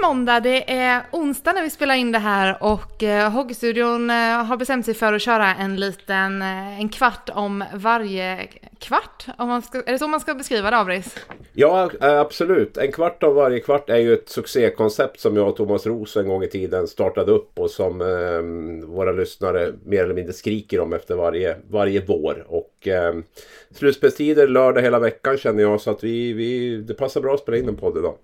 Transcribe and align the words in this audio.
Är 0.00 0.08
måndag, 0.08 0.40
det 0.40 0.72
är 0.72 1.02
onsdag 1.10 1.52
när 1.52 1.62
vi 1.62 1.70
spelar 1.70 1.94
in 1.94 2.12
det 2.12 2.18
här 2.18 2.56
och 2.60 3.02
eh, 3.02 3.32
Hockeystudion 3.32 4.10
eh, 4.10 4.16
har 4.16 4.56
bestämt 4.56 4.84
sig 4.84 4.94
för 4.94 5.12
att 5.12 5.22
köra 5.22 5.54
en 5.54 5.76
liten, 5.76 6.42
eh, 6.42 6.80
en 6.80 6.88
kvart 6.88 7.30
om 7.34 7.64
varje 7.74 8.48
kvart. 8.78 9.26
Om 9.38 9.48
man 9.48 9.62
ska, 9.62 9.78
är 9.78 9.92
det 9.92 9.98
så 9.98 10.08
man 10.08 10.20
ska 10.20 10.34
beskriva 10.34 10.70
det, 10.70 10.78
Avris? 10.78 11.16
Ja, 11.52 11.90
eh, 12.02 12.20
absolut. 12.20 12.76
En 12.76 12.92
kvart 12.92 13.22
av 13.22 13.34
varje 13.34 13.60
kvart 13.60 13.90
är 13.90 13.96
ju 13.96 14.14
ett 14.14 14.28
succékoncept 14.28 15.20
som 15.20 15.36
jag 15.36 15.48
och 15.48 15.56
Thomas 15.56 15.86
Roos 15.86 16.16
en 16.16 16.28
gång 16.28 16.42
i 16.42 16.48
tiden 16.48 16.86
startade 16.86 17.32
upp 17.32 17.58
och 17.58 17.70
som 17.70 18.00
eh, 18.00 18.86
våra 18.88 19.12
lyssnare 19.12 19.72
mer 19.84 20.04
eller 20.04 20.14
mindre 20.14 20.32
skriker 20.32 20.80
om 20.80 20.92
efter 20.92 21.14
varje, 21.14 21.56
varje 21.70 22.04
vår. 22.06 22.44
Och 22.48 22.88
eh, 22.88 23.14
slutspelstider 23.70 24.48
lördag 24.48 24.82
hela 24.82 24.98
veckan 24.98 25.38
känner 25.38 25.62
jag 25.62 25.80
så 25.80 25.90
att 25.90 26.04
vi, 26.04 26.32
vi, 26.32 26.76
det 26.76 26.94
passar 26.94 27.20
bra 27.20 27.34
att 27.34 27.40
spela 27.40 27.58
in 27.58 27.68
en 27.68 27.76
podd 27.76 27.98
idag. 27.98 28.14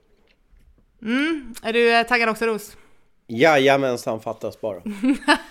Mm. 1.07 1.55
Är 1.63 1.73
du 1.73 1.95
eh, 1.95 2.07
taggad 2.07 2.29
också, 2.29 2.47
Ros? 2.47 2.77
Jajamensan, 3.27 4.21
fattas 4.21 4.61
bara. 4.61 4.83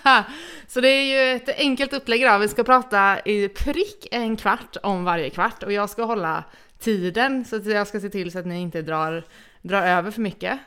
så 0.68 0.80
det 0.80 0.88
är 0.88 1.02
ju 1.02 1.36
ett 1.36 1.58
enkelt 1.58 1.92
upplägg 1.92 2.20
idag. 2.20 2.38
Vi 2.38 2.48
ska 2.48 2.64
prata 2.64 3.20
i 3.24 3.48
prick 3.48 4.08
en 4.10 4.36
kvart 4.36 4.76
om 4.82 5.04
varje 5.04 5.30
kvart 5.30 5.62
och 5.62 5.72
jag 5.72 5.90
ska 5.90 6.04
hålla 6.04 6.44
tiden 6.78 7.44
så 7.44 7.56
att 7.56 7.66
jag 7.66 7.86
ska 7.86 8.00
se 8.00 8.08
till 8.08 8.32
så 8.32 8.38
att 8.38 8.46
ni 8.46 8.60
inte 8.60 8.82
drar, 8.82 9.24
drar 9.62 9.82
över 9.82 10.10
för 10.10 10.20
mycket. 10.20 10.58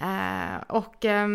Eh, 0.00 0.62
och 0.68 1.04
eh, 1.04 1.28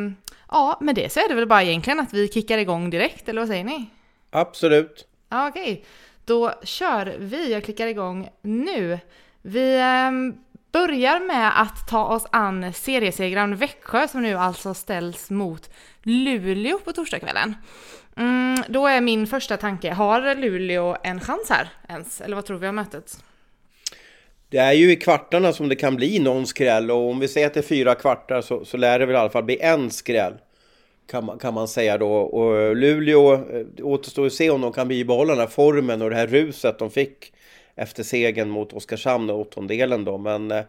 ja, 0.50 0.78
med 0.81 0.96
det 0.96 1.12
så 1.12 1.20
är 1.20 1.30
det 1.30 1.36
väl 1.36 1.48
bara 1.48 1.64
egentligen 1.64 2.00
att 2.00 2.14
vi 2.14 2.28
kickar 2.28 2.58
igång 2.58 2.90
direkt, 2.90 3.30
eller 3.30 3.42
vad 3.42 3.48
säger 3.48 3.64
ni? 3.64 3.90
Absolut. 4.30 5.08
Okej. 5.30 5.50
Okay. 5.50 5.84
Då 6.26 6.54
kör 6.64 7.16
vi. 7.20 7.52
Jag 7.52 7.64
klickar 7.64 7.88
igång 7.88 8.30
nu. 8.42 9.00
Vi 9.42 9.76
eh, 9.76 10.12
börjar 10.74 11.20
med 11.20 11.62
att 11.62 11.88
ta 11.90 12.06
oss 12.06 12.26
an 12.30 12.74
seriesegraren 12.74 13.56
Växjö 13.56 14.08
som 14.08 14.22
nu 14.22 14.36
alltså 14.36 14.74
ställs 14.74 15.30
mot 15.30 15.70
Luleå 16.04 16.80
på 16.80 16.94
torsdagskvällen. 16.94 17.56
Mm, 18.18 18.64
då 18.68 18.88
är 18.88 19.02
min 19.02 19.28
första 19.28 19.58
tanke, 19.58 19.92
har 19.92 20.36
Luleå 20.36 20.98
en 21.04 21.20
chans 21.20 21.50
här 21.50 21.70
ens? 21.90 22.22
Eller 22.22 22.36
vad 22.36 22.46
tror 22.46 22.58
vi 22.58 22.68
om 22.68 22.76
mötet? 22.76 23.18
Det 24.50 24.58
är 24.58 24.74
ju 24.74 24.92
i 24.92 24.96
kvartarna 24.96 25.54
som 25.54 25.70
det 25.70 25.76
kan 25.76 25.96
bli 25.96 26.20
någon 26.20 26.48
skräll 26.48 26.92
och 26.92 27.10
om 27.10 27.20
vi 27.20 27.28
säger 27.28 27.48
att 27.48 27.54
det 27.54 27.60
är 27.60 27.62
fyra 27.62 27.96
kvartar 27.96 28.42
så, 28.42 28.66
så 28.66 28.78
lär 28.78 29.00
det 29.00 29.06
väl 29.06 29.16
i 29.16 29.20
alla 29.20 29.30
fall 29.30 29.44
bli 29.44 29.60
en 29.62 29.92
skräll. 29.92 30.34
Kan 31.12 31.26
man, 31.26 31.40
kan 31.40 31.54
man 31.54 31.68
säga 31.68 31.98
då. 31.98 32.12
Och 32.12 32.76
Luleå 32.76 33.38
det 33.76 33.84
återstår 33.84 34.26
att 34.26 34.34
se 34.34 34.50
om 34.50 34.62
de 34.62 34.74
kan 34.74 34.88
bibehålla 34.88 35.34
den 35.34 35.40
här 35.40 35.48
formen 35.48 36.02
och 36.02 36.10
det 36.10 36.16
här 36.16 36.28
ruset 36.28 36.80
de 36.80 36.92
fick 36.92 37.33
efter 37.76 38.04
segern 38.04 38.50
mot 38.50 38.74
Oskarshamn 38.74 39.30
och 39.30 39.40
åttondelen 39.40 40.06
då. 40.06 40.18
Men 40.18 40.52
eh, 40.52 40.64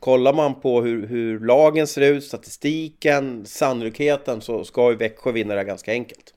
kollar 0.00 0.32
man 0.32 0.60
på 0.60 0.82
hur, 0.82 1.06
hur, 1.06 1.40
lagen 1.40 1.86
ser 1.86 2.12
ut, 2.12 2.24
statistiken, 2.24 3.46
sannolikheten 3.46 4.40
så 4.40 4.64
ska 4.64 4.90
ju 4.90 4.96
Växjö 4.96 5.32
vinna 5.32 5.54
det 5.54 5.64
ganska 5.64 5.92
enkelt. 5.92 6.34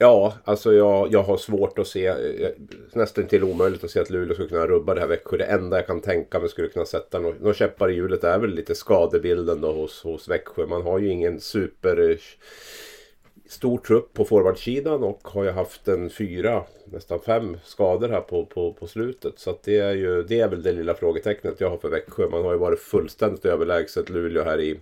Ja, 0.00 0.34
alltså 0.44 0.72
jag, 0.72 1.12
jag 1.12 1.22
har 1.22 1.36
svårt 1.36 1.78
att 1.78 1.86
se, 1.86 2.06
eh, 2.06 2.50
nästan 2.92 3.26
till 3.26 3.44
omöjligt 3.44 3.84
att 3.84 3.90
se 3.90 4.00
att 4.00 4.10
Luleå 4.10 4.34
skulle 4.34 4.48
kunna 4.48 4.66
rubba 4.66 4.94
det 4.94 5.00
här 5.00 5.08
Växjö. 5.08 5.36
Det 5.36 5.44
enda 5.44 5.76
jag 5.76 5.86
kan 5.86 6.00
tänka 6.00 6.40
mig 6.40 6.48
skulle 6.48 6.68
kunna 6.68 6.86
sätta 6.86 7.18
några 7.18 7.54
käppar 7.54 7.90
i 7.90 7.94
hjulet 7.94 8.24
är 8.24 8.38
väl 8.38 8.54
lite 8.54 8.74
skadebilden 8.74 9.60
då 9.60 9.72
hos, 9.72 10.02
hos 10.02 10.28
Växjö. 10.28 10.66
Man 10.66 10.82
har 10.82 10.98
ju 10.98 11.08
ingen 11.08 11.40
super 11.40 12.10
eh, 12.10 12.16
stor 13.48 13.78
trupp 13.78 14.12
på 14.14 14.24
forwardsidan 14.24 15.02
och 15.02 15.20
har 15.28 15.44
ju 15.44 15.50
haft 15.50 15.88
en 15.88 16.10
fyra, 16.10 16.64
nästan 16.84 17.20
fem 17.20 17.56
skador 17.64 18.08
här 18.08 18.20
på, 18.20 18.46
på, 18.46 18.72
på 18.72 18.86
slutet. 18.86 19.38
Så 19.38 19.58
det 19.64 19.78
är 19.78 19.94
ju 19.94 20.22
det 20.22 20.40
är 20.40 20.48
väl 20.48 20.62
det 20.62 20.72
lilla 20.72 20.94
frågetecknet 20.94 21.60
jag 21.60 21.70
har 21.70 21.76
för 21.76 21.88
Växjö. 21.88 22.28
Man 22.28 22.44
har 22.44 22.52
ju 22.52 22.58
varit 22.58 22.80
fullständigt 22.80 23.44
överlägset 23.44 24.10
Luleå 24.10 24.44
här 24.44 24.60
i, 24.60 24.78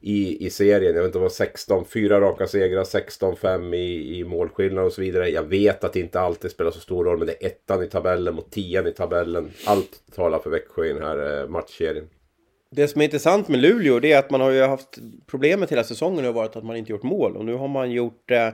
i, 0.00 0.46
i 0.46 0.50
serien. 0.50 0.94
Jag 0.94 1.02
vet 1.02 1.08
inte 1.08 1.18
vad 1.18 1.32
16, 1.32 1.84
fyra 1.84 2.20
raka 2.20 2.46
segrar, 2.46 2.84
16-5 2.84 3.74
i, 3.74 4.18
i 4.18 4.24
målskillnad 4.24 4.84
och 4.84 4.92
så 4.92 5.00
vidare. 5.00 5.28
Jag 5.28 5.42
vet 5.42 5.84
att 5.84 5.92
det 5.92 6.00
inte 6.00 6.20
alltid 6.20 6.50
spelar 6.50 6.70
så 6.70 6.80
stor 6.80 7.04
roll 7.04 7.18
men 7.18 7.26
det 7.26 7.44
är 7.44 7.46
ettan 7.46 7.82
i 7.82 7.86
tabellen 7.86 8.34
mot 8.34 8.50
tian 8.50 8.86
i 8.86 8.92
tabellen. 8.92 9.50
Allt 9.66 10.02
talar 10.14 10.38
för 10.38 10.50
Växjö 10.50 10.84
i 10.84 10.92
den 10.92 11.02
här 11.02 11.40
eh, 11.40 11.48
matchserien. 11.48 12.08
Det 12.76 12.88
som 12.88 13.00
är 13.00 13.04
intressant 13.04 13.48
med 13.48 13.60
Luleå 13.60 14.00
det 14.00 14.12
är 14.12 14.18
att 14.18 14.30
man 14.30 14.40
har 14.40 14.50
ju 14.50 14.62
haft 14.62 14.98
problemet 15.26 15.72
hela 15.72 15.84
säsongen 15.84 16.24
har 16.24 16.32
varit 16.32 16.56
att 16.56 16.64
man 16.64 16.76
inte 16.76 16.92
gjort 16.92 17.02
mål 17.02 17.36
och 17.36 17.44
nu 17.44 17.54
har 17.54 17.68
man 17.68 17.90
gjort 17.90 18.30
eh, 18.30 18.50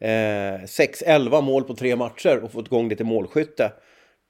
6-11 0.00 1.42
mål 1.42 1.64
på 1.64 1.74
tre 1.74 1.96
matcher 1.96 2.38
och 2.38 2.52
fått 2.52 2.66
igång 2.66 2.88
lite 2.88 3.04
målskytte. 3.04 3.72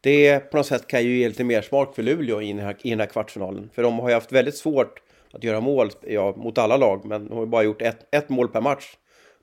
Det 0.01 0.41
på 0.41 0.57
något 0.57 0.67
sätt 0.67 0.87
kan 0.87 1.03
ju 1.03 1.19
ge 1.19 1.29
lite 1.29 1.45
mer 1.45 1.63
smak 1.63 1.95
för 1.95 2.03
Luleå 2.03 2.43
i 2.43 2.53
den, 2.53 2.59
här, 2.59 2.77
i 2.83 2.91
den 2.91 3.01
här 3.01 3.07
kvartsfinalen. 3.07 3.71
För 3.75 3.83
de 3.83 3.99
har 3.99 4.09
ju 4.09 4.15
haft 4.15 4.33
väldigt 4.33 4.57
svårt 4.57 5.03
att 5.33 5.45
göra 5.45 5.61
mål 5.61 5.91
ja, 6.07 6.35
mot 6.37 6.59
alla 6.59 6.77
lag, 6.77 7.05
men 7.05 7.29
de 7.29 7.35
har 7.35 7.45
ju 7.45 7.51
bara 7.51 7.63
gjort 7.63 7.83
ett, 7.83 8.15
ett 8.15 8.29
mål 8.29 8.49
per 8.49 8.61
match 8.61 8.97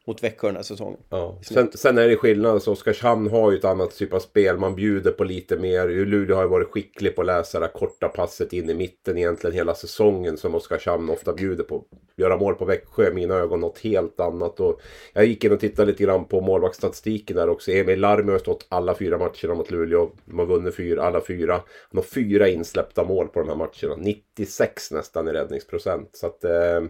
mot 0.07 0.23
Växjö 0.23 0.47
den 0.47 0.55
här 0.55 0.63
säsongen. 0.63 0.99
Ja. 1.09 1.39
Sen, 1.41 1.71
sen, 1.73 1.97
är 1.97 2.07
det 2.07 2.15
skillnad, 2.15 2.63
så 2.63 2.71
Oskarshamn 2.71 3.29
har 3.29 3.51
ju 3.51 3.57
ett 3.57 3.65
annat 3.65 3.95
typ 3.95 4.13
av 4.13 4.19
spel. 4.19 4.57
Man 4.57 4.75
bjuder 4.75 5.11
på 5.11 5.23
lite 5.23 5.57
mer. 5.57 5.87
Luleå 5.87 6.35
har 6.35 6.43
ju 6.43 6.49
varit 6.49 6.71
skicklig 6.71 7.15
på 7.15 7.21
att 7.21 7.27
läsa 7.27 7.59
det 7.59 7.67
korta 7.67 8.07
passet 8.07 8.53
in 8.53 8.69
i 8.69 8.73
mitten 8.73 9.17
egentligen 9.17 9.55
hela 9.55 9.75
säsongen 9.75 10.37
som 10.37 10.55
Oskarshamn 10.55 11.09
ofta 11.09 11.33
bjuder 11.33 11.63
på. 11.63 11.83
Göra 12.15 12.37
mål 12.37 12.55
på 12.55 12.65
Växjö 12.65 13.09
i 13.09 13.13
mina 13.13 13.35
ögon 13.35 13.59
något 13.59 13.79
helt 13.79 14.19
annat. 14.19 14.59
Och 14.59 14.81
jag 15.13 15.25
gick 15.25 15.43
in 15.43 15.51
och 15.51 15.59
tittade 15.59 15.91
lite 15.91 16.03
grann 16.03 16.25
på 16.25 16.41
målvaktsstatistiken 16.41 17.35
där 17.35 17.49
också. 17.49 17.71
Emil 17.71 17.99
Larmi 17.99 18.31
har 18.31 18.39
stått 18.39 18.65
alla 18.69 18.95
fyra 18.95 19.17
matcherna 19.17 19.55
mot 19.55 19.71
Luleå. 19.71 20.11
De 20.25 20.39
har 20.39 20.45
vunnit 20.45 20.75
fyra, 20.75 21.03
alla 21.03 21.21
fyra. 21.21 21.53
Han 21.53 21.97
har 21.97 22.03
fyra 22.03 22.47
insläppta 22.47 23.03
mål 23.03 23.27
på 23.27 23.39
de 23.39 23.49
här 23.49 23.55
matcherna. 23.55 24.03
96 24.03 24.91
nästan 24.91 25.27
i 25.27 25.31
räddningsprocent. 25.31 26.09
Så 26.13 26.27
att... 26.27 26.43
Eh, 26.43 26.81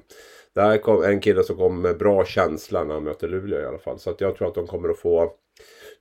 det 0.58 0.64
här 0.64 1.04
är 1.04 1.10
en 1.10 1.20
kille 1.20 1.44
som 1.44 1.58
kommer 1.58 1.82
med 1.82 1.98
bra 1.98 2.26
känsla 2.26 2.84
när 2.84 2.94
han 2.94 3.04
möter 3.04 3.28
Luleå 3.28 3.62
i 3.62 3.66
alla 3.66 3.78
fall. 3.78 4.00
Så 4.00 4.10
att 4.10 4.22
jag 4.22 4.38
tror 4.38 4.48
att 4.48 4.56
de 4.56 4.68
kommer 4.68 4.90
att 4.90 5.00
få 5.00 5.32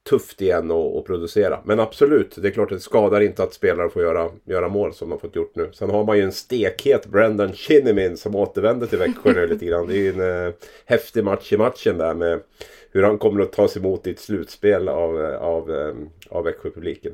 tufft 0.08 0.40
igen 0.40 0.70
att 0.70 1.04
producera. 1.04 1.60
Men 1.64 1.80
absolut, 1.80 2.36
det 2.42 2.48
är 2.48 2.52
klart 2.52 2.72
att 2.72 2.78
det 2.78 2.82
skadar 2.82 3.20
inte 3.20 3.42
att 3.42 3.54
spelare 3.54 3.90
får 3.90 4.02
göra, 4.02 4.30
göra 4.44 4.68
mål 4.68 4.94
som 4.94 5.10
de 5.10 5.20
fått 5.20 5.36
gjort 5.36 5.56
nu. 5.56 5.70
Sen 5.72 5.90
har 5.90 6.04
man 6.04 6.16
ju 6.16 6.22
en 6.22 6.32
stekhet 6.32 7.06
Brendan 7.06 7.52
Kinnimin 7.52 8.16
som 8.16 8.34
återvänder 8.34 8.86
till 8.86 8.98
Växjö 8.98 9.32
nu 9.32 9.46
lite 9.46 9.66
grann. 9.66 9.86
Det 9.86 9.94
är 9.94 10.02
ju 10.02 10.12
en 10.12 10.46
eh, 10.46 10.54
häftig 10.86 11.24
match 11.24 11.52
i 11.52 11.56
matchen 11.56 11.98
där 11.98 12.14
med 12.14 12.40
hur 12.92 13.02
han 13.02 13.18
kommer 13.18 13.42
att 13.42 13.52
tas 13.52 13.76
emot 13.76 14.06
i 14.06 14.10
ett 14.10 14.20
slutspel 14.20 14.88
av, 14.88 15.24
eh, 15.24 15.36
av, 15.36 15.70
eh, 15.70 15.94
av 16.30 16.44
Växjö-publiken. 16.44 17.12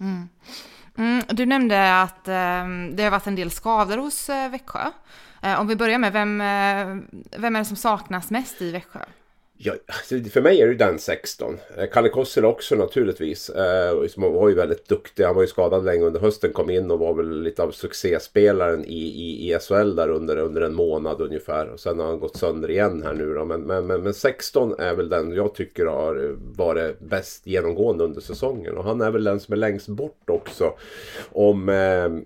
Mm. 0.00 0.28
Mm, 0.98 1.22
du 1.28 1.46
nämnde 1.46 2.00
att 2.00 2.28
eh, 2.28 2.64
det 2.92 3.02
har 3.02 3.10
varit 3.10 3.26
en 3.26 3.36
del 3.36 3.50
skador 3.50 3.96
hos 3.96 4.28
eh, 4.28 4.50
Växjö. 4.50 4.90
Eh, 5.42 5.60
om 5.60 5.66
vi 5.66 5.76
börjar 5.76 5.98
med, 5.98 6.12
vem, 6.12 6.40
eh, 6.40 7.16
vem 7.40 7.56
är 7.56 7.58
det 7.58 7.64
som 7.64 7.76
saknas 7.76 8.30
mest 8.30 8.62
i 8.62 8.72
Växjö? 8.72 9.00
Ja, 9.62 9.74
alltså, 9.86 10.30
för 10.30 10.42
mig 10.42 10.60
är 10.60 10.66
det 10.66 10.74
den 10.74 10.98
16. 10.98 11.58
Eh, 11.76 11.86
Kalle 11.92 12.08
Kossel 12.08 12.44
också 12.44 12.74
naturligtvis. 12.74 13.50
Han 14.16 14.32
var 14.32 14.48
ju 14.48 14.54
väldigt 14.54 14.88
duktig. 14.88 15.24
Han 15.24 15.34
var 15.34 15.42
ju 15.42 15.48
skadad 15.48 15.84
länge 15.84 16.04
under 16.04 16.20
hösten. 16.20 16.52
Kom 16.52 16.70
in 16.70 16.90
och 16.90 16.98
var 16.98 17.14
väl 17.14 17.42
lite 17.42 17.62
av 17.62 17.70
succéspelaren 17.70 18.84
i, 18.84 18.98
i, 18.98 19.52
i 19.52 19.58
SHL 19.58 19.94
där 19.94 20.08
under, 20.08 20.36
under 20.36 20.60
en 20.60 20.74
månad 20.74 21.20
ungefär. 21.20 21.68
Och 21.68 21.80
sen 21.80 21.98
har 21.98 22.06
han 22.06 22.20
gått 22.20 22.36
sönder 22.36 22.70
igen 22.70 23.02
här 23.02 23.14
nu 23.14 23.34
då. 23.34 23.44
Men, 23.44 23.60
men, 23.60 23.86
men, 23.86 24.02
men 24.02 24.14
16 24.14 24.74
är 24.78 24.94
väl 24.94 25.08
den 25.08 25.32
jag 25.32 25.54
tycker 25.54 25.86
har 25.86 26.36
varit 26.56 27.00
bäst 27.00 27.46
genomgående 27.46 28.04
under 28.04 28.20
säsongen. 28.20 28.76
Och 28.76 28.84
han 28.84 29.00
är 29.00 29.10
väl 29.10 29.24
den 29.24 29.40
som 29.40 29.52
är 29.52 29.56
längst 29.56 29.88
bort 29.88 30.30
också. 30.30 30.72
Om, 31.32 31.68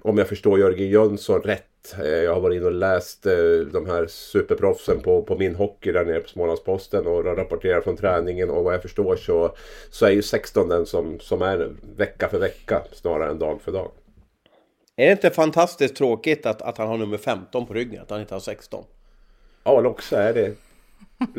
om 0.02 0.19
jag 0.19 0.28
förstår 0.28 0.58
Jörgen 0.58 0.88
Jönsson 0.88 1.40
rätt 1.40 1.74
Eh, 1.92 2.06
jag 2.06 2.34
har 2.34 2.40
varit 2.40 2.56
inne 2.56 2.66
och 2.66 2.72
läst 2.72 3.26
eh, 3.26 3.32
de 3.72 3.86
här 3.86 4.06
superproffsen 4.06 5.00
på, 5.00 5.22
på 5.22 5.38
min 5.38 5.54
hockey 5.54 5.92
där 5.92 6.04
nere 6.04 6.20
på 6.20 6.28
Smålandsposten 6.28 7.06
och 7.06 7.25
rapporterar 7.25 7.81
från 7.81 7.96
träningen 7.96 8.50
och 8.50 8.64
vad 8.64 8.75
jag 8.75 8.82
förstår 8.82 9.16
så, 9.16 9.56
så 9.90 10.06
är 10.06 10.10
ju 10.10 10.22
16 10.22 10.69
den 10.69 10.86
som, 10.86 11.20
som 11.20 11.42
är 11.42 11.72
vecka 11.96 12.28
för 12.28 12.38
vecka 12.38 12.82
snarare 12.92 13.31
än 13.31 13.38
dag 13.38 13.60
för 13.62 13.72
dag. 13.72 13.90
Är 14.96 15.06
det 15.06 15.12
inte 15.12 15.31
fantastiskt 15.31 15.96
tråkigt 15.96 16.46
att, 16.46 16.62
att 16.62 16.78
han 16.78 16.88
har 16.88 16.96
nummer 16.96 17.19
15 17.19 17.66
på 17.66 17.75
ryggen, 17.75 18.02
att 18.02 18.10
han 18.10 18.20
inte 18.20 18.34
har 18.34 18.40
16? 18.40 18.84
Ja, 19.64 19.86
också 19.86 20.16
är 20.16 20.34
det, 20.34 20.54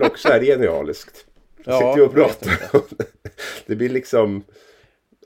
också 0.06 0.28
är 0.28 0.40
det 0.40 0.46
genialiskt. 0.46 1.26
Ja, 1.66 1.78
sitter 1.78 1.98
ju 1.98 2.04
och 2.04 2.14
pratar 2.14 2.52
det 3.66 3.76
blir 3.76 3.90
liksom 3.90 4.44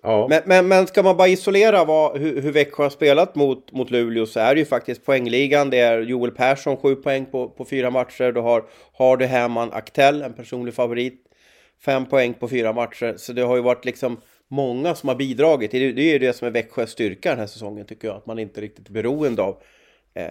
Ja. 0.04 0.28
Men, 0.30 0.42
men, 0.46 0.68
men 0.68 0.88
ska 0.88 1.04
man 1.04 1.18
bara 1.18 1.28
isolera 1.28 1.86
vad, 1.86 2.18
hur, 2.18 2.42
hur 2.42 2.51
Växjö 2.51 2.84
har 2.84 2.90
spelat 2.90 3.36
mot, 3.36 3.72
mot 3.72 3.92
Luleå 3.92 4.25
så 4.25 4.40
är 4.40 4.56
det 4.56 4.60
ju 4.60 4.66
faktiskt 4.66 5.06
poängligan. 5.06 5.69
Det 5.69 5.80
är 5.80 6.01
Joel 6.01 6.31
Persson, 6.31 6.78
sju 6.78 6.96
poäng 6.96 7.25
på, 7.25 7.50
på 7.50 7.66
fyra 7.66 7.90
matcher. 7.90 8.31
Du 8.31 8.40
har 8.40 8.63
Hardy 8.98 9.25
Herman 9.25 9.74
Aktell, 9.74 10.22
en 10.22 10.34
personlig 10.34 10.74
favorit. 10.74 11.25
Fem 11.86 12.06
poäng 12.06 12.34
på 12.34 12.48
fyra 12.48 12.74
matcher. 12.74 13.13
Så 13.18 13.34
det 13.34 13.42
har 13.42 13.56
ju 13.56 13.62
varit 13.62 13.86
liksom 13.86 14.22
många 14.48 14.96
som 14.96 15.10
har 15.10 15.16
bidragit. 15.16 15.72
Det, 15.72 15.92
det 15.92 16.02
är 16.02 16.13
ju 16.13 16.19
det 16.19 16.34
som 16.34 16.48
är 16.48 16.52
Växjös 16.52 16.90
styrka 16.90 17.30
den 17.30 17.40
här 17.40 17.48
säsongen 17.48 17.86
tycker 17.86 18.07
jag. 18.07 18.18
Att 18.18 18.25
man 18.25 18.40
inte 18.40 18.62
riktigt 18.62 18.90
är 18.90 18.94
beroende 18.94 19.42
av 19.42 19.62
eh, 20.13 20.28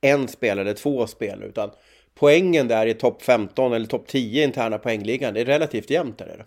en 0.00 0.28
spelare 0.28 0.60
eller 0.60 0.74
två 0.74 1.06
spelare. 1.06 1.48
Utan 1.48 1.70
poängen 2.14 2.68
där 2.68 2.86
i 2.86 2.94
topp 2.94 3.22
15 3.22 3.72
eller 3.72 3.86
topp 3.86 4.06
10 4.06 4.44
interna 4.44 4.78
poängligan, 4.78 5.34
det 5.34 5.40
är 5.40 5.44
relativt 5.44 5.90
jämnt 5.90 6.18
där. 6.18 6.26
Är 6.26 6.36
det? 6.36 6.44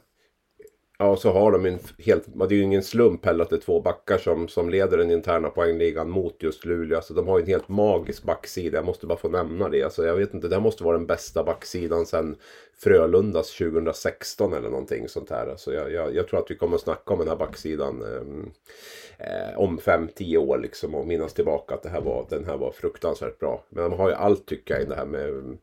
Ja, 0.98 1.16
så 1.16 1.32
har 1.32 1.52
de 1.52 1.66
en 1.66 1.80
helt... 2.00 2.24
Det 2.50 2.56
är 2.56 2.58
ju 2.58 2.62
ingen 2.62 2.84
slump 2.84 3.26
heller 3.26 3.44
att 3.44 3.50
det 3.50 3.56
är 3.56 3.60
två 3.60 3.82
backar 3.82 4.18
som, 4.18 4.48
som 4.48 4.70
leder 4.70 4.98
den 4.98 5.12
interna 5.12 5.50
poängligan 5.50 6.10
mot 6.10 6.44
just 6.44 6.66
Luleå. 6.66 6.98
Alltså 6.98 7.14
de 7.14 7.28
har 7.28 7.38
ju 7.38 7.42
en 7.42 7.50
helt 7.50 7.70
magisk 7.70 8.24
backsida. 8.24 8.78
Jag 8.78 8.86
måste 8.86 9.06
bara 9.06 9.18
få 9.18 9.30
nämna 9.30 9.70
det. 9.70 9.84
Alltså, 9.84 10.06
jag 10.06 10.16
vet 10.16 10.34
inte, 10.34 10.48
det 10.48 10.56
här 10.56 10.62
måste 10.62 10.84
vara 10.84 10.98
den 10.98 11.06
bästa 11.06 11.44
backsidan 11.44 12.06
sedan 12.06 12.36
Frölundas 12.78 13.58
2016 13.58 14.54
eller 14.54 14.70
någonting 14.70 15.08
sånt 15.08 15.30
här. 15.30 15.48
Alltså, 15.48 15.74
jag, 15.74 15.92
jag, 15.92 16.16
jag 16.16 16.28
tror 16.28 16.40
att 16.40 16.52
vi 16.52 16.56
kommer 16.56 16.76
att 16.76 16.82
snacka 16.82 17.14
om 17.14 17.20
den 17.20 17.28
här 17.28 17.36
backsidan 17.36 18.02
eh, 18.02 19.28
eh, 19.28 19.60
om 19.60 19.80
5-10 19.80 20.38
år 20.38 20.58
liksom 20.58 20.96
och 20.96 21.08
minnas 21.08 21.34
tillbaka 21.34 21.76
att 21.76 21.84
det 21.84 21.90
här 21.90 22.02
var, 22.02 22.26
den 22.30 22.46
här 22.46 22.58
var 22.58 22.72
fruktansvärt 22.72 23.40
bra. 23.40 23.64
Men 23.70 23.84
de 23.84 24.00
har 24.00 24.10
ju 24.10 24.16
allt 24.16 24.46
tycker 24.46 24.74
jag 24.74 24.84
i 24.84 24.86
det 24.86 24.96
här 24.96 25.06
med 25.06 25.30
ehm, 25.30 25.58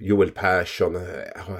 Joel 0.00 0.30
Persson, 0.30 0.96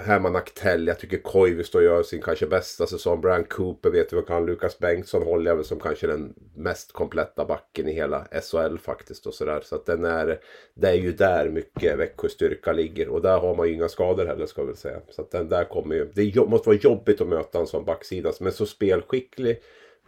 Herman 0.04 0.36
Aktell, 0.36 0.86
jag 0.86 0.98
tycker 0.98 1.18
Koivisto 1.18 1.80
gör 1.80 2.02
sin 2.02 2.22
kanske 2.22 2.46
bästa 2.46 2.86
säsong. 2.86 3.20
Brian 3.20 3.44
Cooper 3.44 3.90
vet 3.90 4.12
vi 4.12 4.16
vad 4.16 4.26
kan. 4.26 4.46
Lukas 4.46 4.78
Bengtsson 4.78 5.22
håller 5.22 5.50
jag 5.50 5.56
väl 5.56 5.64
som 5.64 5.80
kanske 5.80 6.06
den 6.06 6.34
mest 6.54 6.92
kompletta 6.92 7.44
backen 7.44 7.88
i 7.88 7.92
hela 7.92 8.26
SHL 8.42 8.78
faktiskt. 8.78 9.26
Och 9.26 9.34
sådär. 9.34 9.60
Så 9.64 9.74
att 9.74 9.86
den 9.86 10.04
är, 10.04 10.40
det 10.74 10.88
är 10.88 10.94
ju 10.94 11.12
där 11.12 11.48
mycket 11.48 11.98
Växjös 11.98 12.32
styrka 12.32 12.72
ligger. 12.72 13.08
Och 13.08 13.22
där 13.22 13.38
har 13.38 13.54
man 13.54 13.68
ju 13.68 13.74
inga 13.74 13.88
skador 13.88 14.26
heller 14.26 14.46
ska 14.46 14.60
jag 14.60 14.66
väl 14.66 14.76
säga. 14.76 15.00
Så 15.10 15.22
att 15.22 15.30
den 15.30 15.48
där 15.48 15.64
kommer 15.64 15.94
ju, 15.94 16.12
det 16.14 16.36
måste 16.36 16.68
vara 16.68 16.78
jobbigt 16.82 17.20
att 17.20 17.28
möta 17.28 17.58
en 17.58 17.66
sån 17.66 17.84
backsida 17.84 18.32
som 18.32 18.46
är 18.46 18.50
så 18.50 18.66
spelskicklig. 18.66 19.60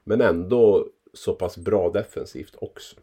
Men 0.04 0.20
ändå 0.20 0.86
så 1.12 1.34
pass 1.34 1.56
bra 1.56 1.90
defensivt 1.90 2.54
också. 2.58 2.96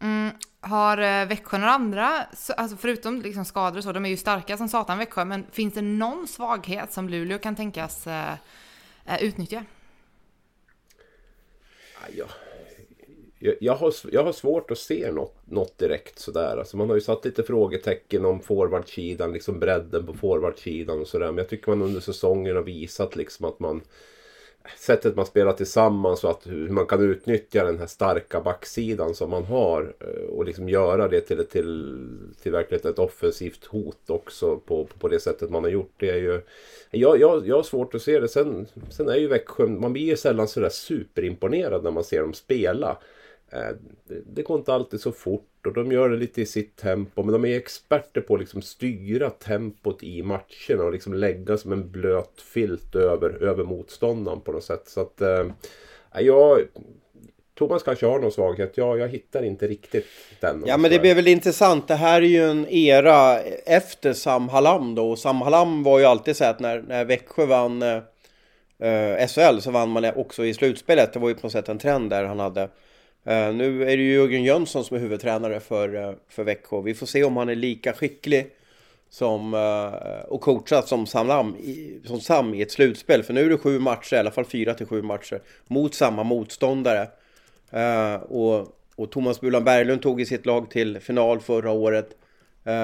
Mm, 0.00 0.30
har 0.60 0.98
eh, 0.98 1.28
Växjö 1.28 1.58
några 1.58 1.72
andra, 1.72 2.26
alltså 2.56 2.76
förutom 2.76 3.22
liksom 3.22 3.44
skador 3.44 3.78
och 3.78 3.84
så, 3.84 3.92
de 3.92 4.04
är 4.04 4.08
ju 4.08 4.16
starka 4.16 4.56
som 4.56 4.68
satan 4.68 4.98
Växjö, 4.98 5.24
men 5.24 5.46
finns 5.52 5.74
det 5.74 5.82
någon 5.82 6.28
svaghet 6.28 6.92
som 6.92 7.08
Luleå 7.08 7.38
kan 7.38 7.56
tänkas 7.56 8.06
uh, 8.06 8.34
utnyttja? 9.20 9.64
Ah, 12.02 12.08
ja, 12.16 12.26
jag, 13.38 13.54
jag, 13.60 13.74
har, 13.74 13.94
jag 14.12 14.24
har 14.24 14.32
svårt 14.32 14.70
att 14.70 14.78
se 14.78 15.12
något, 15.12 15.36
något 15.44 15.78
direkt 15.78 16.18
sådär. 16.18 16.56
Alltså 16.56 16.76
man 16.76 16.88
har 16.88 16.94
ju 16.94 17.00
satt 17.00 17.24
lite 17.24 17.42
frågetecken 17.42 18.24
om 18.24 18.40
forwardsidan, 18.40 19.32
liksom 19.32 19.60
bredden 19.60 20.06
på 20.06 20.14
forwardsidan 20.14 21.00
och 21.00 21.06
sådär. 21.06 21.26
Men 21.26 21.38
jag 21.38 21.48
tycker 21.48 21.70
man 21.70 21.82
under 21.82 22.00
säsongen 22.00 22.56
har 22.56 22.62
visat 22.62 23.16
liksom 23.16 23.46
att 23.46 23.60
man 23.60 23.82
sättet 24.76 25.16
man 25.16 25.26
spelar 25.26 25.52
tillsammans 25.52 26.24
och 26.24 26.30
att 26.30 26.46
hur 26.46 26.68
man 26.68 26.86
kan 26.86 27.10
utnyttja 27.10 27.64
den 27.64 27.78
här 27.78 27.86
starka 27.86 28.40
backsidan 28.40 29.14
som 29.14 29.30
man 29.30 29.44
har 29.44 29.94
eh, 30.00 30.28
och 30.28 30.44
liksom 30.44 30.68
göra 30.68 31.08
det 31.08 31.20
till, 31.20 31.46
till, 31.46 31.98
till 32.42 32.52
verkligen 32.52 32.90
ett 32.90 32.98
offensivt 32.98 33.64
hot 33.64 34.10
också 34.10 34.56
på, 34.56 34.88
på 34.98 35.08
det 35.08 35.20
sättet 35.20 35.50
man 35.50 35.64
har 35.64 35.70
gjort. 35.70 35.92
Det 35.96 36.10
är 36.10 36.16
ju, 36.16 36.40
jag, 36.90 37.20
jag, 37.20 37.46
jag 37.46 37.56
har 37.56 37.62
svårt 37.62 37.94
att 37.94 38.02
se 38.02 38.20
det. 38.20 38.28
Sen, 38.28 38.66
sen 38.90 39.08
är 39.08 39.16
ju 39.16 39.28
Växjö, 39.28 39.66
man 39.66 39.92
blir 39.92 40.04
ju 40.04 40.16
sällan 40.16 40.48
sådär 40.48 40.68
superimponerad 40.68 41.84
när 41.84 41.90
man 41.90 42.04
ser 42.04 42.20
dem 42.20 42.34
spela. 42.34 42.98
Eh, 43.52 43.76
det 44.26 44.42
går 44.42 44.58
inte 44.58 44.74
alltid 44.74 45.00
så 45.00 45.12
fort 45.12 45.66
och 45.66 45.72
de 45.72 45.92
gör 45.92 46.08
det 46.08 46.16
lite 46.16 46.42
i 46.42 46.46
sitt 46.46 46.76
tempo. 46.76 47.22
Men 47.22 47.32
de 47.32 47.44
är 47.44 47.56
experter 47.56 48.20
på 48.20 48.34
att 48.34 48.40
liksom 48.40 48.62
styra 48.62 49.30
tempot 49.30 50.02
i 50.02 50.22
matcherna 50.22 50.84
och 50.84 50.92
liksom 50.92 51.14
lägga 51.14 51.56
som 51.56 51.72
en 51.72 51.90
blöt 51.90 52.40
filt 52.40 52.94
över, 52.94 53.42
över 53.42 53.64
motståndaren 53.64 54.40
på 54.40 54.52
något 54.52 54.64
sätt. 54.64 54.82
Så 54.86 55.00
att 55.00 55.20
eh, 55.20 55.46
jag... 56.20 56.58
Thomas 57.58 57.82
kanske 57.82 58.06
har 58.06 58.18
någon 58.18 58.32
svaghet. 58.32 58.72
Jag, 58.76 58.98
jag 58.98 59.08
hittar 59.08 59.42
inte 59.42 59.66
riktigt 59.66 60.06
den. 60.40 60.64
Ja 60.66 60.76
men 60.76 60.90
det 60.90 60.98
blir 60.98 61.14
väl 61.14 61.28
intressant. 61.28 61.88
Det 61.88 61.94
här 61.94 62.22
är 62.22 62.26
ju 62.26 62.50
en 62.50 62.68
era 62.68 63.40
efter 63.66 64.12
Sam 64.12 64.48
Hallam 64.48 64.94
då. 64.94 65.10
Och 65.10 65.18
Sam 65.18 65.40
Hallam 65.40 65.82
var 65.82 65.98
ju 65.98 66.04
alltid 66.04 66.36
så 66.36 66.44
att 66.44 66.60
när, 66.60 66.82
när 66.82 67.04
Växjö 67.04 67.46
vann 67.46 67.82
eh, 67.82 69.26
SHL 69.28 69.58
så 69.60 69.70
vann 69.70 69.88
man 69.88 70.04
också 70.16 70.44
i 70.44 70.54
slutspelet. 70.54 71.12
Det 71.12 71.18
var 71.18 71.28
ju 71.28 71.34
på 71.34 71.40
något 71.42 71.52
sätt 71.52 71.68
en 71.68 71.78
trend 71.78 72.10
där 72.10 72.24
han 72.24 72.40
hade 72.40 72.68
Eh, 73.26 73.54
nu 73.54 73.82
är 73.82 73.96
det 73.96 74.02
ju 74.02 74.14
Jörgen 74.14 74.44
Jönsson 74.44 74.84
som 74.84 74.96
är 74.96 75.00
huvudtränare 75.00 75.60
för, 75.60 75.94
eh, 75.94 76.12
för 76.28 76.44
Växjö. 76.44 76.80
Vi 76.80 76.94
får 76.94 77.06
se 77.06 77.24
om 77.24 77.36
han 77.36 77.48
är 77.48 77.54
lika 77.54 77.92
skicklig 77.92 78.46
som, 79.10 79.54
eh, 79.54 80.28
och 80.28 80.40
coachad 80.40 80.84
som 80.84 81.06
Sam, 81.06 81.56
i, 81.56 82.00
som 82.04 82.20
Sam 82.20 82.54
i 82.54 82.62
ett 82.62 82.72
slutspel. 82.72 83.22
För 83.22 83.34
nu 83.34 83.44
är 83.44 83.50
det 83.50 83.58
sju 83.58 83.78
matcher, 83.78 84.14
i 84.14 84.18
alla 84.18 84.30
fall 84.30 84.44
fyra 84.44 84.74
till 84.74 84.86
sju 84.86 85.02
matcher, 85.02 85.40
mot 85.66 85.94
samma 85.94 86.22
motståndare. 86.22 87.08
och, 88.28 88.66
och 88.96 89.10
Thomas 89.10 89.40
Bulan 89.40 89.64
Berglund 89.64 90.02
tog 90.02 90.20
i 90.20 90.26
sitt 90.26 90.46
lag 90.46 90.70
till 90.70 91.00
final 91.00 91.40
förra 91.40 91.70
året. 91.70 92.08
han 92.64 92.74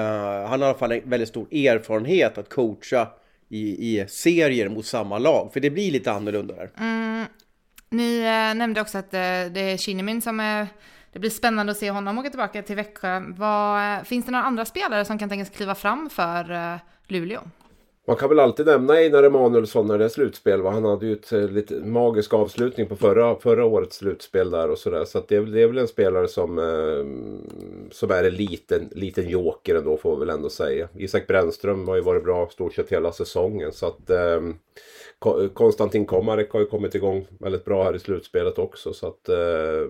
har 0.49 0.57
i 0.59 0.63
alla 0.63 0.73
fall 0.73 0.91
en 0.91 1.09
väldigt 1.09 1.29
stor 1.29 1.53
erfarenhet 1.53 2.37
att 2.37 2.49
coacha 2.49 3.07
i, 3.49 3.99
i 3.99 4.05
serier 4.07 4.69
mot 4.69 4.85
samma 4.85 5.19
lag. 5.19 5.53
För 5.53 5.59
det 5.59 5.69
blir 5.69 5.91
lite 5.91 6.11
annorlunda 6.11 6.55
där. 6.55 6.69
Mm, 6.79 7.25
ni 7.93 8.19
eh, 8.19 8.57
nämnde 8.57 8.81
också 8.81 8.97
att 8.97 9.13
eh, 9.13 9.19
det 9.51 9.59
är 9.59 9.77
Kinnimin 9.77 10.21
som 10.21 10.39
är 10.39 10.67
det 11.13 11.19
blir 11.19 11.29
spännande 11.29 11.71
att 11.71 11.77
se 11.77 11.91
honom 11.91 12.17
åka 12.17 12.29
tillbaka 12.29 12.61
till 12.61 12.75
Växjö. 12.75 13.21
Vad, 13.37 13.97
eh, 13.97 14.03
finns 14.03 14.25
det 14.25 14.31
några 14.31 14.45
andra 14.45 14.65
spelare 14.65 15.05
som 15.05 15.19
kan 15.19 15.29
tänkas 15.29 15.49
kliva 15.49 15.75
fram 15.75 16.09
för 16.09 16.51
eh, 16.51 16.79
Luleå? 17.07 17.41
Man 18.07 18.15
kan 18.15 18.29
väl 18.29 18.39
alltid 18.39 18.65
nämna 18.65 18.93
Einar 18.93 19.23
Emanuelsson 19.23 19.87
när 19.87 19.97
det 19.97 20.05
är 20.05 20.09
slutspel. 20.09 20.61
Va? 20.61 20.71
Han 20.71 20.85
hade 20.85 21.05
ju 21.05 21.13
ett 21.13 21.31
eh, 21.31 21.49
lite 21.49 21.73
magisk 21.73 22.33
avslutning 22.33 22.87
på 22.87 22.95
förra, 22.95 23.35
förra 23.35 23.65
årets 23.65 23.97
slutspel 23.97 24.51
där 24.51 24.69
och 24.69 24.77
sådär. 24.77 25.05
Så, 25.05 25.23
det, 25.27 25.35
är, 25.35 25.41
det 25.41 25.61
är 25.61 25.67
väl 25.67 25.77
en 25.77 25.87
spelare 25.87 26.27
som, 26.27 26.59
eh, 26.59 27.05
som 27.91 28.11
är 28.11 28.23
en 28.23 28.35
liten, 28.35 28.89
liten 28.91 29.29
joker 29.29 29.75
ändå 29.75 29.97
får 29.97 30.15
vi 30.15 30.19
väl 30.19 30.35
ändå 30.35 30.49
säga. 30.49 30.87
Isak 30.97 31.27
Brännström 31.27 31.87
har 31.87 31.95
ju 31.95 32.01
varit 32.01 32.23
bra 32.23 32.49
stort 32.49 32.73
sett 32.73 32.91
hela 32.91 33.11
säsongen. 33.11 33.71
Så 33.71 33.87
att 33.87 34.09
eh, 34.09 34.41
Konstantin 35.53 36.05
Komarek 36.05 36.51
har 36.51 36.59
ju 36.59 36.65
kommit 36.65 36.95
igång 36.95 37.27
väldigt 37.39 37.65
bra 37.65 37.83
här 37.83 37.95
i 37.95 37.99
slutspelet 37.99 38.59
också. 38.59 38.93
Så 38.93 39.07
att 39.07 39.29
eh, 39.29 39.89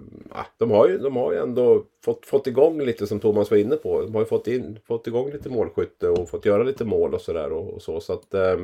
de, 0.57 0.71
har 0.71 0.87
ju, 0.87 0.97
de 0.97 1.15
har 1.15 1.31
ju 1.31 1.37
ändå 1.37 1.83
fått, 2.05 2.25
fått 2.25 2.47
igång 2.47 2.81
lite 2.81 3.07
som 3.07 3.19
Thomas 3.19 3.51
var 3.51 3.57
inne 3.57 3.75
på. 3.75 4.01
De 4.01 4.13
har 4.13 4.21
ju 4.21 4.25
fått, 4.25 4.47
in, 4.47 4.79
fått 4.87 5.07
igång 5.07 5.31
lite 5.31 5.49
målskytte 5.49 6.09
och 6.09 6.29
fått 6.29 6.45
göra 6.45 6.63
lite 6.63 6.85
mål 6.85 7.13
och 7.13 7.21
sådär. 7.21 7.51
Och, 7.51 7.73
och, 7.73 7.81
så. 7.81 7.99
så 7.99 8.13
att 8.13 8.33
eh, 8.33 8.57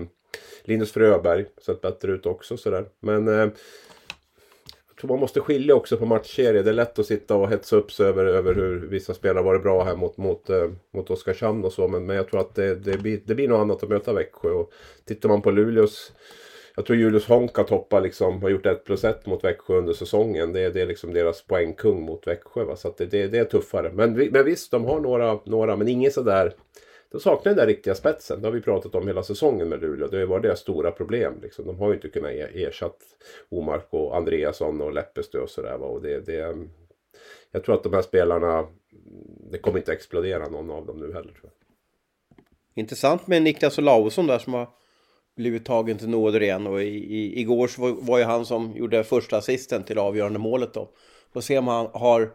Linus 0.64 0.92
Fröberg 0.92 1.46
sett 1.66 1.82
bättre 1.82 2.12
ut 2.12 2.26
också 2.26 2.58
sådär. 2.58 2.86
Men 3.00 3.28
eh, 3.28 3.50
jag 4.88 4.98
tror 5.02 5.10
man 5.10 5.20
måste 5.20 5.40
skilja 5.40 5.76
också 5.76 5.98
på 5.98 6.06
matchserier. 6.06 6.64
Det 6.64 6.70
är 6.70 6.74
lätt 6.74 7.00
att 7.00 7.06
sitta 7.06 7.36
och 7.36 7.50
hetsa 7.50 7.76
upp 7.76 7.92
sig 7.92 8.06
över, 8.06 8.26
över 8.26 8.54
hur 8.54 8.88
vissa 8.88 9.14
spelare 9.14 9.44
varit 9.44 9.64
bra 9.64 9.84
här 9.84 9.96
mot, 9.96 10.18
mot, 10.18 10.50
eh, 10.50 10.70
mot 10.94 11.10
Oskarshamn 11.10 11.66
och 11.66 11.74
så. 11.74 11.88
Men, 11.88 12.06
men 12.06 12.16
jag 12.16 12.28
tror 12.28 12.40
att 12.40 12.56
det, 12.56 12.76
det, 12.76 12.98
blir, 12.98 13.22
det 13.26 13.36
blir 13.36 13.48
något 13.48 13.60
annat 13.60 13.84
att 13.84 13.90
möta 13.90 14.14
Växjö. 14.14 14.50
Och 14.50 14.72
tittar 15.06 15.30
man 15.30 15.42
på 15.42 15.52
Luleås 15.52 16.12
jag 16.80 16.86
tror 16.86 16.98
Julius 16.98 17.28
Honka 17.28 17.64
toppar 17.64 18.02
liksom, 18.02 18.42
har 18.42 18.50
gjort 18.50 18.66
1 18.66 18.84
plus 18.84 19.04
1 19.04 19.26
mot 19.26 19.44
Växjö 19.44 19.78
under 19.78 19.94
säsongen. 19.94 20.54
Det 20.54 20.60
är, 20.60 20.72
det 20.72 20.82
är 20.82 20.86
liksom 20.86 21.14
deras 21.14 21.42
poängkung 21.42 22.02
mot 22.02 22.28
Växjö. 22.28 22.64
Va? 22.64 22.76
Så 22.76 22.94
det, 22.98 23.06
det, 23.06 23.28
det, 23.28 23.38
är 23.38 23.46
tuffare. 23.46 23.92
Men, 23.94 24.14
men 24.14 24.46
visst, 24.46 24.72
de 24.72 24.86
har 24.86 25.00
några, 25.00 25.40
några 25.44 25.76
men 25.76 25.88
ingen 25.88 26.12
sådär... 26.12 26.54
De 27.12 27.20
saknar 27.20 27.50
den 27.50 27.58
där 27.58 27.68
riktiga 27.68 27.96
spetsen. 27.96 28.42
Det 28.42 28.48
har 28.48 28.54
vi 28.54 28.62
pratat 28.62 28.96
om 28.96 29.08
hela 29.08 29.24
säsongen 29.24 29.70
med 29.70 29.82
Luleå. 29.82 30.08
Det 30.08 30.20
har 30.20 30.26
varit 30.26 30.44
deras 30.44 30.60
stora 30.60 30.92
problem. 30.92 31.34
Liksom. 31.42 31.66
De 31.66 31.80
har 31.80 31.88
ju 31.88 31.94
inte 31.94 32.10
kunnat 32.10 32.32
ersätta 32.54 33.06
Omark 33.50 33.88
och 33.90 34.18
Andreasson 34.18 34.82
och 34.82 34.94
Leppestö 34.94 35.40
och 35.40 35.50
sådär. 35.50 35.82
Och 35.82 36.02
det, 36.02 36.26
det, 36.26 36.58
jag 37.52 37.64
tror 37.64 37.76
att 37.76 37.84
de 37.84 37.94
här 37.94 38.02
spelarna, 38.02 38.68
det 39.52 39.58
kommer 39.58 39.78
inte 39.78 39.94
explodera 39.94 40.50
någon 40.50 40.70
av 40.70 40.86
dem 40.86 40.98
nu 40.98 41.14
heller. 41.14 41.32
Tror 41.32 41.44
jag. 41.44 41.52
Intressant 42.76 43.28
med 43.28 43.42
Niklas 43.42 43.80
Olausson 43.80 44.28
där 44.28 44.40
som 44.40 44.54
har 44.54 44.68
blivit 45.40 45.66
tagen 45.66 45.98
till 45.98 46.10
nåder 46.10 46.44
igen 46.44 46.68
och 46.68 46.82
i, 46.82 46.86
i, 46.86 47.40
igår 47.42 47.68
så 47.68 47.82
var, 47.82 47.92
var 47.92 48.18
ju 48.18 48.24
han 48.24 48.46
som 48.46 48.78
gjorde 48.78 49.04
första 49.04 49.38
assisten 49.38 49.84
till 49.84 49.98
avgörande 49.98 50.40
målet 50.40 50.74
då. 50.74 50.90
Får 51.34 51.42
se 51.42 51.58
om 51.58 51.68
han 51.68 51.90
har 51.94 52.32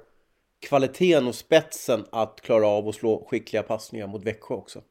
kvaliteten 0.61 1.27
och 1.27 1.35
spetsen 1.35 2.05
att 2.13 2.41
klara 2.41 2.67
av 2.67 2.89
att 2.89 2.95
slå 2.95 3.27
skickliga 3.31 3.63
passningar 3.63 4.07
mot 4.07 4.25
Växjö 4.25 4.55
också. 4.55 4.83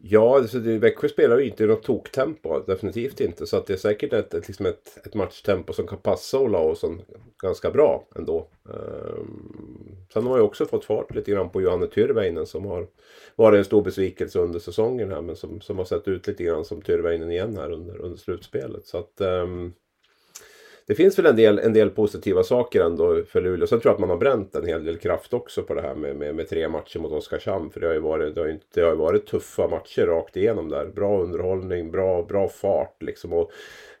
Ja, 0.00 0.36
alltså 0.36 0.58
det, 0.58 0.78
Växjö 0.78 1.08
spelar 1.08 1.38
ju 1.38 1.46
inte 1.46 1.64
i 1.64 1.66
något 1.66 1.82
toktempo. 1.82 2.60
Definitivt 2.60 3.20
inte. 3.20 3.46
Så 3.46 3.56
att 3.56 3.66
det 3.66 3.72
är 3.72 3.76
säkert 3.76 4.12
ett, 4.12 4.34
ett, 4.34 4.48
liksom 4.48 4.66
ett, 4.66 5.06
ett 5.06 5.14
matchtempo 5.14 5.72
som 5.72 5.86
kan 5.86 5.98
passa 5.98 6.38
Olausson 6.38 7.02
ganska 7.42 7.70
bra 7.70 8.08
ändå. 8.16 8.48
Um, 8.64 9.96
sen 10.12 10.26
har 10.26 10.36
jag 10.36 10.46
också 10.46 10.66
fått 10.66 10.84
fart 10.84 11.14
lite 11.14 11.30
grann 11.30 11.50
på 11.50 11.62
Johanne 11.62 11.86
Tyrväinen 11.86 12.46
som 12.46 12.64
har 12.64 12.86
varit 13.36 13.58
en 13.58 13.64
stor 13.64 13.82
besvikelse 13.82 14.38
under 14.38 14.58
säsongen 14.58 15.10
här. 15.10 15.20
Men 15.20 15.36
som, 15.36 15.60
som 15.60 15.78
har 15.78 15.84
sett 15.84 16.08
ut 16.08 16.26
lite 16.26 16.44
grann 16.44 16.64
som 16.64 16.82
Tyrväinen 16.82 17.30
igen 17.30 17.56
här 17.56 17.70
under, 17.72 18.00
under 18.00 18.18
slutspelet. 18.18 18.86
Så 18.86 18.98
att 18.98 19.20
um, 19.20 19.72
det 20.88 20.94
finns 20.94 21.18
väl 21.18 21.26
en 21.26 21.36
del, 21.36 21.58
en 21.58 21.72
del 21.72 21.90
positiva 21.90 22.42
saker 22.42 22.80
ändå 22.80 23.22
för 23.22 23.40
Luleå. 23.40 23.66
Sen 23.66 23.80
tror 23.80 23.90
jag 23.90 23.94
att 23.94 24.00
man 24.00 24.10
har 24.10 24.16
bränt 24.16 24.54
en 24.54 24.66
hel 24.66 24.84
del 24.84 24.96
kraft 24.96 25.34
också 25.34 25.62
på 25.62 25.74
det 25.74 25.82
här 25.82 25.94
med, 25.94 26.16
med, 26.16 26.34
med 26.34 26.48
tre 26.48 26.68
matcher 26.68 26.98
mot 26.98 27.12
Oskarshamn. 27.12 27.70
För 27.70 27.80
det 27.80 27.86
har 27.86 27.94
ju 27.94 28.00
varit, 28.00 28.34
det 28.34 28.40
har 28.40 28.48
ju, 28.48 28.58
det 28.74 28.80
har 28.80 28.94
varit 28.94 29.26
tuffa 29.26 29.68
matcher 29.68 30.06
rakt 30.06 30.36
igenom 30.36 30.68
där. 30.68 30.86
Bra 30.86 31.22
underhållning, 31.22 31.90
bra, 31.90 32.22
bra 32.22 32.48
fart 32.48 33.02
liksom. 33.02 33.32
Och 33.32 33.50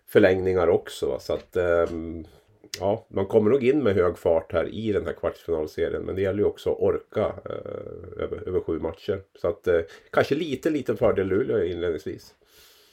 förlängningar 0.06 0.68
också. 0.68 1.18
Så 1.20 1.32
att 1.32 1.56
um, 1.90 2.24
ja, 2.80 3.06
man 3.08 3.26
kommer 3.26 3.50
nog 3.50 3.64
in 3.64 3.82
med 3.82 3.94
hög 3.94 4.18
fart 4.18 4.52
här 4.52 4.68
i 4.74 4.92
den 4.92 5.06
här 5.06 5.12
kvartsfinalserien. 5.12 6.02
Men 6.02 6.14
det 6.14 6.22
gäller 6.22 6.38
ju 6.38 6.44
också 6.44 6.70
att 6.70 6.78
orka 6.80 7.32
eh, 7.44 8.22
över, 8.22 8.48
över 8.48 8.60
sju 8.60 8.78
matcher. 8.78 9.20
Så 9.34 9.48
att 9.48 9.66
eh, 9.66 9.80
kanske 10.10 10.34
lite 10.34 10.70
lite 10.70 10.96
fördel 10.96 11.26
Luleå 11.26 11.64
inledningsvis. 11.64 12.34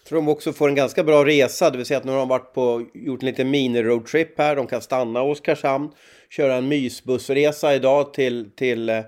Jag 0.06 0.10
tror 0.10 0.22
de 0.22 0.30
också 0.30 0.54
får 0.54 0.70
en 0.70 0.76
ganska 0.76 1.04
bra 1.04 1.26
resa, 1.26 1.70
det 1.70 1.78
vill 1.78 1.86
säga 1.86 1.98
att 1.98 2.04
nu 2.04 2.12
har 2.12 2.20
de 2.20 2.28
varit 2.28 2.54
på, 2.54 2.86
gjort 2.94 3.22
en 3.22 3.26
liten 3.26 3.52
mini-roadtrip 3.52 4.38
här. 4.38 4.56
De 4.56 4.68
kan 4.68 4.82
stanna 4.82 5.20
i 5.20 5.32
Oskarshamn, 5.32 5.92
köra 6.30 6.56
en 6.56 6.68
mysbussresa 6.68 7.76
idag 7.76 8.14
till, 8.14 8.52
till, 8.56 8.90
eh, 8.90 9.04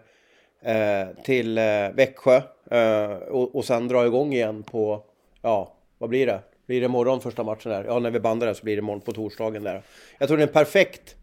till 1.25 1.57
eh, 1.57 1.63
Växjö 1.93 2.41
eh, 2.71 3.11
och, 3.11 3.55
och 3.55 3.65
sen 3.65 3.87
dra 3.87 4.05
igång 4.05 4.33
igen 4.33 4.63
på, 4.63 5.03
ja, 5.41 5.77
vad 5.97 6.09
blir 6.09 6.25
det? 6.25 6.41
Blir 6.67 6.81
det 6.81 6.85
imorgon 6.85 7.21
första 7.21 7.43
matchen 7.43 7.71
där? 7.71 7.83
Ja, 7.83 7.99
när 7.99 8.11
vi 8.11 8.19
bandar 8.19 8.47
det 8.47 8.55
så 8.55 8.63
blir 8.63 8.75
det 8.75 8.79
imorgon 8.79 9.01
på 9.01 9.11
torsdagen 9.11 9.63
där. 9.63 9.81
Jag 10.17 10.27
tror 10.27 10.37
det 10.37 10.43
är 10.43 10.47
en 10.47 10.53
perfekt, 10.53 11.15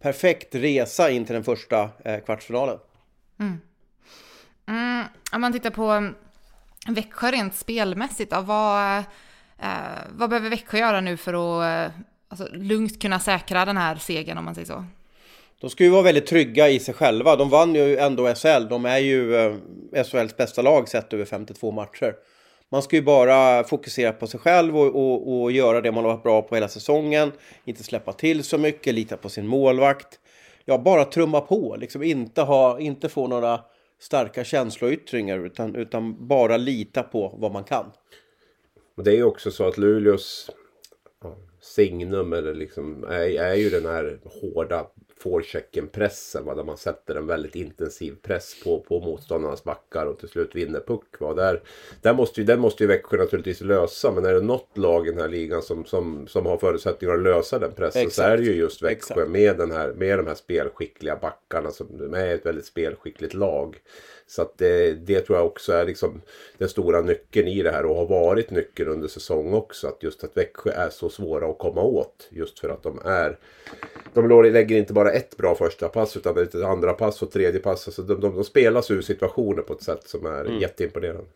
perfekt 0.00 0.54
resa 0.54 1.10
in 1.10 1.24
till 1.24 1.34
den 1.34 1.44
första 1.44 1.90
eh, 2.04 2.20
kvartsfinalen. 2.20 2.78
Mm. 3.40 3.60
Mm, 4.68 5.04
om 5.32 5.40
man 5.40 5.52
tittar 5.52 5.70
på 5.70 6.12
Växjö 6.86 7.30
rent 7.30 7.54
spelmässigt 7.54 8.30
då, 8.30 8.40
vad, 8.40 8.98
eh, 9.58 9.98
vad 10.10 10.30
behöver 10.30 10.50
Växjö 10.50 10.78
göra 10.78 11.00
nu 11.00 11.16
för 11.16 11.32
att 11.32 11.90
eh, 11.90 12.00
alltså, 12.28 12.48
lugnt 12.52 13.02
kunna 13.02 13.20
säkra 13.20 13.64
den 13.64 13.76
här 13.76 13.96
segern 13.96 14.38
om 14.38 14.44
man 14.44 14.54
säger 14.54 14.66
så? 14.66 14.84
De 15.60 15.70
ska 15.70 15.84
ju 15.84 15.90
vara 15.90 16.02
väldigt 16.02 16.26
trygga 16.26 16.68
i 16.68 16.80
sig 16.80 16.94
själva. 16.94 17.36
De 17.36 17.50
vann 17.50 17.74
ju 17.74 17.96
ändå 17.96 18.34
SHL. 18.34 18.68
De 18.68 18.84
är 18.84 18.98
ju 18.98 19.36
eh, 19.36 19.54
SHLs 20.04 20.36
bästa 20.36 20.62
lag 20.62 20.88
sett 20.88 21.12
över 21.12 21.24
52 21.24 21.70
matcher. 21.70 22.14
Man 22.70 22.82
ska 22.82 22.96
ju 22.96 23.02
bara 23.02 23.64
fokusera 23.64 24.12
på 24.12 24.26
sig 24.26 24.40
själv 24.40 24.78
och, 24.78 24.86
och, 24.86 25.40
och, 25.42 25.52
göra 25.52 25.80
det 25.80 25.92
man 25.92 26.04
har 26.04 26.10
varit 26.10 26.22
bra 26.22 26.42
på 26.42 26.54
hela 26.54 26.68
säsongen. 26.68 27.32
Inte 27.64 27.82
släppa 27.82 28.12
till 28.12 28.44
så 28.44 28.58
mycket, 28.58 28.94
lita 28.94 29.16
på 29.16 29.28
sin 29.28 29.46
målvakt. 29.46 30.18
Ja, 30.64 30.78
bara 30.78 31.04
trumma 31.04 31.40
på, 31.40 31.76
liksom 31.78 32.02
inte, 32.02 32.42
ha, 32.42 32.80
inte 32.80 33.08
få 33.08 33.26
några 33.26 33.60
starka 33.98 34.44
känsloyttringar 34.44 35.46
utan, 35.46 35.74
utan 35.74 36.28
bara 36.28 36.56
lita 36.56 37.02
på 37.02 37.36
vad 37.38 37.52
man 37.52 37.64
kan. 37.64 37.92
Och 38.96 39.04
det 39.04 39.10
är 39.10 39.16
ju 39.16 39.24
också 39.24 39.50
så 39.50 39.68
att 39.68 39.78
Luleås 39.78 40.50
signum 41.60 42.32
eller 42.32 42.54
liksom, 42.54 43.04
är, 43.04 43.40
är 43.40 43.54
ju 43.54 43.70
den 43.70 43.86
här 43.86 44.18
hårda 44.24 44.86
forechecken-pressen. 45.22 46.46
Där 46.46 46.64
man 46.64 46.76
sätter 46.76 47.14
en 47.14 47.26
väldigt 47.26 47.54
intensiv 47.54 48.16
press 48.22 48.62
på, 48.64 48.80
på 48.80 49.00
motståndarnas 49.00 49.64
backar 49.64 50.06
och 50.06 50.18
till 50.18 50.28
slut 50.28 50.54
vinner 50.54 50.80
puck. 50.80 51.20
Va? 51.20 51.34
Där, 51.34 51.62
där 52.02 52.14
måste 52.14 52.40
ju, 52.40 52.46
den 52.46 52.60
måste 52.60 52.82
ju 52.82 52.86
Växjö 52.86 53.16
naturligtvis 53.16 53.60
lösa. 53.60 54.12
Men 54.12 54.24
är 54.24 54.34
det 54.34 54.40
något 54.40 54.78
lag 54.78 55.06
i 55.06 55.10
den 55.10 55.20
här 55.20 55.28
ligan 55.28 55.62
som, 55.62 55.84
som, 55.84 56.26
som 56.26 56.46
har 56.46 56.58
förutsättningar 56.58 57.14
att 57.14 57.22
lösa 57.22 57.58
den 57.58 57.72
pressen 57.72 58.02
Exakt. 58.02 58.14
så 58.14 58.22
är 58.22 58.36
det 58.36 58.42
ju 58.42 58.54
just 58.54 58.82
Växjö 58.82 59.26
med, 59.26 59.56
den 59.56 59.70
här, 59.70 59.92
med 59.92 60.18
de 60.18 60.26
här 60.26 60.34
spelskickliga 60.34 61.16
backarna. 61.16 61.70
Som 61.70 62.14
är 62.14 62.34
ett 62.34 62.46
väldigt 62.46 62.66
spelskickligt 62.66 63.34
lag. 63.34 63.76
Så 64.28 64.42
att 64.42 64.58
det, 64.58 64.92
det 64.92 65.20
tror 65.20 65.38
jag 65.38 65.46
också 65.46 65.72
är 65.72 65.84
liksom 65.84 66.22
den 66.58 66.68
stora 66.68 67.00
nyckeln 67.00 67.48
i 67.48 67.62
det 67.62 67.70
här 67.70 67.84
och 67.86 67.96
har 67.96 68.06
varit 68.06 68.50
nyckeln 68.50 68.88
under 68.90 69.08
säsong 69.08 69.54
också. 69.54 69.88
Att 69.88 70.02
just 70.02 70.24
att 70.24 70.36
Växjö 70.36 70.70
är 70.70 70.90
så 70.90 71.08
svåra 71.08 71.50
att 71.50 71.58
komma 71.58 71.82
åt. 71.82 72.28
Just 72.30 72.58
för 72.58 72.68
att 72.68 72.82
de 72.82 73.00
är... 73.04 73.38
De 74.14 74.52
lägger 74.52 74.76
inte 74.76 74.92
bara 74.92 75.12
ett 75.12 75.36
bra 75.36 75.54
första 75.54 75.88
pass 75.88 76.16
utan 76.16 76.42
ett 76.42 76.54
andra 76.54 76.92
pass 76.92 77.22
och 77.22 77.30
tredje 77.30 77.60
pass. 77.60 77.88
Alltså 77.88 78.02
de, 78.02 78.20
de, 78.20 78.34
de 78.34 78.44
spelar 78.44 78.82
sig 78.82 78.96
ur 78.96 79.02
situationer 79.02 79.62
på 79.62 79.72
ett 79.72 79.82
sätt 79.82 80.08
som 80.08 80.26
är 80.26 80.44
mm. 80.44 80.58
jätteimponerande. 80.58 81.30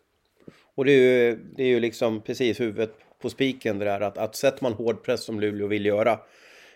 Och 0.74 0.84
det 0.84 0.92
är, 0.92 1.28
ju, 1.28 1.38
det 1.56 1.62
är 1.62 1.68
ju 1.68 1.80
liksom 1.80 2.20
precis 2.20 2.60
huvudet 2.60 2.94
på 3.22 3.30
spiken 3.30 3.78
det 3.78 3.84
där 3.84 4.00
att, 4.00 4.18
att 4.18 4.36
sätter 4.36 4.62
man 4.62 4.72
hård 4.72 5.02
press 5.02 5.24
som 5.24 5.40
Luleå 5.40 5.66
vill 5.66 5.86
göra 5.86 6.18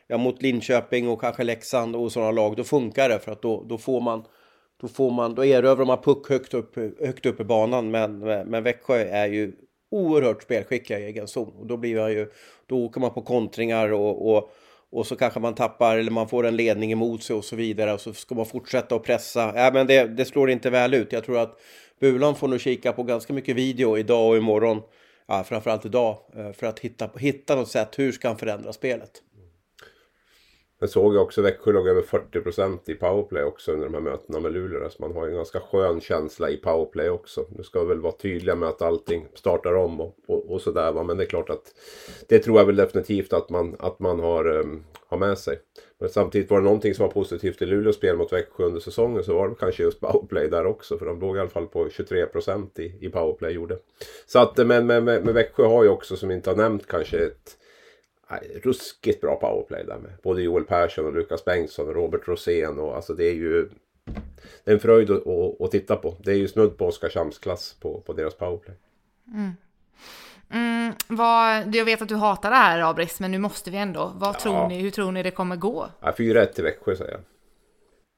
ja, 0.07 0.19
mot 0.19 0.43
Linköping 0.43 1.09
och 1.09 1.21
kanske 1.21 1.45
Leksand 1.45 1.97
och 1.97 2.13
sådana 2.13 2.31
lag, 2.31 2.57
då 2.57 2.65
funkar 2.65 3.09
det 3.09 3.19
för 3.19 3.33
att 3.33 3.43
då, 3.43 3.65
då 3.69 3.79
får 3.79 4.01
man 4.01 4.25
då, 4.81 4.89
får 4.89 5.11
man, 5.11 5.35
då 5.35 5.45
erövrar 5.45 5.85
man 5.85 6.03
puck 6.03 6.29
högt 6.29 6.55
upp, 6.55 6.77
högt 7.01 7.27
upp 7.27 7.41
i 7.41 7.45
banan. 7.45 7.91
Men, 7.91 8.19
men 8.19 8.63
Växjö 8.63 8.97
är 8.97 9.27
ju 9.27 9.53
oerhört 9.91 10.43
spelskickliga 10.43 11.01
i 11.01 11.05
egen 11.05 11.29
zon. 11.29 11.53
Och 11.59 11.67
då, 11.67 11.77
blir 11.77 12.01
man 12.01 12.13
ju, 12.13 12.31
då 12.67 12.85
åker 12.85 13.01
man 13.01 13.15
på 13.15 13.23
kontringar 13.23 13.93
och, 13.93 14.37
och, 14.37 14.51
och 14.91 15.07
så 15.07 15.17
kanske 15.17 15.41
man 15.41 15.55
tappar 15.55 15.99
eller 15.99 16.11
man 16.11 16.29
får 16.29 16.47
en 16.47 16.57
ledning 16.57 16.93
emot 16.93 17.23
sig 17.23 17.37
och 17.37 17.45
så 17.45 17.57
vidare. 17.57 17.93
Och 17.93 18.01
så 18.01 18.13
ska 18.13 18.35
man 18.35 18.47
fortsätta 18.47 18.95
att 18.95 19.03
pressa. 19.03 19.53
Ja, 19.55 19.71
men 19.75 19.87
det, 19.87 20.05
det 20.05 20.25
slår 20.25 20.51
inte 20.51 20.71
väl 20.71 20.95
ut. 20.95 21.13
Jag 21.13 21.25
tror 21.25 21.39
att 21.39 21.61
Bulan 22.01 22.35
får 22.35 22.49
nog 22.49 22.61
kika 22.61 22.93
på 22.93 23.03
ganska 23.03 23.33
mycket 23.33 23.57
video 23.57 23.99
idag 23.99 24.29
och 24.31 24.37
imorgon. 24.37 24.83
Ja, 25.27 25.45
framförallt 25.45 25.87
idag. 25.87 26.19
Eh, 26.37 26.53
för 26.53 26.67
att 26.67 26.79
hitta, 26.79 27.11
hitta 27.19 27.55
något 27.55 27.69
sätt. 27.69 27.99
Hur 27.99 28.13
ska 28.13 28.29
han 28.29 28.39
förändra 28.39 28.73
spelet? 28.73 29.23
Men 30.79 30.89
såg 30.89 31.15
jag 31.15 31.23
också 31.23 31.43
Växjö 31.43 31.73
låg 31.73 31.89
över 31.89 32.03
40% 32.03 32.79
i 32.91 32.95
powerplay 32.95 33.45
också 33.45 33.73
under 33.73 33.85
de 33.85 33.95
här 33.95 34.01
mötena 34.01 34.41
med 34.41 34.53
Luleå. 34.53 34.91
Så 34.91 35.03
man 35.03 35.15
har 35.15 35.27
en 35.27 35.35
ganska 35.35 35.61
skön 35.61 36.01
känsla 36.01 36.51
i 36.51 36.57
powerplay 36.57 37.11
också. 37.11 37.47
Nu 37.57 37.63
ska 37.63 37.81
vi 37.81 37.87
väl 37.87 38.01
vara 38.01 38.13
tydliga 38.13 38.55
med 38.55 38.69
att 38.69 38.83
allting 38.83 39.27
startar 39.35 39.75
om 39.75 40.01
och, 40.01 40.17
och, 40.27 40.51
och 40.53 40.61
sådär. 40.61 40.93
Va? 40.93 41.03
Men 41.03 41.17
det 41.17 41.25
är 41.25 41.27
klart 41.27 41.51
att 41.51 41.75
det 42.29 42.39
tror 42.39 42.59
jag 42.59 42.67
väl 42.67 42.77
definitivt 42.77 43.33
att 43.33 43.51
man, 43.51 43.77
att 43.79 43.99
man 43.99 44.21
har, 44.21 44.49
um, 44.49 44.85
har 45.07 45.19
med 45.19 45.39
sig. 45.39 45.59
Men 45.99 46.09
samtidigt 46.09 46.51
var 46.51 46.59
det 46.59 46.65
någonting 46.65 46.95
som 46.95 47.07
var 47.07 47.13
positivt 47.13 47.63
i 47.63 47.67
Luleås 47.67 47.97
spel 47.97 48.17
mot 48.17 48.33
Växjö 48.33 48.65
under 48.65 48.81
säsongen 48.81 49.25
så 49.25 49.35
var 49.35 49.49
det 49.49 49.55
kanske 49.55 49.83
just 49.83 50.01
powerplay 50.01 50.49
där 50.49 50.67
också. 50.67 50.99
För 50.99 51.07
de 51.07 51.21
låg 51.21 51.37
i 51.37 51.41
alla 51.41 51.51
fall 51.51 51.67
på 51.67 51.85
23% 51.89 52.81
i, 52.81 53.07
i 53.07 53.09
powerplay 53.09 53.53
gjorde. 53.53 53.79
Så 54.27 54.39
att 54.39 54.57
men, 54.57 54.87
men, 54.87 55.05
men 55.05 55.35
Växjö 55.35 55.65
har 55.65 55.85
ju 55.85 55.89
också 55.89 56.17
som 56.17 56.29
vi 56.29 56.35
inte 56.35 56.51
har 56.51 56.57
nämnt 56.57 56.87
kanske 56.87 57.19
ett 57.19 57.57
ruskigt 58.63 59.21
bra 59.21 59.37
powerplay 59.37 59.85
där 59.85 59.99
med 59.99 60.13
både 60.23 60.43
Joel 60.43 60.65
Persson 60.65 61.07
och 61.07 61.15
Lukas 61.15 61.45
Bengtsson 61.45 61.89
och 61.89 61.95
Robert 61.95 62.29
Rosén 62.29 62.79
och 62.79 62.97
alltså 62.97 63.15
det 63.15 63.25
är 63.25 63.35
ju 63.35 63.69
det 64.65 64.71
är 64.71 64.75
en 64.75 64.81
fröjd 64.81 65.11
att, 65.11 65.27
att, 65.27 65.61
att 65.61 65.71
titta 65.71 65.97
på. 65.97 66.17
Det 66.23 66.31
är 66.31 66.37
ju 66.37 66.49
snudd 66.49 66.79
på 66.79 66.87
Oskarshamnsklass 66.87 67.77
på, 67.81 68.01
på 68.01 68.13
deras 68.13 68.35
powerplay. 68.35 68.77
Mm. 69.35 69.53
Mm, 70.53 70.93
vad, 71.09 71.75
jag 71.75 71.85
vet 71.85 72.03
att 72.03 72.09
du 72.09 72.17
hatar 72.17 72.51
det 72.51 72.57
här 72.57 72.91
Abris, 72.91 73.21
men 73.21 73.31
nu 73.31 73.39
måste 73.39 73.71
vi 73.71 73.77
ändå. 73.77 74.13
Vad 74.17 74.35
ja. 74.35 74.41
tror 74.41 74.69
ni, 74.69 74.79
hur 74.79 74.91
tror 74.91 75.13
ni 75.13 75.23
det 75.23 75.31
kommer 75.31 75.57
gå? 75.57 75.89
Ja, 76.01 76.11
4-1 76.19 76.47
till 76.47 76.65
Växjö 76.65 76.97
säger 76.97 77.11
jag. 77.11 77.21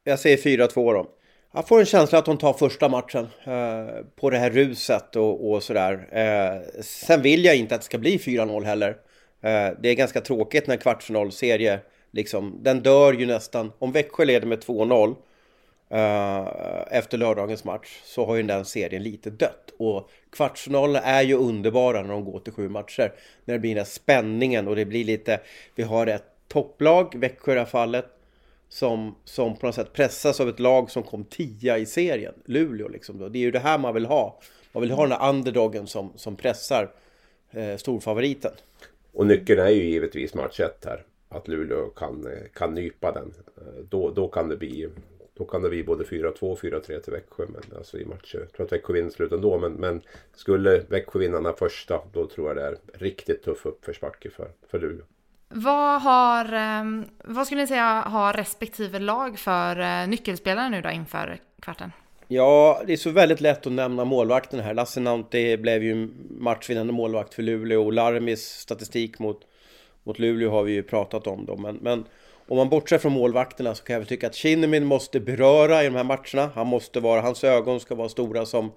Jag 0.04 0.18
säger 0.18 0.36
4-2 0.36 0.94
då. 0.94 1.06
Jag 1.52 1.68
får 1.68 1.80
en 1.80 1.86
känsla 1.86 2.18
att 2.18 2.24
de 2.24 2.38
tar 2.38 2.52
första 2.52 2.88
matchen 2.88 3.28
eh, 3.44 4.04
på 4.20 4.30
det 4.30 4.38
här 4.38 4.50
ruset 4.50 5.16
och, 5.16 5.50
och 5.50 5.62
sådär. 5.62 6.08
Eh, 6.12 6.82
sen 6.82 7.22
vill 7.22 7.44
jag 7.44 7.56
inte 7.56 7.74
att 7.74 7.80
det 7.80 7.84
ska 7.84 7.98
bli 7.98 8.18
4-0 8.18 8.64
heller. 8.64 8.96
Eh, 9.40 9.71
det 9.80 9.88
är 9.88 9.95
ganska 9.95 10.21
tråkigt 10.21 10.66
när 10.66 10.76
kvartsfinalserie, 10.76 11.80
liksom, 12.11 12.59
den 12.62 12.80
dör 12.80 13.12
ju 13.12 13.26
nästan. 13.26 13.73
Om 13.78 13.92
Växjö 13.92 14.25
leder 14.25 14.47
med 14.47 14.59
2-0 14.59 15.16
eh, 15.88 16.99
efter 16.99 17.18
lördagens 17.18 17.64
match 17.64 18.00
så 18.04 18.26
har 18.26 18.37
ju 18.37 18.42
den 18.42 18.64
serien 18.64 19.02
lite 19.02 19.30
dött. 19.30 19.75
Och 19.78 20.11
kvartsfinalerna 20.33 21.00
är 21.00 21.23
ju 21.23 21.35
underbara 21.35 22.02
när 22.02 22.09
de 22.09 22.25
går 22.25 22.38
till 22.40 22.52
sju 22.52 22.68
matcher. 22.68 23.12
När 23.45 23.54
det 23.54 23.61
blir 23.61 23.71
den 23.71 23.78
här 23.78 23.85
spänningen 23.85 24.68
och 24.68 24.76
det 24.76 24.85
blir 24.85 25.04
lite, 25.04 25.40
vi 25.75 25.83
har 25.83 26.07
ett 26.07 26.25
topplag, 26.49 27.14
Växjö 27.14 27.52
i 27.52 27.54
det 27.54 27.61
här 27.61 27.66
fallet, 27.66 28.07
som, 28.68 29.14
som 29.25 29.57
på 29.57 29.66
något 29.66 29.75
sätt 29.75 29.92
pressas 29.92 30.40
av 30.40 30.49
ett 30.49 30.61
lag 30.61 30.90
som 30.90 31.02
kom 31.02 31.25
tia 31.25 31.78
i 31.78 31.87
serien, 31.87 32.35
Luleå 32.45 32.88
liksom. 32.88 33.18
Då. 33.18 33.28
Det 33.28 33.38
är 33.38 33.40
ju 33.40 33.50
det 33.50 33.59
här 33.59 33.78
man 33.78 33.95
vill 33.95 34.07
ha. 34.07 34.40
Man 34.73 34.80
vill 34.80 34.90
ha 34.90 35.02
den 35.02 35.12
här 35.12 35.28
underdogen 35.28 35.87
som, 35.87 36.12
som 36.16 36.37
pressar 36.37 36.90
eh, 37.50 37.76
storfavoriten. 37.76 38.52
Och 39.12 39.26
nyckeln 39.26 39.60
är 39.60 39.68
ju 39.68 39.82
givetvis 39.82 40.34
match 40.34 40.60
1 40.60 40.84
här. 40.84 41.04
Att 41.28 41.48
Luleå 41.48 41.88
kan, 41.88 42.28
kan 42.54 42.74
nypa 42.74 43.12
den. 43.12 43.34
Eh, 43.56 43.82
då, 43.88 44.10
då 44.10 44.28
kan 44.28 44.48
det 44.48 44.56
bli 44.56 44.88
då 45.34 45.44
kan 45.44 45.62
det 45.62 45.68
bli 45.68 45.84
både 45.84 46.04
4-2 46.04 46.40
och 46.40 46.58
4-3 46.58 47.00
till 47.00 47.12
Växjö. 47.12 47.44
Men 47.48 47.62
alltså 47.76 47.98
i 47.98 48.04
matcher. 48.04 48.38
Jag 48.38 48.52
tror 48.52 48.66
att 48.66 48.72
Växjö 48.72 48.92
vinner 48.92 49.10
slut 49.10 49.32
ändå. 49.32 49.58
Men, 49.58 49.72
men 49.72 50.02
skulle 50.34 50.78
Växjö 50.78 51.18
vinna 51.18 51.36
den 51.36 51.46
här 51.46 51.52
första. 51.52 52.00
Då 52.12 52.26
tror 52.26 52.48
jag 52.48 52.56
det 52.56 52.62
är 52.62 52.78
riktigt 52.92 53.42
tuff 53.42 53.66
uppförsbacke 53.66 54.30
för, 54.30 54.50
för 54.70 54.78
Luleå. 54.78 55.04
Vad 55.48 56.02
har, 56.02 56.52
ehm, 56.52 57.04
vad 57.24 57.46
skulle 57.46 57.60
ni 57.60 57.66
säga 57.66 57.84
har 57.84 58.32
respektive 58.32 58.98
lag 58.98 59.38
för 59.38 59.80
eh, 59.80 60.08
nyckelspelare 60.08 60.68
nu 60.68 60.80
då 60.80 60.90
inför 60.90 61.38
kvarten? 61.62 61.92
Ja, 62.30 62.82
det 62.87 62.92
är 62.92 62.97
så 62.97 63.11
väldigt 63.11 63.40
lätt 63.40 63.66
att 63.66 63.73
nämna 63.73 64.04
målvakten 64.04 64.61
här. 64.61 64.75
Lassinantti 64.75 65.56
blev 65.56 65.82
ju 65.82 66.08
matchvinnande 66.30 66.92
målvakt 66.92 67.35
för 67.35 67.42
Luleå 67.42 67.85
och 67.85 67.92
Larmis 67.92 68.44
statistik 68.44 69.18
mot, 69.18 69.40
mot 70.04 70.18
Luleå 70.18 70.50
har 70.50 70.62
vi 70.62 70.73
ju 70.73 70.82
pratat 70.82 71.26
om 71.26 71.47
då. 71.47 71.56
Men, 71.56 71.76
men 71.76 72.04
om 72.49 72.56
man 72.56 72.68
bortser 72.68 72.99
från 72.99 73.12
målvakterna 73.12 73.75
så 73.75 73.85
kan 73.85 73.94
jag 73.94 74.00
väl 74.00 74.08
tycka 74.08 74.26
att 74.26 74.35
Kinnamin 74.35 74.85
måste 74.85 75.20
beröra 75.20 75.82
i 75.82 75.87
de 75.87 75.94
här 75.94 76.04
matcherna. 76.04 76.50
Han 76.54 76.66
måste 76.66 77.00
vara, 77.00 77.20
hans 77.20 77.44
ögon 77.44 77.80
ska 77.80 77.94
vara 77.94 78.08
stora 78.08 78.47
som, 78.47 78.73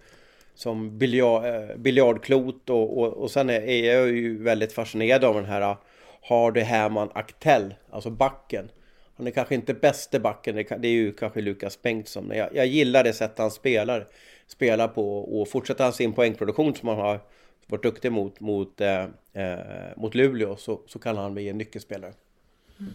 som 0.55 0.97
biljard, 0.97 1.45
eh, 1.45 1.77
biljardklot 1.77 2.69
och, 2.69 2.97
och, 2.97 3.13
och 3.13 3.31
sen 3.31 3.49
är, 3.49 3.61
är 3.61 3.95
jag 3.95 4.09
ju 4.09 4.43
väldigt 4.43 4.73
fascinerad 4.73 5.23
av 5.23 5.35
den 5.35 5.45
här 5.45 5.61
eh, 5.61 5.77
Hardy 6.21 6.59
det 6.59 6.65
Herman 6.65 7.09
Aktell, 7.13 7.73
alltså 7.89 8.09
backen. 8.09 8.69
Han 9.21 9.27
är 9.27 9.31
kanske 9.31 9.55
inte 9.55 9.73
bäste 9.73 10.19
backen, 10.19 10.55
det 10.55 10.87
är 10.87 10.91
ju 10.91 11.13
kanske 11.13 11.41
Lukas 11.41 11.81
Bengtsson. 11.81 12.25
Men 12.25 12.37
jag, 12.37 12.55
jag 12.55 12.67
gillar 12.67 13.03
det 13.03 13.13
sätt 13.13 13.37
han 13.37 13.51
spelar, 13.51 14.07
spelar 14.47 14.87
på 14.87 15.19
och 15.19 15.49
fortsätter 15.49 15.83
han 15.83 15.93
sin 15.93 16.13
poängproduktion 16.13 16.75
som 16.75 16.87
han 16.87 16.97
har 16.97 17.19
varit 17.67 17.83
duktig 17.83 18.11
mot, 18.11 18.39
mot, 18.39 18.81
eh, 18.81 19.05
eh, 19.33 19.97
mot 19.97 20.15
Luleå 20.15 20.55
så, 20.55 20.81
så 20.87 20.99
kan 20.99 21.17
han 21.17 21.33
bli 21.33 21.49
en 21.49 21.57
nyckelspelare. 21.57 22.13
Mm. 22.79 22.93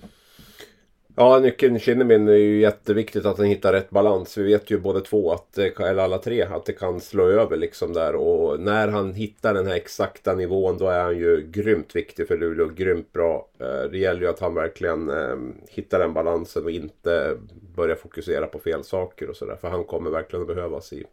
Ja, 1.19 1.39
nyckeln 1.39 1.79
Kinnimin 1.79 2.29
är 2.29 2.33
ju 2.33 2.61
jätteviktigt 2.61 3.27
att 3.27 3.39
han 3.39 3.47
hittar 3.47 3.73
rätt 3.73 3.91
balans. 3.91 4.39
Vi 4.39 4.43
vet 4.43 4.71
ju 4.71 4.79
båda 4.79 5.01
två, 5.01 5.33
att, 5.33 5.59
eller 5.59 6.03
alla 6.03 6.19
tre, 6.19 6.43
att 6.43 6.65
det 6.65 6.73
kan 6.73 7.01
slå 7.01 7.27
över 7.27 7.57
liksom 7.57 7.93
där. 7.93 8.15
Och 8.15 8.61
när 8.61 8.89
han 8.89 9.15
hittar 9.15 9.55
den 9.55 9.67
här 9.67 9.75
exakta 9.75 10.35
nivån 10.35 10.79
då 10.79 10.89
är 10.89 11.01
han 11.01 11.19
ju 11.19 11.47
grymt 11.51 11.97
viktig 11.97 12.29
för 12.29 12.37
Luleå. 12.37 12.69
Grymt 12.69 13.13
bra. 13.13 13.49
Eh, 13.59 13.91
det 13.91 13.99
gäller 13.99 14.21
ju 14.21 14.29
att 14.29 14.41
han 14.41 14.55
verkligen 14.55 15.11
ehm, 15.11 15.55
hittar 15.69 15.99
den 15.99 16.13
balansen 16.13 16.65
och 16.65 16.71
inte 16.71 17.37
börjar 17.77 17.97
fokusera 17.97 18.47
på 18.47 18.59
fel 18.59 18.85
saker 18.85 19.31
och 19.31 19.37
sådär. 19.37 19.57
För 19.61 19.69
han 19.69 19.85
kommer 19.85 20.11
verkligen 20.11 20.43
att 20.43 20.57
behövas 20.57 20.93
i, 20.93 21.05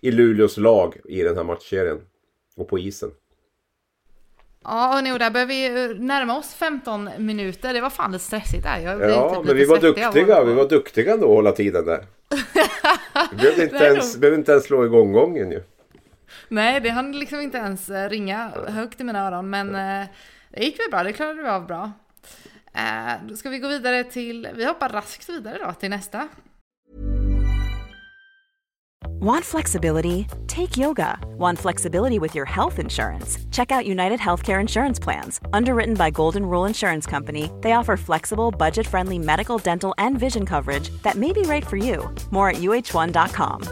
i 0.00 0.10
Luleås 0.10 0.56
lag 0.56 0.96
i 1.04 1.22
den 1.22 1.36
här 1.36 1.44
matchserien. 1.44 2.00
Och 2.56 2.68
på 2.68 2.78
isen. 2.78 3.10
Ja, 4.64 4.96
och 4.96 5.04
nu 5.04 5.18
där 5.18 5.30
börjar 5.30 5.46
vi 5.46 5.68
närma 5.98 6.38
oss 6.38 6.54
15 6.54 7.10
minuter. 7.18 7.74
Det 7.74 7.80
var 7.80 7.90
fan 7.90 8.12
lite 8.12 8.24
stressigt 8.24 8.62
där. 8.62 8.78
Jag 8.78 9.10
ja, 9.10 9.34
typ 9.34 9.46
men 9.46 9.56
vi 9.56 9.64
var 9.64 9.78
duktiga. 9.78 10.44
Vi 10.44 10.54
var 10.54 10.68
duktiga 10.68 11.12
ändå 11.12 11.26
att 11.26 11.32
hålla 11.32 11.52
tiden 11.52 11.84
där. 11.84 12.06
vi 13.30 13.36
behövde 13.36 13.62
inte, 13.62 13.84
ens, 13.84 14.16
behövde 14.16 14.38
inte 14.38 14.52
ens 14.52 14.64
slå 14.64 14.84
igång 14.84 15.12
gången 15.12 15.50
ju. 15.50 15.62
Nej, 16.48 16.80
det 16.80 16.88
hann 16.88 17.18
liksom 17.18 17.40
inte 17.40 17.58
ens 17.58 17.90
eh, 17.90 18.08
ringa 18.08 18.50
högt 18.68 19.00
i 19.00 19.04
mina 19.04 19.26
öron. 19.26 19.50
Men 19.50 19.74
eh, 19.74 20.08
det 20.50 20.64
gick 20.64 20.80
väl 20.80 20.90
bra. 20.90 21.02
Det 21.02 21.12
klarade 21.12 21.42
vi 21.42 21.48
av 21.48 21.66
bra. 21.66 21.92
Eh, 22.74 23.12
då 23.28 23.36
ska 23.36 23.48
vi 23.48 23.58
gå 23.58 23.68
vidare 23.68 24.04
till, 24.04 24.48
vi 24.54 24.64
hoppar 24.64 24.88
raskt 24.88 25.28
vidare 25.28 25.58
då 25.66 25.72
till 25.72 25.90
nästa. 25.90 26.28
Want 29.20 29.44
flexibility? 29.44 30.26
Take 30.48 30.76
yoga. 30.76 31.18
Want 31.38 31.58
flexibility 31.58 32.18
with 32.18 32.34
your 32.34 32.44
health 32.46 32.78
insurance? 32.80 33.38
Check 33.52 33.70
out 33.70 33.86
United 33.86 34.18
Healthcare 34.18 34.60
Insurance 34.60 34.98
Plans. 35.02 35.40
Underwritten 35.52 35.94
by 35.94 36.10
Golden 36.10 36.42
Rule 36.46 36.64
Insurance 36.68 37.06
Company, 37.10 37.50
they 37.60 37.72
offer 37.72 37.96
flexible, 37.96 38.50
budget 38.50 38.86
friendly 38.86 39.18
medical, 39.18 39.58
dental, 39.58 39.94
and 39.98 40.18
vision 40.18 40.44
coverage 40.44 40.90
that 41.02 41.14
may 41.16 41.32
be 41.32 41.42
right 41.42 41.64
for 41.66 41.76
you. 41.76 42.10
More 42.30 42.48
at 42.50 42.56
uh1.com. 42.56 43.62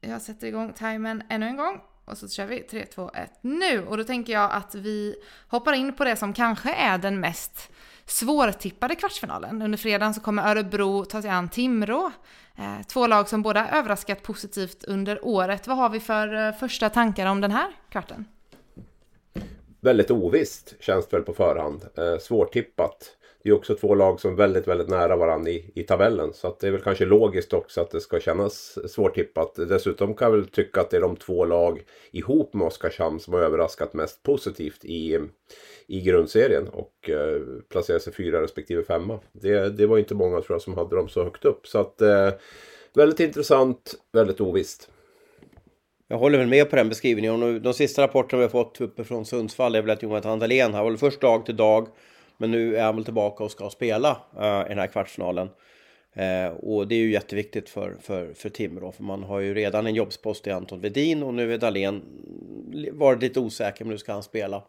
Jag 0.00 0.22
sätter 0.22 0.46
igång 0.46 0.72
timern 0.72 1.22
ännu 1.28 1.46
en 1.46 1.56
gång 1.56 1.80
och 2.04 2.18
så 2.18 2.28
kör 2.28 2.46
vi 2.46 2.60
3, 2.60 2.86
2, 2.86 3.10
1 3.14 3.30
nu. 3.40 3.86
Och 3.86 3.96
då 3.96 4.04
tänker 4.04 4.32
jag 4.32 4.50
att 4.52 4.74
vi 4.74 5.14
hoppar 5.48 5.72
in 5.72 5.92
på 5.92 6.04
det 6.04 6.16
som 6.16 6.32
kanske 6.32 6.72
är 6.72 6.98
den 6.98 7.20
mest 7.20 7.70
svårtippade 8.06 8.94
kvartsfinalen. 8.94 9.62
Under 9.62 9.78
fredagen 9.78 10.14
så 10.14 10.20
kommer 10.20 10.50
Örebro 10.50 11.04
ta 11.04 11.22
sig 11.22 11.30
an 11.30 11.48
Timrå. 11.48 12.12
Eh, 12.58 12.86
två 12.86 13.06
lag 13.06 13.28
som 13.28 13.42
båda 13.42 13.70
överraskat 13.70 14.22
positivt 14.22 14.84
under 14.84 15.24
året. 15.24 15.66
Vad 15.66 15.76
har 15.76 15.88
vi 15.88 16.00
för 16.00 16.46
eh, 16.46 16.52
första 16.52 16.90
tankar 16.90 17.26
om 17.26 17.40
den 17.40 17.50
här 17.50 17.70
kvarten? 17.90 18.24
Väldigt 19.80 20.10
ovisst 20.10 20.74
känns 20.80 21.08
det 21.08 21.16
väl 21.16 21.26
på 21.26 21.32
förhand. 21.34 21.84
Eh, 21.98 22.18
svårtippat. 22.18 23.16
Det 23.42 23.48
är 23.48 23.54
också 23.54 23.74
två 23.74 23.94
lag 23.94 24.20
som 24.20 24.32
är 24.32 24.36
väldigt, 24.36 24.68
väldigt 24.68 24.88
nära 24.88 25.16
varandra 25.16 25.50
i, 25.50 25.72
i 25.74 25.82
tabellen. 25.82 26.32
Så 26.34 26.48
att 26.48 26.60
det 26.60 26.66
är 26.66 26.70
väl 26.70 26.80
kanske 26.80 27.04
logiskt 27.04 27.52
också 27.52 27.80
att 27.80 27.90
det 27.90 28.00
ska 28.00 28.20
kännas 28.20 28.78
svårtippat. 28.92 29.54
Dessutom 29.54 30.14
kan 30.14 30.30
jag 30.30 30.36
väl 30.36 30.48
tycka 30.48 30.80
att 30.80 30.90
det 30.90 30.96
är 30.96 31.00
de 31.00 31.16
två 31.16 31.44
lag 31.44 31.82
ihop 32.12 32.54
med 32.54 32.66
Oskarshamn 32.66 33.20
som 33.20 33.34
har 33.34 33.40
överraskat 33.40 33.94
mest 33.94 34.22
positivt 34.22 34.84
i, 34.84 35.18
i 35.88 36.00
grundserien 36.00 36.68
och 36.68 37.10
eh, 37.10 37.40
placerar 37.68 37.98
sig 37.98 38.12
fyra 38.12 38.42
respektive 38.42 38.84
femma. 38.84 39.20
Det, 39.32 39.68
det 39.68 39.86
var 39.86 39.98
inte 39.98 40.14
många 40.14 40.40
tror 40.40 40.54
jag 40.54 40.62
som 40.62 40.74
hade 40.74 40.96
dem 40.96 41.08
så 41.08 41.24
högt 41.24 41.44
upp. 41.44 41.66
Så 41.66 41.78
att 41.78 42.00
eh, 42.00 42.30
väldigt 42.94 43.20
intressant, 43.20 43.94
väldigt 44.12 44.40
ovisst. 44.40 44.90
Jag 46.08 46.18
håller 46.18 46.38
väl 46.38 46.48
med 46.48 46.70
på 46.70 46.76
den 46.76 46.88
beskrivningen. 46.88 47.42
Och 47.42 47.60
de 47.60 47.74
sista 47.74 48.02
rapporterna 48.02 48.38
vi 48.38 48.44
har 48.44 48.50
fått 48.50 48.80
uppifrån 48.80 49.26
Sundsvall 49.26 49.74
är 49.74 49.82
väl 49.82 49.90
att 49.90 50.02
Jonathan 50.02 50.38
Dahlén 50.38 50.74
har 50.74 50.84
väl 50.84 50.96
först 50.96 51.20
dag 51.20 51.46
till 51.46 51.56
dag. 51.56 51.88
Men 52.36 52.50
nu 52.50 52.76
är 52.76 52.82
han 52.82 52.96
väl 52.96 53.04
tillbaka 53.04 53.44
och 53.44 53.50
ska 53.50 53.70
spela 53.70 54.10
uh, 54.40 54.66
i 54.66 54.68
den 54.68 54.78
här 54.78 54.86
kvartsfinalen. 54.86 55.48
Uh, 56.16 56.56
och 56.56 56.88
det 56.88 56.94
är 56.94 56.98
ju 56.98 57.12
jätteviktigt 57.12 57.68
för, 57.68 57.96
för, 58.00 58.34
för 58.34 58.48
Timrå. 58.48 58.92
För 58.92 59.02
man 59.02 59.22
har 59.22 59.40
ju 59.40 59.54
redan 59.54 59.86
en 59.86 59.94
jobbspost 59.94 60.46
i 60.46 60.50
Anton 60.50 60.80
Vedin 60.80 61.22
och 61.22 61.34
nu 61.34 61.54
är 61.54 61.58
Dahlén 61.58 62.02
varit 62.92 63.22
lite 63.22 63.40
osäker 63.40 63.84
men 63.84 63.92
nu 63.92 63.98
ska 63.98 64.12
han 64.12 64.22
spela. 64.22 64.62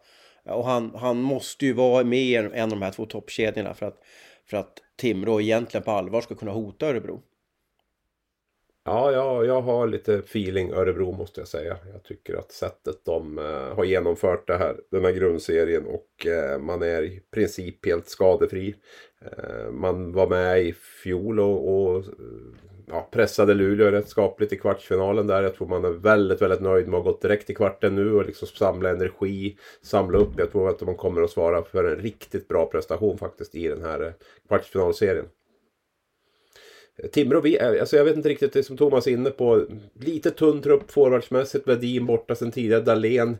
Och 0.44 0.64
han, 0.64 0.94
han 0.94 1.22
måste 1.22 1.66
ju 1.66 1.72
vara 1.72 2.04
med 2.04 2.18
i 2.18 2.34
en 2.34 2.62
av 2.62 2.68
de 2.68 2.82
här 2.82 2.90
två 2.90 3.06
toppkedjorna 3.06 3.74
för 3.74 3.86
att, 3.86 4.00
för 4.46 4.56
att 4.56 4.82
Timrå 4.96 5.40
egentligen 5.40 5.84
på 5.84 5.90
allvar 5.90 6.20
ska 6.20 6.34
kunna 6.34 6.52
hota 6.52 6.86
Örebro. 6.86 7.22
Ja, 8.86 9.12
jag, 9.12 9.46
jag 9.46 9.62
har 9.62 9.86
lite 9.86 10.14
feeling 10.14 10.72
Örebro 10.72 11.12
måste 11.12 11.40
jag 11.40 11.48
säga. 11.48 11.76
Jag 11.92 12.02
tycker 12.02 12.34
att 12.34 12.52
sättet 12.52 13.04
de 13.04 13.38
uh, 13.38 13.74
har 13.74 13.84
genomfört 13.84 14.46
det 14.46 14.56
här, 14.56 14.76
den 14.90 15.04
här 15.04 15.12
grundserien 15.12 15.86
och 15.86 16.26
uh, 16.26 16.58
man 16.58 16.82
är 16.82 17.02
i 17.02 17.22
princip 17.30 17.86
helt 17.86 18.08
skadefri. 18.08 18.74
Uh, 19.22 19.70
man 19.70 20.12
var 20.12 20.28
med 20.28 20.62
i 20.62 20.72
fjol 20.72 21.40
och, 21.40 21.74
och 21.74 22.04
ja, 22.86 23.08
pressade 23.10 23.54
Luleå 23.54 23.90
rätt 23.90 24.08
skapligt 24.08 24.52
i 24.52 24.56
kvartsfinalen 24.56 25.26
där. 25.26 25.42
Jag 25.42 25.54
tror 25.54 25.68
man 25.68 25.84
är 25.84 25.90
väldigt, 25.90 26.42
väldigt 26.42 26.60
nöjd 26.60 26.88
med 26.88 26.98
att 26.98 27.04
ha 27.04 27.12
gått 27.12 27.22
direkt 27.22 27.46
till 27.46 27.56
kvarten 27.56 27.94
nu 27.94 28.12
och 28.12 28.26
liksom 28.26 28.48
samla 28.48 28.90
energi, 28.90 29.56
samla 29.82 30.18
upp. 30.18 30.32
Jag 30.36 30.52
tror 30.52 30.68
att 30.68 30.80
man 30.80 30.94
kommer 30.94 31.22
att 31.22 31.30
svara 31.30 31.64
för 31.64 31.84
en 31.84 31.96
riktigt 31.96 32.48
bra 32.48 32.66
prestation 32.66 33.18
faktiskt 33.18 33.54
i 33.54 33.68
den 33.68 33.82
här 33.82 34.00
eh, 34.02 34.12
kvartsfinalserien. 34.48 35.26
Eh, 36.96 37.08
Timrå, 37.10 37.40
vi, 37.40 37.60
alltså 37.60 37.96
jag 37.96 38.04
vet 38.04 38.16
inte 38.16 38.28
riktigt 38.28 38.52
det 38.52 38.62
som 38.62 38.76
Thomas 38.76 39.06
är 39.06 39.10
inne 39.10 39.30
på. 39.30 39.66
Lite 40.00 40.30
tunn 40.30 40.62
trupp 40.62 40.90
forwardsmässigt. 40.90 41.68
Vedin 41.68 42.06
borta 42.06 42.34
sen 42.34 42.52
tidigare. 42.52 42.82
Dahlén 42.82 43.38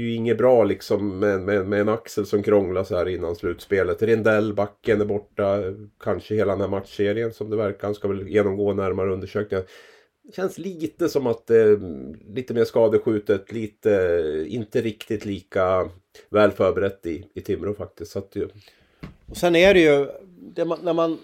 är 0.00 0.04
ju 0.04 0.14
inget 0.14 0.38
bra 0.38 0.64
liksom 0.64 1.18
med, 1.18 1.40
med, 1.40 1.66
med 1.66 1.80
en 1.80 1.88
axel 1.88 2.26
som 2.26 2.42
krånglar 2.42 2.84
så 2.84 2.96
här 2.96 3.08
innan 3.08 3.36
slutspelet. 3.36 4.02
Rindell, 4.02 4.54
backen 4.54 5.00
är 5.00 5.04
borta. 5.04 5.62
Kanske 6.00 6.34
hela 6.34 6.52
den 6.52 6.60
här 6.60 6.68
matchserien 6.68 7.32
som 7.32 7.50
det 7.50 7.56
verkar. 7.56 7.86
Han 7.86 7.94
ska 7.94 8.08
väl 8.08 8.28
genomgå 8.28 8.72
närmare 8.72 9.12
undersökningar. 9.12 9.64
Känns 10.36 10.58
lite 10.58 11.08
som 11.08 11.26
att 11.26 11.50
eh, 11.50 11.78
lite 12.34 12.54
mer 12.54 12.64
skadeskjutet, 12.64 13.52
lite 13.52 13.94
eh, 13.94 14.54
inte 14.54 14.80
riktigt 14.80 15.24
lika 15.24 15.90
väl 16.30 16.50
förberett 16.50 17.06
i, 17.06 17.26
i 17.34 17.40
Timrå 17.40 17.74
faktiskt. 17.74 18.12
Så 18.12 18.18
att, 18.18 18.36
ju... 18.36 18.48
Och 19.26 19.36
sen 19.36 19.56
är 19.56 19.74
det 19.74 19.80
ju, 19.80 20.06
det 20.54 20.64
man, 20.64 20.78
när 20.82 20.92
man 20.92 21.18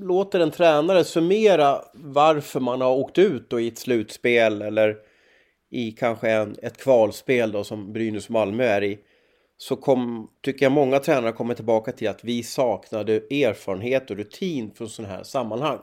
låter 0.00 0.40
en 0.40 0.50
tränare 0.50 1.04
summera 1.04 1.82
varför 1.92 2.60
man 2.60 2.80
har 2.80 2.96
åkt 2.96 3.18
ut 3.18 3.50
då 3.50 3.60
i 3.60 3.68
ett 3.68 3.78
slutspel 3.78 4.62
eller 4.62 4.96
i 5.70 5.92
kanske 5.92 6.30
en, 6.30 6.56
ett 6.62 6.76
kvalspel 6.76 7.52
då 7.52 7.64
som 7.64 7.92
Brynäs-Malmö 7.92 8.64
är 8.64 8.84
i 8.84 8.98
så 9.56 9.76
kom, 9.76 10.30
tycker 10.42 10.66
jag 10.66 10.72
många 10.72 10.98
tränare 10.98 11.32
kommer 11.32 11.54
tillbaka 11.54 11.92
till 11.92 12.08
att 12.08 12.24
vi 12.24 12.42
saknade 12.42 13.14
erfarenhet 13.14 14.10
och 14.10 14.16
rutin 14.16 14.70
från 14.74 14.88
sådana 14.88 15.14
här 15.14 15.22
sammanhang. 15.22 15.78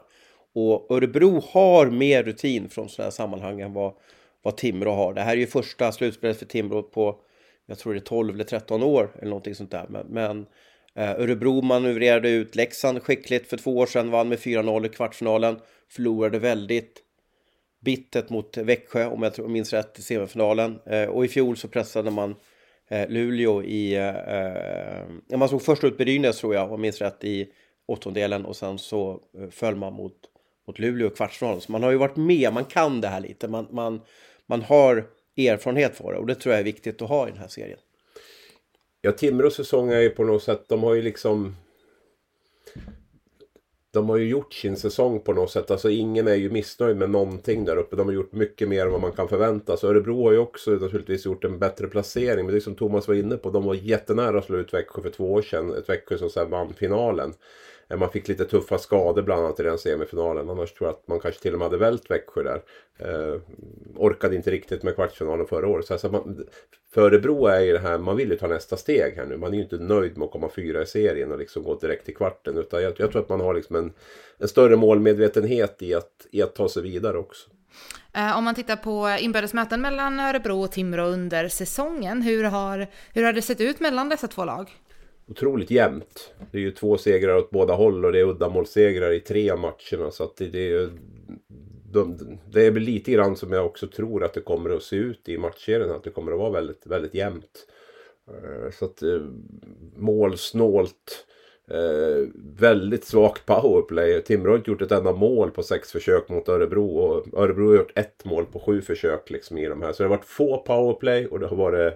Och 0.53 0.91
Örebro 0.91 1.43
har 1.51 1.89
mer 1.89 2.23
rutin 2.23 2.69
från 2.69 2.89
sådana 2.89 3.05
här 3.05 3.11
sammanhang 3.11 3.61
än 3.61 3.73
vad, 3.73 3.93
vad 4.41 4.57
Timrå 4.57 4.91
har. 4.91 5.13
Det 5.13 5.21
här 5.21 5.33
är 5.33 5.37
ju 5.37 5.47
första 5.47 5.91
slutspelet 5.91 6.39
för 6.39 6.45
Timrå 6.45 6.83
på, 6.83 7.19
jag 7.65 7.77
tror 7.77 7.93
det 7.93 7.99
är 7.99 8.01
12 8.01 8.35
eller 8.35 8.43
13 8.43 8.83
år 8.83 9.11
eller 9.15 9.29
någonting 9.29 9.55
sånt 9.55 9.71
där. 9.71 9.85
Men, 9.89 10.07
men 10.07 10.45
Eh, 10.97 11.11
Örebro 11.11 11.61
manövrerade 11.61 12.29
ut 12.29 12.55
Leksand 12.55 13.03
skickligt 13.03 13.49
för 13.49 13.57
två 13.57 13.77
år 13.77 13.85
sedan, 13.85 14.11
vann 14.11 14.29
med 14.29 14.39
4-0 14.39 14.85
i 14.85 14.89
kvartsfinalen. 14.89 15.59
Förlorade 15.89 16.39
väldigt 16.39 17.01
Bittet 17.85 18.29
mot 18.29 18.57
Växjö 18.57 19.05
om 19.05 19.23
jag 19.23 19.49
minns 19.49 19.73
rätt 19.73 19.99
i 19.99 20.01
semifinalen. 20.01 20.79
Eh, 20.85 21.05
och 21.05 21.25
i 21.25 21.27
fjol 21.27 21.57
så 21.57 21.67
pressade 21.67 22.11
man 22.11 22.35
eh, 22.87 23.09
Luleå 23.09 23.63
i... 23.63 23.95
Eh, 23.95 24.15
eh, 25.29 25.37
man 25.37 25.49
såg 25.49 25.61
först 25.61 25.83
ut 25.83 25.97
Brynäs 25.97 26.37
tror 26.37 26.55
jag, 26.55 26.63
om 26.63 26.71
jag 26.71 26.79
minns 26.79 27.01
rätt, 27.01 27.23
i 27.23 27.49
åttondelen 27.85 28.45
och 28.45 28.55
sen 28.55 28.77
så 28.77 29.19
föll 29.51 29.75
man 29.75 29.93
mot, 29.93 30.15
mot 30.67 30.79
Luleå 30.79 31.07
i 31.07 31.09
kvartsfinalen. 31.09 31.61
Så 31.61 31.71
man 31.71 31.83
har 31.83 31.91
ju 31.91 31.97
varit 31.97 32.15
med, 32.15 32.53
man 32.53 32.65
kan 32.65 33.01
det 33.01 33.07
här 33.07 33.19
lite, 33.19 33.47
man, 33.47 33.67
man, 33.71 34.01
man 34.45 34.61
har 34.61 35.07
erfarenhet 35.37 35.95
för 35.95 36.11
det 36.11 36.17
och 36.17 36.27
det 36.27 36.35
tror 36.35 36.53
jag 36.53 36.59
är 36.59 36.63
viktigt 36.63 37.01
att 37.01 37.09
ha 37.09 37.27
i 37.27 37.31
den 37.31 37.39
här 37.39 37.47
serien. 37.47 37.79
Ja, 39.01 39.11
Timrås 39.11 39.55
säsong 39.55 39.91
är 39.91 39.99
ju 39.99 40.09
på 40.09 40.23
något 40.23 40.43
sätt, 40.43 40.69
de 40.69 40.83
har 40.83 40.93
ju 40.93 41.01
liksom 41.01 41.55
de 43.95 44.09
har 44.09 44.17
ju 44.17 44.27
gjort 44.27 44.53
sin 44.53 44.77
säsong 44.77 45.19
på 45.19 45.33
något 45.33 45.51
sätt. 45.51 45.71
Alltså 45.71 45.89
ingen 45.89 46.27
är 46.27 46.35
ju 46.35 46.49
missnöjd 46.49 46.97
med 46.97 47.09
någonting 47.09 47.65
där 47.65 47.77
uppe. 47.77 47.95
De 47.95 48.07
har 48.07 48.13
gjort 48.13 48.31
mycket 48.31 48.69
mer 48.69 48.85
än 48.85 48.91
vad 48.91 49.01
man 49.01 49.11
kan 49.11 49.27
förvänta 49.27 49.77
sig. 49.77 49.89
Örebro 49.89 50.23
har 50.23 50.31
ju 50.31 50.37
också 50.37 50.71
naturligtvis 50.71 51.25
gjort 51.25 51.43
en 51.43 51.59
bättre 51.59 51.87
placering. 51.87 52.45
Men 52.45 52.53
det 52.53 52.59
är 52.59 52.61
som 52.61 52.75
Thomas 52.75 53.07
var 53.07 53.15
inne 53.15 53.37
på, 53.37 53.49
de 53.49 53.63
var 53.65 53.73
jättenära 53.73 54.37
att 54.37 54.45
slå 54.45 54.57
ut 54.57 54.73
Växjö 54.73 55.01
för 55.01 55.09
två 55.09 55.33
år 55.33 55.41
sedan. 55.41 55.73
Ett 55.77 55.89
Växjö 55.89 56.17
som 56.17 56.29
sen 56.29 56.49
vann 56.49 56.73
finalen. 56.73 57.33
Eh, 57.89 57.97
man 57.97 58.09
fick 58.09 58.27
lite 58.27 58.45
tuffa 58.45 58.77
skador 58.77 59.21
bland 59.21 59.45
annat 59.45 59.59
i 59.59 59.63
den 59.63 59.77
semifinalen. 59.77 60.49
Annars 60.49 60.73
tror 60.73 60.87
jag 60.87 60.93
att 60.93 61.07
man 61.07 61.19
kanske 61.19 61.41
till 61.41 61.53
och 61.53 61.59
med 61.59 61.65
hade 61.65 61.77
vält 61.77 62.11
Växjö 62.11 62.43
där. 62.43 62.61
Eh, 62.97 63.41
orkade 63.95 64.35
inte 64.35 64.51
riktigt 64.51 64.83
med 64.83 64.95
kvartsfinalen 64.95 65.47
förra 65.47 65.67
året. 65.67 65.85
Så 65.85 65.93
alltså 65.93 66.09
man, 66.09 66.45
för 66.93 67.01
Örebro 67.01 67.45
är 67.45 67.59
ju 67.59 67.71
det 67.71 67.79
här, 67.79 67.97
man 67.97 68.17
vill 68.17 68.29
ju 68.29 68.37
ta 68.37 68.47
nästa 68.47 68.77
steg 68.77 69.13
här 69.15 69.25
nu. 69.25 69.37
Man 69.37 69.53
är 69.53 69.57
ju 69.57 69.63
inte 69.63 69.77
nöjd 69.77 70.17
med 70.17 70.25
att 70.25 70.31
komma 70.31 70.49
fyra 70.55 70.81
i 70.81 70.85
serien 70.85 71.31
och 71.31 71.37
liksom 71.37 71.63
gå 71.63 71.75
direkt 71.75 72.05
till 72.05 72.15
kvarten. 72.15 72.57
Utan 72.57 72.83
jag, 72.83 72.93
jag 72.97 73.11
tror 73.11 73.21
att 73.21 73.29
man 73.29 73.41
har 73.41 73.53
liksom 73.53 73.75
en, 73.75 73.93
en 74.37 74.47
större 74.47 74.75
målmedvetenhet 74.75 75.81
i 75.81 75.93
att, 75.93 76.27
i 76.31 76.41
att 76.41 76.55
ta 76.55 76.69
sig 76.69 76.83
vidare 76.83 77.17
också. 77.17 77.49
Eh, 78.13 78.37
om 78.37 78.43
man 78.43 78.55
tittar 78.55 78.75
på 78.75 79.17
inbördesmöten 79.19 79.81
mellan 79.81 80.19
Örebro 80.19 80.63
och 80.63 80.71
Timrå 80.71 81.05
under 81.05 81.47
säsongen, 81.47 82.21
hur 82.21 82.43
har, 82.43 82.87
hur 83.13 83.23
har 83.23 83.33
det 83.33 83.41
sett 83.41 83.61
ut 83.61 83.79
mellan 83.79 84.09
dessa 84.09 84.27
två 84.27 84.45
lag? 84.45 84.71
Otroligt 85.27 85.71
jämnt. 85.71 86.33
Det 86.51 86.57
är 86.57 86.61
ju 86.61 86.71
två 86.71 86.97
segrar 86.97 87.35
åt 87.35 87.49
båda 87.49 87.73
håll 87.73 88.05
och 88.05 88.11
det 88.11 88.19
är 88.19 88.29
uddamålssegrar 88.29 89.11
i 89.11 89.19
tre 89.19 89.49
av 89.49 89.59
matcherna. 89.59 90.11
Så 90.11 90.23
att 90.23 90.37
det, 90.37 90.45
det, 90.45 90.71
är, 90.71 90.89
de, 91.91 92.17
det 92.51 92.65
är 92.65 92.71
väl 92.71 92.83
lite 92.83 93.11
grann 93.11 93.35
som 93.35 93.51
jag 93.51 93.65
också 93.65 93.87
tror 93.87 94.23
att 94.23 94.33
det 94.33 94.41
kommer 94.41 94.69
att 94.69 94.83
se 94.83 94.95
ut 94.95 95.29
i 95.29 95.37
matchserien. 95.37 95.91
Att 95.91 96.03
det 96.03 96.09
kommer 96.09 96.31
att 96.31 96.39
vara 96.39 96.51
väldigt, 96.51 96.87
väldigt 96.87 97.13
jämnt. 97.13 97.67
Eh, 98.27 98.71
så 98.71 98.85
att 98.85 99.01
eh, 99.01 99.21
målsnålt. 99.95 101.25
Eh, 101.67 102.27
väldigt 102.57 103.05
svagt 103.05 103.45
powerplay. 103.45 104.21
Timrå 104.21 104.51
har 104.51 104.57
inte 104.57 104.71
gjort 104.71 104.81
ett 104.81 104.91
enda 104.91 105.13
mål 105.13 105.51
på 105.51 105.63
sex 105.63 105.91
försök 105.91 106.29
mot 106.29 106.49
Örebro. 106.49 106.97
Och 106.97 107.39
Örebro 107.43 107.67
har 107.67 107.75
gjort 107.75 107.97
ett 107.97 108.25
mål 108.25 108.45
på 108.45 108.59
sju 108.59 108.81
försök 108.81 109.29
liksom 109.29 109.57
i 109.57 109.65
de 109.65 109.81
här. 109.81 109.93
Så 109.93 110.03
det 110.03 110.09
har 110.09 110.15
varit 110.15 110.25
få 110.25 110.57
powerplay 110.57 111.27
och 111.27 111.39
det 111.39 111.47
har 111.47 111.57
varit 111.57 111.93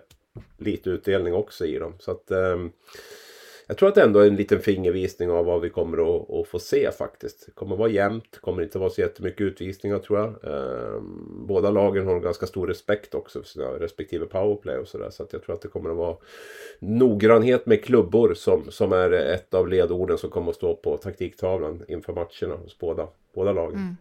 lite 0.58 0.90
utdelning 0.90 1.34
också 1.34 1.66
i 1.66 1.80
dem. 1.80 1.94
Så 2.00 2.12
att 2.12 2.32
eh, 2.32 2.58
jag 3.70 3.78
tror 3.78 3.90
att 3.90 3.96
det 3.96 4.04
ändå 4.04 4.20
är 4.20 4.28
en 4.28 4.36
liten 4.36 4.60
fingervisning 4.60 5.32
av 5.32 5.46
vad 5.46 5.62
vi 5.62 5.70
kommer 5.70 5.98
att, 5.98 6.30
att 6.32 6.48
få 6.48 6.60
se 6.60 6.92
faktiskt. 6.92 7.46
Det 7.46 7.52
kommer 7.52 7.74
att 7.74 7.80
vara 7.80 7.90
jämnt, 7.90 8.38
kommer 8.42 8.64
inte 8.64 8.78
att 8.78 8.80
vara 8.80 8.90
så 8.90 9.02
jättemycket 9.02 9.42
utvisningar 9.42 10.00
tror 10.00 10.20
jag. 10.20 10.28
Eh, 10.28 11.02
båda 11.48 11.72
lagen 11.72 12.08
har 12.08 12.20
ganska 12.20 12.48
stor 12.48 12.68
respekt 12.68 13.16
också 13.16 13.42
för 13.42 13.48
sina 13.48 13.66
respektive 13.66 14.26
powerplay 14.26 14.78
och 14.78 14.88
sådär. 14.88 15.10
Så 15.10 15.24
att 15.24 15.34
jag 15.34 15.44
tror 15.44 15.56
att 15.56 15.62
det 15.62 15.68
kommer 15.68 15.90
att 15.90 15.98
vara 15.98 16.18
noggrannhet 16.80 17.66
med 17.66 17.84
klubbor 17.84 18.34
som, 18.34 18.72
som 18.72 18.94
är 18.94 19.12
ett 19.12 19.54
av 19.54 19.68
ledorden 19.68 20.18
som 20.18 20.30
kommer 20.30 20.50
att 20.50 20.56
stå 20.56 20.76
på 20.76 20.98
taktiktavlan 20.98 21.84
inför 21.88 22.14
matcherna 22.14 22.62
hos 22.64 22.80
båda, 22.80 23.08
båda 23.36 23.54
lagen. 23.54 23.80
Mm. 23.80 23.96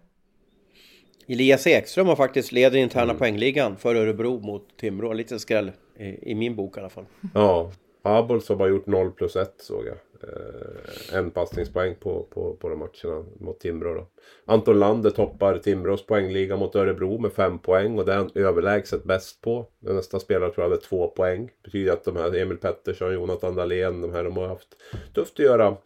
Elias 1.26 1.66
Ekström 1.66 2.06
har 2.06 2.16
faktiskt 2.16 2.52
leder 2.52 2.78
interna 2.78 3.02
mm. 3.02 3.18
poängligan 3.18 3.76
för 3.76 3.94
Örebro 3.94 4.40
mot 4.40 4.76
Timrå. 4.76 5.10
En 5.10 5.16
liten 5.16 5.40
skräll 5.40 5.72
i, 5.98 6.30
i 6.30 6.34
min 6.34 6.56
bok 6.56 6.76
i 6.76 6.80
alla 6.80 6.90
fall. 6.90 7.04
Ja, 7.34 7.72
Abols 8.02 8.48
har 8.48 8.56
bara 8.56 8.68
gjort 8.68 8.86
0 8.86 9.10
plus 9.10 9.36
1 9.36 9.54
såg 9.58 9.86
jag. 9.86 9.96
Eh, 10.22 11.18
en 11.18 11.30
passningspoäng 11.30 11.94
på, 11.94 12.26
på, 12.30 12.56
på 12.56 12.68
de 12.68 12.78
matcherna 12.78 13.24
mot 13.40 13.60
Timrå. 13.60 13.94
Då. 13.94 14.06
Anton 14.44 14.78
Lander 14.78 15.10
toppar 15.10 15.58
Timrås 15.58 16.06
poängliga 16.06 16.56
mot 16.56 16.76
Örebro 16.76 17.18
med 17.18 17.32
5 17.32 17.58
poäng 17.58 17.98
och 17.98 18.04
det 18.04 18.12
är 18.12 18.16
han 18.16 18.30
överlägset 18.34 19.04
bäst 19.04 19.40
på. 19.40 19.66
Den 19.78 19.96
nästa 19.96 20.20
spelare 20.20 20.50
tror 20.50 20.64
jag 20.64 20.70
hade 20.70 20.82
2 20.82 21.08
poäng. 21.08 21.46
Det 21.46 21.62
betyder 21.62 21.92
att 21.92 22.04
de 22.04 22.16
här 22.16 22.36
Emil 22.36 22.56
Pettersson, 22.56 23.12
Jonathan 23.12 23.54
Dahlén, 23.54 24.00
de 24.00 24.12
här 24.12 24.24
de 24.24 24.36
har 24.36 24.48
haft 24.48 24.76
tufft 25.14 25.32
att 25.32 25.46
göra 25.46 25.76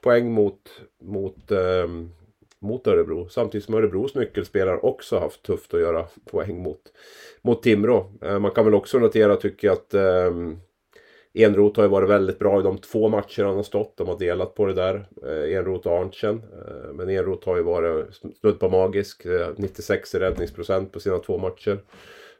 poäng 0.00 0.32
mot, 0.32 0.60
mot 1.00 1.50
eh, 1.50 1.86
mot 2.58 2.86
Örebro. 2.86 3.28
Samtidigt 3.28 3.64
som 3.64 3.74
Örebros 3.74 4.14
nyckelspelare 4.14 4.78
också 4.78 5.18
haft 5.18 5.42
tufft 5.42 5.74
att 5.74 5.80
göra 5.80 6.06
poäng 6.30 6.62
mot, 6.62 6.80
mot 7.42 7.62
Timrå. 7.62 8.12
Eh, 8.22 8.38
man 8.38 8.50
kan 8.50 8.64
väl 8.64 8.74
också 8.74 8.98
notera 8.98 9.36
tycker 9.36 9.68
jag 9.68 9.72
att 9.74 9.94
eh, 9.94 10.34
Enroth 11.38 11.78
har 11.78 11.84
ju 11.84 11.90
varit 11.90 12.10
väldigt 12.10 12.38
bra 12.38 12.60
i 12.60 12.62
de 12.62 12.78
två 12.78 13.08
matcher 13.08 13.44
han 13.44 13.56
har 13.56 13.62
stått. 13.62 13.96
De 13.96 14.08
har 14.08 14.18
delat 14.18 14.54
på 14.54 14.66
det 14.66 14.74
där. 14.74 15.06
Eh, 15.22 15.56
Enroth 15.56 15.88
och 15.88 15.98
Arntzen. 15.98 16.34
Eh, 16.36 16.92
men 16.92 17.08
Enroth 17.08 17.48
har 17.48 17.56
ju 17.56 17.62
varit 17.62 18.14
snudd 18.40 18.60
på 18.60 18.68
magisk. 18.68 19.24
Eh, 19.24 19.48
96 19.56 20.14
räddningsprocent 20.14 20.92
på 20.92 21.00
sina 21.00 21.18
två 21.18 21.38
matcher. 21.38 21.78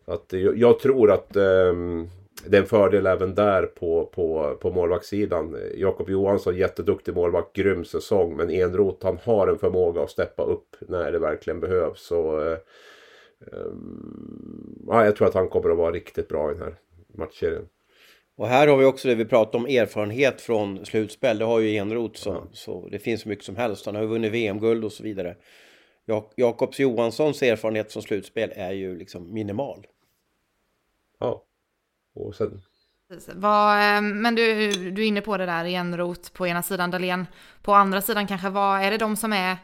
Att, 0.04 0.32
eh, 0.32 0.40
jag, 0.40 0.78
tror 0.78 1.10
att 1.10 1.36
ehm, 1.36 2.08
det 2.46 2.56
är 2.56 2.60
en 2.60 2.66
fördel 2.66 3.06
även 3.06 3.34
där 3.34 3.62
på, 3.62 4.10
på, 4.14 4.56
på 4.60 4.70
målvaktssidan. 4.70 5.56
Jakob 5.74 6.10
Johansson, 6.10 6.56
jätteduktig 6.56 7.14
målvakt, 7.14 7.52
grym 7.52 7.84
säsong. 7.84 8.36
Men 8.36 8.50
Enroth, 8.50 9.06
han 9.06 9.18
har 9.24 9.48
en 9.48 9.58
förmåga 9.58 10.02
att 10.02 10.10
steppa 10.10 10.42
upp 10.42 10.76
när 10.80 11.12
det 11.12 11.18
verkligen 11.18 11.60
behövs. 11.60 12.00
Så, 12.00 12.40
ehm, 12.40 12.58
ja, 14.86 15.04
jag 15.04 15.16
tror 15.16 15.28
att 15.28 15.34
han 15.34 15.48
kommer 15.48 15.70
att 15.70 15.78
vara 15.78 15.92
riktigt 15.92 16.28
bra 16.28 16.50
i 16.50 16.54
den 16.54 16.62
här 16.62 16.74
matchserien. 17.14 17.68
Och 18.36 18.48
här 18.48 18.68
har 18.68 18.76
vi 18.76 18.84
också 18.84 19.08
det 19.08 19.14
vi 19.14 19.24
pratar 19.24 19.58
om 19.58 19.66
erfarenhet 19.66 20.40
från 20.40 20.86
slutspel. 20.86 21.38
Det 21.38 21.44
har 21.44 21.60
ju 21.60 21.76
Enroth 21.76 22.20
så, 22.20 22.30
mm. 22.30 22.48
så 22.52 22.88
det 22.88 22.98
finns 22.98 23.26
mycket 23.26 23.44
som 23.44 23.56
helst. 23.56 23.86
Han 23.86 23.94
har 23.94 24.02
ju 24.02 24.08
vunnit 24.08 24.32
VM-guld 24.32 24.84
och 24.84 24.92
så 24.92 25.02
vidare. 25.02 25.36
Jak 26.06 26.32
Jakobs 26.36 26.78
Johanssons 26.78 27.42
erfarenhet 27.42 27.92
från 27.92 28.02
slutspel 28.02 28.52
är 28.54 28.72
ju 28.72 28.98
liksom 28.98 29.32
minimal. 29.32 29.86
Ja. 31.18 31.44
Och 32.14 32.34
sen... 32.34 32.62
Vad, 33.34 33.96
eh, 33.96 34.02
men 34.02 34.34
du, 34.34 34.70
du 34.90 35.02
är 35.02 35.06
inne 35.06 35.20
på 35.20 35.36
det 35.36 35.46
där 35.46 35.64
igen, 35.64 35.96
Rot 35.96 36.32
på 36.32 36.46
ena 36.46 36.62
sidan, 36.62 36.90
Dahlén 36.90 37.26
på 37.62 37.74
andra 37.74 38.02
sidan 38.02 38.26
kanske. 38.26 38.48
Vad 38.48 38.82
är 38.82 38.90
det 38.90 38.98
de 38.98 39.16
som 39.16 39.32
är 39.32 39.56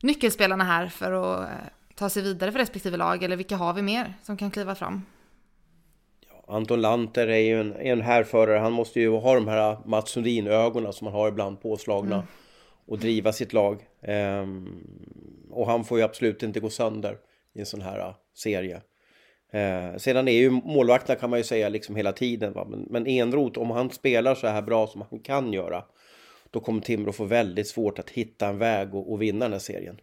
nyckelspelarna 0.00 0.64
här 0.64 0.86
för 0.86 1.12
att 1.12 1.48
eh, 1.48 1.56
ta 1.94 2.08
sig 2.08 2.22
vidare 2.22 2.52
för 2.52 2.58
respektive 2.58 2.96
lag? 2.96 3.22
Eller 3.22 3.36
vilka 3.36 3.56
har 3.56 3.72
vi 3.72 3.82
mer 3.82 4.14
som 4.22 4.36
kan 4.36 4.50
kliva 4.50 4.74
fram? 4.74 5.02
Anton 6.46 6.80
Lanter 6.80 7.28
är 7.28 7.38
ju 7.38 7.60
en, 7.60 7.72
en 7.72 8.00
härförare. 8.00 8.58
Han 8.58 8.72
måste 8.72 9.00
ju 9.00 9.10
ha 9.10 9.34
de 9.34 9.48
här 9.48 9.76
Mats 9.84 10.10
Sundin-ögonen 10.10 10.92
som 10.92 11.04
man 11.04 11.14
har 11.14 11.28
ibland 11.28 11.60
påslagna 11.62 12.14
mm. 12.14 12.26
och 12.86 12.98
driva 12.98 13.32
sitt 13.32 13.52
lag. 13.52 13.82
Um, 14.00 15.48
och 15.50 15.66
han 15.66 15.84
får 15.84 15.98
ju 15.98 16.04
absolut 16.04 16.42
inte 16.42 16.60
gå 16.60 16.70
sönder 16.70 17.16
i 17.54 17.60
en 17.60 17.66
sån 17.66 17.80
här 17.80 18.14
serie. 18.34 18.80
Eh, 19.54 19.96
sedan 19.96 20.28
är 20.28 20.32
ju 20.32 20.50
målvakterna 20.50 21.20
kan 21.20 21.30
man 21.30 21.38
ju 21.38 21.44
säga 21.44 21.68
liksom 21.68 21.96
hela 21.96 22.12
tiden. 22.12 22.52
Va? 22.52 22.66
Men, 22.70 22.86
men 22.90 23.06
Enroth, 23.06 23.58
om 23.58 23.70
han 23.70 23.90
spelar 23.90 24.34
så 24.34 24.46
här 24.46 24.62
bra 24.62 24.86
som 24.86 25.04
han 25.10 25.18
kan 25.18 25.52
göra, 25.52 25.84
då 26.50 26.60
kommer 26.60 26.80
Timrå 26.80 27.12
få 27.12 27.24
väldigt 27.24 27.68
svårt 27.68 27.98
att 27.98 28.10
hitta 28.10 28.48
en 28.48 28.58
väg 28.58 28.94
och, 28.94 29.12
och 29.12 29.22
vinna 29.22 29.44
den 29.44 29.52
här 29.52 29.58
serien. 29.58 30.00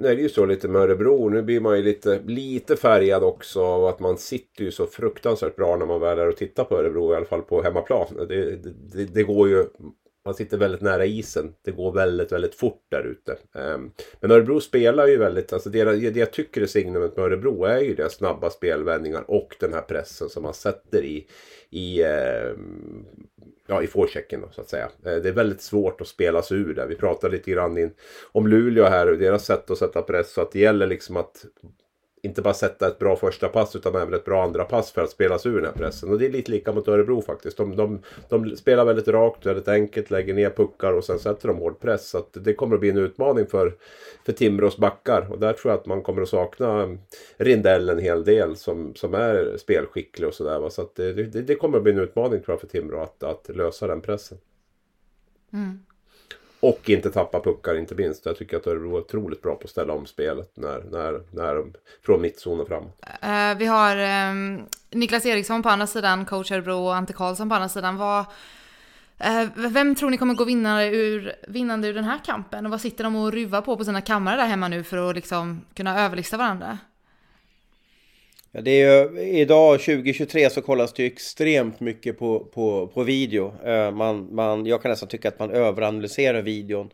Nu 0.00 0.08
är 0.08 0.16
det 0.16 0.22
ju 0.22 0.28
så 0.28 0.46
lite 0.46 0.68
med 0.68 0.82
Örebro. 0.82 1.28
Nu 1.28 1.42
blir 1.42 1.60
man 1.60 1.76
ju 1.76 1.82
lite, 1.82 2.20
lite 2.26 2.76
färgad 2.76 3.22
också 3.22 3.62
av 3.62 3.84
att 3.84 4.00
man 4.00 4.18
sitter 4.18 4.64
ju 4.64 4.70
så 4.70 4.86
fruktansvärt 4.86 5.56
bra 5.56 5.76
när 5.76 5.86
man 5.86 6.00
väl 6.00 6.18
är 6.18 6.28
och 6.28 6.36
tittar 6.36 6.64
på 6.64 6.76
Örebro. 6.78 7.12
I 7.12 7.16
alla 7.16 7.26
fall 7.26 7.42
på 7.42 7.62
hemmaplan. 7.62 8.06
Det, 8.28 8.56
det, 8.92 9.04
det 9.04 9.22
går 9.22 9.48
ju 9.48 9.64
man 10.24 10.34
sitter 10.34 10.58
väldigt 10.58 10.80
nära 10.80 11.04
isen. 11.04 11.54
Det 11.62 11.70
går 11.70 11.92
väldigt, 11.92 12.32
väldigt 12.32 12.54
fort 12.54 12.82
där 12.88 13.02
ute. 13.02 13.36
Ehm, 13.54 13.90
men 14.20 14.30
Örebro 14.30 14.60
spelar 14.60 15.06
ju 15.06 15.16
väldigt, 15.16 15.52
alltså 15.52 15.70
det, 15.70 15.84
det 15.84 16.20
jag 16.20 16.32
tycker 16.32 16.62
är 16.62 16.66
signumet 16.66 17.16
med 17.16 17.24
Örebro 17.24 17.64
är 17.64 17.80
ju 17.80 17.94
deras 17.94 18.14
snabba 18.14 18.50
spelvändningar 18.50 19.30
och 19.30 19.56
den 19.60 19.72
här 19.72 19.82
pressen 19.82 20.28
som 20.28 20.42
man 20.42 20.54
sätter 20.54 21.04
i, 21.04 21.26
i 21.70 22.02
ehm, 22.02 23.04
ja, 23.66 23.82
i 23.82 23.86
forechecken 23.86 24.40
då, 24.40 24.48
så 24.52 24.60
att 24.60 24.68
säga. 24.68 24.84
Eh, 25.04 25.16
det 25.16 25.28
är 25.28 25.32
väldigt 25.32 25.62
svårt 25.62 26.00
att 26.00 26.08
spela 26.08 26.42
sig 26.42 26.58
ur 26.58 26.74
det. 26.74 26.86
Vi 26.86 26.94
pratade 26.94 27.36
lite 27.36 27.50
grann 27.50 27.78
in, 27.78 27.90
om 28.32 28.46
Luleå 28.46 28.84
här 28.84 29.12
och 29.12 29.18
deras 29.18 29.44
sätt 29.44 29.70
att 29.70 29.78
sätta 29.78 30.02
press. 30.02 30.32
Så 30.32 30.40
att 30.40 30.52
det 30.52 30.58
gäller 30.58 30.86
liksom 30.86 31.16
att 31.16 31.44
inte 32.22 32.42
bara 32.42 32.54
sätta 32.54 32.88
ett 32.88 32.98
bra 32.98 33.16
första 33.16 33.48
pass 33.48 33.76
utan 33.76 33.94
även 33.94 34.14
ett 34.14 34.24
bra 34.24 34.44
andra 34.44 34.64
pass 34.64 34.92
för 34.92 35.02
att 35.02 35.10
spela 35.10 35.38
sig 35.38 35.52
ur 35.52 35.56
den 35.56 35.64
här 35.64 35.72
pressen. 35.72 36.10
Och 36.10 36.18
det 36.18 36.26
är 36.26 36.30
lite 36.30 36.50
lika 36.50 36.72
mot 36.72 36.88
Örebro 36.88 37.22
faktiskt. 37.22 37.56
De, 37.56 37.76
de, 37.76 38.02
de 38.28 38.56
spelar 38.56 38.84
väldigt 38.84 39.08
rakt, 39.08 39.46
väldigt 39.46 39.68
enkelt, 39.68 40.10
lägger 40.10 40.34
ner 40.34 40.50
puckar 40.50 40.92
och 40.92 41.04
sen 41.04 41.18
sätter 41.18 41.48
de 41.48 41.56
hård 41.56 41.80
press. 41.80 42.08
Så 42.08 42.24
det 42.32 42.54
kommer 42.54 42.74
att 42.74 42.80
bli 42.80 42.90
en 42.90 42.98
utmaning 42.98 43.46
för, 43.46 43.74
för 44.26 44.32
Timrås 44.32 44.76
backar. 44.76 45.32
Och 45.32 45.38
där 45.38 45.52
tror 45.52 45.72
jag 45.72 45.80
att 45.80 45.86
man 45.86 46.02
kommer 46.02 46.22
att 46.22 46.28
sakna 46.28 46.98
Rindell 47.36 47.88
en 47.88 47.98
hel 47.98 48.24
del 48.24 48.56
som, 48.56 48.94
som 48.94 49.14
är 49.14 49.56
spelskicklig 49.56 50.28
och 50.28 50.34
sådär. 50.34 50.68
Så 50.68 50.88
det, 50.94 51.12
det, 51.12 51.42
det, 51.42 51.54
kommer 51.54 51.76
att 51.76 51.82
bli 51.82 51.92
en 51.92 51.98
utmaning 51.98 52.42
tror 52.42 52.52
jag 52.52 52.60
för 52.60 52.66
Timrå 52.66 53.02
att, 53.02 53.22
att 53.22 53.48
lösa 53.48 53.86
den 53.86 54.00
pressen. 54.00 54.38
Mm. 55.52 55.78
Och 56.60 56.90
inte 56.90 57.10
tappa 57.10 57.40
puckar 57.40 57.78
inte 57.78 57.94
minst. 57.94 58.26
Jag 58.26 58.36
tycker 58.36 58.56
att 58.56 58.66
Örebro 58.66 58.96
är 58.96 59.00
otroligt 59.00 59.42
bra 59.42 59.54
på 59.54 59.64
att 59.64 59.70
ställa 59.70 59.92
om 59.92 60.06
spelet 60.06 60.50
när, 60.54 60.82
när, 60.90 61.20
när 61.30 61.54
de, 61.54 61.72
från 62.02 62.20
mittzon 62.20 62.60
och 62.60 62.68
framåt. 62.68 63.00
Uh, 63.24 63.58
vi 63.58 63.66
har 63.66 63.96
um, 64.30 64.66
Niklas 64.90 65.26
Eriksson 65.26 65.62
på 65.62 65.68
andra 65.68 65.86
sidan, 65.86 66.24
coach 66.24 66.52
Örebro 66.52 66.86
och 66.86 66.94
Ante 66.94 67.12
Karlsson 67.12 67.48
på 67.48 67.54
andra 67.54 67.68
sidan. 67.68 67.96
Vad, 67.96 68.20
uh, 69.26 69.48
vem 69.56 69.94
tror 69.94 70.10
ni 70.10 70.18
kommer 70.18 70.34
gå 70.34 70.44
vinnande 70.44 70.86
ur, 70.86 71.32
vinnande 71.48 71.88
ur 71.88 71.94
den 71.94 72.04
här 72.04 72.18
kampen? 72.24 72.66
Och 72.66 72.70
vad 72.70 72.80
sitter 72.80 73.04
de 73.04 73.16
och 73.16 73.32
ruvar 73.32 73.62
på 73.62 73.76
på 73.76 73.84
sina 73.84 74.00
kammare 74.00 74.36
där 74.36 74.46
hemma 74.46 74.68
nu 74.68 74.84
för 74.84 75.10
att 75.10 75.14
liksom 75.14 75.60
kunna 75.74 76.04
överlista 76.04 76.36
varandra? 76.36 76.78
Ja, 78.52 78.60
det 78.60 78.70
är 78.70 79.10
ju, 79.12 79.20
idag 79.20 79.80
2023 79.80 80.50
så 80.50 80.62
kollas 80.62 80.92
det 80.92 81.02
ju 81.02 81.06
extremt 81.06 81.80
mycket 81.80 82.18
på, 82.18 82.38
på, 82.40 82.86
på 82.86 83.02
video. 83.02 83.52
Eh, 83.64 83.90
man, 83.90 84.34
man, 84.34 84.66
jag 84.66 84.82
kan 84.82 84.90
nästan 84.90 85.08
tycka 85.08 85.28
att 85.28 85.38
man 85.38 85.50
överanalyserar 85.50 86.42
videon. 86.42 86.90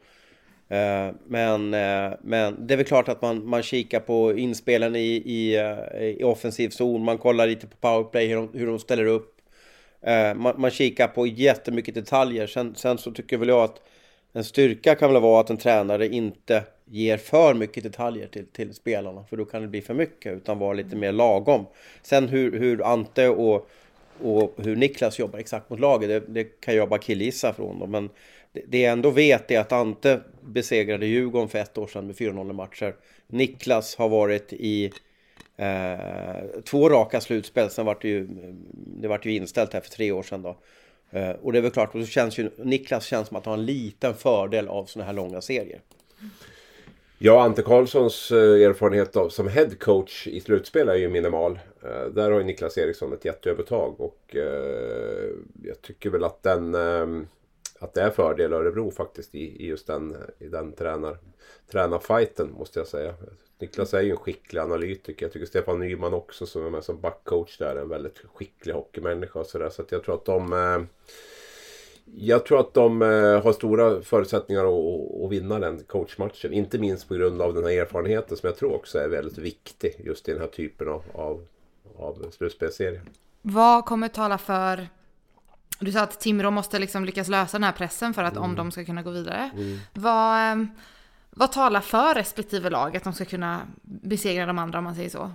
Eh, 0.69 1.15
men, 1.27 1.75
eh, 1.75 2.13
men 2.23 2.67
det 2.67 2.75
är 2.75 2.77
väl 2.77 2.87
klart 2.87 3.09
att 3.09 3.23
man, 3.23 3.47
man 3.49 3.63
kikar 3.63 4.01
på 4.01 4.39
inspelen 4.39 4.97
i, 4.97 5.23
i, 5.25 5.57
eh, 5.57 6.05
i 6.05 6.25
offensiv 6.25 6.69
zon. 6.69 7.05
Man 7.05 7.19
kollar 7.19 7.47
lite 7.47 7.67
på 7.67 7.77
powerplay, 7.77 8.27
hur 8.27 8.37
de, 8.37 8.51
hur 8.53 8.67
de 8.67 8.79
ställer 8.79 9.07
upp. 9.07 9.37
Eh, 10.03 10.35
man, 10.35 10.61
man 10.61 10.71
kikar 10.71 11.09
på 11.09 11.27
jättemycket 11.27 11.95
detaljer. 11.95 12.47
Sen, 12.47 12.75
sen 12.75 12.99
så 12.99 13.11
tycker 13.11 13.37
väl 13.37 13.49
jag 13.49 13.65
att 13.65 13.81
en 14.37 14.45
styrka 14.45 14.95
kan 14.95 15.13
väl 15.13 15.23
vara 15.23 15.41
att 15.41 15.51
en 15.51 15.57
tränare 15.57 16.09
inte 16.09 16.63
ger 16.85 17.17
för 17.17 17.55
mycket 17.55 17.83
detaljer 17.83 18.27
till, 18.27 18.47
till 18.47 18.75
spelarna. 18.75 19.25
För 19.25 19.37
då 19.37 19.45
kan 19.45 19.63
det 19.63 19.69
bli 19.69 19.81
för 19.81 19.95
mycket, 19.95 20.33
utan 20.37 20.59
vara 20.59 20.73
lite 20.73 20.97
mer 20.97 21.13
lagom. 21.13 21.67
Sen 22.03 22.29
hur, 22.29 22.59
hur 22.59 22.87
Ante 22.87 23.29
och, 23.29 23.69
och 24.23 24.55
hur 24.57 24.77
Niklas 24.77 25.19
jobbar 25.19 25.39
exakt 25.39 25.71
mot 25.71 25.81
laget, 25.81 26.09
det, 26.09 26.21
det 26.21 26.45
kan 26.61 26.77
jag 26.77 26.89
bara 26.89 27.01
killgissa 27.01 27.53
från 27.53 27.79
dem. 27.79 27.91
Men 27.91 28.11
det, 28.53 28.63
det 28.69 28.81
jag 28.81 28.93
ändå 28.93 29.11
vet 29.11 29.51
är 29.51 29.61
att 29.61 29.73
Ante 29.73 30.21
besegrade 30.41 31.07
Djurgården 31.07 31.49
för 31.49 31.59
ett 31.59 31.79
år 31.79 31.87
sedan 31.87 32.07
med 32.07 32.17
4-0 32.17 32.53
matcher. 32.53 32.95
Niklas 33.27 33.97
har 33.97 34.09
varit 34.09 34.53
i 34.53 34.93
eh, 35.57 36.63
två 36.65 36.89
raka 36.89 37.21
slutspel, 37.21 37.71
sen 37.71 37.87
vart 37.87 38.03
det 38.03 38.09
ju, 38.09 38.29
det 38.73 39.09
vart 39.09 39.27
ju 39.27 39.35
inställt 39.35 39.73
här 39.73 39.81
för 39.81 39.91
tre 39.91 40.13
år 40.13 40.23
sedan 40.23 40.43
då. 40.43 40.57
Eh, 41.15 41.31
och 41.31 41.53
det 41.53 41.59
är 41.59 41.63
väl 41.63 41.71
klart, 41.71 41.93
så 41.93 42.07
känns 42.07 42.39
ju 42.39 42.51
Niklas 42.57 43.05
känns 43.05 43.29
som 43.29 43.37
att 43.37 43.45
han 43.45 43.53
har 43.53 43.59
en 43.59 43.67
liten 43.67 44.15
fördel 44.15 44.69
av 44.69 44.85
sådana 44.85 45.07
här 45.07 45.13
långa 45.13 45.41
serier. 45.41 45.81
Ja, 47.19 47.43
Ante 47.43 47.63
Karlssons 47.63 48.31
eh, 48.31 48.69
erfarenhet 48.69 49.17
av, 49.17 49.29
som 49.29 49.49
headcoach 49.49 50.27
i 50.27 50.41
slutspel 50.41 50.89
är 50.89 50.95
ju 50.95 51.09
minimal. 51.09 51.59
Eh, 51.83 52.07
där 52.15 52.31
har 52.31 52.39
ju 52.39 52.45
Niklas 52.45 52.79
Eriksson 52.79 53.13
ett 53.13 53.25
jätteövertag 53.25 54.01
och 54.01 54.37
eh, 54.37 55.31
jag 55.63 55.83
tycker 55.83 56.11
väl 56.11 56.25
att 56.25 56.43
den 56.43 56.75
ehm, 56.75 57.27
att 57.79 57.95
det 57.95 58.03
är 58.03 58.11
fördel 58.11 58.53
Örebro 58.53 58.91
faktiskt 58.91 59.35
i, 59.35 59.65
i 59.65 59.67
just 59.67 59.87
den, 59.87 60.17
i 60.39 60.49
den 60.49 60.73
tränar, 60.73 61.19
tränarfighten 61.71 62.53
måste 62.53 62.81
jag 62.81 62.89
säga. 62.89 63.15
Niklas 63.59 63.95
är 63.95 64.01
ju 64.01 64.11
en 64.11 64.17
skicklig 64.17 64.61
analytiker. 64.61 65.27
Jag 65.27 65.33
tycker 65.33 65.47
Stefan 65.47 65.79
Nyman 65.79 66.15
också 66.15 66.47
som 66.47 66.67
är 66.67 66.71
med 66.71 66.85
som 66.85 67.01
backcoach 67.01 67.59
där 67.59 67.77
är 67.77 67.81
en 67.81 67.89
väldigt 67.89 68.19
skicklig 68.35 68.73
hockeymänniska 68.75 69.39
och 69.39 69.47
sådär. 69.47 69.71
Så 69.71 69.83
att 69.83 69.93
jag 69.93 70.05
tror 70.05 70.15
att 70.15 70.25
de 70.25 70.53
eh, 70.53 70.83
jag 72.05 72.47
tror 72.47 72.61
att 72.61 72.75
de 72.75 73.03
eh, 73.03 73.43
har 73.43 73.53
stora 73.53 74.03
förutsättningar 74.03 74.65
att, 74.65 75.25
att 75.25 75.31
vinna 75.31 75.59
den 75.59 75.83
coachmatchen. 75.87 76.53
Inte 76.53 76.79
minst 76.79 77.09
på 77.09 77.15
grund 77.15 77.43
av 77.43 77.55
den 77.55 77.65
här 77.65 77.71
erfarenheten 77.71 78.37
som 78.37 78.47
jag 78.47 78.57
tror 78.57 78.75
också 78.75 78.99
är 78.99 79.09
väldigt 79.09 79.39
viktig 79.39 80.01
just 80.05 80.29
i 80.29 80.33
den 80.33 80.41
här 80.41 80.49
typen 80.49 80.89
av, 80.89 81.03
av, 81.15 81.47
av 81.97 82.31
slutspelsserie. 82.31 83.01
Vad 83.43 83.85
kommer 83.85 84.09
tala 84.09 84.39
för... 84.39 84.89
Du 85.81 85.93
sa 85.93 86.01
att 86.01 86.21
Timrå 86.21 86.51
måste 86.51 86.79
liksom 86.79 87.05
lyckas 87.05 87.29
lösa 87.29 87.59
den 87.59 87.65
här 87.65 87.73
pressen 87.73 88.15
för 88.15 88.23
att 88.23 88.37
mm. 88.37 88.45
om 88.45 88.57
de 88.57 88.71
ska 88.71 88.85
kunna 88.85 89.03
gå 89.03 89.11
vidare. 89.11 89.51
Mm. 89.55 89.79
Vad, 89.93 90.39
ehm, 90.39 90.69
vad 91.31 91.53
talar 91.53 91.81
för 91.81 92.15
respektive 92.15 92.71
lag 92.71 92.97
att 92.97 93.05
de 93.05 93.13
ska 93.13 93.25
kunna 93.25 93.61
besegra 93.83 94.47
de 94.47 94.59
andra 94.59 94.79
om 94.79 94.85
man 94.85 94.95
säger 94.95 95.11
så? 95.11 95.31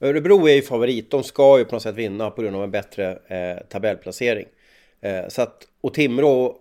Örebro 0.00 0.48
är 0.48 0.54
ju 0.54 0.62
favorit. 0.62 1.10
De 1.10 1.22
ska 1.22 1.58
ju 1.58 1.64
på 1.64 1.74
något 1.74 1.82
sätt 1.82 1.94
vinna 1.94 2.30
på 2.30 2.42
grund 2.42 2.56
av 2.56 2.64
en 2.64 2.70
bättre 2.70 3.18
eh, 3.26 3.66
tabellplacering. 3.68 4.46
Eh, 5.00 5.28
så 5.28 5.42
att, 5.42 5.68
och 5.80 5.94
Timrå 5.94 6.56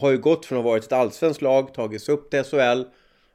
har 0.00 0.10
ju 0.10 0.18
gått 0.18 0.46
från 0.46 0.58
att 0.58 0.64
ha 0.64 0.70
varit 0.70 0.84
ett 0.84 0.92
allsvenskt 0.92 1.42
lag, 1.42 1.74
tagits 1.74 2.08
upp 2.08 2.30
till 2.30 2.44
SHL, 2.44 2.84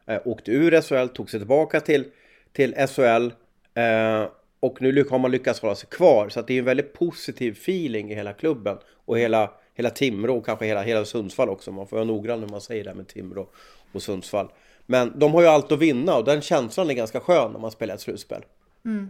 eh, 0.05 0.21
åkte 0.25 0.51
ur 0.51 0.81
SHL, 0.81 1.07
tog 1.07 1.29
sig 1.29 1.39
tillbaka 1.39 1.79
till, 1.79 2.05
till 2.53 2.73
SHL 2.73 3.31
eh, 3.73 4.25
och 4.59 4.81
nu 4.81 5.05
har 5.09 5.19
man 5.19 5.31
lyckats 5.31 5.59
hålla 5.59 5.75
sig 5.75 5.89
kvar. 5.89 6.29
Så 6.29 6.39
att 6.39 6.47
det 6.47 6.53
är 6.53 6.59
en 6.59 6.65
väldigt 6.65 6.93
positiv 6.93 7.51
feeling 7.51 8.11
i 8.11 8.15
hela 8.15 8.33
klubben 8.33 8.77
och 9.05 9.19
hela, 9.19 9.51
hela 9.73 9.89
Timrå 9.89 10.37
och 10.37 10.45
kanske 10.45 10.65
hela, 10.65 10.81
hela 10.81 11.05
Sundsvall 11.05 11.49
också. 11.49 11.71
Man 11.71 11.87
får 11.87 11.97
vara 11.97 12.07
noggrann 12.07 12.41
när 12.41 12.47
man 12.47 12.61
säger 12.61 12.83
det 12.83 12.89
här 12.89 12.97
med 12.97 13.07
Timrå 13.07 13.47
och 13.91 14.01
Sundsvall. 14.01 14.47
Men 14.85 15.19
de 15.19 15.33
har 15.33 15.41
ju 15.41 15.47
allt 15.47 15.71
att 15.71 15.79
vinna 15.79 16.17
och 16.17 16.25
den 16.25 16.41
känslan 16.41 16.89
är 16.89 16.93
ganska 16.93 17.19
skön 17.19 17.51
när 17.51 17.59
man 17.59 17.71
spelar 17.71 17.95
ett 17.95 18.01
slutspel. 18.01 18.45
Mm. 18.85 19.09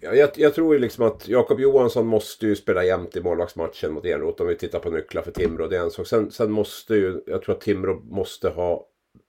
Ja, 0.00 0.14
jag, 0.14 0.30
jag, 0.36 0.54
tror 0.54 0.74
ju 0.74 0.80
liksom 0.80 1.06
att 1.06 1.28
Jakob 1.28 1.60
Johansson 1.60 2.06
måste 2.06 2.46
ju 2.46 2.56
spela 2.56 2.84
jämt 2.84 3.16
i 3.16 3.22
målvaktsmatchen 3.22 3.92
mot 3.92 4.04
Enroth 4.04 4.42
om 4.42 4.48
vi 4.48 4.56
tittar 4.56 4.78
på 4.78 4.90
nycklar 4.90 5.22
för 5.22 5.30
Timrå. 5.30 5.68
Det 5.68 5.76
är 5.76 5.80
en 5.80 5.90
sak. 5.90 6.06
Sen, 6.06 6.30
sen 6.30 6.50
måste 6.50 6.94
ju, 6.94 7.22
jag 7.26 7.42
tror 7.42 7.54
att 7.54 7.60
Timrå 7.60 7.94
måste 7.94 8.48
ha 8.48 8.88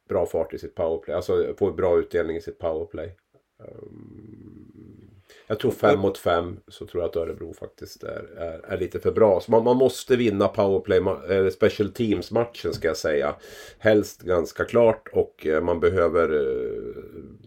bra 0.10 0.26
fart 0.26 0.54
i 0.54 0.58
sitt 0.58 0.76
powerplay. 0.76 1.16
Alltså 1.16 1.54
få 1.58 1.72
bra 1.72 2.00
utdelning 2.00 2.38
i 2.38 2.42
sitt 2.42 2.60
powerplay. 2.60 3.16
Um, 3.58 5.05
jag 5.48 5.60
tror 5.60 5.72
fem 5.72 6.00
mot 6.00 6.18
fem 6.18 6.60
så 6.68 6.86
tror 6.86 7.04
jag 7.04 7.10
att 7.10 7.16
Örebro 7.16 7.54
faktiskt 7.54 8.04
är, 8.04 8.26
är, 8.38 8.74
är 8.74 8.78
lite 8.78 9.00
för 9.00 9.12
bra. 9.12 9.42
Så 9.42 9.52
man, 9.52 9.64
man 9.64 9.78
måste 9.78 10.16
vinna 10.16 10.48
powerplay, 10.48 10.98
eller 11.30 11.50
special 11.50 11.92
teams 11.92 12.32
matchen 12.32 12.74
ska 12.74 12.88
jag 12.88 12.98
säga. 12.98 13.36
Helst 13.80 14.22
ganska 14.22 14.66
klart 14.66 15.08
och 15.12 15.48
eh, 15.48 15.62
man 15.62 15.80
behöver 15.80 16.34
uh, 16.34 16.96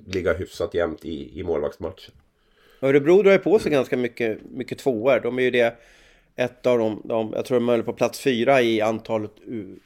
ligga 0.07 0.33
hyfsat 0.33 0.75
jämnt 0.75 1.05
i, 1.05 1.41
i 1.41 1.43
målvaktsmatchen. 1.43 2.15
Örebro 2.81 3.23
drar 3.23 3.33
ju 3.33 3.39
på 3.39 3.59
sig 3.59 3.73
ganska 3.73 3.97
mycket, 3.97 4.39
mycket 4.51 4.79
tvåor. 4.79 5.21
De 5.21 5.39
är 5.39 5.43
ju 5.43 5.51
det 5.51 5.75
ett 6.37 6.67
av 6.67 6.79
de, 6.79 7.03
de 7.05 7.33
jag 7.37 7.45
tror 7.45 7.61
de 7.61 7.69
är 7.69 7.83
på 7.83 7.93
plats 7.93 8.21
fyra 8.21 8.63
i 8.63 8.81
antalet 8.81 9.31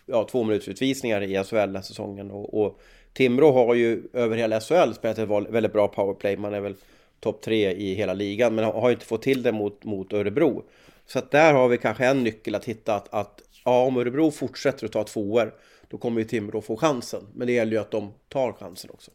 ja, 0.06 0.24
tvåminutersutvisningar 0.24 1.22
i 1.22 1.44
SHL 1.44 1.72
den 1.72 1.82
säsongen. 1.82 2.30
Och, 2.30 2.64
och 2.64 2.80
Timrå 3.12 3.52
har 3.52 3.74
ju 3.74 4.02
över 4.12 4.36
hela 4.36 4.60
SHL 4.60 4.92
spelat 4.92 5.18
ett 5.18 5.28
väldigt 5.28 5.72
bra 5.72 5.88
powerplay. 5.88 6.36
Man 6.36 6.54
är 6.54 6.60
väl 6.60 6.74
topp 7.22 7.42
tre 7.42 7.72
i 7.72 7.94
hela 7.94 8.14
ligan, 8.14 8.54
men 8.54 8.64
har 8.64 8.90
inte 8.90 9.06
fått 9.06 9.22
till 9.22 9.42
det 9.42 9.52
mot, 9.52 9.84
mot 9.84 10.12
Örebro. 10.12 10.64
Så 11.06 11.18
att 11.18 11.30
där 11.30 11.54
har 11.54 11.68
vi 11.68 11.78
kanske 11.78 12.06
en 12.06 12.24
nyckel 12.24 12.54
att 12.54 12.64
hitta 12.64 12.94
att, 12.94 13.14
att 13.14 13.42
ja, 13.64 13.82
om 13.82 13.96
Örebro 13.96 14.30
fortsätter 14.30 14.86
att 14.86 14.92
ta 14.92 15.04
tvåor, 15.04 15.54
då 15.88 15.98
kommer 15.98 16.20
ju 16.20 16.26
Timrå 16.26 16.60
få 16.60 16.76
chansen. 16.76 17.26
Men 17.34 17.46
det 17.46 17.52
gäller 17.52 17.72
ju 17.72 17.78
att 17.78 17.90
de 17.90 18.12
tar 18.28 18.52
chansen 18.52 18.90
också. 18.90 19.10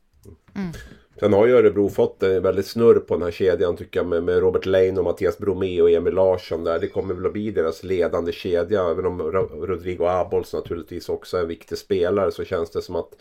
Mm. 0.56 0.72
Sen 1.20 1.34
har 1.34 1.48
ju 1.48 1.54
Örebro 1.54 1.90
fått 1.90 2.24
en 2.24 2.44
väldigt 2.44 2.68
snurr 2.68 3.00
på 3.00 3.14
den 3.14 3.24
här 3.24 3.32
kedjan 3.32 3.78
tycker 3.78 4.00
jag 4.00 4.08
med, 4.08 4.24
med 4.24 4.40
Robert 4.40 4.66
Lane 4.66 4.98
och 4.98 5.04
Mattias 5.04 5.38
Bromé 5.38 5.82
och 5.82 5.92
Emil 5.92 6.14
Larsson 6.14 6.64
där. 6.64 6.80
Det 6.80 6.88
kommer 6.88 7.14
väl 7.14 7.26
att 7.26 7.34
bli 7.34 7.52
deras 7.52 7.84
ledande 7.84 8.32
kedja. 8.32 8.90
Även 8.92 9.06
om 9.06 9.22
Rodrigo 9.22 10.06
Abols 10.06 10.54
naturligtvis 10.54 11.10
också 11.10 11.38
är 11.38 11.42
en 11.42 11.48
viktig 11.48 11.78
spelare 11.78 12.32
så 12.32 12.44
känns 12.44 12.70
det 12.70 12.82
som 12.82 12.96
att 12.96 13.14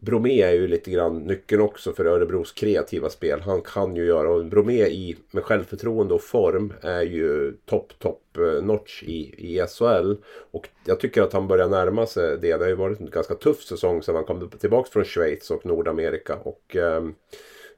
Bromé 0.00 0.42
är 0.42 0.52
ju 0.52 0.68
lite 0.68 0.90
grann 0.90 1.18
nyckeln 1.18 1.62
också 1.62 1.92
för 1.92 2.04
Örebros 2.04 2.52
kreativa 2.52 3.10
spel. 3.10 3.40
Han 3.40 3.62
kan 3.62 3.96
ju 3.96 4.04
göra, 4.04 4.30
och 4.30 4.44
Bromé 4.44 4.86
i, 4.86 5.16
med 5.30 5.44
självförtroende 5.44 6.14
och 6.14 6.22
form 6.22 6.72
är 6.80 7.02
ju 7.02 7.52
topp, 7.64 7.92
topp 7.98 8.22
eh, 8.36 8.64
notch 8.64 9.02
i, 9.02 9.34
i 9.38 9.66
SHL. 9.66 10.14
Och 10.50 10.68
jag 10.84 11.00
tycker 11.00 11.22
att 11.22 11.32
han 11.32 11.48
börjar 11.48 11.68
närma 11.68 12.06
sig 12.06 12.38
det. 12.38 12.56
Det 12.56 12.64
har 12.64 12.68
ju 12.68 12.74
varit 12.74 13.00
en 13.00 13.10
ganska 13.10 13.34
tuff 13.34 13.62
säsong 13.62 14.02
sedan 14.02 14.14
han 14.14 14.24
kom 14.24 14.50
tillbaka 14.50 14.90
från 14.92 15.04
Schweiz 15.04 15.50
och 15.50 15.66
Nordamerika. 15.66 16.36
Och 16.36 16.76
eh, 16.76 17.04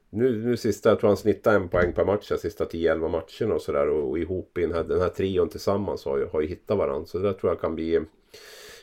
nu, 0.09 0.45
nu 0.45 0.57
sista, 0.57 0.89
jag 0.89 0.99
tror 0.99 1.07
han 1.07 1.17
snittar 1.17 1.55
en 1.55 1.69
poäng 1.69 1.93
per 1.93 2.05
match, 2.05 2.29
de 2.29 2.37
sista 2.37 2.65
10-11 2.65 3.09
matcherna 3.09 3.55
och 3.55 3.61
sådär. 3.61 3.89
Och, 3.89 4.09
och, 4.09 4.19
ihop 4.19 4.57
i 4.57 4.61
den 4.61 4.73
här, 4.73 4.83
den 4.83 5.01
här 5.01 5.09
trion 5.09 5.49
tillsammans 5.49 6.05
har 6.05 6.17
ju, 6.17 6.25
har 6.25 6.41
ju 6.41 6.47
hittat 6.47 6.77
varandra. 6.77 7.05
Så 7.05 7.17
det 7.17 7.33
tror 7.33 7.51
jag 7.51 7.61
kan 7.61 7.75
bli, 7.75 8.01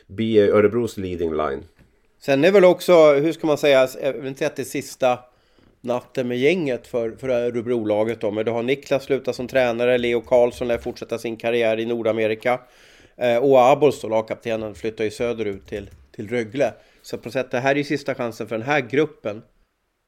bli 0.07 0.39
Örebros 0.39 0.97
leading 0.97 1.33
line. 1.33 1.63
Sen 2.19 2.43
är 2.43 2.51
väl 2.51 2.65
också, 2.65 3.13
hur 3.13 3.33
ska 3.33 3.47
man 3.47 3.57
säga, 3.57 3.87
jag 4.01 4.13
vill 4.13 4.27
inte 4.27 4.37
säga 4.37 4.49
att 4.49 4.55
det 4.55 4.61
är 4.61 4.63
sista 4.63 5.19
natten 5.81 6.27
med 6.27 6.37
gänget 6.37 6.87
för, 6.87 7.11
för 7.11 7.29
Örebrolaget 7.29 8.21
då. 8.21 8.31
Men 8.31 8.45
du 8.45 8.51
har 8.51 8.63
Niklas 8.63 9.03
slutat 9.03 9.35
som 9.35 9.47
tränare, 9.47 9.97
Leo 9.97 10.21
Karlsson 10.21 10.67
lär 10.67 10.77
fortsätta 10.77 11.17
sin 11.17 11.37
karriär 11.37 11.79
i 11.79 11.85
Nordamerika. 11.85 12.59
Eh, 13.15 13.37
och 13.37 13.71
Abols 13.71 14.03
lagkaptenen, 14.03 14.75
flyttar 14.75 15.03
ju 15.03 15.11
söderut 15.11 15.67
till, 15.67 15.89
till 16.15 16.29
Rögle. 16.29 16.73
Så 17.01 17.17
på 17.17 17.31
sätt 17.31 17.51
det 17.51 17.59
här 17.59 17.71
är 17.71 17.75
ju 17.75 17.83
sista 17.83 18.15
chansen 18.15 18.47
för 18.47 18.57
den 18.57 18.67
här 18.67 18.79
gruppen 18.81 19.41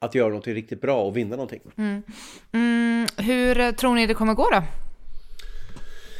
att 0.01 0.15
göra 0.15 0.33
något 0.33 0.47
riktigt 0.47 0.81
bra 0.81 1.01
och 1.01 1.17
vinna 1.17 1.35
någonting. 1.35 1.61
Mm. 1.77 2.03
Mm, 2.53 3.07
hur 3.17 3.71
tror 3.71 3.95
ni 3.95 4.07
det 4.07 4.13
kommer 4.13 4.33
gå 4.33 4.49
då? 4.49 4.63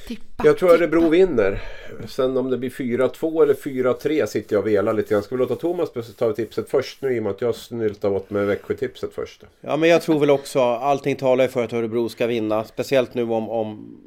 Tippa, 0.10 0.46
jag 0.46 0.58
tror 0.58 0.70
Örebro 0.70 1.10
vinner. 1.10 1.62
Sen 2.08 2.38
om 2.38 2.50
det 2.50 2.58
blir 2.58 2.70
4-2 2.70 3.44
eller 3.44 3.54
4-3 3.54 4.26
sitter 4.26 4.56
jag 4.56 4.62
och 4.62 4.68
velar 4.68 4.94
lite 4.94 5.14
grann. 5.14 5.24
Ska 5.24 5.36
vi 5.36 5.40
låta 5.40 5.56
Thomas 5.56 6.16
ta 6.18 6.34
tipset 6.34 6.70
först 6.70 7.02
nu 7.02 7.16
i 7.16 7.20
och 7.20 7.24
med 7.24 7.32
att 7.32 7.42
jag 7.42 7.56
snyltar 7.56 8.10
åt 8.10 8.30
med 8.30 8.48
Växjö-tipset 8.48 9.14
först? 9.14 9.44
Ja 9.62 9.78
men 9.78 9.90
jag 9.90 10.02
tror 10.02 10.20
väl 10.20 10.30
också, 10.30 10.60
allting 10.60 11.16
talar 11.16 11.48
för 11.48 11.64
att 11.64 11.74
Örebro 11.74 12.10
ska 12.10 12.28
vinna. 12.28 12.64
Speciellt 12.64 13.14
nu 13.14 13.24
om, 13.24 13.50
om 13.50 13.98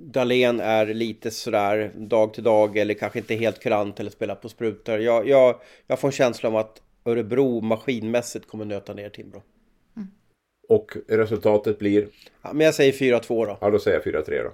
Dahlén 0.00 0.60
är 0.60 0.86
lite 0.86 1.30
sådär 1.30 1.92
dag 1.96 2.34
till 2.34 2.44
dag 2.44 2.76
eller 2.76 2.94
kanske 2.94 3.18
inte 3.18 3.34
helt 3.34 3.60
kurant 3.60 4.00
eller 4.00 4.10
spelar 4.10 4.34
på 4.34 4.48
sprutor. 4.48 4.98
Jag, 4.98 5.28
jag, 5.28 5.60
jag 5.86 5.98
får 5.98 6.08
en 6.08 6.12
känsla 6.12 6.48
om 6.48 6.56
att 6.56 6.82
Örebro 7.04 7.60
maskinmässigt 7.60 8.48
kommer 8.48 8.64
nöta 8.64 8.94
ner 8.94 9.08
Timbro. 9.08 9.42
Mm. 9.96 10.08
Och 10.68 10.96
resultatet 11.08 11.78
blir? 11.78 12.06
Ja, 12.42 12.52
men 12.52 12.64
jag 12.64 12.74
säger 12.74 12.92
4-2 12.92 13.46
då. 13.46 13.58
Ja, 13.60 13.70
då 13.70 13.78
säger 13.78 14.02
jag 14.04 14.14
4-3 14.14 14.42
då. 14.44 14.50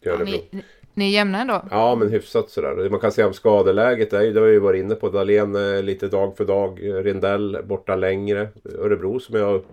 Ja, 0.00 0.18
ni, 0.18 0.44
ni 0.94 1.04
är 1.04 1.10
jämna 1.10 1.40
ändå? 1.40 1.64
Ja, 1.70 1.94
men 1.94 2.08
hyfsat 2.08 2.50
sådär. 2.50 2.90
Man 2.90 3.00
kan 3.00 3.12
säga 3.12 3.26
om 3.26 3.34
skadeläget, 3.34 4.12
är 4.12 4.22
ju, 4.22 4.32
det 4.32 4.40
har 4.40 4.46
vi 4.46 4.58
varit 4.58 4.80
inne 4.80 4.94
på. 4.94 5.08
Dahlén 5.08 5.80
lite 5.86 6.08
dag 6.08 6.36
för 6.36 6.44
dag. 6.44 6.78
Rindell 7.06 7.58
borta 7.64 7.96
längre. 7.96 8.48
Örebro 8.78 9.20
som 9.20 9.36
jag 9.36 9.54
upp, 9.54 9.66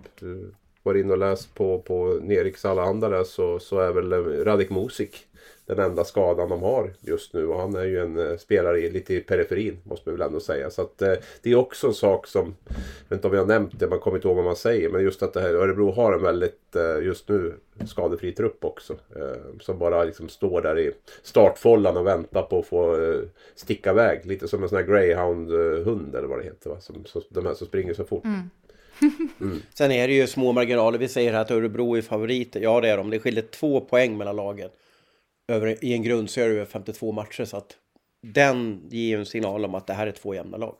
varit 0.82 1.04
inne 1.04 1.12
och 1.12 1.18
läst 1.18 1.54
på, 1.54 1.78
på 1.78 2.18
Neriks 2.22 2.64
alla 2.64 2.82
andra 2.82 3.08
där 3.08 3.24
så, 3.24 3.58
så 3.58 3.78
är 3.78 3.92
väl 3.92 4.12
eh, 4.12 4.44
Radik 4.44 4.70
Musik 4.70 5.26
den 5.74 5.90
enda 5.90 6.04
skadan 6.04 6.48
de 6.48 6.62
har 6.62 6.92
just 7.00 7.34
nu. 7.34 7.46
Och 7.46 7.60
han 7.60 7.74
är 7.74 7.84
ju 7.84 8.00
en 8.00 8.18
eh, 8.18 8.36
spelare 8.36 8.80
i, 8.80 8.90
lite 8.90 9.14
i 9.14 9.20
periferin 9.20 9.78
måste 9.84 10.08
man 10.08 10.18
väl 10.18 10.26
ändå 10.26 10.40
säga. 10.40 10.70
Så 10.70 10.82
att, 10.82 11.02
eh, 11.02 11.14
det 11.42 11.50
är 11.50 11.56
också 11.56 11.86
en 11.86 11.94
sak 11.94 12.26
som, 12.26 12.54
jag 12.68 12.74
vet 13.08 13.18
inte 13.18 13.28
om 13.28 13.34
jag 13.34 13.40
har 13.40 13.46
nämnt 13.46 13.78
det, 13.78 13.88
man 13.88 13.98
kommer 13.98 14.16
inte 14.16 14.28
ihåg 14.28 14.36
vad 14.36 14.44
man 14.44 14.56
säger. 14.56 14.88
Men 14.88 15.02
just 15.02 15.22
att 15.22 15.32
det 15.32 15.40
här, 15.40 15.54
Örebro 15.54 15.90
har 15.90 16.12
en 16.12 16.22
väldigt, 16.22 16.76
eh, 16.76 17.06
just 17.06 17.28
nu, 17.28 17.54
skadefri 17.86 18.32
trupp 18.32 18.64
också. 18.64 18.92
Eh, 19.16 19.60
som 19.60 19.78
bara 19.78 20.04
liksom 20.04 20.28
står 20.28 20.62
där 20.62 20.78
i 20.78 20.92
startfållan 21.22 21.96
och 21.96 22.06
väntar 22.06 22.42
på 22.42 22.58
att 22.58 22.66
få 22.66 23.02
eh, 23.02 23.20
sticka 23.54 23.90
iväg. 23.90 24.26
Lite 24.26 24.48
som 24.48 24.62
en 24.62 24.68
sån 24.68 24.78
här 24.78 24.86
greyhound-hund 24.86 26.16
eller 26.16 26.28
vad 26.28 26.38
det 26.38 26.44
heter. 26.44 26.70
Va? 26.70 26.80
Som, 26.80 27.04
som, 27.04 27.22
de 27.28 27.46
här 27.46 27.54
som 27.54 27.66
springer 27.66 27.94
så 27.94 28.04
fort. 28.04 28.24
Sen 29.74 29.92
är 29.92 30.08
det 30.08 30.14
ju 30.14 30.26
små 30.26 30.52
marginaler. 30.52 30.98
Vi 30.98 31.08
säger 31.08 31.32
här 31.32 31.40
att 31.40 31.50
Örebro 31.50 31.96
är 31.96 32.02
favoriter. 32.02 32.60
Ja, 32.60 32.80
det 32.80 32.88
är 32.88 32.96
de. 32.96 33.10
Det 33.10 33.18
skiljer 33.18 33.44
två 33.50 33.80
poäng 33.80 34.18
mellan 34.18 34.36
lagen. 34.36 34.70
Över, 35.50 35.84
I 35.84 35.92
en 35.92 36.02
grundserie 36.02 36.54
över 36.54 36.64
52 36.64 37.12
matcher. 37.12 37.44
Så 37.44 37.56
att 37.56 37.76
den 38.22 38.80
ger 38.90 39.08
ju 39.08 39.16
en 39.16 39.26
signal 39.26 39.64
om 39.64 39.74
att 39.74 39.86
det 39.86 39.92
här 39.92 40.06
är 40.06 40.12
två 40.12 40.34
jämna 40.34 40.56
lag. 40.56 40.76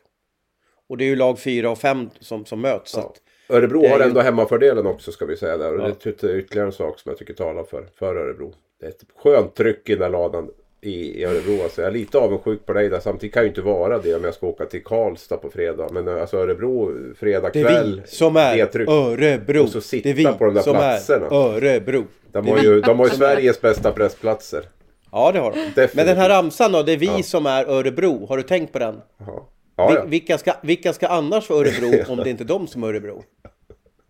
Och 0.88 0.96
det 0.96 1.04
är 1.04 1.08
ju 1.08 1.16
lag 1.16 1.38
4 1.38 1.70
och 1.70 1.78
5 1.78 2.10
som, 2.20 2.44
som 2.44 2.60
möts. 2.60 2.90
Så 2.92 3.00
att, 3.00 3.22
Örebro 3.48 3.88
har 3.88 3.98
ju- 3.98 4.04
ändå 4.04 4.20
hemmafördelen 4.20 4.86
också 4.86 5.12
ska 5.12 5.26
vi 5.26 5.36
säga 5.36 5.56
där. 5.56 5.74
Och 5.78 5.88
Ja. 5.88 5.94
det 6.04 6.22
är 6.22 6.36
ytterligare 6.36 6.66
en 6.66 6.72
sak 6.72 6.98
som 6.98 7.10
jag 7.10 7.18
tycker 7.18 7.34
talar 7.34 7.64
för, 7.64 7.88
för 7.94 8.16
Örebro. 8.16 8.54
Det 8.80 8.86
är 8.86 8.90
ett 8.90 9.04
skönt 9.16 9.54
tryck 9.54 9.88
i 9.88 9.92
den 9.92 10.00
där 10.00 10.10
ladan 10.10 10.50
i, 10.82 11.24
Örebro. 11.24 11.62
Alltså 11.62 11.80
jag 11.80 11.88
är 11.88 11.92
lite 11.92 12.18
avundsjuk 12.18 12.66
på 12.66 12.72
dig 12.72 12.88
där. 12.88 13.00
Samtidigt 13.00 13.34
kan 13.34 13.40
jag 13.40 13.44
ju 13.44 13.48
inte 13.48 13.60
vara 13.60 13.98
det 13.98 14.14
om 14.14 14.24
jag 14.24 14.34
ska 14.34 14.46
åka 14.46 14.64
till 14.66 14.84
Karlstad 14.84 15.36
på 15.36 15.50
fredag. 15.50 15.88
Men 15.92 16.08
eh, 16.08 16.20
alltså 16.20 16.36
Örebro 16.36 16.92
fredag 17.18 17.50
det 17.52 17.60
är 17.60 17.64
kväll. 17.64 18.00
vi 18.04 18.16
som 18.16 18.36
är 18.36 18.56
det 18.56 18.66
tryck. 18.66 18.88
Örebro. 18.88 19.62
Och 19.62 19.68
så 19.68 19.80
sitta 19.80 20.02
det 20.02 20.10
är 20.10 20.14
vi 20.14 20.24
på 20.38 20.44
de 20.44 20.54
där 20.54 20.62
som 20.62 20.74
platserna. 20.74 21.26
är 21.26 21.32
Örebro. 21.34 22.04
De 22.32 22.46
har 22.48 22.58
ju, 22.58 22.80
de 22.80 22.98
har 22.98 23.06
ju 23.06 23.12
Sveriges 23.12 23.60
bästa 23.60 23.92
pressplatser. 23.92 24.64
Ja, 25.12 25.32
det 25.32 25.38
har 25.38 25.50
de. 25.50 25.56
Definitivt. 25.58 25.94
Men 25.94 26.06
den 26.06 26.16
här 26.16 26.28
ramsan 26.28 26.72
då, 26.72 26.82
det 26.82 26.92
är 26.92 26.96
vi 26.96 27.06
Ja. 27.06 27.22
som 27.22 27.46
är 27.46 27.64
Örebro. 27.64 28.26
Har 28.26 28.36
du 28.36 28.42
tänkt 28.42 28.72
på 28.72 28.78
den? 28.78 29.00
Ja, 29.26 29.48
ja. 29.76 29.90
Vil- 29.90 30.10
Vilka, 30.10 30.38
ska, 30.38 30.52
vilka 30.62 30.92
ska 30.92 31.06
annars 31.06 31.50
vara 31.50 31.60
Örebro 31.60 32.04
om 32.12 32.16
det 32.18 32.30
inte 32.30 32.42
är 32.42 32.46
de 32.46 32.66
som 32.66 32.82
är 32.82 32.88
Örebro? 32.88 33.24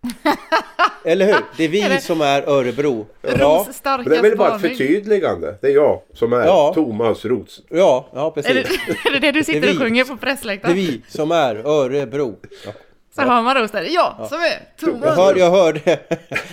Eller 1.04 1.26
hur? 1.26 1.36
Det 1.56 1.64
är 1.64 1.68
vi 1.68 1.80
Är 1.82 1.88
det- 1.88 2.00
som 2.00 2.20
är 2.20 2.42
Örebro. 2.48 3.06
Ja, 3.38 3.66
det 3.82 4.16
är 4.16 4.22
väl 4.22 4.36
bara 4.36 4.54
ett 4.54 4.60
förtydligande. 4.60 5.54
Det 5.60 5.66
är 5.66 5.74
jag 5.74 6.00
som 6.14 6.32
är 6.32 6.44
Ja. 6.44 6.72
Thomas 6.74 7.24
Rots. 7.24 7.60
ja, 7.68 8.08
ja 8.14 8.26
Är 8.26 8.30
precis. 8.30 8.52
det, 8.86 9.08
är 9.08 9.12
det 9.12 9.18
det 9.18 9.32
du 9.32 9.44
sitter 9.44 9.60
Det 9.60 9.66
och 9.68 9.74
vi. 9.74 9.78
sjunger 9.78 10.04
på 10.04 10.14
Det 10.14 10.16
är 10.16 10.20
pressläktaren? 10.30 10.74
vi 10.76 11.02
som 11.08 11.30
är 11.30 11.54
Örebro. 11.56 12.36
Ja. 12.66 12.72
Så 13.14 13.22
hör 13.22 13.42
man 13.42 13.54
Ros 13.54 13.70
där. 13.70 13.86
Ja, 13.90 14.26
som 14.30 14.38
är 14.40 14.44
Jag, 14.46 14.92
Thomas. 14.92 15.16
hör, 15.16 15.36
jag, 15.36 15.50
hörde, 15.50 15.80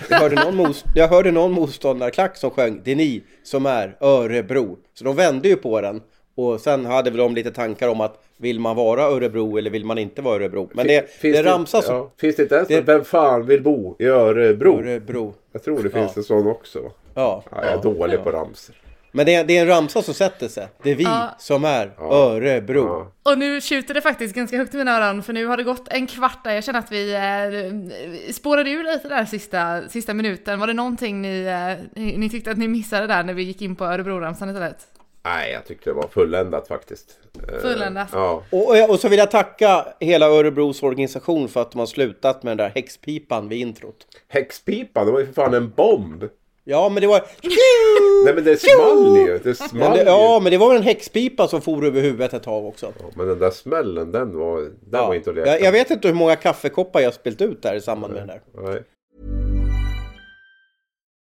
jag, 0.10 0.18
hörde 0.20 0.36
någon 0.44 0.56
mos, 0.56 0.84
jag 0.96 1.08
hörde 1.08 1.32
någon 1.32 1.52
motståndarklack 1.52 2.38
som 2.38 2.50
sjöng 2.52 2.82
Det 2.84 2.92
är 2.92 2.96
ni 2.96 3.24
som 3.44 3.66
är 3.66 3.96
Örebro. 4.02 4.78
Så 4.94 5.04
de 5.04 5.16
vände 5.16 5.48
ju 5.50 5.56
på 5.56 5.82
den. 5.82 6.02
Och 6.38 6.60
sen 6.62 6.86
hade 6.86 7.10
väl 7.10 7.18
de 7.18 7.36
lite 7.36 7.52
tankar 7.52 7.88
om 7.88 8.02
att 8.02 8.24
vill 8.38 8.60
man 8.60 8.76
vara 8.76 9.02
Örebro 9.04 9.58
eller 9.58 9.70
vill 9.70 9.86
man 9.86 9.98
inte 9.98 10.22
vara 10.22 10.36
Örebro? 10.36 10.70
Men 10.74 10.88
det, 10.88 11.10
Finns 11.12 11.38
det 11.38 11.44
ramsas 11.44 11.86
som 11.86 11.96
ja, 11.96 12.12
Finns 12.18 12.36
det 12.36 12.44
inte 12.44 12.56
ens 12.56 12.68
Det- 12.68 12.82
Vem 12.82 13.04
fan 13.04 13.46
vill 13.46 13.62
bo 13.64 13.96
i 14.00 14.06
Örebro? 14.06 14.80
Örebro. 14.80 15.34
Jag 15.52 15.64
tror 15.64 15.84
det 15.84 15.90
finns 15.90 16.12
Ja. 16.16 16.20
en 16.20 16.24
sån 16.24 16.48
också. 16.48 16.82
Va? 16.82 16.90
Ja, 17.14 17.44
Ja, 17.52 17.58
jag 17.66 17.74
är 17.74 17.82
dålig 17.84 18.24
på 18.24 18.32
ramsor. 18.32 18.76
Men 19.12 19.26
det 19.26 19.36
är, 19.36 19.44
det 19.44 19.58
är 19.58 19.62
en 19.62 19.68
ramsa 19.68 20.02
som 20.02 20.14
sätter 20.14 20.48
sig. 20.48 20.68
Det 20.84 20.92
är 20.92 20.96
vi 20.96 21.04
Ja. 21.04 21.36
som 21.40 21.66
är 21.66 21.92
Örebro. 22.12 23.08
Ja. 23.24 23.32
Och 23.32 23.38
nu 23.40 23.62
tjuter 23.62 23.94
det 23.94 24.02
faktiskt 24.02 24.36
ganska 24.36 24.58
högt 24.58 24.74
i 24.74 24.78
mina 24.78 24.98
öron 24.98 25.24
för 25.24 25.34
nu 25.34 25.46
har 25.46 25.58
det 25.58 25.64
gått 25.64 25.88
en 25.88 26.08
kvart 26.08 26.44
där. 26.44 26.54
Jag 26.54 26.64
känner 26.64 26.80
att 26.80 26.92
vi 26.92 27.14
eh, 27.16 28.32
spårade 28.34 28.70
ur 28.70 28.84
lite 28.84 29.08
där 29.08 29.26
sista, 29.26 29.82
sista 29.90 30.14
minuten. 30.14 30.60
Var 30.60 30.68
det 30.68 30.74
någonting 30.74 31.22
ni, 31.22 31.42
eh, 31.46 31.86
ni, 32.04 32.18
ni 32.18 32.30
tyckte 32.30 32.52
att 32.52 32.58
ni 32.58 32.68
missade 32.68 33.08
där 33.08 33.24
när 33.24 33.34
vi 33.34 33.44
gick 33.44 33.62
in 33.62 33.76
på 33.76 33.86
Örebro-ramsan 33.86 34.50
istället? 34.50 34.88
Nej, 35.30 35.52
jag 35.52 35.66
tyckte 35.66 35.90
det 35.90 35.94
var 35.94 36.08
fulländat 36.08 36.68
faktiskt. 36.68 37.20
Eh, 37.54 37.60
Fulländat. 37.60 38.08
Ja. 38.12 38.44
Och, 38.50 38.90
och, 38.90 39.00
så 39.00 39.10
vill 39.10 39.20
jag 39.20 39.32
tacka 39.32 39.86
hela 40.00 40.28
Örebros 40.28 40.84
organisation 40.84 41.50
för 41.50 41.62
att 41.62 41.72
de 41.72 41.80
har 41.80 41.86
slutat 41.86 42.44
med 42.44 42.52
den 42.52 42.58
där 42.58 42.72
häxpipan 42.76 43.50
vid 43.50 43.60
introt. 43.60 44.08
Häxpipan, 44.28 45.06
det 45.06 45.12
var 45.12 45.20
ju 45.20 45.26
för 45.26 45.34
fan 45.34 45.54
en 45.54 45.70
bomb. 45.70 46.24
Ja, 46.64 46.90
men 46.90 47.02
det 47.02 47.08
var... 47.08 47.20
Nej 48.26 48.34
men 48.34 48.44
det 48.44 48.58
small 48.58 49.18
ju. 49.18 49.40
Det 49.44 49.56
small 49.56 49.98
ju. 49.98 50.04
ja, 50.04 50.40
men 50.44 50.52
det 50.52 50.58
var 50.58 50.68
väl 50.68 50.78
en 50.78 50.84
häxpipa 50.84 51.48
som 51.48 51.62
for 51.62 51.86
över 51.86 52.02
huvudet 52.02 52.34
ett 52.34 52.44
tag 52.44 52.66
också. 52.66 52.94
Men 53.16 53.28
den 53.28 53.40
där 53.40 53.52
smällen, 53.52 54.12
den 54.12 54.38
var, 54.38 54.60
den 54.62 54.72
Ja. 54.92 55.08
var 55.08 55.16
inte 55.16 55.30
att 55.30 55.36
leka 55.36 55.50
jag, 55.52 55.62
jag 55.62 55.72
vet 55.72 55.92
inte 55.92 56.08
hur 56.08 56.16
många 56.16 56.36
kaffekoppar 56.36 57.00
jag 57.00 57.14
spilt 57.14 57.42
ut 57.42 57.62
där 57.62 57.76
i 57.76 57.82
samband 57.82 58.14
med 58.14 58.22
den 58.22 58.28
där. 58.28 58.42
Nej. 58.72 58.84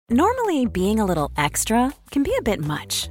Normally, 0.08 0.66
being 0.66 1.00
a 1.00 1.06
little 1.06 1.46
extra 1.46 1.90
can 2.10 2.22
be 2.22 2.30
a 2.30 2.42
bit 2.44 2.60
much, 2.60 3.10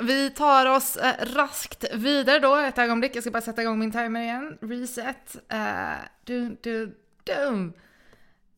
Vi 0.00 0.30
tar 0.30 0.66
oss 0.66 0.96
eh, 0.96 1.14
raskt 1.34 1.84
vidare 1.94 2.38
då 2.38 2.56
ett 2.56 2.78
ögonblick. 2.78 3.16
Jag 3.16 3.22
ska 3.22 3.30
bara 3.30 3.42
sätta 3.42 3.62
igång 3.62 3.78
min 3.78 3.92
timer 3.92 4.22
igen. 4.22 4.58
Reset. 4.60 5.36
Uh, 5.52 5.94
dun, 6.24 6.56
dun, 6.62 6.94
dun. 7.24 7.72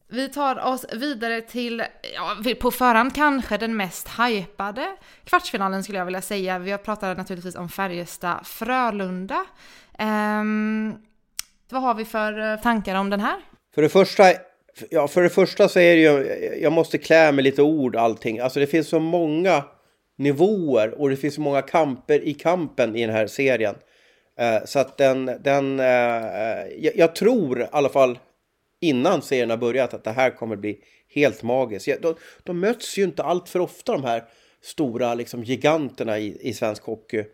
Vi 0.09 0.29
tar 0.29 0.67
oss 0.67 0.87
vidare 0.93 1.41
till, 1.41 1.85
ja, 2.15 2.37
på 2.61 2.71
förhand 2.71 3.15
kanske 3.15 3.57
den 3.57 3.77
mest 3.77 4.09
hypade 4.09 4.97
kvartsfinalen 5.25 5.85
skulle 5.85 5.99
jag 5.99 6.05
vilja 6.05 6.23
säga. 6.23 6.59
Vi 6.59 6.71
har 6.71 6.79
pratat 6.79 7.19
naturligtvis 7.19 7.55
om 7.55 7.69
Färjestad-Frölunda. 7.69 9.39
Um, 9.99 10.07
ehm, 10.09 10.95
vad 11.71 11.83
har 11.83 11.95
vi 11.95 12.05
för 12.05 12.53
eh, 12.53 12.61
tankar 12.61 12.95
om 12.95 13.11
den 13.11 13.21
här? 13.21 13.41
För 13.75 13.83
det 13.83 13.89
första, 13.89 14.25
ja, 14.91 15.09
för 15.09 15.23
det 15.23 15.31
första 15.31 15.69
så 15.69 15.79
är 15.79 15.97
det 15.97 16.03
ju, 16.03 16.59
jag 16.63 16.73
måste 16.73 16.99
klä 16.99 17.33
med 17.33 17.45
lite 17.45 17.63
ord 17.63 17.97
allting. 17.97 18.39
Alltså 18.41 18.61
det 18.61 18.67
finns 18.67 18.89
så 18.89 19.01
många 19.01 19.65
nivåer 20.17 21.01
och 21.01 21.11
det 21.11 21.17
finns 21.17 21.39
många 21.39 21.63
kamper 21.63 22.21
i 22.25 22.35
kampen 22.35 22.97
i 22.97 23.07
den 23.07 23.15
här 23.15 23.27
serien. 23.27 23.75
Eh, 24.39 24.65
så 24.65 24.79
att 24.79 24.99
den, 24.99 25.31
den 25.41 25.81
eh, 25.81 25.87
jag, 26.79 26.97
jag 26.97 27.15
tror 27.15 27.63
i 27.63 27.67
alla 27.71 27.89
fall 27.89 28.19
innan 28.81 29.23
serien 29.23 29.51
har 29.51 29.57
börjat 29.57 29.95
att 29.95 30.05
det 30.05 30.11
här 30.11 30.31
kommer 30.31 30.57
bli 30.57 30.79
helt 31.15 31.43
magiskt. 31.43 31.87
Ja, 31.87 31.97
De, 32.03 32.15
de 32.43 32.61
möts 32.61 32.99
ju 32.99 33.05
inte 33.05 33.23
allt 33.23 33.49
för 33.49 33.61
ofta 33.61 33.93
de 33.93 34.05
här 34.05 34.25
stora 34.63 35.15
liksom, 35.15 35.45
giganterna 35.45 36.19
i, 36.19 36.49
i 36.49 36.53
svensk 36.53 36.83
hockey. 36.83 37.25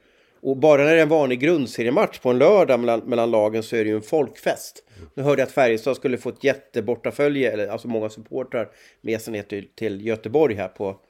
Och 0.43 0.57
bara 0.57 0.85
när 0.85 0.90
det 0.90 0.99
är 0.99 1.03
en 1.03 1.09
vanlig 1.09 1.40
grundseriematch 1.40 2.19
på 2.19 2.31
en 2.31 2.38
lördag 2.38 2.81
mellan, 2.81 3.01
mellan 3.01 3.31
lagen 3.31 3.62
så 3.62 3.77
är 3.77 3.85
det 3.85 3.90
ju 3.90 3.97
en 3.97 4.03
folkfest. 4.03 4.85
Nu 5.14 5.23
hörde 5.23 5.43
jag 5.43 5.47
att 5.47 5.53
Färjestad 5.53 5.97
skulle 5.97 6.19
få 6.19 6.29
ett 6.29 6.45
jättebortafölje, 6.45 7.53
eller 7.53 7.69
alltså 7.69 7.88
många 7.88 8.09
supportrar 8.09 8.69
med 9.01 9.21
sig 9.21 9.33
ner 9.33 9.43
till, 9.43 9.69
till 9.75 10.07
Göteborg 10.07 10.55
här 10.55 10.69
på 10.69 11.01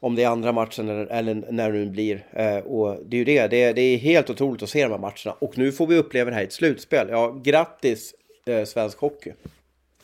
om 0.00 0.14
det 0.14 0.22
är 0.22 0.28
andra 0.28 0.52
matchen 0.52 0.88
eller, 0.88 1.06
eller 1.06 1.34
när 1.34 1.72
det 1.72 1.78
nu 1.78 1.90
blir. 1.90 2.26
Eh, 2.32 2.58
och 2.58 2.98
det 3.04 3.16
är 3.16 3.18
ju 3.18 3.24
det. 3.24 3.46
det, 3.46 3.62
är, 3.62 3.74
det 3.74 3.80
är 3.80 3.98
helt 3.98 4.30
otroligt 4.30 4.62
att 4.62 4.68
se 4.68 4.82
de 4.82 4.90
här 4.92 4.98
matcherna. 4.98 5.36
Och 5.38 5.58
nu 5.58 5.72
får 5.72 5.86
vi 5.86 5.96
uppleva 5.96 6.30
det 6.30 6.34
här 6.36 6.42
i 6.42 6.46
ett 6.46 6.52
slutspel. 6.52 7.08
Ja, 7.10 7.40
grattis 7.42 8.14
eh, 8.46 8.64
svensk 8.64 8.98
hockey. 8.98 9.32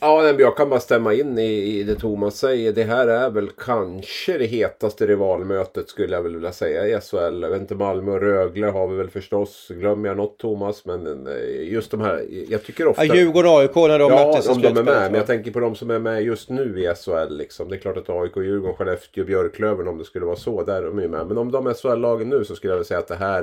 Ja, 0.05 0.23
men 0.23 0.39
jag 0.39 0.57
kan 0.57 0.71
bara 0.71 0.81
stämma 0.81 1.15
in 1.15 1.39
i, 1.39 1.79
i 1.79 1.83
det 1.83 1.95
Thomas 1.95 2.37
säger. 2.37 2.73
Det 2.73 2.83
här 2.83 3.09
är 3.09 3.31
väl 3.31 3.51
kanske 3.59 4.39
det 4.39 4.47
hetaste 4.47 5.07
rivalmötet 5.07 5.89
skulle 5.89 6.15
jag 6.15 6.23
väl 6.23 6.35
vilja 6.35 6.53
säga 6.53 6.87
i 6.87 7.01
SHL. 7.01 7.43
Jag 7.43 7.51
vet 7.51 7.61
inte, 7.61 7.75
Malmö 7.75 8.13
och 8.13 8.21
Rögle 8.21 8.67
har 8.67 8.89
vi 8.89 8.97
väl 8.97 9.11
förstås. 9.11 9.69
Glömmer 9.71 10.09
jag 10.09 10.17
något 10.17 10.39
Thomas? 10.39 10.85
Men 10.85 11.27
eh, 11.27 11.73
just 11.73 11.91
de 11.91 12.01
här, 12.01 12.25
jag 12.49 12.65
tycker 12.65 12.87
ofta... 12.87 13.05
Ja, 13.05 13.15
Djurgården 13.15 13.51
och 13.51 13.59
AIK 13.59 13.77
när 13.77 13.99
de 13.99 14.13
Ja, 14.13 14.27
möttes 14.27 14.49
om 14.49 14.63
de 14.63 14.69
är 14.69 14.83
med. 14.83 14.85
Men 14.85 15.15
jag 15.15 15.27
tänker 15.27 15.51
på 15.51 15.61
de 15.61 15.75
som 15.75 15.91
är 15.91 15.99
med 15.99 16.23
just 16.23 16.51
nu 16.51 16.81
i 16.81 16.95
SHL. 16.95 17.37
Liksom. 17.37 17.69
Det 17.69 17.77
är 17.77 17.81
klart 17.81 17.97
att 17.97 18.11
AIK, 18.11 18.37
Djurgården, 18.37 18.77
Skellefteå, 18.77 19.25
Björklöven 19.25 19.89
om 19.89 19.99
det 19.99 20.05
skulle 20.05 20.27
vara 20.27 20.37
så. 20.37 20.63
Där 20.63 20.83
är 20.83 20.87
de 20.87 20.99
ju 20.99 21.09
med. 21.09 21.27
Men 21.27 21.39
om 21.39 21.51
de 21.51 21.67
är 21.67 21.75
SHL-lagen 21.75 22.31
nu 22.31 22.45
så 22.45 22.57
skulle 22.57 22.73
jag 22.73 22.77
vilja 22.77 22.89
säga 22.89 23.01
att 23.01 23.09
det 23.09 23.15
här 23.15 23.43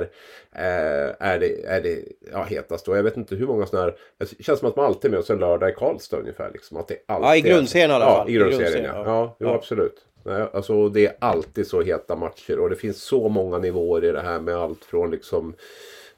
eh, 0.52 1.28
är 1.28 1.38
det, 1.38 1.64
är 1.64 1.80
det 1.80 1.98
ja, 2.32 2.42
hetast. 2.42 2.88
Och 2.88 2.96
jag 2.96 3.02
vet 3.02 3.16
inte 3.16 3.34
hur 3.34 3.46
många 3.46 3.66
sådana 3.66 3.84
här... 3.86 3.96
Det 4.18 4.44
känns 4.44 4.58
som 4.58 4.68
att 4.68 4.76
man 4.76 4.84
alltid 4.84 5.08
är 5.08 5.10
med 5.10 5.20
oss 5.20 5.30
en 5.30 5.38
lördag 5.38 5.70
i 5.70 5.72
Karlstad 5.72 6.16
ungefär. 6.16 6.49
Liksom. 6.52 6.76
Att 6.76 6.88
det 6.88 6.96
alltid 7.06 7.28
Ja, 7.28 7.36
i 7.36 7.40
grundserien 7.40 7.90
i 7.90 7.94
alla 7.94 8.04
ja, 8.04 8.16
fall. 8.16 8.28
I 8.28 8.32
I 8.32 8.36
grundserien, 8.36 8.84
ja. 8.84 8.90
ja. 8.96 9.04
Ja, 9.06 9.36
jo, 9.38 9.46
Ja. 9.46 9.54
absolut. 9.54 10.04
Nej, 10.24 10.46
alltså, 10.52 10.88
det 10.88 11.06
är 11.06 11.12
alltid 11.18 11.66
så 11.66 11.82
heta 11.82 12.16
matcher 12.16 12.58
och 12.58 12.70
det 12.70 12.76
finns 12.76 13.02
så 13.02 13.28
många 13.28 13.58
nivåer 13.58 14.04
i 14.04 14.12
det 14.12 14.20
här 14.20 14.40
med 14.40 14.56
allt 14.56 14.84
från 14.84 15.10
liksom 15.10 15.54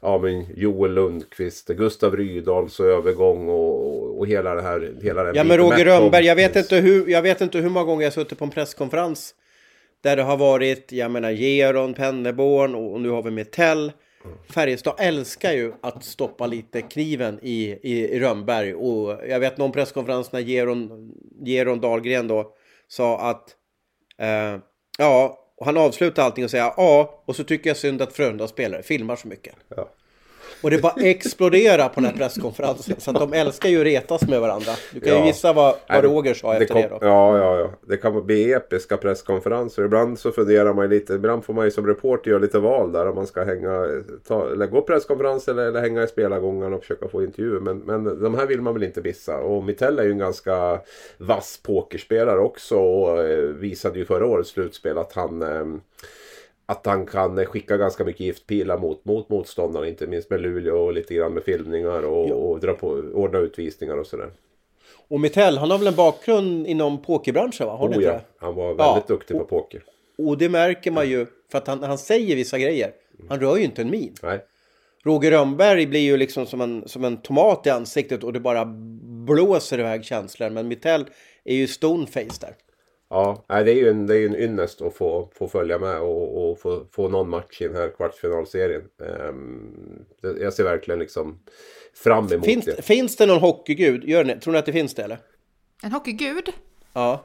ja, 0.01 0.17
men 0.17 0.45
Joel 0.55 0.93
Lundqvist, 0.93 1.67
Gustav 1.67 2.15
Rydahls 2.15 2.79
övergång 2.79 3.49
och, 3.49 4.19
och 4.19 4.27
hela 4.27 4.55
det 4.55 4.61
här. 4.61 4.93
Hela 5.01 5.23
den 5.23 5.35
Ja 5.35 5.43
men 5.43 5.57
Roger 5.57 5.85
Rönnberg, 5.85 6.25
jag 6.25 6.35
vet, 6.35 6.55
inte 6.55 6.75
hur, 6.75 7.09
jag 7.09 7.21
vet 7.21 7.41
inte 7.41 7.57
hur 7.57 7.69
många 7.69 7.85
gånger 7.85 8.03
jag 8.03 8.13
suttit 8.13 8.39
på 8.39 8.45
en 8.45 8.51
presskonferens 8.51 9.35
där 10.01 10.15
det 10.15 10.23
har 10.23 10.37
varit, 10.37 10.91
jag 10.91 11.11
menar 11.11 11.31
Geron, 11.31 11.93
Penneborn 11.93 12.75
och 12.75 13.01
nu 13.01 13.09
har 13.09 13.23
vi 13.23 13.31
Metell. 13.31 13.91
Färjestad 14.53 14.95
älskar 14.97 15.51
ju 15.51 15.73
att 15.81 16.03
stoppa 16.03 16.47
lite 16.47 16.81
kniven 16.81 17.39
i, 17.41 17.79
i, 17.83 18.15
i 18.15 18.19
Rönnberg 18.19 18.73
och 18.73 19.19
jag 19.27 19.39
vet 19.39 19.57
någon 19.57 19.71
presskonferens 19.71 20.31
när 20.31 20.39
Geron, 20.39 21.11
Geron 21.45 21.79
Dahlgren 21.81 22.27
då 22.27 22.53
sa 22.87 23.19
att 23.19 23.55
eh, 24.17 24.57
ja, 24.97 25.39
och 25.57 25.65
han 25.65 25.77
avslutar 25.77 26.23
allting 26.23 26.43
och 26.43 26.51
säger 26.51 26.73
ja, 26.77 27.23
och 27.25 27.35
så 27.35 27.43
tycker 27.43 27.69
jag 27.69 27.77
synd 27.77 28.01
att 28.01 28.13
Frölunda 28.13 28.47
spelare 28.47 28.83
filmar 28.83 29.15
så 29.15 29.27
mycket. 29.27 29.55
Ja. 29.67 29.89
Och 30.61 30.71
det 30.71 30.81
bara 30.81 30.93
exploderar 31.01 31.89
på 31.89 31.95
den 32.01 32.05
här 32.05 32.17
presskonferensen. 32.17 32.95
Så 32.99 33.11
att 33.11 33.19
de 33.19 33.33
älskar 33.33 33.69
ju 33.69 33.77
att 33.79 33.85
retas 33.85 34.21
med 34.21 34.41
varandra. 34.41 34.71
Du 34.93 34.99
kan 34.99 35.13
ju 35.13 35.19
Ja. 35.19 35.25
gissa 35.25 35.53
vad, 35.53 35.75
vad 35.89 36.03
Roger 36.03 36.33
sa 36.33 36.53
efter 36.53 36.73
kom, 36.73 36.81
det 36.81 36.87
då. 36.87 36.97
Ja, 37.01 37.37
ja, 37.37 37.59
ja. 37.59 37.69
Det 37.87 37.97
kan 37.97 38.25
bli 38.25 38.53
episka 38.53 38.97
presskonferenser. 38.97 39.85
Ibland 39.85 40.19
så 40.19 40.31
funderar 40.31 40.73
man 40.73 40.85
ju 40.85 40.89
lite. 40.89 41.13
Ibland 41.13 41.45
får 41.45 41.53
man 41.53 41.65
ju 41.65 41.71
som 41.71 41.87
reporter 41.87 42.31
göra 42.31 42.41
lite 42.41 42.59
val 42.59 42.91
där. 42.91 43.09
Om 43.09 43.15
man 43.15 43.27
ska 43.27 43.43
hänga, 43.43 43.87
ta, 44.27 44.51
eller 44.51 44.67
gå 44.67 44.81
presskonferens 44.81 45.47
eller, 45.47 45.63
eller 45.65 45.81
hänga 45.81 46.03
i 46.03 46.07
spelargångarna 46.07 46.75
och 46.75 46.81
försöka 46.81 47.07
få 47.07 47.23
intervjuer. 47.23 47.59
Men, 47.59 47.77
men 47.77 48.03
de 48.23 48.35
här 48.35 48.45
vill 48.45 48.61
man 48.61 48.73
väl 48.73 48.83
inte 48.83 49.01
missa. 49.01 49.37
Och 49.37 49.63
Mitell 49.63 49.99
är 49.99 50.03
ju 50.03 50.11
en 50.11 50.17
ganska 50.17 50.79
vass 51.17 51.59
pokerspelare 51.63 52.39
också. 52.39 52.77
Och 52.77 53.23
eh, 53.23 53.39
visade 53.39 53.99
ju 53.99 54.05
förra 54.05 54.25
årets 54.25 54.49
slutspel 54.49 54.97
att 54.97 55.13
han 55.13 55.41
eh, 55.41 55.65
att 56.65 56.85
han 56.85 57.05
kan 57.05 57.45
skicka 57.45 57.77
ganska 57.77 58.03
mycket 58.03 58.19
giftpilar 58.21 58.77
mot, 58.77 59.05
mot 59.05 59.29
motståndarna. 59.29 59.87
Inte 59.87 60.07
minst 60.07 60.29
med 60.29 60.41
Luleå 60.41 60.77
och 60.77 60.93
lite 60.93 61.13
grann 61.13 61.33
med 61.33 61.43
filmningar 61.43 62.03
och, 62.05 62.51
och 62.51 62.59
dra 62.59 62.73
på, 62.73 62.87
ordna 63.13 63.39
utvisningar 63.39 63.97
och 63.97 64.07
sådär. 64.07 64.31
Och 65.07 65.19
Mittell, 65.19 65.57
han 65.57 65.71
har 65.71 65.77
väl 65.77 65.87
en 65.87 65.95
bakgrund 65.95 66.67
inom 66.67 67.01
pokerbranschen 67.01 67.67
va? 67.67 67.75
Har 67.75 67.89
Oh, 67.89 68.03
ja. 68.03 68.21
Han 68.37 68.55
var 68.55 68.67
väldigt 68.67 68.79
Ja. 68.79 69.03
duktig 69.07 69.37
på 69.37 69.43
poker. 69.45 69.83
Och 70.17 70.37
det 70.37 70.49
märker 70.49 70.91
man 70.91 71.09
ju 71.09 71.25
för 71.51 71.57
att 71.57 71.67
han, 71.67 71.83
han 71.83 71.97
säger 71.97 72.35
vissa 72.35 72.59
grejer. 72.59 72.91
Han 73.29 73.39
rör 73.39 73.57
ju 73.57 73.63
inte 73.63 73.81
en 73.81 73.89
min. 73.89 74.15
Nej. 74.23 74.39
Roger 75.05 75.31
Rönnberg 75.31 75.85
blir 75.87 75.99
ju 75.99 76.17
liksom 76.17 76.45
som 76.45 76.61
en, 76.61 76.87
som 76.87 77.03
en 77.03 77.17
tomat 77.17 77.67
i 77.67 77.69
ansiktet 77.69 78.23
och 78.23 78.33
det 78.33 78.39
bara 78.39 78.65
blåser 79.25 79.79
iväg 79.79 80.05
känslor. 80.05 80.49
Men 80.49 80.67
Mittell 80.67 81.05
är 81.43 81.55
ju 81.55 81.67
stoneface 81.67 82.37
där. 82.41 82.55
Ja, 83.13 83.43
det 83.47 83.71
är 83.71 83.75
ju 83.75 83.89
en, 83.89 84.07
det 84.07 84.17
är 84.17 84.25
en 84.25 84.35
ynnest 84.35 84.81
att 84.81 84.93
få, 84.95 85.29
få 85.33 85.47
följa 85.47 85.79
med 85.79 85.99
och, 85.99 86.51
och 86.51 86.59
få, 86.59 86.85
få 86.91 87.09
någon 87.09 87.29
match 87.29 87.61
i 87.61 87.67
den 87.67 87.75
här 87.75 87.89
kvartsfinalserien. 87.89 88.81
Ehm, 89.01 90.05
jag 90.21 90.53
ser 90.53 90.63
verkligen 90.63 90.99
liksom 90.99 91.39
fram 91.93 92.27
emot 92.31 92.45
Finns, 92.45 92.65
det. 92.65 92.81
finns 92.81 93.15
det 93.15 93.25
någon 93.25 93.39
hockeygud? 93.39 94.03
Gör 94.03 94.23
ni, 94.23 94.39
tror 94.39 94.51
ni 94.53 94.59
att 94.59 94.65
det 94.65 94.73
finns 94.73 94.93
det 94.95 95.03
eller? 95.03 95.17
En 95.83 95.91
hockeygud? 95.91 96.49
Ja. 96.93 97.23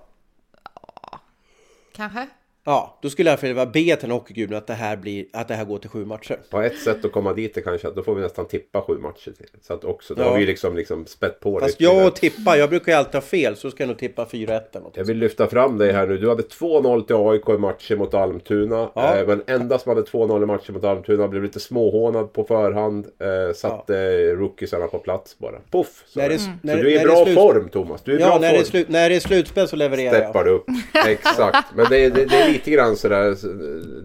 Kanske? 1.92 2.28
Ja, 2.70 2.98
då 3.02 3.10
skulle 3.10 3.30
jag 3.30 3.36
vilja 3.42 3.66
be 3.66 3.72
till 3.96 3.96
en 4.04 4.10
hockeygud 4.10 4.54
att 4.54 4.66
det 4.66 4.72
här 4.74 4.96
blir, 4.96 5.24
att 5.32 5.48
det 5.48 5.54
här 5.54 5.64
går 5.64 5.78
till 5.78 5.90
sju 5.90 6.04
matcher. 6.04 6.38
Ja, 6.50 6.64
ett 6.64 6.78
sätt 6.78 7.04
att 7.04 7.12
komma 7.12 7.32
dit 7.32 7.56
är 7.56 7.60
kanske 7.60 7.88
att 7.88 7.96
då 7.96 8.02
får 8.02 8.14
vi 8.14 8.22
nästan 8.22 8.48
tippa 8.48 8.82
sju 8.82 8.98
matcher 8.98 9.30
till. 9.36 9.46
Så 9.62 9.74
att 9.74 9.84
också, 9.84 10.14
då 10.14 10.22
Ja. 10.22 10.30
har 10.30 10.38
vi 10.38 10.46
liksom, 10.46 10.76
liksom 10.76 11.06
spett 11.06 11.40
på 11.40 11.58
det 11.60 11.66
Fast 11.66 11.80
jag 11.80 12.14
tippar, 12.16 12.56
jag 12.56 12.70
brukar 12.70 12.92
ju 12.92 12.98
alltid 12.98 13.14
ha 13.14 13.20
fel, 13.20 13.56
så 13.56 13.70
ska 13.70 13.82
jag 13.82 13.88
nog 13.88 13.98
tippa 13.98 14.24
4-1 14.24 14.60
eller 14.72 14.80
något. 14.84 14.96
Jag 14.96 15.04
vill 15.04 15.18
lyfta 15.18 15.46
fram 15.46 15.78
dig 15.78 15.92
här 15.92 16.06
nu. 16.06 16.18
Du 16.18 16.28
hade 16.28 16.42
2-0 16.42 17.02
till 17.06 17.16
AIK 17.16 17.48
i 17.48 17.58
matchen 17.60 17.98
mot 17.98 18.14
Almtuna. 18.14 18.90
Ja. 18.94 19.16
Eh, 19.16 19.26
men 19.26 19.42
enda 19.46 19.78
som 19.78 19.88
hade 19.90 20.02
2-0 20.02 20.42
i 20.42 20.46
matchen 20.46 20.74
mot 20.74 20.84
Almtuna 20.84 21.28
blev 21.28 21.42
lite 21.42 21.60
småhånad 21.60 22.32
på 22.32 22.44
förhand. 22.44 23.06
Eh, 23.20 23.54
satte 23.54 24.18
rookiesarna 24.34 24.86
på 24.86 24.98
plats 24.98 25.38
bara. 25.38 25.56
Puff! 25.70 26.04
Så, 26.06 26.20
När 26.20 26.28
det- 26.28 26.38
så 26.38 26.50
när- 26.62 26.76
du 26.76 26.86
är 26.86 26.90
i 26.90 26.96
är 26.96 27.04
bra 27.04 27.24
slut- 27.24 27.34
form 27.38 27.68
Thomas. 27.68 28.02
Du 28.02 28.16
är 28.16 28.20
Ja, 28.20 28.26
bra 28.26 28.34
när 28.38 28.40
det, 28.40 28.54
är 28.54 28.58
form. 28.58 28.64
slut, 28.64 28.88
när 28.88 29.08
det 29.10 29.16
är 29.16 29.20
slutspel 29.20 29.68
så 29.68 29.76
levererar 29.76 30.12
Steppar 30.20 30.38
jag. 30.38 30.46
du 30.46 30.50
upp. 30.50 30.64
Exakt. 31.06 31.68
Men 31.76 31.86
det 31.90 31.96
är, 32.04 32.10
det, 32.10 32.24
det 32.24 32.36
är 32.36 32.48
lite 32.58 32.70
grann 32.70 32.96
sådär. 32.96 33.36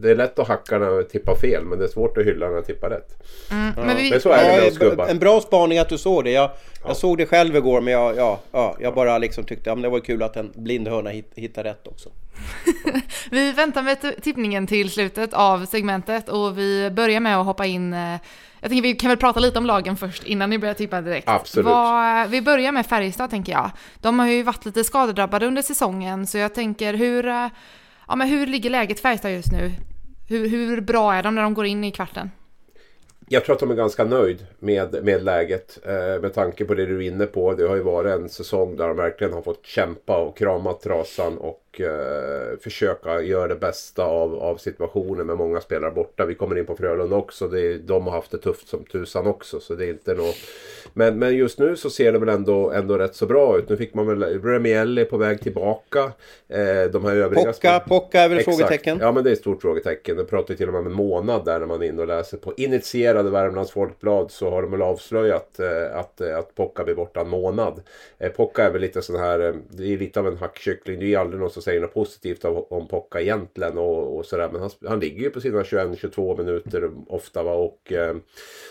Det 0.01 0.11
är 0.11 0.15
lätt 0.15 0.39
att 0.39 0.47
hacka 0.47 0.79
när 0.79 0.89
man 0.89 1.07
tippar 1.07 1.35
fel. 1.35 1.65
Men 1.65 1.79
det 1.79 1.85
är 1.85 1.89
svårt 1.89 2.17
att 2.17 2.25
hylla 2.25 2.45
när 2.45 2.53
man 2.53 2.63
tippar 2.63 2.89
rätt. 2.89 3.23
Men 3.77 3.97
vi, 3.97 4.09
Men 4.11 4.21
så 4.21 4.29
är 4.29 4.43
det 4.55 4.61
med 4.61 4.71
oss 4.71 4.77
gubbar. 4.77 5.07
en 5.07 5.19
bra 5.19 5.41
spaning 5.41 5.79
att 5.79 5.89
du 5.89 5.97
såg 5.97 6.23
det. 6.23 6.31
Jag, 6.31 6.49
jag 6.85 6.97
såg 6.97 7.17
det 7.17 7.25
själv 7.25 7.55
igår 7.55 7.81
men 7.81 7.93
jag, 7.93 8.17
ja, 8.17 8.39
ja, 8.51 8.75
jag 8.79 8.93
bara 8.93 9.17
liksom 9.17 9.43
tyckte 9.43 9.71
att 9.71 9.81
det 9.81 9.89
var 9.89 9.99
kul 9.99 10.23
att 10.23 10.35
en 10.35 10.51
blind 10.55 10.87
hörna 10.87 11.09
hit, 11.09 11.31
hittade 11.35 11.69
rätt 11.69 11.87
också. 11.87 12.09
vi 13.31 13.51
väntar 13.51 13.81
med 13.83 14.21
tippningen 14.21 14.67
till 14.67 14.89
slutet 14.89 15.33
av 15.33 15.65
segmentet 15.65 16.29
och 16.29 16.57
vi 16.57 16.89
börjar 16.91 17.19
med 17.19 17.37
att 17.39 17.45
hoppa 17.45 17.65
in 17.65 17.93
eh, 17.93 18.15
jag 18.63 18.69
tänker 18.69 18.81
vi 18.83 18.93
kan 18.93 19.09
väl 19.09 19.17
prata 19.17 19.39
lite 19.39 19.57
om 19.59 19.65
lagen 19.65 19.97
först 19.97 20.23
innan 20.23 20.49
ni 20.49 20.59
börjar 20.59 20.73
tippa 20.73 21.01
direkt. 21.01 21.29
Absolut. 21.29 21.65
Vad- 21.65 22.29
vi 22.29 22.41
börjar 22.41 22.71
med 22.71 22.85
Färjestad 22.85 23.29
tänker 23.29 23.51
jag. 23.51 23.71
De 24.01 24.19
har 24.19 24.27
ju 24.27 24.43
varit 24.43 24.65
lite 24.65 24.83
skadedrabbade 24.83 25.45
under 25.45 25.61
säsongen 25.61 26.27
så 26.27 26.37
jag 26.37 26.53
tänker 26.55 26.93
hur, 26.93 27.25
eh, 27.27 27.47
ja, 28.13 28.17
men 28.17 28.27
hur 28.27 28.47
ligger 28.47 28.69
läget 28.69 28.99
Färjestad 28.99 29.31
just 29.31 29.51
nu? 29.51 29.71
Hur, 30.27 30.49
hur 30.49 30.81
bra 30.81 31.13
är 31.13 31.23
de 31.23 31.35
när 31.35 31.41
de 31.41 31.53
går 31.53 31.65
in 31.65 31.83
i 31.83 31.91
kvarten? 31.91 32.31
Jag 33.27 33.45
tror 33.45 33.53
att 33.53 33.59
de 33.59 33.71
är 33.71 33.75
ganska 33.75 34.03
nöjd 34.03 34.45
med, 34.59 35.03
med 35.03 35.23
läget. 35.23 35.79
Eh, 35.85 36.21
med 36.21 36.33
tanke 36.33 36.65
på 36.65 36.73
det 36.73 36.85
du 36.85 36.97
är 36.97 37.07
inne 37.07 37.25
på. 37.25 37.53
Det 37.53 37.67
har 37.67 37.75
ju 37.75 37.81
varit 37.81 38.11
en 38.11 38.29
säsong 38.29 38.77
där 38.77 38.87
de 38.87 38.97
verkligen 38.97 39.33
har 39.33 39.41
fått 39.41 39.65
kämpa 39.65 40.17
och 40.17 40.37
krama 40.37 40.73
trasan 40.73 41.37
och 41.37 41.62
eh, 41.81 42.59
försöka 42.59 43.21
göra 43.21 43.47
det 43.47 43.55
bästa 43.55 44.05
av, 44.05 44.35
av 44.35 44.57
situationen 44.57 45.27
med 45.27 45.37
många 45.37 45.61
spelare 45.61 45.91
borta. 45.91 46.25
Vi 46.25 46.35
kommer 46.35 46.57
in 46.57 46.65
på 46.65 46.75
Frölunda 46.75 47.15
också. 47.15 47.47
Det, 47.47 47.77
de 47.77 48.07
har 48.07 48.11
haft 48.11 48.31
det 48.31 48.37
tufft 48.37 48.67
som 48.67 48.83
tusan 48.83 49.27
också. 49.27 49.59
Så 49.59 49.75
det 49.75 49.85
är 49.85 49.89
inte 49.89 50.13
något... 50.13 50.35
men, 50.93 51.19
men 51.19 51.35
just 51.35 51.59
nu 51.59 51.75
så 51.75 51.89
ser 51.89 52.11
det 52.11 52.19
väl 52.19 52.29
ändå, 52.29 52.71
ändå 52.71 52.97
rätt 52.97 53.15
så 53.15 53.25
bra 53.25 53.57
ut. 53.57 53.69
Nu 53.69 53.77
fick 53.77 53.93
man 53.93 54.07
väl... 54.07 54.23
Remielli 54.23 55.05
på 55.05 55.17
väg 55.17 55.41
tillbaka. 55.41 56.11
Eh, 56.49 56.91
de 56.91 57.05
här 57.05 57.15
övriga... 57.15 57.45
Pocka, 57.45 57.79
Pocka 57.79 58.21
är 58.21 58.29
väl 58.29 58.37
Exakt. 58.37 58.57
frågetecken? 58.57 58.97
Ja 59.01 59.11
men 59.11 59.23
det 59.23 59.29
är 59.29 59.33
ett 59.33 59.39
stort 59.39 59.61
frågetecken. 59.61 60.17
De 60.17 60.25
pratar 60.25 60.53
ju 60.53 60.57
till 60.57 60.67
och 60.67 60.73
med 60.73 60.79
om 60.79 60.87
en 60.87 60.93
månad 60.93 61.45
där 61.45 61.59
när 61.59 61.67
man 61.67 61.81
är 61.81 61.87
inne 61.87 62.01
och 62.01 62.07
läser 62.07 62.37
på 62.37 62.53
initierade 62.57 63.29
Värmlands 63.29 63.71
Folkblad 63.71 64.31
så 64.31 64.49
har 64.49 64.61
de 64.61 64.71
väl 64.71 64.81
avslöjat 64.81 65.59
eh, 65.59 65.99
att, 65.99 66.21
eh, 66.21 66.37
att 66.37 66.55
Pocka 66.55 66.83
blir 66.83 66.95
borta 66.95 67.21
en 67.21 67.29
månad. 67.29 67.81
Eh, 68.19 68.31
Pocka 68.31 68.63
är 68.63 68.71
väl 68.71 68.81
lite 68.81 69.01
sån 69.01 69.15
här, 69.15 69.39
eh, 69.39 69.53
det 69.69 69.93
är 69.93 69.97
lite 69.97 70.19
av 70.19 70.27
en 70.27 70.37
hackkyckling. 70.37 70.99
Det 70.99 71.13
är 71.13 71.19
aldrig 71.19 71.39
någon 71.39 71.49
som 71.49 71.61
säger 71.63 71.81
något 71.81 71.93
positivt 71.93 72.45
om 72.45 72.87
Pocka 72.87 73.21
egentligen 73.21 73.77
och, 73.77 74.17
och 74.17 74.25
sådär. 74.25 74.49
Men 74.51 74.61
han, 74.61 74.69
han 74.87 74.99
ligger 74.99 75.23
ju 75.23 75.29
på 75.29 75.41
sina 75.41 75.63
21-22 75.63 76.37
minuter 76.37 76.91
ofta 77.07 77.43
va 77.43 77.53
och 77.53 77.91
eh, 77.91 78.15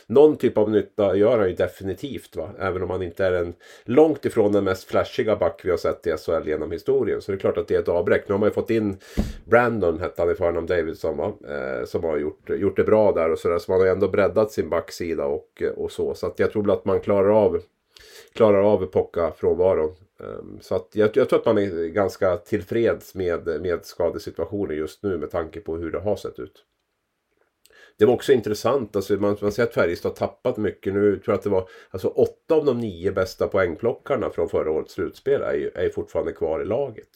någon 0.07 0.37
typ 0.37 0.59
av 0.59 0.71
nytta 0.71 1.17
gör 1.17 1.39
han 1.39 1.49
ju 1.49 1.55
definitivt 1.55 2.37
va. 2.37 2.51
Även 2.59 2.83
om 2.83 2.91
han 2.91 3.03
inte 3.03 3.25
är 3.25 3.33
en 3.33 3.55
långt 3.85 4.25
ifrån 4.25 4.53
den 4.53 4.65
mest 4.65 4.85
flashiga 4.85 5.37
back 5.37 5.61
vi 5.65 5.71
har 5.71 5.77
sett 5.77 6.07
i 6.07 6.17
SHL 6.17 6.49
genom 6.49 6.73
historien. 6.73 7.23
Så 7.23 7.33
det 7.33 7.37
är 7.37 7.41
klart 7.41 7.59
att 7.59 7.69
det 7.69 7.75
är 7.75 7.81
ett 7.81 7.89
avbräck. 7.89 8.25
Nu 8.29 8.35
har 8.35 8.39
man 8.39 8.49
ju 8.49 8.55
fått 8.55 8.71
in 8.71 8.97
Brandon 9.45 10.01
hette 10.01 10.23
han 10.23 10.31
i 10.31 10.35
förnamn 10.35 10.67
Davidson 10.67 11.17
va. 11.17 11.33
Eh, 11.49 11.85
som 11.85 12.05
har 12.05 12.19
gjort, 12.19 12.51
gjort 12.51 12.77
det 12.77 12.85
bra 12.85 13.13
där 13.13 13.33
och 13.33 13.39
sådär. 13.39 13.59
Så 13.59 13.71
man 13.71 13.81
har 13.81 13.87
ju 13.87 13.93
ändå 13.93 14.09
breddat 14.09 14.53
sin 14.53 14.69
backsida 14.69 15.25
och, 15.25 15.63
och 15.77 15.93
så. 15.93 16.15
Så 16.15 16.27
att 16.27 16.39
jag 16.39 16.53
tror 16.53 16.63
väl 16.63 16.71
att 16.71 16.85
man 16.85 17.01
klarar 17.01 17.45
av 17.45 17.63
klarar 18.33 18.73
av 18.73 18.87
Pocka 18.87 19.33
frånvaron. 19.37 19.95
Ehm, 20.23 20.59
så 20.61 20.75
att 20.75 20.89
jag, 20.93 21.11
jag 21.17 21.29
tror 21.29 21.39
att 21.39 21.47
man 21.47 21.59
är 21.59 21.87
ganska 21.87 22.37
tillfreds 22.37 23.15
med, 23.15 23.47
med 23.47 23.85
skadesituationen 23.85 24.77
just 24.77 25.03
nu 25.03 25.19
med 25.19 25.31
tanke 25.31 25.61
på 25.61 25.77
hur 25.77 25.93
det 25.93 26.01
har 26.01 26.17
sett 26.17 26.39
ut. 26.39 26.65
Det 27.99 28.05
var 28.07 28.15
också 28.15 28.33
intressant, 28.33 28.97
alltså 28.97 29.15
man, 29.15 29.37
man 29.43 29.53
ser 29.53 29.63
att 29.63 29.75
Färjestad 29.75 30.11
har 30.11 30.17
tappat 30.17 30.57
mycket 30.57 30.95
nu. 30.95 31.11
Jag 31.11 31.23
tror 31.23 31.35
att 31.35 31.43
det 31.43 31.51
var 31.51 31.69
alltså 31.91 32.09
åtta 32.09 32.55
av 32.55 32.65
de 32.65 32.79
nio 32.79 33.13
bästa 33.13 33.49
poängplockarna 33.49 34.31
från 34.31 34.49
förra 34.49 34.71
årets 34.71 34.93
slutspel 34.95 35.43
är, 35.43 35.53
ju- 35.55 35.71
är 35.75 35.89
fortfarande 35.89 36.33
kvar 36.33 36.61
i 36.61 36.65
laget. 36.65 37.09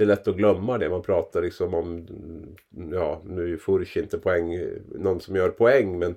Det 0.00 0.04
är 0.04 0.06
lätt 0.06 0.28
att 0.28 0.36
glömma 0.36 0.78
det. 0.78 0.88
Man 0.88 1.02
pratar 1.02 1.42
liksom 1.42 1.74
om, 1.74 2.06
ja 2.92 3.22
nu 3.24 3.42
är 3.42 3.46
ju 3.46 3.58
Furch 3.58 3.96
inte 3.96 4.18
poäng, 4.18 4.58
någon 4.94 5.20
som 5.20 5.36
gör 5.36 5.48
poäng 5.48 5.98
men 5.98 6.14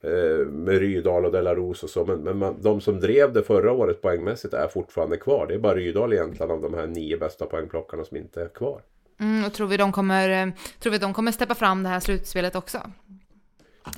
eh, 0.00 0.46
med 0.46 0.78
Rydal 0.78 1.24
och 1.24 1.32
Delaros 1.32 1.82
och 1.82 1.90
så. 1.90 2.04
Men, 2.04 2.18
men 2.20 2.38
man, 2.38 2.56
de 2.60 2.80
som 2.80 3.00
drev 3.00 3.32
det 3.32 3.42
förra 3.42 3.72
året 3.72 4.02
poängmässigt 4.02 4.54
är 4.54 4.68
fortfarande 4.68 5.16
kvar. 5.16 5.46
Det 5.46 5.54
är 5.54 5.58
bara 5.58 5.74
Rydal 5.74 6.12
egentligen 6.12 6.50
av 6.50 6.62
de 6.62 6.74
här 6.74 6.86
nio 6.86 7.16
bästa 7.16 7.46
poängplockarna 7.46 8.04
som 8.04 8.16
inte 8.16 8.42
är 8.42 8.48
kvar. 8.48 8.80
Mm, 9.20 9.44
och 9.44 9.52
tror 9.52 9.66
vi 9.66 9.76
de 9.76 9.92
kommer, 9.92 10.46
eh, 10.46 10.52
tror 10.78 10.90
vi 10.90 10.96
att 10.96 11.02
de 11.02 11.14
kommer 11.14 11.32
steppa 11.32 11.54
fram 11.54 11.82
det 11.82 11.88
här 11.88 12.00
slutspelet 12.00 12.56
också? 12.56 12.78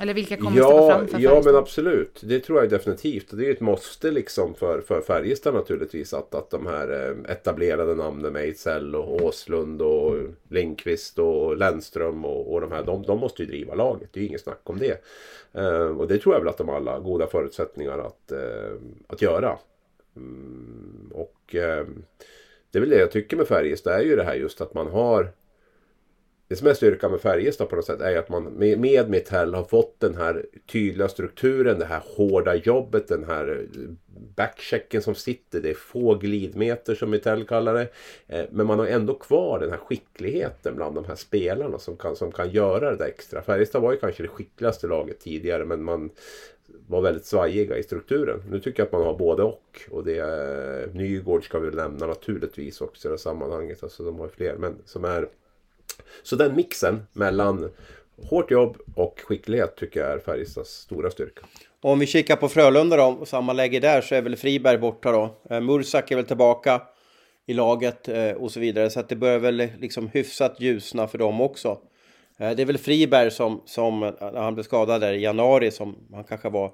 Eller 0.01 0.15
vilka 0.15 0.37
kommer 0.37 0.59
Ja, 0.59 0.91
fram 0.91 1.09
för 1.09 1.19
ja 1.19 1.43
men 1.45 1.57
absolut. 1.57 2.21
Det 2.25 2.41
tror 2.41 2.61
jag 2.61 2.71
definitivt. 2.71 3.27
Det 3.31 3.47
är 3.47 3.51
ett 3.51 3.61
måste 3.61 4.11
liksom 4.11 4.55
för, 4.55 4.81
för 4.81 5.01
Färjestad 5.01 5.55
naturligtvis. 5.55 6.13
Att, 6.13 6.35
att 6.35 6.51
de 6.51 6.67
här 6.67 7.09
eh, 7.27 7.33
etablerade 7.33 7.95
namnen 7.95 8.37
Ejdsell 8.37 8.95
och 8.95 9.23
Åslund 9.23 9.83
och 9.83 10.17
Lindqvist 10.49 11.19
och 11.19 11.57
Lennström 11.57 12.25
och, 12.25 12.53
och 12.53 12.61
de 12.61 12.73
här. 12.73 12.83
De, 12.83 13.03
de 13.03 13.19
måste 13.19 13.43
ju 13.43 13.49
driva 13.49 13.75
laget. 13.75 14.09
Det 14.13 14.21
är 14.21 14.23
ju 14.23 14.29
inget 14.29 14.41
snack 14.41 14.61
om 14.63 14.79
det. 14.79 15.05
Eh, 15.53 15.99
och 15.99 16.09
det 16.09 16.19
tror 16.19 16.35
jag 16.35 16.41
väl 16.41 16.49
att 16.49 16.59
de 16.59 16.69
har 16.69 16.77
alla 16.77 16.99
goda 16.99 17.27
förutsättningar 17.27 17.99
att, 17.99 18.33
eh, 18.33 18.75
att 19.07 19.23
göra. 19.23 19.59
Mm, 20.17 21.13
och 21.15 21.55
eh, 21.55 21.87
det 22.71 22.79
är 22.79 22.81
väl 22.81 22.91
det 22.91 22.99
jag 22.99 23.11
tycker 23.11 23.37
med 23.37 23.49
Färjestad. 23.49 23.93
är 23.93 24.05
ju 24.05 24.17
det 24.17 24.25
här 24.25 24.35
just 24.35 24.61
att 24.61 24.75
man 24.75 24.87
har 24.87 25.33
det 26.49 26.57
som 26.57 26.67
är 26.67 26.75
styrkan 26.75 27.11
med 27.11 27.21
Färjestad 27.21 27.69
på 27.69 27.77
något 27.77 27.85
sätt 27.85 28.01
är 28.01 28.19
att 28.19 28.29
man 28.29 28.45
med, 28.45 28.79
med 28.79 29.11
Mitell 29.11 29.55
har 29.55 29.65
fått 29.65 30.01
den 30.01 30.15
här 30.15 30.47
tydliga 30.67 31.09
strukturen, 31.09 31.79
det 31.79 31.85
här 31.85 32.03
hårda 32.17 32.55
jobbet, 32.55 33.09
den 33.09 33.25
här 33.25 33.67
eh, 33.75 33.91
backchecken 34.37 35.03
som 35.03 35.15
sitter. 35.15 35.61
Det 35.61 35.71
är 35.71 35.75
få 35.75 36.15
glidmeter 36.15 36.95
som 36.95 37.11
Mitell 37.11 37.47
kallar 37.47 37.75
det. 37.75 37.89
Eh, 38.27 38.45
men 38.51 38.67
man 38.67 38.79
har 38.79 38.87
ändå 38.87 39.15
kvar 39.15 39.59
den 39.59 39.71
här 39.71 39.79
skickligheten 39.79 40.77
bland 40.77 40.95
de 40.95 41.05
här 41.05 41.15
spelarna 41.15 41.79
som 41.79 41.97
kan, 41.97 42.17
som 42.17 42.33
kan 42.33 42.51
göra 42.51 42.91
det 42.91 42.97
där 42.97 43.09
extra. 43.09 43.43
Färjestad 43.43 43.83
var 43.83 43.93
ju 43.93 43.99
kanske 43.99 44.23
det 44.23 44.29
skickligaste 44.29 44.87
laget 44.87 45.21
tidigare 45.21 45.65
men 45.65 45.83
man 45.83 46.11
var 46.87 47.01
väldigt 47.01 47.25
svajiga 47.25 47.77
i 47.77 47.83
strukturen. 47.83 48.43
Nu 48.51 48.61
tycker 48.61 48.81
jag 48.81 48.87
att 48.87 48.93
man 48.93 49.03
har 49.03 49.19
både 49.19 49.43
och. 49.43 49.81
Och 49.91 50.05
det 50.05 50.19
är, 50.19 50.87
Nygård 50.93 51.45
ska 51.45 51.59
vi 51.59 51.71
nämna 51.71 52.07
naturligtvis 52.07 52.81
också 52.81 53.09
i 53.09 53.09
det 53.09 53.13
här 53.13 53.19
sammanhanget. 53.19 53.83
Alltså 53.83 54.03
de 54.03 54.19
har 54.19 54.29
fler. 54.29 54.57
Men 54.57 54.77
som 54.85 55.05
är 55.05 55.29
så 56.23 56.37
den 56.37 56.57
mixen 56.57 57.07
mellan 57.13 57.71
hårt 58.31 58.51
jobb 58.51 58.77
och 58.95 59.21
skicklighet 59.25 59.77
tycker 59.77 60.01
jag 60.01 60.13
är 60.13 60.19
Färjestads 60.19 60.71
stora 60.71 61.11
styrka. 61.11 61.47
Om 61.81 61.99
vi 61.99 62.07
kikar 62.07 62.37
på 62.37 62.49
Frölunda 62.49 62.97
då, 62.97 63.27
samma 63.27 63.53
läge 63.53 63.81
där 63.81 64.01
så 64.01 64.15
är 64.15 64.23
väl 64.23 64.37
Friberg 64.37 64.79
borta 64.79 65.13
då. 65.13 65.37
Eh, 65.51 65.61
Mursak 65.61 66.11
är 66.11 66.17
väl 66.17 66.25
tillbaka 66.25 66.83
i 67.47 67.55
laget 67.55 68.09
eh, 68.09 68.31
och 68.31 68.51
så 68.51 68.61
vidare. 68.61 68.91
Så 68.91 69.01
att 69.01 69.09
det 69.09 69.17
börjar 69.17 69.39
väl 69.39 69.69
liksom 69.79 70.09
hyfsat 70.09 70.61
ljusna 70.61 71.09
för 71.09 71.19
dem 71.19 71.41
också. 71.41 71.79
Eh, 72.39 72.51
det 72.51 72.63
är 72.63 72.67
väl 72.67 72.79
Friberg 72.79 73.31
som, 73.31 73.63
som 73.67 74.01
när 74.01 74.41
han 74.41 74.55
blev 74.55 74.65
skadad 74.65 75.01
där 75.01 75.13
i 75.13 75.23
januari 75.23 75.71
som 75.71 75.97
han 76.13 76.25
kanske 76.25 76.49
var, 76.49 76.73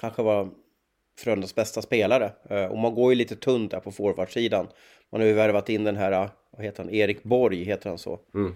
kanske 0.00 0.22
var 0.22 0.50
Frölundas 1.18 1.54
bästa 1.54 1.82
spelare. 1.82 2.32
Och 2.70 2.78
man 2.78 2.94
går 2.94 3.12
ju 3.12 3.16
lite 3.16 3.36
tunt 3.36 3.70
där 3.70 3.80
på 3.80 3.92
forwardsidan. 3.92 4.66
Man 5.12 5.20
har 5.20 5.28
ju 5.28 5.34
värvat 5.34 5.68
in 5.68 5.84
den 5.84 5.96
här 5.96 6.28
vad 6.56 6.64
heter 6.64 6.82
han, 6.82 6.94
Erik 6.94 7.22
Borg 7.22 7.64
heter 7.64 7.88
han 7.88 7.98
så. 7.98 8.20
Mm. 8.34 8.54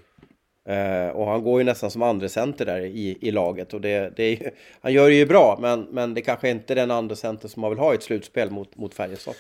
Eh, 0.69 1.11
och 1.11 1.27
han 1.27 1.43
går 1.43 1.61
ju 1.61 1.65
nästan 1.65 1.91
som 1.91 2.03
andra 2.03 2.29
center 2.29 2.67
där 2.67 2.81
i, 2.81 3.19
i 3.21 3.31
laget 3.31 3.75
och 3.75 3.81
det, 3.81 4.13
det 4.17 4.23
är, 4.23 4.53
han 4.81 4.93
gör 4.93 5.09
det 5.09 5.15
ju 5.15 5.27
bra 5.27 5.59
men, 5.61 5.87
men 5.91 6.15
det 6.15 6.21
kanske 6.21 6.51
inte 6.51 6.73
är 6.73 6.75
den 6.75 6.91
andra 6.91 7.17
center 7.17 7.49
som 7.49 7.61
man 7.61 7.71
vill 7.71 7.79
ha 7.79 7.93
i 7.93 7.97
ett 7.97 8.03
slutspel 8.03 8.51
mot, 8.51 8.77
mot 8.77 8.95
Färjestad. 8.95 9.35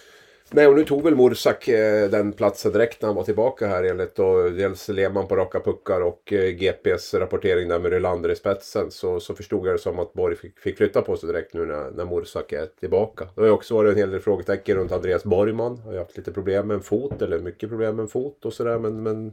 Nej, 0.50 0.66
och 0.66 0.74
nu 0.74 0.84
tog 0.84 1.02
väl 1.02 1.16
Mursak 1.16 1.68
eh, 1.68 2.10
den 2.10 2.32
platsen 2.32 2.72
direkt 2.72 3.02
när 3.02 3.06
han 3.06 3.16
var 3.16 3.24
tillbaka 3.24 3.66
här 3.66 3.84
enligt 3.84 4.14
då, 4.14 4.48
dels 4.48 4.88
Lehmann 4.88 5.28
på 5.28 5.36
raka 5.36 5.60
puckar 5.60 6.00
och 6.00 6.32
eh, 6.32 6.50
GPs 6.50 7.14
rapportering 7.14 7.68
där 7.68 7.78
med 7.78 7.92
Rylander 7.92 8.30
i 8.30 8.36
spetsen 8.36 8.90
så, 8.90 9.20
så 9.20 9.34
förstod 9.34 9.66
jag 9.66 9.74
det 9.74 9.78
som 9.78 9.98
att 9.98 10.12
Borg 10.12 10.36
fick, 10.36 10.58
fick 10.58 10.76
flytta 10.76 11.02
på 11.02 11.16
sig 11.16 11.26
direkt 11.26 11.54
nu 11.54 11.66
när, 11.66 11.90
när 11.90 12.04
Mursak 12.04 12.52
är 12.52 12.66
tillbaka. 12.66 13.28
Det 13.34 13.40
har 13.40 13.46
ju 13.46 13.52
också 13.52 13.74
varit 13.74 13.92
en 13.92 13.98
hel 13.98 14.10
del 14.10 14.20
frågetecken 14.20 14.76
runt 14.76 14.92
Andreas 14.92 15.24
Borgman. 15.24 15.78
Har 15.78 15.92
ju 15.92 15.98
haft 15.98 16.16
lite 16.16 16.32
problem 16.32 16.66
med 16.66 16.74
en 16.74 16.82
fot 16.82 17.22
eller 17.22 17.38
mycket 17.38 17.68
problem 17.68 17.96
med 17.96 18.02
en 18.02 18.08
fot 18.08 18.44
och 18.44 18.52
sådär 18.52 18.78
men, 18.78 19.02
men 19.02 19.32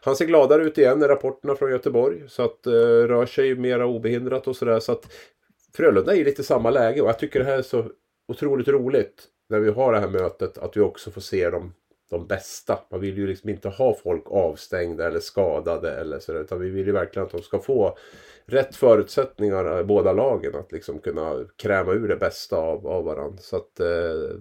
han 0.00 0.16
ser 0.16 0.26
gladare 0.26 0.64
ut 0.64 0.78
igen 0.78 1.02
i 1.02 1.06
rapporterna 1.06 1.54
från 1.54 1.70
Göteborg 1.70 2.22
så 2.28 2.42
att 2.42 2.66
eh, 2.66 2.72
rör 2.72 3.26
sig 3.26 3.54
mera 3.54 3.86
obehindrat 3.86 4.48
och 4.48 4.56
sådär 4.56 4.80
så 4.80 4.92
att 4.92 5.12
Frölunda 5.74 6.12
är 6.12 6.16
ju 6.16 6.24
lite 6.24 6.42
samma 6.42 6.70
läge 6.70 7.00
och 7.00 7.08
jag 7.08 7.18
tycker 7.18 7.38
det 7.38 7.44
här 7.46 7.58
är 7.58 7.62
så 7.62 7.84
otroligt 8.28 8.68
roligt 8.68 9.28
när 9.48 9.60
vi 9.60 9.70
har 9.70 9.92
det 9.92 10.00
här 10.00 10.08
mötet 10.08 10.58
att 10.58 10.76
vi 10.76 10.80
också 10.80 11.10
får 11.10 11.20
se 11.20 11.50
dem 11.50 11.72
de 12.10 12.26
bästa. 12.26 12.78
Man 12.90 13.00
vill 13.00 13.18
ju 13.18 13.26
liksom 13.26 13.50
inte 13.50 13.68
ha 13.68 13.94
folk 13.94 14.24
avstängda 14.26 15.06
eller 15.06 15.20
skadade 15.20 16.00
eller 16.00 16.18
så 16.18 16.32
utan 16.32 16.60
vi 16.60 16.70
vill 16.70 16.86
ju 16.86 16.92
verkligen 16.92 17.26
att 17.26 17.32
de 17.32 17.42
ska 17.42 17.58
få 17.58 17.98
rätt 18.46 18.76
förutsättningar 18.76 19.82
båda 19.84 20.12
lagen 20.12 20.54
att 20.54 20.72
liksom 20.72 20.98
kunna 20.98 21.44
kräma 21.56 21.92
ur 21.92 22.08
det 22.08 22.16
bästa 22.16 22.56
av, 22.56 22.86
av 22.86 23.04
varandra. 23.04 23.38
Så 23.38 23.56
att 23.56 23.80
eh, 23.80 23.86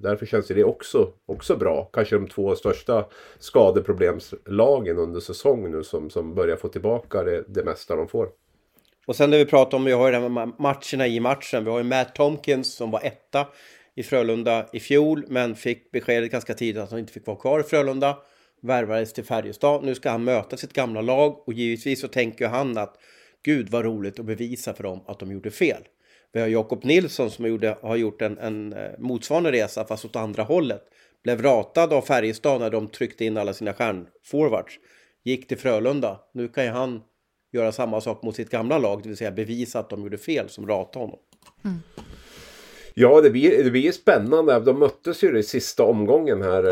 därför 0.01 0.26
känns 0.26 0.47
det 0.47 0.64
också, 0.64 1.12
också 1.26 1.55
bra. 1.55 1.89
Kanske 1.93 2.16
de 2.16 2.28
två 2.28 2.55
största 2.55 3.05
skadeproblemslagen 3.39 4.97
under 4.97 5.20
säsong 5.20 5.72
nu 5.72 5.84
som, 5.84 6.10
som 6.10 6.36
börjar 6.36 6.55
få 6.55 6.68
tillbaka 6.68 7.24
det, 7.24 7.43
det 7.47 7.64
mesta 7.64 7.95
de 7.95 8.08
får. 8.08 8.30
Och 9.08 9.16
sen 9.16 9.32
det 9.32 9.38
vi 9.38 9.45
pratar 9.45 9.78
om, 9.78 9.86
vi 9.86 9.91
har 9.91 10.05
ju 10.05 10.12
de 10.12 10.38
här 10.38 10.51
matcherna 10.58 11.08
i 11.08 11.20
matchen. 11.20 11.64
Vi 11.64 11.72
har 11.72 11.78
ju 11.78 11.84
Matt 11.84 12.16
Tomkins 12.16 12.76
som 12.76 12.91
var 12.91 13.01
etta 13.03 13.45
i 13.98 14.04
Frölunda 14.04 14.66
i 14.74 14.80
fjol, 14.80 15.26
men 15.28 15.56
fick 15.56 15.91
beskedet 15.91 16.32
ganska 16.32 16.54
tidigt 16.54 16.82
att 16.84 16.91
han 16.91 17.00
inte 17.00 17.14
fick 17.14 17.26
vara 17.26 17.38
kvar 17.38 17.60
i 17.60 17.64
Frölunda. 17.64 18.18
Värvades 18.62 19.14
till 19.14 19.24
Färjestad. 19.24 19.84
Nu 19.84 19.95
ska 19.95 20.10
han 20.10 20.24
möta 20.24 20.58
sitt 20.58 20.74
gamla 20.74 21.02
lag 21.02 21.48
och 21.48 21.54
givetvis 21.54 22.02
så 22.02 22.08
tänker 22.08 22.48
han 22.48 22.78
att 22.78 22.98
gud 23.43 23.70
vad 23.70 23.86
roligt 23.86 24.20
att 24.20 24.26
bevisa 24.26 24.74
för 24.74 24.84
dem 24.84 25.02
att 25.08 25.20
de 25.20 25.32
gjorde 25.32 25.52
fel. 25.52 25.82
Vi 26.34 26.39
har 26.39 26.48
Jakob 26.48 26.84
Nilsson 26.84 27.32
som 27.32 27.45
gjorde, 27.45 27.78
har 27.82 27.95
gjort 27.95 28.22
en, 28.22 28.38
en 28.38 28.74
eh, 28.74 28.91
motsvarande 29.00 29.52
resa 29.52 29.86
fast 29.86 30.06
åt 30.06 30.16
andra 30.16 30.43
hållet. 30.43 30.84
Blev 31.24 31.41
ratad 31.41 31.93
av 31.93 32.02
Färjestad 32.02 32.62
när 32.62 32.70
de 32.70 32.88
tryckte 32.88 33.26
in 33.26 33.38
alla 33.38 33.54
sina 33.54 33.74
stjärnforwards. 33.74 34.74
Gick 35.24 35.48
till 35.48 35.58
Frölunda. 35.58 36.20
Nu 36.34 36.48
kan 36.48 36.64
ju 36.64 36.70
han 36.70 37.02
göra 37.52 37.72
samma 37.72 38.02
sak 38.02 38.24
mot 38.24 38.36
sitt 38.36 38.50
gamla 38.50 38.78
lag, 38.78 39.04
det 39.04 39.10
vill 39.10 39.18
säga 39.18 39.32
bevisa 39.32 39.80
att 39.80 39.89
de 39.89 40.04
gjorde 40.04 40.18
fel 40.18 40.50
som 40.50 40.68
ratade 40.68 41.06
honom. 41.06 41.20
Mm. 41.66 41.78
Ja, 43.00 43.22
det 43.22 43.30
blir, 43.30 43.64
det 43.64 43.72
blir 43.72 43.91
spännande. 43.91 44.60
De 44.60 44.80
möttes 44.80 45.24
ju 45.24 45.38
i 45.38 45.43
sista 45.43 45.84
omgången 45.84 46.41
här, 46.41 46.64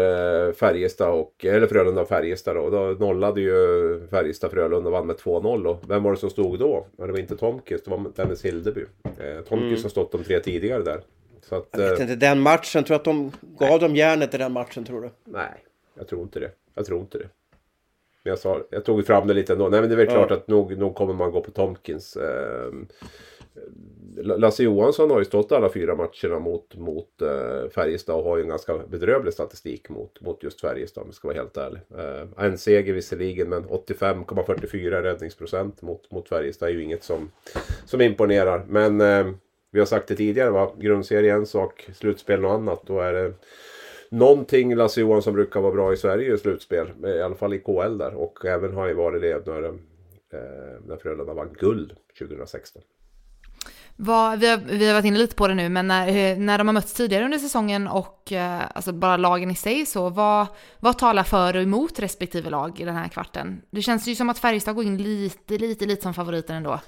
eh, 0.48 0.54
Färjestad 0.54 1.10
och, 1.10 1.46
eller 1.46 1.68
Frölunda 1.68 2.02
och 2.02 2.08
Färjestad 2.08 2.56
då. 2.56 2.70
Då 2.70 3.06
nollade 3.06 3.42
ju 3.42 4.08
Färjestad 4.10 4.52
Frölunda 4.52 4.90
och 4.90 4.92
vann 4.92 5.08
med 5.08 5.16
2-0. 5.16 5.66
Och 5.66 5.90
vem 5.90 6.04
var 6.04 6.12
det 6.12 6.18
som 6.18 6.30
stod 6.30 6.60
då? 6.60 6.88
det 6.98 7.12
var 7.12 7.20
inte 7.20 7.38
Tomkis, 7.38 7.84
det 7.84 7.92
var 7.92 8.12
Dennis 8.16 8.46
Hildeby. 8.46 8.82
Eh, 9.04 9.42
Tomkis 9.42 9.70
mm. 9.72 9.84
har 9.84 9.90
stått 9.90 10.12
de 10.12 10.24
tre 10.24 10.40
tidigare 10.40 10.84
där. 10.84 11.02
Så 11.42 11.56
att, 11.56 11.68
jag 11.72 11.90
vet 11.90 12.00
inte, 12.00 12.16
den 12.16 12.40
matchen, 12.40 12.84
tror 12.84 12.96
att 12.96 13.06
de 13.06 13.32
gav 13.42 13.70
nej. 13.70 13.80
dem 13.80 13.96
järnet 13.96 14.34
i 14.34 14.38
den 14.38 14.52
matchen 14.52 14.86
tror 14.86 15.02
du? 15.02 15.10
Nej, 15.24 15.64
jag 15.98 16.08
tror 16.08 16.22
inte 16.22 16.40
det. 16.40 16.52
Jag 16.76 16.86
tror 16.86 17.00
inte 17.00 17.18
det. 17.18 17.30
Men 18.24 18.30
jag, 18.30 18.40
sa, 18.40 18.62
jag 18.70 18.86
tog 18.86 19.06
fram 19.06 19.28
det 19.28 19.34
lite 19.34 19.54
ändå. 19.54 19.70
Nej 19.70 19.80
men 19.80 19.90
det 19.90 19.96
är 19.96 19.98
väl 19.98 20.08
ja. 20.08 20.14
klart 20.14 20.32
att 20.32 20.48
nog, 20.48 20.78
nog 20.78 20.96
kommer 20.96 21.14
man 21.14 21.32
gå 21.32 21.42
på 21.42 21.52
Tomkins. 21.52 22.16
Eh, 22.16 22.72
Lasse 24.18 24.64
Johansson 24.64 25.12
har 25.12 25.20
ju 25.20 25.26
stått 25.26 25.51
alla 25.51 25.70
fyra 25.70 25.95
matcherna 25.95 26.39
mot, 26.39 26.76
mot 26.76 27.22
eh, 27.22 27.70
Färjestad 27.70 28.16
och 28.16 28.24
har 28.24 28.38
ju 28.38 28.43
en 28.43 28.49
ganska 28.49 28.78
bedrövlig 28.78 29.34
statistik 29.34 29.89
mot, 29.89 30.22
mot 30.22 30.43
just 30.43 30.62
Färjestad 30.62 31.01
om 31.01 31.08
jag 31.08 31.16
ska 31.16 31.28
vara 31.28 31.38
helt 31.38 31.58
ärlig. 31.58 31.80
Eh, 31.97 32.45
en 32.45 32.58
seger 32.58 32.93
visserligen 32.93 33.49
men 33.49 33.66
85,44 33.66 35.01
räddningsprocent 35.01 35.82
mot, 35.82 36.12
mot 36.12 36.30
Färjestad 36.30 36.70
är 36.70 36.74
ju 36.74 36.84
inget 36.84 37.03
som, 37.03 37.32
som 37.86 38.01
imponerar. 38.01 38.66
Men 38.68 39.01
eh, 39.01 39.28
vi 39.72 39.80
har 39.80 39.86
sagt 39.86 40.08
det 40.08 40.16
tidigare 40.16 40.49
va, 40.49 40.72
grundserie 40.78 41.34
är 41.34 41.38
en 41.38 41.45
sak, 41.45 41.89
slutspel 41.93 42.41
något 42.41 42.51
annat. 42.51 42.82
Då 42.86 42.99
är 42.99 43.14
det 43.14 43.34
någonting 44.10 44.76
Lasse 44.76 45.01
Johansson 45.01 45.34
brukar 45.34 45.62
vara 45.62 45.72
bra 45.72 45.93
i 45.93 45.97
Sverige 45.97 46.34
i 46.34 46.38
slutspel. 46.38 46.88
I 47.06 47.22
alla 47.22 47.36
fall 47.36 47.53
i 47.53 47.60
KL 47.60 47.97
där 47.97 48.14
och 48.14 48.45
även 48.45 48.74
har 48.74 48.88
ju 48.88 48.93
varit 48.93 49.22
det 49.22 49.47
när, 49.47 49.64
eh, 49.64 49.72
när 50.88 50.97
Frölunda 50.97 51.34
vann 51.34 51.53
guld 51.60 51.95
2016. 52.20 52.82
Vad, 53.98 54.39
vi, 54.39 54.48
har, 54.48 54.58
vi 54.58 54.88
har 54.88 54.93
varit 54.93 55.06
inne 55.06 55.18
lite 55.18 55.36
på 55.36 55.48
det 55.48 55.56
nu, 55.56 55.70
men 55.70 55.88
när, 55.88 56.08
eh, 56.08 56.38
när 56.38 56.58
de 56.58 56.68
har 56.68 56.74
mötts 56.74 56.93
tidigare 56.93 57.26
under 57.26 57.38
säsongen 57.38 57.88
och 57.88 58.32
eh, 58.32 58.62
alltså 58.74 58.91
bara 58.91 59.18
lagen 59.18 59.52
i 59.52 59.56
sig 59.56 59.86
så, 59.86 60.10
vad, 60.10 60.48
vad 60.80 60.98
talar 60.98 61.24
för 61.24 61.56
och 61.56 61.62
emot 61.62 62.00
respektive 62.00 62.50
lag 62.50 62.80
i 62.80 62.84
den 62.84 62.96
här 62.96 63.08
kvarten? 63.08 63.62
Det 63.70 63.82
känns 63.82 64.08
ju 64.08 64.16
som 64.16 64.30
att 64.30 64.39
Färjestad 64.39 64.76
går 64.76 64.84
in 64.84 64.98
lite, 64.98 65.58
lite, 65.58 65.86
lite 65.86 66.02
som 66.02 66.14
favoriter 66.14 66.54
ändå. 66.54 66.80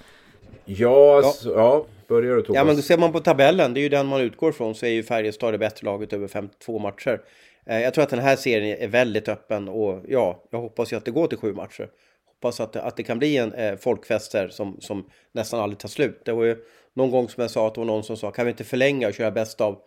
Ja, 0.65 1.17
alltså, 1.17 1.49
ja. 1.49 1.85
börjar 2.07 2.35
du 2.35 2.41
Thomas. 2.41 2.55
Ja, 2.55 2.63
men 2.63 2.81
ser 2.81 2.97
man 2.97 3.11
på 3.11 3.19
tabellen, 3.19 3.73
det 3.73 3.79
är 3.79 3.81
ju 3.81 3.89
den 3.89 4.07
man 4.07 4.21
utgår 4.21 4.51
från, 4.51 4.75
så 4.75 4.85
är 4.85 4.89
ju 4.89 5.03
Färjestad 5.03 5.53
det 5.53 5.57
bättre 5.57 5.85
laget 5.85 6.13
över 6.13 6.27
52 6.27 6.79
matcher. 6.79 7.21
Eh, 7.65 7.79
jag 7.79 7.93
tror 7.93 8.03
att 8.03 8.09
den 8.09 8.19
här 8.19 8.35
serien 8.35 8.77
är 8.79 8.87
väldigt 8.87 9.29
öppen 9.29 9.67
och 9.67 10.03
ja, 10.07 10.43
jag 10.51 10.59
hoppas 10.59 10.93
ju 10.93 10.97
att 10.97 11.05
det 11.05 11.11
går 11.11 11.27
till 11.27 11.37
sju 11.37 11.53
matcher. 11.53 11.89
Hoppas 12.25 12.59
att 12.59 12.73
det, 12.73 12.81
att 12.81 12.95
det 12.95 13.03
kan 13.03 13.19
bli 13.19 13.37
en 13.37 13.53
eh, 13.53 13.75
folkfester 13.77 14.47
som, 14.47 14.77
som 14.79 15.09
nästan 15.31 15.59
aldrig 15.59 15.79
tar 15.79 15.89
slut. 15.89 16.21
Det 16.25 16.31
var 16.31 16.43
ju 16.43 16.57
någon 16.97 17.11
gång 17.11 17.29
som 17.29 17.41
jag 17.41 17.51
sa 17.51 17.67
att 17.67 17.73
det 17.73 17.79
var 17.79 17.85
någon 17.85 18.03
som 18.03 18.17
sa 18.17 18.31
kan 18.31 18.45
vi 18.45 18.51
inte 18.51 18.63
förlänga 18.63 19.07
och 19.07 19.13
köra 19.13 19.31
bäst 19.31 19.61
av, 19.61 19.79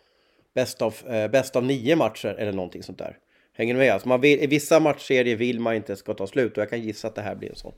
bäst 0.54 0.82
av, 0.82 0.94
eh, 1.06 1.30
bäst 1.30 1.56
av 1.56 1.64
nio 1.64 1.96
matcher 1.96 2.36
eller 2.38 2.52
någonting 2.52 2.82
sånt 2.82 2.98
där. 2.98 3.18
Hänger 3.52 3.74
ni 3.74 3.80
med? 3.80 3.92
Alltså 3.92 4.08
man 4.08 4.20
vill, 4.20 4.42
I 4.42 4.46
vissa 4.46 4.80
matchserier 4.80 5.36
vill 5.36 5.60
man 5.60 5.74
inte 5.74 5.96
ska 5.96 6.14
ta 6.14 6.26
slut 6.26 6.56
och 6.56 6.62
jag 6.62 6.70
kan 6.70 6.82
gissa 6.82 7.08
att 7.08 7.14
det 7.14 7.22
här 7.22 7.34
blir 7.34 7.48
en 7.48 7.56
sån. 7.56 7.72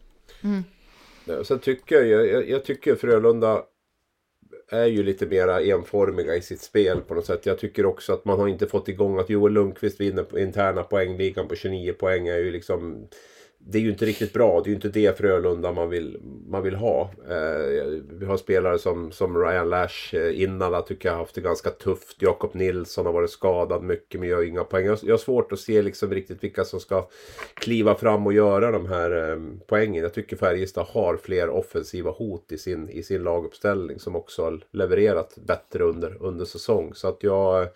Mm. 0.44 0.64
Sen 1.44 1.58
tycker 1.58 2.02
jag, 2.02 2.26
jag, 2.26 2.48
jag 2.48 2.64
tycker 2.64 2.94
Frölunda 2.94 3.62
är 4.70 4.86
ju 4.86 5.02
lite 5.02 5.26
mera 5.26 5.60
enformiga 5.60 6.34
i 6.34 6.42
sitt 6.42 6.60
spel 6.60 7.00
på 7.00 7.14
något 7.14 7.26
sätt. 7.26 7.46
Jag 7.46 7.58
tycker 7.58 7.86
också 7.86 8.12
att 8.12 8.24
man 8.24 8.38
har 8.38 8.48
inte 8.48 8.66
fått 8.66 8.88
igång 8.88 9.18
att 9.18 9.30
Joel 9.30 9.52
Lundqvist 9.52 10.00
vinner 10.00 10.38
interna 10.38 10.82
poängligan 10.82 11.48
på 11.48 11.54
29 11.54 11.92
poäng 11.92 12.28
är 12.28 12.38
ju 12.38 12.50
liksom 12.50 13.08
det 13.66 13.78
är 13.78 13.82
ju 13.82 13.90
inte 13.90 14.06
riktigt 14.06 14.32
bra. 14.32 14.60
Det 14.60 14.68
är 14.68 14.70
ju 14.70 14.74
inte 14.74 14.88
det 14.88 15.18
Frölunda 15.18 15.72
man 15.72 15.90
vill, 15.90 16.18
man 16.48 16.62
vill 16.62 16.74
ha. 16.74 17.10
Eh, 17.28 17.86
vi 18.10 18.26
har 18.26 18.36
spelare 18.36 18.78
som, 18.78 19.12
som 19.12 19.38
Ryan 19.38 19.70
Lash 19.70 20.16
eh, 20.16 20.42
innan 20.42 20.84
tycker 20.84 21.08
jag 21.08 21.14
har 21.14 21.20
haft 21.20 21.34
det 21.34 21.40
ganska 21.40 21.70
tufft. 21.70 22.16
Jakob 22.22 22.54
Nilsson 22.54 23.06
har 23.06 23.12
varit 23.12 23.30
skadad 23.30 23.82
mycket 23.82 24.20
men 24.20 24.28
gör 24.28 24.42
inga 24.42 24.64
poäng. 24.64 24.86
Jag, 24.86 24.98
jag 25.02 25.12
har 25.12 25.18
svårt 25.18 25.52
att 25.52 25.60
se 25.60 25.82
liksom 25.82 26.10
riktigt 26.10 26.44
vilka 26.44 26.64
som 26.64 26.80
ska 26.80 27.08
kliva 27.54 27.94
fram 27.94 28.26
och 28.26 28.32
göra 28.32 28.70
de 28.70 28.86
här 28.86 29.30
eh, 29.30 29.40
poängen. 29.66 30.02
Jag 30.02 30.14
tycker 30.14 30.36
Färjestad 30.36 30.86
har 30.88 31.16
fler 31.16 31.48
offensiva 31.48 32.10
hot 32.10 32.52
i 32.52 32.58
sin, 32.58 32.88
i 32.88 33.02
sin 33.02 33.22
laguppställning 33.22 33.98
som 33.98 34.16
också 34.16 34.42
har 34.44 34.60
levererat 34.70 35.38
bättre 35.46 35.84
under, 35.84 36.16
under 36.20 36.44
säsong. 36.44 36.94
Så 36.94 37.08
att 37.08 37.22
jag 37.22 37.68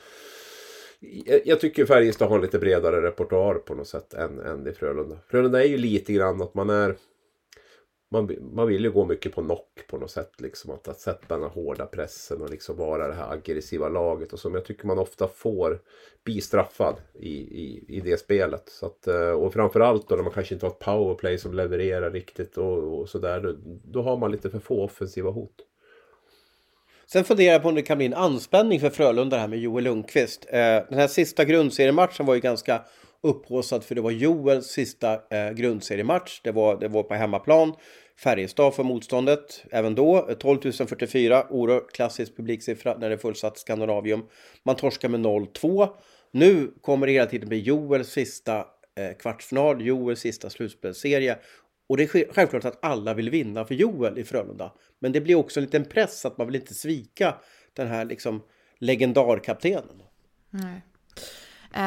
jag 1.45 1.61
tycker 1.61 1.87
Färjestad 1.87 2.29
har 2.29 2.41
lite 2.41 2.59
bredare 2.59 3.03
repertoar 3.03 3.55
på 3.55 3.75
något 3.75 3.89
sätt 3.89 4.15
än, 4.15 4.41
än 4.41 4.67
i 4.67 4.73
Frölunda. 4.73 5.19
Frölunda 5.29 5.65
är 5.65 5.69
ju 5.69 5.77
lite 5.77 6.13
grann 6.13 6.43
att 6.43 6.55
man 6.55 6.71
är 6.71 6.97
man, 8.09 8.37
man 8.53 8.69
vill 8.69 8.85
ju 8.85 8.91
gå 8.91 9.05
mycket 9.05 9.35
på 9.35 9.43
knock 9.43 9.87
på 9.89 9.99
något 9.99 10.11
sätt. 10.11 10.41
Liksom, 10.41 10.71
att, 10.71 10.89
att 10.89 11.01
sätta 11.01 11.35
den 11.35 11.43
här 11.43 11.51
hårda 11.51 11.87
pressen 11.87 12.43
och 12.43 12.51
liksom 12.51 12.77
vara 12.77 13.09
det 13.09 13.15
här 13.15 13.33
aggressiva 13.33 13.89
laget. 13.89 14.33
Och 14.33 14.39
som 14.39 14.55
jag 14.55 14.65
tycker 14.65 14.87
man 14.87 14.99
ofta 14.99 15.29
får 15.29 15.81
bli 16.25 16.41
straffad 16.41 16.97
i, 17.15 17.35
i, 17.37 17.85
i 17.89 18.01
det 18.01 18.17
spelet. 18.17 18.69
Så 18.69 18.87
att, 18.87 19.07
eh, 19.07 19.31
och 19.31 19.53
framförallt 19.53 20.09
då 20.09 20.17
när 20.17 20.23
man 20.23 20.33
kanske 20.33 20.55
inte 20.55 20.67
har 20.67 20.71
ett 20.71 20.79
powerplay 20.79 21.39
som 21.39 21.55
levererar 21.55 22.11
riktigt 22.11 22.59
och, 22.59 23.01
och 23.01 23.09
sådär. 23.09 23.41
Då, 23.41 23.55
då 23.85 24.03
har 24.03 24.17
man 24.17 24.33
lite 24.33 24.51
för 24.51 24.59
få 24.59 24.85
offensiva 24.85 25.31
hot. 25.31 25.66
Sen 27.13 27.25
funderar 27.25 27.53
jag 27.53 27.63
på 27.63 27.69
om 27.69 27.75
det 27.75 27.83
kan 27.83 27.99
bli 27.99 28.07
en 28.07 28.15
anspänning 28.15 28.81
för 28.81 28.91
Frölunda 28.91 29.39
här 29.39 29.49
med 29.49 29.59
Joel 29.59 29.85
Lundqvist. 29.85 30.47
Eh, 30.51 30.59
den 30.59 30.99
här 30.99 31.09
sista 31.09 31.45
grundseriematchen 31.45 32.27
var 32.27 32.35
ju 32.35 32.41
ganska 32.41 32.83
upphaussad 33.23 33.85
för 33.85 33.95
det 33.95 34.01
var 34.01 34.11
Joels 34.11 34.67
sista 34.67 35.13
eh, 35.15 35.51
grundseriematch. 35.51 36.41
Det 36.45 36.53
var, 36.53 36.81
det 36.81 36.89
var 36.89 37.03
på 37.03 37.15
hemmaplan. 37.15 37.75
Färjestad 38.19 38.75
för 38.75 38.83
motståndet 38.83 39.65
även 39.71 39.95
då. 39.95 40.29
12 40.39 40.73
044, 40.73 41.47
oerhört 41.51 41.93
klassisk 41.93 42.37
publiksiffra 42.37 42.97
när 42.99 43.09
det 43.09 43.15
är 43.15 43.19
fullsatt 43.19 43.59
Skandinavium. 43.59 44.23
Man 44.65 44.77
torskar 44.77 45.09
med 45.09 45.21
0-2. 45.21 45.89
Nu 46.31 46.73
kommer 46.81 47.07
det 47.07 47.13
hela 47.13 47.27
tiden 47.27 47.49
bli 47.49 47.61
Joels 47.61 48.09
sista 48.09 48.59
eh, 48.99 49.17
kvartsfinal, 49.19 49.87
Joels 49.87 50.21
sista 50.21 50.51
slutspelsserie. 50.51 51.39
Och 51.89 51.97
det 51.97 52.03
är 52.03 52.33
självklart 52.33 52.65
att 52.65 52.85
alla 52.85 53.15
vill 53.15 53.31
vinna 53.31 53.65
för 53.65 53.75
Joel 53.75 54.19
i 54.19 54.25
Frölunda. 54.25 54.73
Men 54.99 55.13
det 55.13 55.21
blir 55.21 55.35
också 55.35 55.61
en 55.61 55.65
liten 55.65 55.85
press 55.85 56.25
att 56.25 56.39
man 56.39 56.47
vill 56.47 56.57
inte 56.57 56.75
svika 56.75 57.35
den 57.73 57.89
här 57.89 58.05
liksom 58.05 58.43
legendarkaptenen. 58.79 60.03
Nej. 60.51 60.83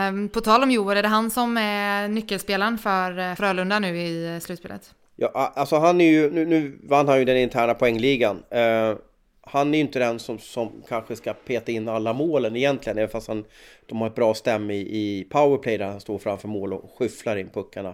Um, 0.10 0.30
på 0.30 0.42
tal 0.42 0.64
om 0.64 0.72
Joel, 0.72 0.98
är 0.98 1.02
det 1.02 1.08
han 1.08 1.32
som 1.32 1.58
är 1.58 2.08
nyckelspelaren 2.08 2.78
för 2.78 3.20
eh, 3.20 3.36
Frölunda 3.36 3.80
nu 3.80 3.98
i 3.98 4.34
eh, 4.36 4.40
slutspelet? 4.40 4.96
Ja, 5.16 5.32
alltså 5.56 5.78
han 5.78 6.02
är 6.02 6.12
ju, 6.12 6.32
nu, 6.32 6.46
nu 6.46 6.80
vann 6.84 7.08
han 7.08 7.20
ju 7.20 7.26
den 7.26 7.38
interna 7.38 7.74
poängligan. 7.74 8.44
Uh, 8.56 8.98
han 9.42 9.74
är 9.74 9.78
ju 9.78 9.82
inte 9.82 10.00
den 10.00 10.20
som, 10.20 10.40
som 10.40 10.84
kanske 10.88 11.16
ska 11.16 11.34
peta 11.34 11.72
in 11.72 11.90
alla 11.90 12.14
målen 12.14 12.56
egentligen, 12.56 12.98
även 12.98 13.10
fast 13.10 13.28
han, 13.28 13.46
de 13.86 14.02
har 14.02 14.08
ett 14.08 14.16
bra 14.16 14.34
stäm 14.34 14.72
i, 14.72 14.78
i 14.78 15.28
powerplay 15.30 15.78
där 15.78 15.86
han 15.86 16.02
står 16.02 16.18
framför 16.18 16.48
mål 16.48 16.74
och 16.74 16.92
skyfflar 16.98 17.36
in 17.36 17.50
puckarna. 17.50 17.94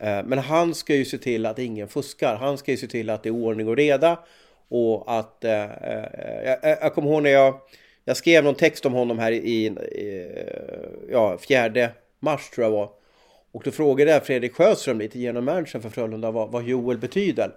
Eh, 0.00 0.24
men 0.24 0.38
han 0.38 0.74
ska 0.74 0.94
ju 0.94 1.04
se 1.04 1.18
till 1.18 1.46
att 1.46 1.58
ingen 1.58 1.88
fuskar. 1.88 2.36
Han 2.36 2.58
ska 2.58 2.70
ju 2.70 2.76
se 2.76 2.86
till 2.86 3.10
att 3.10 3.22
det 3.22 3.28
är 3.28 3.34
ordning 3.34 3.68
och 3.68 3.76
reda 3.76 4.18
och 4.68 5.18
att... 5.18 5.44
Eh, 5.44 5.64
eh 5.64 6.58
jag, 6.62 6.78
jag 6.82 6.94
kommer 6.94 7.10
ihåg 7.10 7.22
när 7.22 7.30
jag 7.30 7.60
jag 8.04 8.16
skrev 8.16 8.44
någon 8.44 8.54
text 8.54 8.86
om 8.86 8.92
honom 8.92 9.18
här 9.18 9.32
i, 9.32 9.66
i 9.66 10.28
ja, 11.10 11.38
fjärde 11.38 11.90
mars 12.20 12.50
tror 12.50 12.64
jag 12.64 12.72
var. 12.72 12.90
Och 13.52 13.62
då 13.64 13.70
frågade 13.70 14.10
jag 14.10 14.26
Fredrik 14.26 14.54
Sjöström 14.54 14.98
lite 14.98 15.18
genom 15.18 15.44
managern 15.44 15.82
för 15.82 15.88
Frölunda 15.88 16.30
vad, 16.30 16.52
vad 16.52 16.64
Joel 16.64 16.98
betyder. 16.98 17.52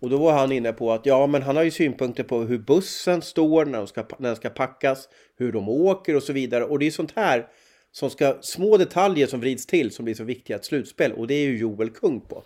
Och 0.00 0.10
då 0.10 0.16
var 0.16 0.32
han 0.32 0.52
inne 0.52 0.72
på 0.72 0.92
att 0.92 1.06
ja, 1.06 1.26
men 1.26 1.42
han 1.42 1.56
har 1.56 1.62
ju 1.62 1.70
synpunkter 1.70 2.22
på 2.22 2.38
hur 2.38 2.58
bussen 2.58 3.22
står 3.22 3.64
när, 3.64 3.78
de 3.78 3.86
ska, 3.86 4.04
när 4.18 4.28
den 4.28 4.36
ska 4.36 4.50
packas, 4.50 5.08
hur 5.36 5.52
de 5.52 5.68
åker 5.68 6.16
och 6.16 6.22
så 6.22 6.32
vidare. 6.32 6.64
Och 6.64 6.78
det 6.78 6.86
är 6.86 6.90
sånt 6.90 7.12
här 7.16 7.46
som 7.92 8.10
ska, 8.10 8.38
små 8.42 8.76
detaljer 8.76 9.26
som 9.26 9.40
vrids 9.40 9.66
till 9.66 9.90
som 9.90 10.04
blir 10.04 10.14
så 10.14 10.24
viktiga 10.24 10.56
i 10.56 10.58
ett 10.58 10.64
slutspel. 10.64 11.12
Och 11.12 11.26
det 11.26 11.34
är 11.34 11.44
ju 11.44 11.58
Joel 11.58 11.90
kung 11.90 12.20
på. 12.20 12.42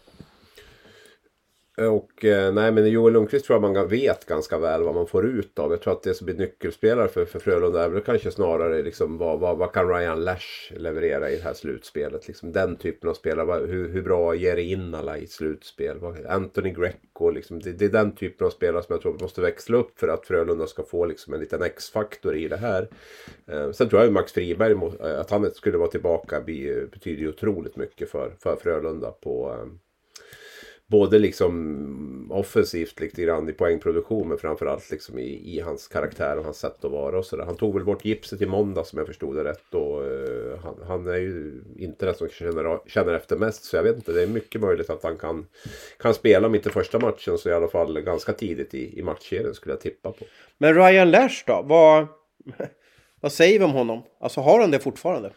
Och 1.76 2.24
eh, 2.24 2.52
nej 2.52 2.72
men 2.72 2.86
Joel 2.86 3.12
Lundqvist 3.12 3.46
tror 3.46 3.54
jag 3.62 3.74
man 3.74 3.88
vet 3.88 4.26
ganska 4.26 4.58
väl 4.58 4.82
vad 4.82 4.94
man 4.94 5.06
får 5.06 5.26
ut 5.26 5.58
av. 5.58 5.70
Jag 5.70 5.80
tror 5.80 5.92
att 5.92 6.02
det 6.02 6.14
som 6.14 6.24
blir 6.24 6.34
nyckelspelare 6.34 7.08
för, 7.08 7.24
för 7.24 7.38
Frölunda 7.38 7.84
är 7.84 7.88
väl 7.88 8.02
kanske 8.02 8.30
snarare 8.30 8.82
liksom 8.82 9.18
vad, 9.18 9.40
vad, 9.40 9.58
vad 9.58 9.72
kan 9.72 9.88
Ryan 9.88 10.24
Lash 10.24 10.72
leverera 10.76 11.30
i 11.30 11.36
det 11.36 11.42
här 11.42 11.54
slutspelet. 11.54 12.28
Liksom 12.28 12.52
den 12.52 12.76
typen 12.76 13.10
av 13.10 13.14
spelare. 13.14 13.66
Hur, 13.66 13.88
hur 13.88 14.02
bra 14.02 14.34
ger 14.34 14.56
det 14.56 14.62
in 14.62 14.94
alla 14.94 15.18
i 15.18 15.26
slutspel? 15.26 15.96
Anthony 16.28 16.70
Greco 16.70 17.30
liksom. 17.30 17.60
Det, 17.60 17.72
det, 17.72 17.84
är 17.84 17.88
den 17.88 18.14
typen 18.14 18.46
av 18.46 18.50
spelare 18.50 18.82
som 18.82 18.92
jag 18.92 19.02
tror 19.02 19.18
måste 19.20 19.40
växla 19.40 19.76
upp 19.76 19.98
för 19.98 20.08
att 20.08 20.26
Frölunda 20.26 20.66
ska 20.66 20.82
få 20.82 21.06
liksom 21.06 21.34
en 21.34 21.40
liten 21.40 21.62
X-faktor 21.62 22.36
i 22.36 22.48
det 22.48 22.56
här. 22.56 22.88
Eh, 23.46 23.70
sen 23.70 23.88
tror 23.88 24.00
jag 24.00 24.06
ju 24.06 24.12
Max 24.12 24.32
Friberg, 24.32 24.72
eh, 24.72 25.20
att 25.20 25.30
han 25.30 25.50
skulle 25.50 25.78
vara 25.78 25.90
tillbaka 25.90 26.40
betyder 26.40 27.22
ju 27.22 27.28
otroligt 27.28 27.76
mycket 27.76 28.10
för, 28.10 28.32
för 28.38 28.56
Frölunda 28.56 29.10
på 29.10 29.50
eh, 29.52 29.83
både 30.86 31.18
liksom 31.18 32.28
offensivt 32.30 33.00
lite 33.00 33.22
grann 33.22 33.48
i 33.48 33.52
poängproduktion 33.52 34.28
men 34.28 34.38
framförallt 34.38 34.90
liksom 34.90 35.18
i, 35.18 35.56
i 35.56 35.60
hans 35.60 35.88
karaktär 35.88 36.38
och 36.38 36.44
hans 36.44 36.58
sätt 36.58 36.84
att 36.84 36.90
vara 36.90 37.18
och 37.18 37.24
sådär. 37.24 37.44
Han 37.44 37.56
tog 37.56 37.74
väl 37.74 37.84
bort 37.84 38.04
gipset 38.04 38.42
i 38.42 38.46
måndag 38.46 38.84
som 38.84 38.98
jag 38.98 39.06
förstod 39.06 39.36
det 39.36 39.44
rätt 39.44 39.74
och 39.74 40.02
uh, 40.02 40.58
han, 40.62 40.74
han, 40.86 41.06
är 41.06 41.16
ju 41.16 41.62
inte 41.78 42.06
den 42.06 42.14
som 42.14 42.28
känner, 42.28 42.88
känner 42.88 43.12
efter 43.12 43.36
mest 43.36 43.64
så 43.64 43.76
jag 43.76 43.82
vet 43.82 43.96
inte. 43.96 44.12
Det 44.12 44.22
är 44.22 44.26
mycket 44.26 44.60
möjligt 44.60 44.90
att 44.90 45.02
han 45.02 45.18
kan, 45.18 45.46
kan 45.98 46.14
spela 46.14 46.46
om 46.46 46.54
inte 46.54 46.70
första 46.70 46.98
matchen 46.98 47.38
så 47.38 47.48
i 47.48 47.52
alla 47.52 47.68
fall 47.68 48.00
ganska 48.00 48.32
tidigt 48.32 48.74
i, 48.74 48.98
i 48.98 49.02
matchserien 49.02 49.54
skulle 49.54 49.72
jag 49.72 49.80
tippa 49.80 50.12
på. 50.12 50.24
Men 50.58 50.74
Ryan 50.74 51.10
Lash 51.10 51.44
då? 51.46 51.62
Vad, 51.64 52.06
vad 53.20 53.32
säger 53.32 53.58
vi 53.58 53.64
om 53.64 53.72
honom? 53.72 54.02
Alltså 54.20 54.40
har 54.40 54.60
han 54.60 54.70
det 54.70 54.78
fortfarande? 54.78 55.32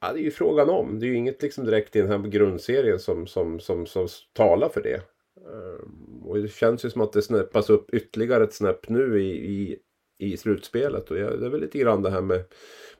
Ja, 0.00 0.12
det 0.12 0.20
är 0.20 0.22
ju 0.22 0.30
frågan 0.30 0.70
om. 0.70 0.98
Det 0.98 1.06
är 1.06 1.08
ju 1.08 1.16
inget 1.16 1.42
liksom 1.42 1.64
direkt 1.64 1.96
i 1.96 2.00
den 2.00 2.08
här 2.08 2.18
grundserien 2.18 2.98
som, 2.98 3.26
som, 3.26 3.60
som, 3.60 3.86
som 3.86 4.08
talar 4.32 4.68
för 4.68 4.82
det. 4.82 5.00
Ehm, 5.46 6.22
och 6.22 6.38
det 6.42 6.48
känns 6.48 6.84
ju 6.84 6.90
som 6.90 7.00
att 7.00 7.12
det 7.12 7.22
snäppas 7.22 7.70
upp 7.70 7.94
ytterligare 7.94 8.44
ett 8.44 8.54
snäpp 8.54 8.88
nu 8.88 9.22
i, 9.22 9.30
i, 9.30 9.78
i 10.18 10.36
slutspelet. 10.36 11.10
Och 11.10 11.16
det 11.16 11.22
är 11.22 11.50
väl 11.50 11.60
lite 11.60 11.78
grann 11.78 12.02
det 12.02 12.10
här 12.10 12.20
med, 12.20 12.44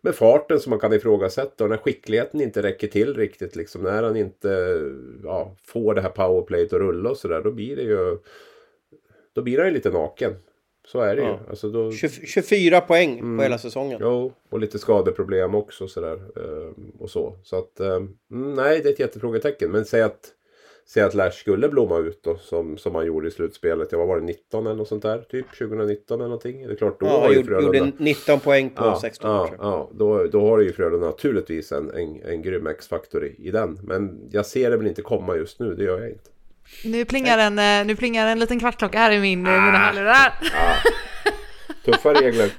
med 0.01 0.15
farten 0.15 0.61
som 0.61 0.71
man 0.71 0.81
kan 0.81 0.93
ifrågasätta. 0.93 1.65
Och 1.65 1.71
när 1.71 1.77
skickligheten 1.77 2.41
inte 2.41 2.63
räcker 2.63 2.89
till 2.89 3.15
riktigt. 3.15 3.57
Liksom, 3.57 3.83
när 3.83 4.03
han 4.03 4.17
inte 4.17 4.81
ja, 5.25 5.57
får 5.63 5.95
det 5.95 6.01
här 6.01 6.11
powerplayet 6.11 6.73
att 6.73 6.81
rulla 6.81 7.11
och 7.11 7.17
sådär. 7.17 7.43
Då 7.43 7.51
blir 7.51 7.77
det 7.77 7.83
ju... 7.83 8.19
Då 9.33 9.43
blir 9.43 9.59
han 9.59 9.67
ju 9.67 9.75
lite 9.75 9.91
naken. 9.91 10.35
Så 10.93 11.01
är 11.01 11.17
det 11.17 11.23
ja. 11.23 11.29
ju. 11.29 11.51
Alltså 11.51 11.69
då... 11.69 11.93
24 11.93 12.81
poäng 12.81 13.19
mm. 13.19 13.37
på 13.37 13.43
hela 13.43 13.59
säsongen. 13.59 13.99
Jo, 14.03 14.33
och 14.51 14.61
lite 14.61 14.79
skadeproblem 14.79 15.55
också 15.55 15.89
sådär. 15.89 16.15
Ehm, 16.15 16.93
och 16.99 17.11
så. 17.11 17.37
Så 17.43 17.59
att, 17.59 17.81
ehm, 17.81 18.17
mm, 18.31 18.55
nej 18.55 18.81
det 18.83 18.89
är 18.89 18.93
ett 18.93 18.99
jättefrågetecken. 18.99 19.71
Men 19.71 19.85
säg 19.85 20.03
att, 20.03 20.29
säg 20.89 21.03
att 21.03 21.15
Lash 21.15 21.31
skulle 21.31 21.69
blomma 21.69 21.99
ut 21.99 22.23
då 22.23 22.37
som, 22.37 22.79
som 22.79 22.95
han 22.95 23.07
gjorde 23.07 23.29
i 23.29 23.31
slutspelet. 23.31 23.93
Jag 23.93 24.07
var 24.07 24.21
det 24.21 24.27
19 24.27 24.67
eller 24.67 24.77
något 24.77 24.89
sånt 24.89 25.03
där? 25.03 25.19
Typ 25.19 25.59
2019 25.59 26.21
eller 26.21 26.29
någonting. 26.29 26.67
Det 26.67 26.73
är 26.73 26.77
klart 26.77 27.01
då 27.01 27.07
ja, 27.07 27.21
har 27.21 27.33
ju 27.33 27.45
Frölunda... 27.45 27.79
gjorde 27.79 27.93
19 27.99 28.41
poäng 28.41 28.71
på 28.71 28.85
ja, 28.85 28.99
16 29.01 29.31
ja, 29.31 29.51
Ja, 29.59 29.91
då, 29.95 30.27
då 30.27 30.41
har 30.41 30.61
ju 30.61 30.73
Frölunda 30.73 31.07
naturligtvis 31.07 31.73
en, 31.73 31.91
en, 31.91 32.23
en 32.23 32.43
grym 32.43 32.67
X-faktor 32.67 33.25
i, 33.25 33.35
i 33.39 33.51
den. 33.51 33.79
Men 33.83 34.29
jag 34.31 34.47
ser 34.47 34.71
det 34.71 34.77
väl 34.77 34.87
inte 34.87 35.03
komma 35.03 35.37
just 35.37 35.61
nu. 35.61 35.75
Det 35.75 35.85
gör 35.85 36.01
jag 36.01 36.11
inte. 36.11 36.31
Nu 36.85 37.05
plingar 37.05 37.39
en, 37.39 37.59
eh, 37.59 37.87
nu 37.87 37.97
plingar 37.97 38.27
en 38.27 38.39
liten 38.39 38.61
kvartklocka 38.61 38.99
här 38.99 39.11
i 39.11 39.21
min, 39.21 39.47
ah, 39.47 39.61
mina 39.61 39.79
hörlurar. 39.79 40.35
Ah. 40.55 40.75
Tuffa 41.85 42.15
regler. 42.15 42.51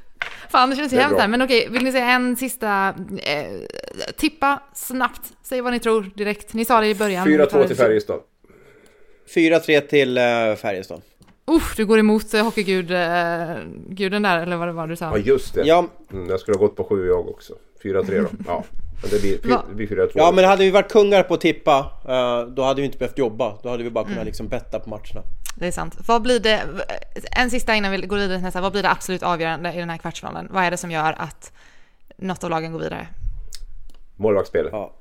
Fan, 0.49 0.69
det 0.69 0.75
känns 0.75 0.93
ju 0.93 0.97
hemskt 0.97 1.19
här. 1.19 1.27
Men 1.27 1.41
okej, 1.41 1.67
vill 1.69 1.83
ni 1.83 1.91
säga 1.91 2.05
en 2.05 2.35
sista... 2.35 2.93
Eh, 3.23 3.45
tippa 4.17 4.63
snabbt. 4.73 5.21
Säg 5.43 5.61
vad 5.61 5.73
ni 5.73 5.79
tror 5.79 6.11
direkt. 6.15 6.53
Ni 6.53 6.65
sa 6.65 6.81
det 6.81 6.87
i 6.87 6.95
början. 6.95 7.27
4-2 7.27 7.67
till 7.67 7.75
Färjestad. 7.75 8.19
4-3 9.35 9.81
till 9.81 10.17
uh, 10.17 10.55
Färjestad. 10.55 11.01
Usch, 11.51 11.73
du 11.77 11.85
går 11.85 11.99
emot 11.99 12.33
uh, 12.33 12.43
hockeyguden 12.43 14.25
uh, 14.25 14.31
där, 14.31 14.41
eller 14.41 14.55
vad 14.55 14.67
det 14.67 14.71
var 14.71 14.87
du 14.87 14.95
sa. 14.95 15.05
Ja, 15.05 15.17
just 15.17 15.53
det. 15.53 15.61
Ja. 15.65 15.87
Mm, 16.11 16.29
jag 16.29 16.39
skulle 16.39 16.57
ha 16.57 16.65
gått 16.65 16.75
på 16.75 16.83
7 16.83 17.07
jag 17.07 17.29
också. 17.29 17.53
4-3 17.83 18.21
då. 18.21 18.29
Ja. 18.47 18.63
Det 19.11 19.21
blir, 19.21 19.37
det 19.69 19.75
blir 19.75 19.87
4-2. 19.87 20.11
Ja, 20.13 20.31
men 20.31 20.45
hade 20.45 20.63
vi 20.63 20.71
varit 20.71 20.91
kungar 20.91 21.23
på 21.23 21.33
att 21.33 21.41
tippa, 21.41 21.79
uh, 22.09 22.53
då 22.53 22.63
hade 22.63 22.81
vi 22.81 22.85
inte 22.85 22.97
behövt 22.97 23.17
jobba. 23.17 23.57
Då 23.63 23.69
hade 23.69 23.83
vi 23.83 23.89
bara 23.89 24.03
kunnat 24.03 24.17
mm. 24.17 24.25
liksom 24.25 24.47
betta 24.47 24.79
på 24.79 24.89
matcherna. 24.89 25.23
Det 25.55 25.67
är 25.67 25.71
sant. 25.71 25.97
Vad 26.07 26.21
blir 26.21 26.39
det, 26.39 26.61
en 27.37 27.49
sista 27.49 27.75
innan 27.75 27.91
vi 27.91 27.97
går 27.97 28.17
vidare 28.17 28.37
till 28.37 28.43
nästa, 28.43 28.61
vad 28.61 28.71
blir 28.71 28.83
det 28.83 28.89
absolut 28.89 29.23
avgörande 29.23 29.73
i 29.73 29.77
den 29.77 29.89
här 29.89 29.97
kvartsfinalen? 29.97 30.47
Vad 30.51 30.63
är 30.63 30.71
det 30.71 30.77
som 30.77 30.91
gör 30.91 31.15
att 31.17 31.51
något 32.17 32.43
av 32.43 32.49
lagen 32.49 32.71
går 32.71 32.79
vidare? 32.79 33.07
Målvaktsspelet. 34.15 34.69
Ja. 34.71 34.97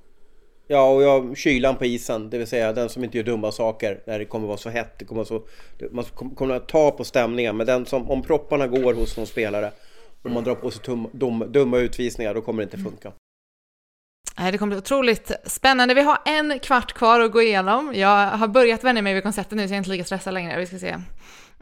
Ja, 0.67 0.91
och 0.91 1.03
jag, 1.03 1.37
kylan 1.37 1.77
på 1.77 1.85
isen, 1.85 2.31
det 2.31 2.39
vill 2.39 2.47
säga 2.47 2.73
den 2.73 2.89
som 2.89 3.05
inte 3.05 3.17
gör 3.17 3.25
dumma 3.25 3.53
saker 3.53 4.01
när 4.07 4.19
det 4.19 4.25
kommer 4.25 4.47
vara 4.47 4.57
så 4.57 4.71
hett. 4.71 4.99
Det 4.99 5.05
kommer 5.05 5.25
så, 5.25 5.43
man 5.91 6.05
kommer 6.35 6.55
att 6.55 6.69
ta 6.69 6.91
på 6.91 7.05
stämningen, 7.05 7.57
men 7.57 7.67
den 7.67 7.87
som, 7.87 8.11
om 8.11 8.23
propparna 8.23 8.67
går 8.67 8.95
hos 8.95 9.17
någon 9.17 9.27
spelare 9.27 9.71
och 10.23 10.31
man 10.31 10.45
drar 10.45 10.55
på 10.55 10.71
sig 10.71 10.83
tum, 10.83 11.09
dum, 11.13 11.45
dumma 11.53 11.79
utvisningar, 11.79 12.35
då 12.35 12.41
kommer 12.41 12.63
det 12.63 12.65
inte 12.65 12.79
funka. 12.79 13.13
Det 14.37 14.59
kommer 14.59 14.71
bli 14.71 14.79
otroligt 14.79 15.33
spännande. 15.45 15.95
Vi 15.95 16.03
har 16.03 16.19
en 16.25 16.59
kvart 16.59 16.93
kvar 16.93 17.21
att 17.21 17.33
gå 17.33 17.43
igenom. 17.43 17.95
Jag 17.95 18.27
har 18.27 18.49
börjat 18.49 18.85
vänja 18.85 19.03
mig 19.03 19.15
vid 19.15 19.23
konceptet 19.23 19.57
nu 19.57 19.69
så 19.69 19.73
jag 19.73 19.77
är 19.77 19.79
inte 19.79 19.91
lika 19.91 20.05
stressad 20.05 20.35
längre. 20.35 20.59
Vi 20.59 20.67
ska 20.67 20.79
se. 20.79 20.97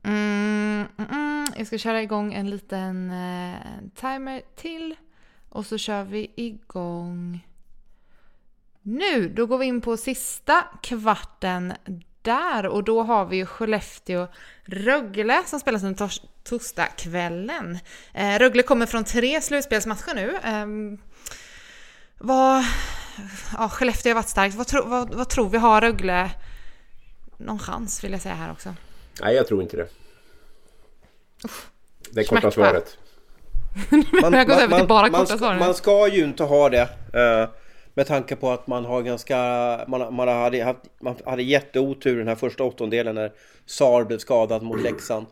Mm, 0.04 0.86
mm, 0.98 1.10
mm. 1.10 1.46
Jag 1.56 1.66
ska 1.66 1.78
köra 1.78 2.02
igång 2.02 2.34
en 2.34 2.50
liten 2.50 3.10
uh, 3.10 3.56
timer 3.94 4.42
till. 4.56 4.94
Och 5.48 5.66
så 5.66 5.78
kör 5.78 6.04
vi 6.04 6.32
igång 6.36 7.46
nu. 8.82 9.28
Då 9.28 9.46
går 9.46 9.58
vi 9.58 9.66
in 9.66 9.80
på 9.80 9.96
sista 9.96 10.64
kvarten 10.82 11.72
där 12.28 12.66
och 12.66 12.84
då 12.84 13.02
har 13.02 13.24
vi 13.24 13.36
ju 13.36 13.44
Skellefteå-Rögle 13.46 15.42
som 15.46 15.60
spelas 15.60 15.82
under 15.82 15.98
tors 15.98 16.20
torsdagskvällen. 16.44 17.78
Eh, 18.14 18.38
Rögle 18.38 18.62
kommer 18.62 18.86
från 18.86 19.04
tre 19.04 19.40
slutspelsmatcher 19.40 20.14
nu. 20.14 20.30
Eh, 20.44 20.66
vad... 22.18 22.64
Ja, 23.58 23.68
Skellefteå 23.68 24.10
har 24.10 24.14
varit 24.14 24.28
starkt. 24.28 24.54
Vad, 24.54 24.66
tro, 24.66 24.84
vad, 24.84 25.14
vad 25.14 25.28
tror 25.28 25.48
vi? 25.48 25.58
Har 25.58 25.80
Rögle 25.80 26.30
någon 27.36 27.58
chans 27.58 28.04
vill 28.04 28.12
jag 28.12 28.20
säga 28.20 28.34
här 28.34 28.52
också. 28.52 28.74
Nej, 29.22 29.34
jag 29.34 29.46
tror 29.48 29.62
inte 29.62 29.76
det. 29.76 29.88
Det 32.10 32.20
är 32.20 32.24
korta 32.24 32.50
svaret. 32.50 32.96
Man, 34.22 34.32
Jag 34.32 34.46
går 34.46 34.54
över 34.54 34.78
till 34.78 34.88
bara 34.88 35.10
man, 35.10 35.20
korta 35.20 35.36
ska, 35.36 35.52
man 35.52 35.74
ska 35.74 36.08
ju 36.08 36.24
inte 36.24 36.44
ha 36.44 36.68
det. 36.68 36.88
eh, 37.12 37.48
med 37.98 38.06
tanke 38.06 38.36
på 38.36 38.50
att 38.50 38.66
man 38.66 38.84
har 38.84 39.02
ganska... 39.02 39.36
Man, 39.88 40.14
man, 40.14 40.28
hade, 40.28 40.64
haft, 40.64 40.80
man 41.00 41.16
hade 41.24 41.42
jätteotur 41.42 42.18
den 42.18 42.28
här 42.28 42.34
första 42.34 42.64
åttondelen 42.64 43.14
när 43.14 43.32
Sar 43.66 44.04
blev 44.04 44.18
skadad 44.18 44.62
mot 44.62 44.82
Leksand. 44.82 45.26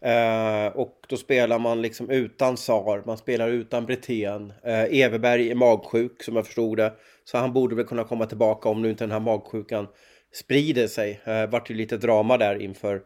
Eh, 0.00 0.66
och 0.66 1.06
då 1.08 1.16
spelar 1.16 1.58
man 1.58 1.82
liksom 1.82 2.10
utan 2.10 2.56
Sar, 2.56 3.02
man 3.06 3.18
spelar 3.18 3.48
utan 3.48 3.86
Brithén. 3.86 4.52
Uh, 4.66 5.00
Everberg 5.00 5.50
är 5.50 5.54
magsjuk 5.54 6.22
som 6.22 6.36
jag 6.36 6.46
förstod 6.46 6.76
det. 6.76 6.92
Så 7.24 7.38
han 7.38 7.52
borde 7.52 7.74
väl 7.74 7.84
kunna 7.84 8.04
komma 8.04 8.26
tillbaka 8.26 8.68
om 8.68 8.82
nu 8.82 8.90
inte 8.90 9.04
den 9.04 9.12
här 9.12 9.20
magsjukan 9.20 9.86
sprider 10.32 10.86
sig. 10.86 11.20
Uh, 11.28 11.46
vart 11.50 11.70
ju 11.70 11.74
lite 11.74 11.96
drama 11.96 12.38
där 12.38 12.62
inför 12.62 13.02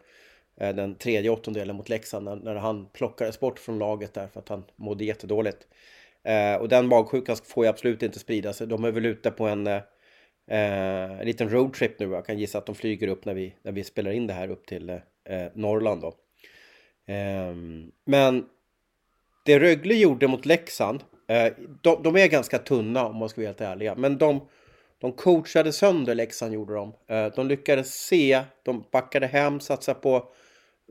eh, 0.61 0.75
den 0.75 0.95
tredje 0.95 1.31
åttondelen 1.31 1.77
mot 1.77 1.89
Leksand 1.89 2.25
när, 2.25 2.37
när 2.37 2.55
han 2.55 2.87
plockades 2.93 3.41
bort 3.41 3.59
från 3.59 3.79
laget 3.79 4.15
där 4.15 4.27
för 4.33 4.41
att 4.41 4.49
han 4.49 4.65
mådde 4.77 5.05
jättedåligt. 5.05 5.67
Eh, 6.29 6.55
och 6.55 6.68
den 6.68 6.89
magsjukan 6.89 7.37
får 7.45 7.64
ju 7.64 7.70
absolut 7.70 8.03
inte 8.03 8.18
sprida 8.18 8.53
sig. 8.53 8.66
De 8.66 8.85
är 8.85 8.91
väl 8.91 9.07
ute 9.07 9.31
på 9.31 9.47
en, 9.47 9.66
eh, 9.66 9.83
en 11.20 11.26
liten 11.26 11.51
roadtrip 11.51 11.99
nu. 11.99 12.11
Jag 12.11 12.26
kan 12.26 12.39
gissa 12.39 12.59
att 12.59 12.66
de 12.66 12.74
flyger 12.74 13.09
upp 13.09 13.24
när 13.24 13.35
vi, 13.35 13.55
när 13.62 13.72
vi 13.72 13.85
spelar 13.85 14.11
in 14.11 14.26
det 14.26 14.33
här 14.33 14.51
upp 14.51 14.66
till 14.66 14.89
eh, 14.89 14.99
Norrland 15.55 16.01
då. 16.01 16.14
Ehm, 17.07 17.91
men 18.05 18.45
det 19.45 19.59
Rögle 19.59 19.95
gjorde 19.95 20.29
mot 20.29 20.47
Leksand, 20.47 21.05
eh, 21.29 21.53
de, 21.83 22.03
de 22.03 22.16
är 22.16 22.26
ganska 22.26 22.59
tunna 22.59 23.07
om 23.07 23.16
man 23.16 23.29
ska 23.29 23.41
vara 23.41 23.49
helt 23.49 23.61
ärliga, 23.61 23.95
men 23.95 24.18
de, 24.18 24.41
de 24.99 25.12
coachade 25.12 25.72
sönder 25.72 26.14
Leksand 26.14 26.55
gjorde 26.55 26.74
de. 26.74 26.93
Eh, 27.07 27.33
de 27.37 27.49
lyckades 27.49 27.95
se, 27.95 28.43
de 28.62 28.85
backade 28.93 29.26
hem, 29.26 29.61
satsade 29.61 30.01
på, 30.01 30.33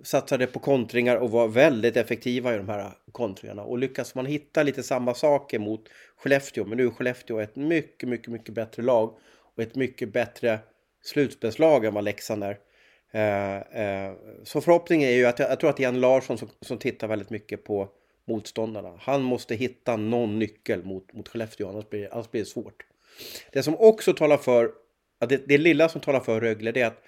satsade 0.04 0.48
på 0.48 0.60
kontringar 0.60 1.16
och 1.16 1.32
var 1.32 1.48
väldigt 1.48 1.98
effektiva 1.98 2.54
i 2.54 2.58
de 2.58 2.70
här 2.70 2.92
kontringarna. 3.12 3.64
Och 3.64 3.78
lyckas 3.78 4.16
man 4.16 4.26
hitta 4.26 4.64
lite 4.64 4.84
samma 4.84 5.14
saker 5.14 5.60
mot 5.60 5.90
Skellefteå, 6.18 6.66
men 6.66 6.78
nu 6.78 6.86
är 6.86 6.90
Skellefteå 6.90 7.40
ett 7.40 7.56
mycket, 7.56 8.10
mycket, 8.10 8.28
mycket 8.28 8.54
bättre 8.54 8.84
lag 8.84 9.18
och 9.56 9.64
ett 9.64 9.76
mycket 9.76 10.14
bättre 10.14 10.60
slutspelslag 11.04 11.86
än 11.86 11.94
vad 11.94 12.04
Leksand 12.04 12.44
är. 12.44 12.58
Eh, 13.12 13.58
eh, 13.84 14.14
så 14.44 14.62
förhoppningen 14.62 15.10
är 15.10 15.14
ju 15.14 15.26
att 15.26 15.40
jag, 15.40 15.52
jag 15.52 15.60
tror 15.60 15.70
att 15.70 15.78
det 15.78 15.84
är 15.84 15.88
Jan 15.88 16.00
Larsson 16.00 16.38
som, 16.38 16.50
som 16.62 16.78
tittar 16.78 17.08
väldigt 17.08 17.30
mycket 17.30 17.64
på 17.64 17.90
motståndarna. 18.28 18.94
Han 19.00 19.22
måste 19.22 19.56
hitta 19.56 19.98
någon 19.98 20.40
nyckel 20.40 20.84
mot, 20.84 21.14
mot 21.14 21.28
Skellefteå, 21.28 21.70
annars 21.70 21.90
blir, 21.90 22.14
annars 22.14 22.32
blir 22.32 22.42
det 22.42 22.48
svårt. 22.48 22.86
Det 23.52 23.64
som 23.64 23.76
också 23.76 24.14
talar 24.14 24.38
för, 24.38 24.72
det, 25.20 25.48
det 25.48 25.58
lilla 25.58 25.90
som 25.90 26.02
talar 26.02 26.20
för 26.20 26.42
Rögle, 26.42 26.72
det 26.72 26.82
är 26.82 26.88
att 26.88 27.04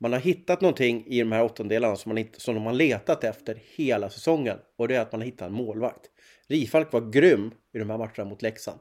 man 0.00 0.12
har 0.12 0.20
hittat 0.20 0.60
någonting 0.60 1.04
i 1.06 1.18
de 1.18 1.32
här 1.32 1.44
åttondelarna 1.44 1.96
som 1.96 2.14
man, 2.14 2.24
som 2.36 2.54
de 2.54 2.66
har 2.66 2.72
letat 2.72 3.24
efter 3.24 3.58
hela 3.76 4.10
säsongen. 4.10 4.58
Och 4.76 4.88
det 4.88 4.96
är 4.96 5.00
att 5.00 5.12
man 5.12 5.20
har 5.20 5.26
hittat 5.26 5.48
en 5.48 5.54
målvakt. 5.54 6.10
Rifalk 6.48 6.92
var 6.92 7.10
grym 7.10 7.50
i 7.74 7.78
de 7.78 7.90
här 7.90 7.98
matcherna 7.98 8.24
mot 8.24 8.42
Leksand. 8.42 8.80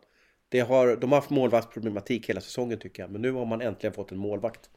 Det 0.50 0.60
har, 0.60 0.96
de 0.96 1.12
har 1.12 1.20
haft 1.20 1.30
målvaktsproblematik 1.30 2.30
hela 2.30 2.42
säsongen 2.42 2.80
tycker 2.80 3.04
jag, 3.04 3.12
men 3.12 3.22
nu 3.22 3.32
har 3.32 3.46
man 3.46 3.62
äntligen 3.62 3.94
fått 3.94 4.12
en 4.12 4.18
målvakt. 4.18 4.70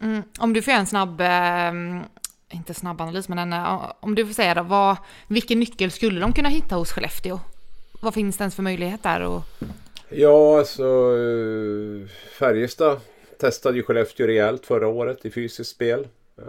Mm, 0.00 0.22
om 0.38 0.52
du 0.52 0.62
får 0.62 0.70
göra 0.70 0.80
en 0.80 0.86
snabb, 0.86 1.20
eh, 1.20 1.72
inte 2.56 2.74
snabb 2.74 3.00
analys, 3.00 3.28
men 3.28 3.38
en, 3.38 3.52
eh, 3.52 3.92
om 4.00 4.14
du 4.14 4.26
får 4.26 4.34
säga 4.34 4.54
då, 4.54 4.62
vad, 4.62 4.96
vilken 5.28 5.60
nyckel 5.60 5.90
skulle 5.90 6.20
de 6.20 6.32
kunna 6.32 6.48
hitta 6.48 6.74
hos 6.74 6.92
Skellefteå? 6.92 7.40
Vad 8.00 8.14
finns 8.14 8.36
det 8.36 8.42
ens 8.42 8.54
för 8.54 8.62
möjlighet 8.62 9.02
där? 9.02 9.20
Och... 9.20 9.42
Ja, 10.08 10.58
alltså 10.58 10.82
eh, 10.82 12.08
Färjestad 12.38 13.00
testade 13.38 13.76
ju 13.76 13.82
Skellefteå 13.82 14.26
rejält 14.26 14.66
förra 14.66 14.88
året 14.88 15.24
i 15.24 15.30
fysiskt 15.30 15.70
spel. 15.70 16.08
Eh, 16.38 16.44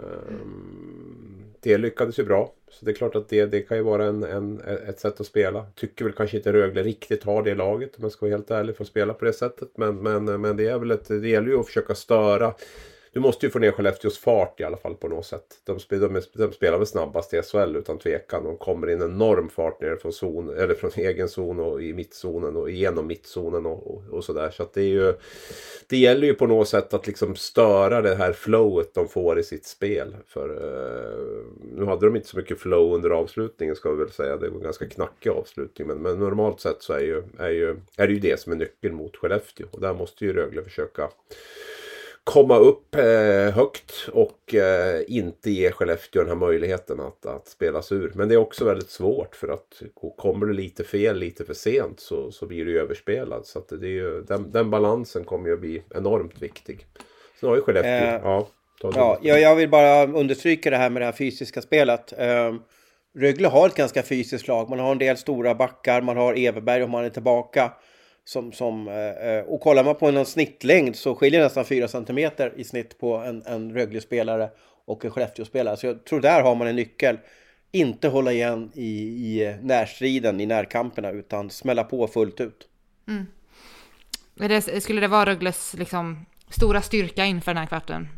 det 1.60 1.78
lyckades 1.78 2.18
ju 2.18 2.24
bra. 2.24 2.52
Så 2.70 2.84
det 2.84 2.90
är 2.90 2.94
klart 2.94 3.14
att 3.14 3.28
det, 3.28 3.46
det 3.46 3.60
kan 3.60 3.76
ju 3.76 3.82
vara 3.82 4.04
en, 4.04 4.22
en, 4.22 4.60
ett 4.60 5.00
sätt 5.00 5.20
att 5.20 5.26
spela. 5.26 5.66
Tycker 5.74 6.04
väl 6.04 6.14
kanske 6.14 6.36
inte 6.36 6.52
Rögle 6.52 6.82
riktigt 6.82 7.24
har 7.24 7.42
det 7.42 7.54
laget 7.54 7.96
om 7.96 8.02
jag 8.02 8.12
ska 8.12 8.26
vara 8.26 8.36
helt 8.36 8.50
ärlig 8.50 8.76
för 8.76 8.84
att 8.84 8.88
spela 8.88 9.14
på 9.14 9.24
det 9.24 9.32
sättet. 9.32 9.68
Men, 9.76 10.02
men, 10.02 10.40
men 10.40 10.56
det 10.56 10.66
är 10.66 10.78
väl 10.78 10.90
ett, 10.90 11.08
det 11.08 11.28
gäller 11.28 11.48
ju 11.48 11.60
att 11.60 11.66
försöka 11.66 11.94
störa. 11.94 12.54
Du 13.12 13.20
måste 13.20 13.46
ju 13.46 13.50
få 13.50 13.58
ner 13.58 13.72
Skellefteås 13.72 14.18
fart 14.18 14.60
i 14.60 14.64
alla 14.64 14.76
fall 14.76 14.94
på 14.94 15.08
något 15.08 15.26
sätt. 15.26 15.44
De, 15.64 15.78
de, 15.88 16.20
de 16.32 16.52
spelar 16.52 16.78
väl 16.78 16.86
snabbast 16.86 17.34
i 17.34 17.42
SHL 17.42 17.76
utan 17.76 17.98
tvekan. 17.98 18.44
De 18.44 18.56
kommer 18.56 18.90
in 18.90 19.02
enorm 19.02 19.48
fart 19.48 19.80
ner 19.80 19.96
från, 19.96 20.12
zon, 20.12 20.58
eller 20.58 20.74
från 20.74 20.90
egen 20.96 21.28
zon 21.28 21.60
och 21.60 21.82
i 21.82 21.92
mittzonen 21.92 22.56
och 22.56 22.70
genom 22.70 23.06
mittzonen 23.06 23.66
och, 23.66 23.86
och, 23.86 24.02
och 24.10 24.24
sådär. 24.24 24.50
Så 24.50 24.62
att 24.62 24.72
det 24.72 24.82
är 24.82 24.88
ju... 24.88 25.14
Det 25.86 25.96
gäller 25.96 26.26
ju 26.26 26.34
på 26.34 26.46
något 26.46 26.68
sätt 26.68 26.94
att 26.94 27.06
liksom 27.06 27.36
störa 27.36 28.02
det 28.02 28.14
här 28.14 28.32
flowet 28.32 28.94
de 28.94 29.08
får 29.08 29.38
i 29.38 29.42
sitt 29.42 29.66
spel. 29.66 30.16
För 30.26 30.48
eh, 30.48 31.44
nu 31.76 31.84
hade 31.84 32.06
de 32.06 32.16
inte 32.16 32.28
så 32.28 32.36
mycket 32.36 32.58
flow 32.58 32.94
under 32.94 33.10
avslutningen 33.10 33.76
ska 33.76 33.90
vi 33.90 33.96
väl 33.96 34.10
säga. 34.10 34.36
Det 34.36 34.48
var 34.48 34.56
en 34.56 34.62
ganska 34.62 34.88
knackig 34.88 35.30
avslutning. 35.30 35.88
Men, 35.88 35.98
men 35.98 36.18
normalt 36.18 36.60
sett 36.60 36.82
så 36.82 36.92
är, 36.92 37.00
ju, 37.00 37.22
är, 37.38 37.50
ju, 37.50 37.76
är 37.96 38.06
det 38.06 38.12
ju 38.12 38.20
det 38.20 38.40
som 38.40 38.52
är 38.52 38.56
nyckeln 38.56 38.94
mot 38.94 39.16
Skellefteå. 39.16 39.66
Och 39.70 39.80
där 39.80 39.94
måste 39.94 40.24
ju 40.24 40.32
Rögle 40.32 40.62
försöka 40.62 41.08
komma 42.28 42.56
upp 42.56 42.94
eh, 42.94 43.54
högt 43.54 44.08
och 44.12 44.54
eh, 44.54 45.02
inte 45.06 45.50
ge 45.50 45.70
Skellefteå 45.70 46.22
den 46.22 46.28
här 46.28 46.36
möjligheten 46.36 47.00
att, 47.00 47.26
att 47.26 47.48
spela 47.48 47.82
sig 47.82 47.98
ur. 47.98 48.12
Men 48.14 48.28
det 48.28 48.34
är 48.34 48.38
också 48.38 48.64
väldigt 48.64 48.90
svårt 48.90 49.36
för 49.36 49.48
att 49.48 49.82
kommer 50.16 50.46
det 50.46 50.52
lite 50.52 50.84
fel 50.84 51.18
lite 51.18 51.44
för 51.44 51.54
sent 51.54 52.00
så, 52.00 52.30
så 52.30 52.46
blir 52.46 52.58
ju 52.58 52.80
överspelad. 52.80 53.46
Så 53.46 53.62
det 53.70 53.86
är 53.86 53.90
ju, 53.90 54.22
den, 54.22 54.52
den 54.52 54.70
balansen 54.70 55.24
kommer 55.24 55.48
ju 55.48 55.54
att 55.54 55.60
bli 55.60 55.82
enormt 55.94 56.42
viktig. 56.42 56.86
Så 57.40 57.48
har 57.48 57.56
ju 57.56 57.62
Skellefteå, 57.62 57.90
Eh, 57.90 58.20
ja. 58.24 58.48
Ja, 58.82 59.18
jag, 59.22 59.40
jag 59.40 59.56
vill 59.56 59.68
bara 59.68 60.06
understryka 60.06 60.70
det 60.70 60.76
här 60.76 60.90
med 60.90 61.02
det 61.02 61.06
här 61.06 61.12
fysiska 61.12 61.62
spelet. 61.62 62.12
Um, 62.18 62.62
Rögle 63.18 63.48
har 63.48 63.66
ett 63.66 63.74
ganska 63.74 64.02
fysiskt 64.02 64.48
lag. 64.48 64.70
Man 64.70 64.78
har 64.78 64.92
en 64.92 64.98
del 64.98 65.16
stora 65.16 65.54
backar, 65.54 66.00
man 66.00 66.16
har 66.16 66.34
Everberg 66.34 66.82
om 66.82 66.94
han 66.94 67.04
är 67.04 67.10
tillbaka. 67.10 67.72
Som, 68.28 68.52
som, 68.52 68.88
eh, 68.88 69.28
eh, 69.28 69.44
och 69.44 69.60
kollar 69.60 69.84
man 69.84 69.94
på 69.94 70.08
en 70.08 70.26
snittlängd 70.26 70.96
så 70.96 71.14
skiljer 71.14 71.40
det 71.40 71.46
nästan 71.46 71.64
4 71.64 71.88
cm 71.88 72.30
i 72.56 72.64
snitt 72.64 72.98
på 72.98 73.16
en, 73.16 73.42
en 73.46 73.72
Rögle-spelare 73.74 74.50
och 74.84 75.04
en 75.04 75.10
Skellefteå-spelare. 75.10 75.76
Så 75.76 75.86
jag 75.86 76.04
tror 76.04 76.20
där 76.20 76.42
har 76.42 76.54
man 76.54 76.66
en 76.66 76.76
nyckel. 76.76 77.18
Inte 77.72 78.08
hålla 78.08 78.32
igen 78.32 78.70
i, 78.74 78.88
i 78.88 79.56
närstriden, 79.62 80.40
i 80.40 80.46
närkamperna, 80.46 81.10
utan 81.10 81.50
smälla 81.50 81.84
på 81.84 82.06
fullt 82.06 82.40
ut. 82.40 82.68
Mm. 83.08 83.26
det, 84.34 84.80
skulle 84.82 85.00
det 85.00 85.08
vara 85.08 85.26
Rögles 85.26 85.74
liksom, 85.78 86.26
stora 86.48 86.82
styrka 86.82 87.24
inför 87.24 87.54
den 87.54 87.60
här 87.60 87.66
kvarten? 87.66 88.08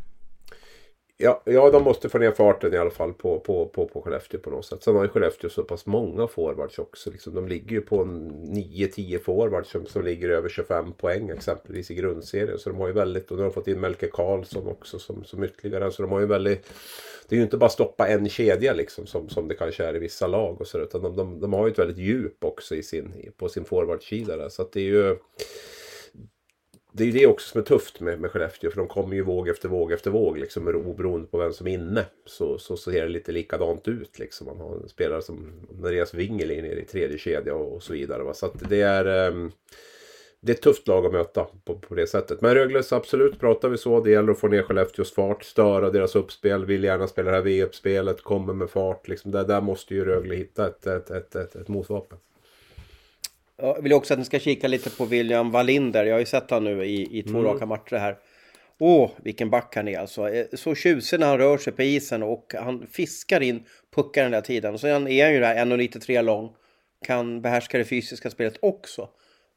Ja, 1.22 1.42
ja, 1.44 1.70
de 1.70 1.82
måste 1.82 2.08
få 2.08 2.18
ner 2.18 2.32
farten 2.32 2.74
i 2.74 2.76
alla 2.76 2.90
fall 2.90 3.12
på, 3.12 3.40
på, 3.40 3.66
på, 3.66 3.86
på 3.86 4.02
Skellefteå 4.02 4.40
på 4.40 4.50
något 4.50 4.64
sätt. 4.64 4.82
Sen 4.82 4.96
har 4.96 5.02
ju 5.02 5.08
Skellefteå 5.08 5.50
så 5.50 5.62
pass 5.62 5.86
många 5.86 6.26
forwards 6.26 6.78
också. 6.78 7.10
Liksom, 7.10 7.34
de 7.34 7.48
ligger 7.48 7.70
ju 7.70 7.80
på 7.80 8.04
9-10 8.04 9.18
forwards 9.18 9.70
som, 9.70 9.86
som 9.86 10.04
ligger 10.04 10.28
över 10.28 10.48
25 10.48 10.92
poäng 10.92 11.30
exempelvis 11.30 11.90
i 11.90 11.94
grundserien. 11.94 12.58
Så 12.58 12.70
de 12.70 12.78
har 12.78 12.86
ju 12.86 12.92
väldigt, 12.92 13.30
och 13.30 13.36
nu 13.36 13.42
har 13.42 13.50
de 13.50 13.54
fått 13.54 13.68
in 13.68 13.80
Melke 13.80 14.06
Karlsson 14.06 14.68
också 14.68 14.98
som, 14.98 15.24
som 15.24 15.44
ytterligare. 15.44 15.92
Så 15.92 16.02
de 16.02 16.12
har 16.12 16.20
ju 16.20 16.26
väldigt, 16.26 16.66
det 17.28 17.34
är 17.34 17.36
ju 17.36 17.44
inte 17.44 17.56
bara 17.56 17.70
stoppa 17.70 18.08
en 18.08 18.28
kedja 18.28 18.72
liksom 18.72 19.06
som, 19.06 19.28
som 19.28 19.48
det 19.48 19.54
kanske 19.54 19.84
är 19.84 19.96
i 19.96 19.98
vissa 19.98 20.26
lag 20.26 20.60
och 20.60 20.66
så 20.66 20.78
utan 20.78 21.02
de, 21.02 21.16
de, 21.16 21.40
de 21.40 21.52
har 21.52 21.66
ju 21.66 21.72
ett 21.72 21.78
väldigt 21.78 21.98
djup 21.98 22.44
också 22.44 22.74
i 22.74 22.82
sin, 22.82 23.32
på 23.36 23.48
sin 23.48 23.64
forwardsida 23.64 24.36
där. 24.36 24.48
Så 24.48 24.62
att 24.62 24.72
det 24.72 24.80
är 24.80 24.84
ju 24.84 25.16
det 26.92 27.02
är 27.02 27.06
ju 27.06 27.12
det 27.12 27.26
också 27.26 27.50
som 27.50 27.60
är 27.60 27.64
tufft 27.64 28.00
med, 28.00 28.20
med 28.20 28.30
Skellefteå. 28.30 28.70
För 28.70 28.76
de 28.76 28.88
kommer 28.88 29.14
ju 29.14 29.22
våg 29.22 29.48
efter 29.48 29.68
våg 29.68 29.92
efter 29.92 30.10
våg. 30.10 30.38
Liksom, 30.38 30.68
oberoende 30.68 31.26
på 31.26 31.38
vem 31.38 31.52
som 31.52 31.66
är 31.66 31.70
inne. 31.70 32.04
Så, 32.26 32.58
så 32.58 32.76
ser 32.76 33.02
det 33.02 33.08
lite 33.08 33.32
likadant 33.32 33.88
ut. 33.88 34.18
Liksom. 34.18 34.46
Man 34.46 34.60
har 34.60 34.88
spelare 34.88 35.22
som 35.22 35.52
Andreas 35.76 36.14
Wingel 36.14 36.50
är 36.50 36.62
nere 36.62 36.80
i 36.80 36.84
tredje 36.84 37.18
kedja 37.18 37.54
och, 37.54 37.74
och 37.74 37.82
så 37.82 37.92
vidare. 37.92 38.22
Va? 38.22 38.34
Så 38.34 38.46
att 38.46 38.68
det 38.68 38.82
är... 38.82 39.28
Um, 39.30 39.52
det 40.42 40.52
är 40.52 40.56
ett 40.56 40.62
tufft 40.62 40.88
lag 40.88 41.06
att 41.06 41.12
möta 41.12 41.46
på, 41.64 41.78
på 41.78 41.94
det 41.94 42.06
sättet. 42.06 42.40
Men 42.40 42.54
Rögles 42.54 42.92
absolut, 42.92 43.40
pratar 43.40 43.68
vi 43.68 43.78
så. 43.78 44.00
Det 44.00 44.10
gäller 44.10 44.32
att 44.32 44.38
få 44.38 44.48
ner 44.48 44.62
Skellefteås 44.62 45.12
fart, 45.12 45.44
störa 45.44 45.90
deras 45.90 46.16
uppspel, 46.16 46.64
vill 46.66 46.84
gärna 46.84 47.06
spela 47.06 47.30
det 47.30 47.36
här 47.36 47.44
V-uppspelet, 47.44 48.22
kommer 48.22 48.52
med 48.52 48.70
fart. 48.70 49.08
Liksom. 49.08 49.30
Där, 49.30 49.44
där 49.44 49.60
måste 49.60 49.94
ju 49.94 50.04
Rögle 50.04 50.34
hitta 50.34 50.66
ett, 50.66 50.86
ett, 50.86 51.10
ett, 51.10 51.36
ett, 51.36 51.56
ett 51.56 51.68
motvapen. 51.68 52.18
Jag 53.62 53.82
vill 53.82 53.92
också 53.92 54.14
att 54.14 54.18
ni 54.18 54.24
ska 54.24 54.38
kika 54.38 54.68
lite 54.68 54.90
på 54.90 55.04
William 55.04 55.50
Wallinder. 55.50 56.04
Jag 56.04 56.14
har 56.14 56.20
ju 56.20 56.26
sett 56.26 56.50
han 56.50 56.64
nu 56.64 56.84
i, 56.84 57.18
i 57.18 57.22
två 57.22 57.38
Mm. 57.38 57.44
raka 57.44 57.66
matcher 57.66 57.96
här. 57.96 58.16
Åh, 58.78 59.10
vilken 59.22 59.50
back 59.50 59.76
han 59.76 59.88
är 59.88 59.98
alltså. 59.98 60.28
Eh, 60.28 60.46
Så 60.52 60.74
tjusig 60.74 61.20
när 61.20 61.26
han 61.26 61.38
rör 61.38 61.58
sig 61.58 61.72
på 61.72 61.82
isen 61.82 62.22
och 62.22 62.54
han 62.58 62.86
fiskar 62.86 63.40
in 63.40 63.64
puckar 63.94 64.22
den 64.22 64.32
där 64.32 64.40
tiden. 64.40 64.74
Och 64.74 64.80
sen 64.80 65.08
är 65.08 65.24
han 65.24 65.34
ju 65.34 65.40
där 65.40 65.54
1,93 65.54 66.22
lång. 66.22 66.52
Kan 67.06 67.42
behärska 67.42 67.78
det 67.78 67.84
fysiska 67.84 68.30
spelet 68.30 68.56
också. 68.62 69.08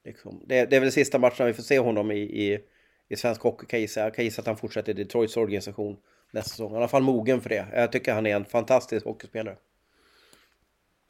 Liksom. 0.06 0.43
Det, 0.47 0.66
det 0.66 0.76
är 0.76 0.80
väl 0.80 0.91
sista 0.91 1.20
matchen 1.20 1.45
vi 1.45 1.54
får 1.54 1.64
se 1.64 1.80
honom 1.80 2.12
i, 2.12 2.20
i, 2.20 2.60
i 3.10 3.16
svensk 3.16 3.41
hockey 3.41 3.66
kan 3.66 3.78
jag 3.80 3.82
gissa. 3.82 3.99
Jag 4.01 4.16
kan 4.16 4.26
gissa 4.26 4.41
att 4.41 4.47
han 4.47 4.58
fortsätter 4.58 4.91
i 4.91 5.04
Detroits 5.04 5.38
organisation 5.38 5.97
nästa 6.32 6.49
säsong. 6.49 6.74
I 6.74 6.78
alla 6.78 6.88
fall 6.88 7.04
mogen 7.04 7.41
för 7.41 7.49
det. 7.49 7.66
Jag 7.74 7.91
tycker 7.91 8.14
han 8.14 8.26
är 8.26 8.36
en 8.36 8.45
fantastisk 8.45 9.06
hockeyspelare. 9.06 9.56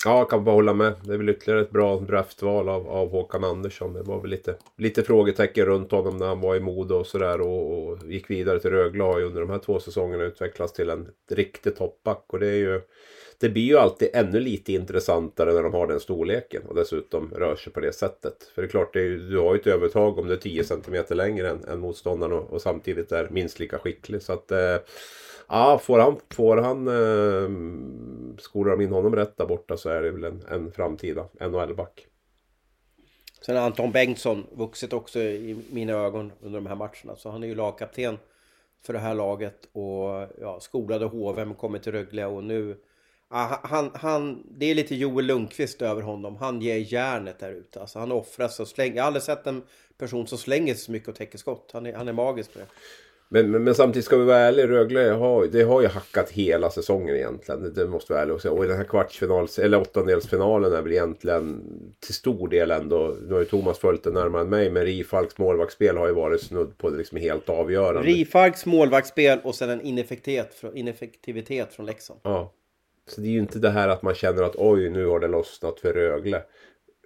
Ja, 0.05 0.17
jag 0.17 0.29
kan 0.29 0.43
bara 0.43 0.55
hålla 0.55 0.73
med. 0.73 0.93
Det 1.03 1.13
är 1.13 1.17
väl 1.17 1.29
ytterligare 1.29 1.61
ett 1.61 1.71
bra 1.71 1.99
draftval 1.99 2.69
av, 2.69 2.87
av 2.89 3.09
Håkan 3.09 3.43
Andersson. 3.43 3.93
Det 3.93 4.01
var 4.01 4.21
väl 4.21 4.29
lite, 4.29 4.55
lite 4.77 5.03
frågetecken 5.03 5.65
runt 5.65 5.91
honom 5.91 6.17
när 6.17 6.27
han 6.27 6.41
var 6.41 6.55
i 6.55 6.59
Modo 6.59 6.95
och 6.95 7.07
sådär 7.07 7.41
och, 7.41 7.87
och 7.87 7.97
gick 8.05 8.29
vidare 8.29 8.59
till 8.59 8.71
Rögle 8.71 9.03
har 9.03 9.19
ju 9.19 9.25
under 9.25 9.41
de 9.41 9.49
här 9.49 9.59
två 9.59 9.79
säsongerna 9.79 10.23
utvecklats 10.23 10.73
till 10.73 10.89
en 10.89 11.07
riktig 11.31 11.75
toppback 11.75 12.25
och 12.27 12.39
det 12.39 12.47
är 12.47 12.57
ju 12.57 12.81
det 13.39 13.49
blir 13.49 13.63
ju 13.63 13.77
alltid 13.77 14.09
ännu 14.13 14.39
lite 14.39 14.73
intressantare 14.73 15.53
när 15.53 15.63
de 15.63 15.73
har 15.73 15.87
den 15.87 15.99
storleken 15.99 16.61
och 16.67 16.75
dessutom 16.75 17.31
rör 17.35 17.55
sig 17.55 17.73
på 17.73 17.79
det 17.79 17.93
sättet. 17.93 18.51
För 18.55 18.61
det 18.61 18.65
är 18.65 18.69
klart, 18.69 18.93
det 18.93 19.01
är, 19.01 19.09
du 19.09 19.37
har 19.37 19.53
ju 19.53 19.59
ett 19.59 19.67
övertag 19.67 20.19
om 20.19 20.27
du 20.27 20.33
är 20.33 20.37
10 20.37 20.63
cm 20.63 21.03
längre 21.09 21.49
än, 21.49 21.63
än 21.63 21.79
motståndaren 21.79 22.33
och, 22.33 22.53
och, 22.53 22.61
samtidigt 22.61 23.11
är 23.11 23.29
minst 23.29 23.59
lika 23.59 23.77
skicklig. 23.77 24.21
Så 24.21 24.33
att 24.33 24.51
eh, 24.51 24.75
Ja, 25.55 25.79
får 25.79 25.99
han, 25.99 26.19
får 26.29 26.57
han 26.57 26.87
eh, 26.87 27.49
skolar 28.39 28.71
de 28.71 28.83
in 28.83 28.91
honom 28.91 29.15
rätt 29.15 29.37
där 29.37 29.45
borta 29.45 29.77
så 29.77 29.89
är 29.89 30.01
det 30.01 30.11
väl 30.11 30.23
en, 30.23 30.43
en 30.49 30.71
framtida 30.71 31.27
NHL-back. 31.39 32.07
Sen 33.45 33.55
har 33.55 33.63
Anton 33.63 33.91
Bengtsson 33.91 34.45
vuxit 34.51 34.93
också 34.93 35.19
i 35.19 35.57
mina 35.71 35.93
ögon 35.93 36.31
under 36.41 36.59
de 36.59 36.67
här 36.67 36.75
matcherna. 36.75 37.15
Så 37.15 37.29
han 37.29 37.43
är 37.43 37.47
ju 37.47 37.55
lagkapten 37.55 38.17
för 38.85 38.93
det 38.93 38.99
här 38.99 39.13
laget 39.13 39.69
och 39.71 40.27
ja, 40.41 40.59
skolade 40.59 41.05
HVM, 41.05 41.55
kommit 41.55 41.83
till 41.83 41.91
Rögle 41.91 42.25
och 42.25 42.43
nu... 42.43 42.77
Ja, 43.29 43.59
han, 43.63 43.91
han, 43.93 44.43
det 44.49 44.65
är 44.65 44.75
lite 44.75 44.95
Joel 44.95 45.25
Lundqvist 45.25 45.81
över 45.81 46.01
honom. 46.01 46.35
Han 46.35 46.61
ger 46.61 46.93
järnet 46.93 47.39
där 47.39 47.51
ute. 47.51 47.81
Alltså 47.81 47.99
han 47.99 48.11
offras 48.11 48.59
och 48.59 48.67
slänger. 48.67 48.95
Jag 48.95 49.03
har 49.03 49.07
aldrig 49.07 49.23
sett 49.23 49.47
en 49.47 49.61
person 49.97 50.27
som 50.27 50.37
slänger 50.37 50.73
så 50.73 50.91
mycket 50.91 51.09
och 51.09 51.15
täcker 51.15 51.37
skott. 51.37 51.69
Han 51.73 51.85
är, 51.85 51.93
han 51.93 52.07
är 52.07 52.13
magisk 52.13 52.53
på 52.53 52.59
det. 52.59 52.67
Men, 53.33 53.51
men, 53.51 53.63
men, 53.63 53.75
samtidigt 53.75 54.05
ska 54.05 54.17
vi 54.17 54.25
vara 54.25 54.37
ärliga, 54.37 54.67
Rögle 54.67 54.99
har, 54.99 55.47
det 55.47 55.63
har 55.63 55.81
ju 55.81 55.87
hackat 55.87 56.29
hela 56.29 56.69
säsongen 56.69 57.15
egentligen. 57.15 57.63
Det, 57.63 57.69
det 57.69 57.87
måste 57.87 58.13
vi 58.13 58.13
vara 58.13 58.21
ärliga 58.21 58.35
och 58.35 58.41
säga. 58.41 58.51
Och 58.51 58.65
i 58.65 58.67
den 58.67 58.77
här 58.77 58.83
kvartsfinals, 58.83 59.59
eller 59.59 59.81
åttondelsfinalen 59.81 60.73
är 60.73 60.81
väl 60.81 60.91
egentligen 60.91 61.63
till 61.99 62.13
stor 62.13 62.47
del 62.47 62.71
ändå, 62.71 63.15
nu 63.27 63.33
har 63.33 63.39
ju 63.39 63.45
Thomas 63.45 63.79
följt 63.79 64.03
det 64.03 64.11
närmare 64.11 64.41
än 64.41 64.49
mig, 64.49 64.69
men 64.69 64.85
Rifalks 64.85 65.37
målvaktsspel 65.37 65.97
har 65.97 66.07
ju 66.07 66.13
varit 66.13 66.41
snudd 66.41 66.77
på 66.77 66.89
det 66.89 66.97
liksom 66.97 67.17
helt 67.17 67.49
avgörande. 67.49 68.09
Rifalks 68.09 68.65
målvaktsspel 68.65 69.39
och 69.43 69.55
sen 69.55 69.69
en 69.69 69.81
ineffektivitet, 69.81 70.63
ineffektivitet 70.73 71.73
från 71.73 71.85
Leksand. 71.85 72.19
Ja. 72.23 72.53
Så 73.07 73.21
det 73.21 73.27
är 73.27 73.31
ju 73.31 73.39
inte 73.39 73.59
det 73.59 73.69
här 73.69 73.87
att 73.87 74.01
man 74.01 74.15
känner 74.15 74.43
att 74.43 74.55
oj, 74.55 74.89
nu 74.89 75.05
har 75.05 75.19
det 75.19 75.27
lossnat 75.27 75.79
för 75.79 75.93
Rögle. 75.93 76.43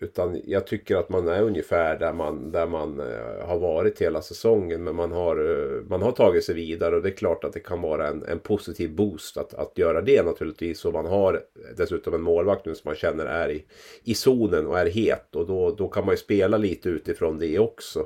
Utan 0.02 0.42
jag 0.46 0.68
tycker 0.68 0.96
att 0.96 1.10
man 1.10 1.28
är 1.28 1.42
ungefär 1.42 2.00
där 2.00 2.14
man, 2.14 2.52
där 2.52 2.68
man 2.68 3.00
eh, 3.00 3.48
har 3.48 3.60
varit 3.60 4.02
hela 4.02 4.22
säsongen. 4.22 4.84
Men 4.84 4.96
man 4.96 5.12
har, 5.12 5.38
eh, 5.38 5.82
man 5.90 6.02
har 6.02 6.12
tagit 6.12 6.44
sig 6.44 6.56
vidare 6.56 6.96
och 6.96 7.02
det 7.02 7.10
är 7.10 7.16
klart 7.16 7.44
att 7.44 7.54
det 7.54 7.60
kan 7.60 7.82
vara 7.82 8.08
en, 8.08 8.24
en 8.24 8.40
positiv 8.40 8.96
boost 8.96 9.38
att, 9.38 9.54
att 9.54 9.78
göra 9.78 10.02
det 10.02 10.24
naturligtvis. 10.24 10.86
Och 10.86 10.94
man 10.94 11.06
har 11.06 11.44
dessutom 11.78 12.14
en 12.14 12.22
målvakt 12.22 12.66
nu 12.66 12.76
som 12.76 12.90
man 12.90 12.96
känner 12.96 13.26
är 13.26 13.50
i, 13.50 13.66
i 14.04 14.14
zonen 14.14 14.68
och 14.68 14.80
är 14.80 14.86
het. 14.86 15.36
Och 15.36 15.48
då, 15.48 15.72
då 15.72 15.88
kan 15.88 16.06
man 16.06 16.14
ju 16.14 16.18
spela 16.18 16.58
lite 16.58 16.90
utifrån 16.90 17.40
det 17.40 17.60
också. 17.60 18.06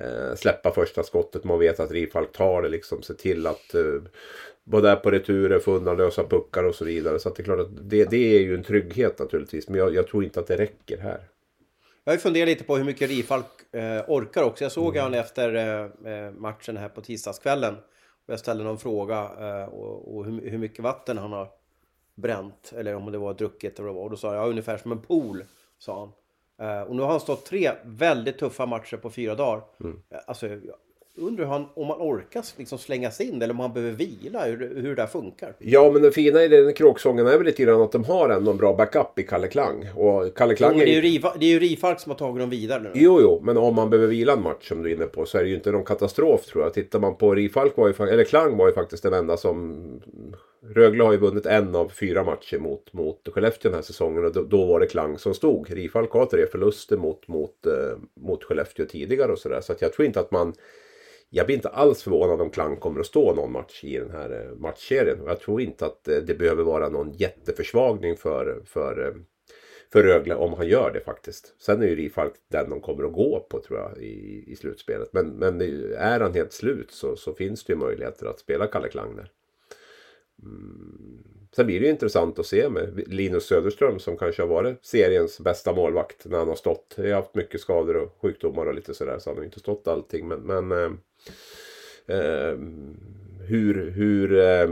Eh, 0.00 0.34
släppa 0.36 0.70
första 0.70 1.02
skottet, 1.02 1.44
man 1.44 1.58
vet 1.58 1.80
att 1.80 1.90
Rifalk 1.90 2.32
tar 2.32 2.62
det 2.62 2.68
liksom. 2.68 3.02
Se 3.02 3.14
till 3.14 3.46
att 3.46 3.74
eh, 3.74 4.02
där 4.64 4.96
på 4.96 5.10
returer, 5.10 5.58
få 5.58 5.72
undan 5.72 5.96
lösa 5.96 6.24
puckar 6.24 6.64
och 6.64 6.74
så 6.74 6.84
vidare. 6.84 7.18
Så 7.18 7.28
det 7.28 7.42
är 7.42 7.44
klart 7.44 7.60
att 7.60 7.90
det, 7.90 8.10
det 8.10 8.36
är 8.36 8.40
ju 8.40 8.54
en 8.54 8.62
trygghet 8.62 9.18
naturligtvis. 9.18 9.68
Men 9.68 9.78
jag, 9.78 9.94
jag, 9.94 10.06
tror 10.06 10.24
inte 10.24 10.40
att 10.40 10.46
det 10.46 10.56
räcker 10.56 10.98
här. 10.98 11.20
Jag 12.04 12.12
har 12.12 12.18
funderat 12.18 12.48
lite 12.48 12.64
på 12.64 12.76
hur 12.76 12.84
mycket 12.84 13.10
Rifalk 13.10 13.74
eh, 13.74 14.02
orkar 14.08 14.42
också. 14.42 14.64
Jag 14.64 14.72
såg 14.72 14.96
mm. 14.96 15.02
han 15.02 15.14
efter 15.14 15.54
eh, 15.54 16.12
eh, 16.12 16.32
matchen 16.32 16.76
här 16.76 16.88
på 16.88 17.00
tisdagskvällen. 17.00 17.74
Och 18.26 18.32
jag 18.32 18.40
ställde 18.40 18.64
någon 18.64 18.78
fråga 18.78 19.30
eh, 19.38 19.64
och, 19.64 20.16
och 20.16 20.24
hur, 20.24 20.50
hur, 20.50 20.58
mycket 20.58 20.84
vatten 20.84 21.18
han 21.18 21.32
har 21.32 21.48
bränt. 22.14 22.72
Eller 22.76 22.94
om 22.94 23.12
det 23.12 23.18
var 23.18 23.34
druckit 23.34 23.78
eller 23.78 23.88
vad 23.88 23.94
det 23.94 23.98
var. 23.98 24.04
Och 24.04 24.10
då 24.10 24.16
sa 24.16 24.34
jag 24.34 24.48
ungefär 24.48 24.76
som 24.76 24.92
en 24.92 25.00
pool, 25.00 25.44
sa 25.78 25.98
han. 25.98 26.12
Uh, 26.60 26.82
och 26.82 26.96
nu 26.96 27.02
har 27.02 27.10
han 27.10 27.20
stått 27.20 27.46
tre 27.46 27.70
väldigt 27.84 28.38
tuffa 28.38 28.66
matcher 28.66 28.96
på 28.96 29.10
fyra 29.10 29.34
dagar. 29.34 29.62
Mm. 29.80 30.02
Alltså, 30.26 30.46
undrar 31.16 31.46
han, 31.46 31.66
om 31.74 31.86
man 31.86 31.98
orkar 32.00 32.44
liksom 32.56 32.78
slänga 32.78 33.10
sig 33.10 33.28
in 33.28 33.42
eller 33.42 33.50
om 33.50 33.56
man 33.56 33.72
behöver 33.72 33.96
vila, 33.96 34.44
hur, 34.44 34.82
hur 34.82 34.96
det 34.96 35.06
funkar. 35.06 35.54
Ja, 35.58 35.90
men 35.92 36.02
det 36.02 36.12
fina 36.12 36.44
i 36.44 36.48
den 36.48 36.74
kråksången 36.74 37.26
är 37.26 37.36
väl 37.36 37.46
lite 37.46 37.62
grann 37.62 37.80
att 37.80 37.92
de 37.92 38.04
har 38.04 38.28
ändå 38.28 38.50
en 38.50 38.56
bra 38.56 38.74
backup 38.76 39.18
i 39.18 39.22
Kalle 39.22 39.48
Klang. 39.48 39.88
Och 39.96 40.36
Kalle 40.36 40.54
Klang 40.54 40.72
jo, 40.78 40.84
det, 40.84 40.96
är 40.96 41.02
ju 41.02 41.20
det 41.38 41.46
är 41.46 41.50
ju 41.50 41.58
Rifalk 41.58 42.00
som 42.00 42.10
har 42.10 42.18
tagit 42.18 42.40
dem 42.40 42.50
vidare 42.50 42.82
nu. 42.82 42.90
Jo, 42.94 43.18
jo, 43.20 43.40
men 43.42 43.56
om 43.56 43.74
man 43.74 43.90
behöver 43.90 44.10
vila 44.10 44.32
en 44.32 44.42
match 44.42 44.68
som 44.68 44.82
du 44.82 44.90
är 44.90 44.94
inne 44.94 45.06
på 45.06 45.26
så 45.26 45.38
är 45.38 45.42
det 45.42 45.48
ju 45.48 45.54
inte 45.54 45.72
någon 45.72 45.84
katastrof 45.84 46.46
tror 46.46 46.64
jag. 46.64 46.74
Tittar 46.74 46.98
man 46.98 47.16
på 47.16 47.34
Rifalk, 47.34 47.76
var 47.76 47.88
ju, 47.88 48.08
eller 48.08 48.24
Klang 48.24 48.56
var 48.56 48.66
ju 48.66 48.74
faktiskt 48.74 49.02
den 49.02 49.14
enda 49.14 49.36
som... 49.36 49.80
Rögle 50.74 51.04
har 51.04 51.12
ju 51.12 51.18
vunnit 51.18 51.46
en 51.46 51.74
av 51.74 51.88
fyra 51.88 52.24
matcher 52.24 52.58
mot, 52.58 52.92
mot 52.92 53.28
Skellefteå 53.28 53.70
den 53.70 53.78
här 53.78 53.82
säsongen 53.82 54.24
och 54.24 54.32
då, 54.32 54.42
då 54.42 54.64
var 54.64 54.80
det 54.80 54.86
Klang 54.86 55.18
som 55.18 55.34
stod. 55.34 55.70
Rifalk 55.70 56.10
har 56.10 56.26
tre 56.26 56.46
förluster 56.46 56.96
mot, 56.96 57.28
mot, 57.28 57.66
eh, 57.66 57.98
mot 58.14 58.44
Skellefteå 58.44 58.86
tidigare 58.86 59.32
och 59.32 59.38
sådär. 59.38 59.60
Så 59.60 59.72
att 59.72 59.82
jag 59.82 59.92
tror 59.92 60.06
inte 60.06 60.20
att 60.20 60.30
man 60.30 60.54
jag 61.32 61.46
blir 61.46 61.56
inte 61.56 61.68
alls 61.68 62.02
förvånad 62.02 62.40
om 62.40 62.50
Klang 62.50 62.76
kommer 62.76 63.00
att 63.00 63.06
stå 63.06 63.34
någon 63.34 63.52
match 63.52 63.84
i 63.84 63.98
den 63.98 64.10
här 64.10 64.30
eh, 64.30 64.56
matchserien. 64.56 65.20
Och 65.20 65.30
jag 65.30 65.40
tror 65.40 65.60
inte 65.60 65.86
att 65.86 66.08
eh, 66.08 66.16
det 66.16 66.34
behöver 66.34 66.62
vara 66.62 66.88
någon 66.88 67.12
jätteförsvagning 67.12 68.16
för, 68.16 68.62
för, 68.66 69.06
eh, 69.06 69.14
för 69.92 70.02
Rögle 70.02 70.34
om 70.34 70.54
han 70.54 70.68
gör 70.68 70.90
det 70.92 71.00
faktiskt. 71.00 71.54
Sen 71.62 71.82
är 71.82 71.86
ju 71.86 71.96
Rifalk 71.96 72.32
den 72.50 72.70
de 72.70 72.80
kommer 72.80 73.04
att 73.04 73.12
gå 73.12 73.46
på 73.50 73.60
tror 73.60 73.78
jag 73.78 73.98
i, 73.98 74.44
i 74.46 74.56
slutspelet. 74.56 75.12
Men, 75.12 75.28
men 75.28 75.60
är 75.96 76.20
han 76.20 76.34
helt 76.34 76.52
slut 76.52 76.90
så, 76.90 77.16
så 77.16 77.34
finns 77.34 77.64
det 77.64 77.72
ju 77.72 77.78
möjligheter 77.78 78.26
att 78.26 78.38
spela 78.38 78.66
Kalle 78.66 78.88
Klang 78.88 79.16
där. 79.16 79.30
Mm. 80.42 81.22
Sen 81.56 81.66
blir 81.66 81.80
det 81.80 81.86
ju 81.86 81.92
intressant 81.92 82.38
att 82.38 82.46
se 82.46 82.68
med 82.68 83.02
Linus 83.06 83.46
Söderström 83.46 83.98
som 83.98 84.16
kanske 84.16 84.42
har 84.42 84.48
varit 84.48 84.84
seriens 84.84 85.40
bästa 85.40 85.72
målvakt 85.72 86.24
när 86.24 86.38
han 86.38 86.48
har 86.48 86.54
stått. 86.54 86.94
Jag 86.96 87.04
har 87.04 87.14
haft 87.14 87.34
mycket 87.34 87.60
skador 87.60 87.96
och 87.96 88.18
sjukdomar 88.22 88.66
och 88.66 88.74
lite 88.74 88.94
sådär 88.94 89.18
så 89.18 89.30
han 89.30 89.36
har 89.36 89.44
inte 89.44 89.60
stått 89.60 89.88
allting. 89.88 90.28
Men, 90.28 90.40
men 90.40 90.72
eh, 90.72 90.90
eh, 92.16 92.56
hur, 93.46 93.90
hur, 93.90 94.38
eh, 94.38 94.68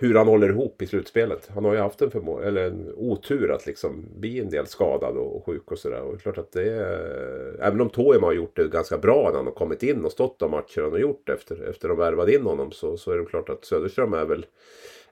hur 0.00 0.14
han 0.14 0.28
håller 0.28 0.48
ihop 0.48 0.82
i 0.82 0.86
slutspelet. 0.86 1.48
Han 1.54 1.64
har 1.64 1.74
ju 1.74 1.80
haft 1.80 2.02
en, 2.02 2.10
förmå- 2.10 2.42
eller 2.42 2.64
en 2.64 2.92
otur 2.96 3.50
att 3.50 3.66
liksom 3.66 4.06
bli 4.16 4.40
en 4.40 4.50
del 4.50 4.66
skadad 4.66 5.16
och, 5.16 5.46
sjuk 5.46 5.72
och 5.72 5.78
sådär. 5.78 6.00
Och 6.00 6.12
det 6.12 6.18
är 6.18 6.20
klart 6.20 6.38
att 6.38 6.52
det 6.52 6.72
är... 6.72 7.60
Även 7.60 7.80
om 7.80 7.90
Toema 7.90 8.26
har 8.26 8.32
gjort 8.32 8.56
det 8.56 8.68
ganska 8.68 8.98
bra 8.98 9.28
när 9.28 9.36
han 9.36 9.46
har 9.46 9.52
kommit 9.52 9.82
in 9.82 10.04
och 10.04 10.12
stått 10.12 10.38
de 10.38 10.50
matcher 10.50 10.82
han 10.82 10.92
har 10.92 10.98
gjort 10.98 11.28
efter, 11.28 11.68
efter 11.70 11.88
de 11.88 11.98
värvade 11.98 12.34
in 12.34 12.42
honom. 12.42 12.72
Så, 12.72 12.96
så 12.96 13.12
är 13.12 13.18
det 13.18 13.24
klart 13.24 13.48
att 13.48 13.64
Söderström 13.64 14.14
är 14.14 14.24
väl 14.24 14.46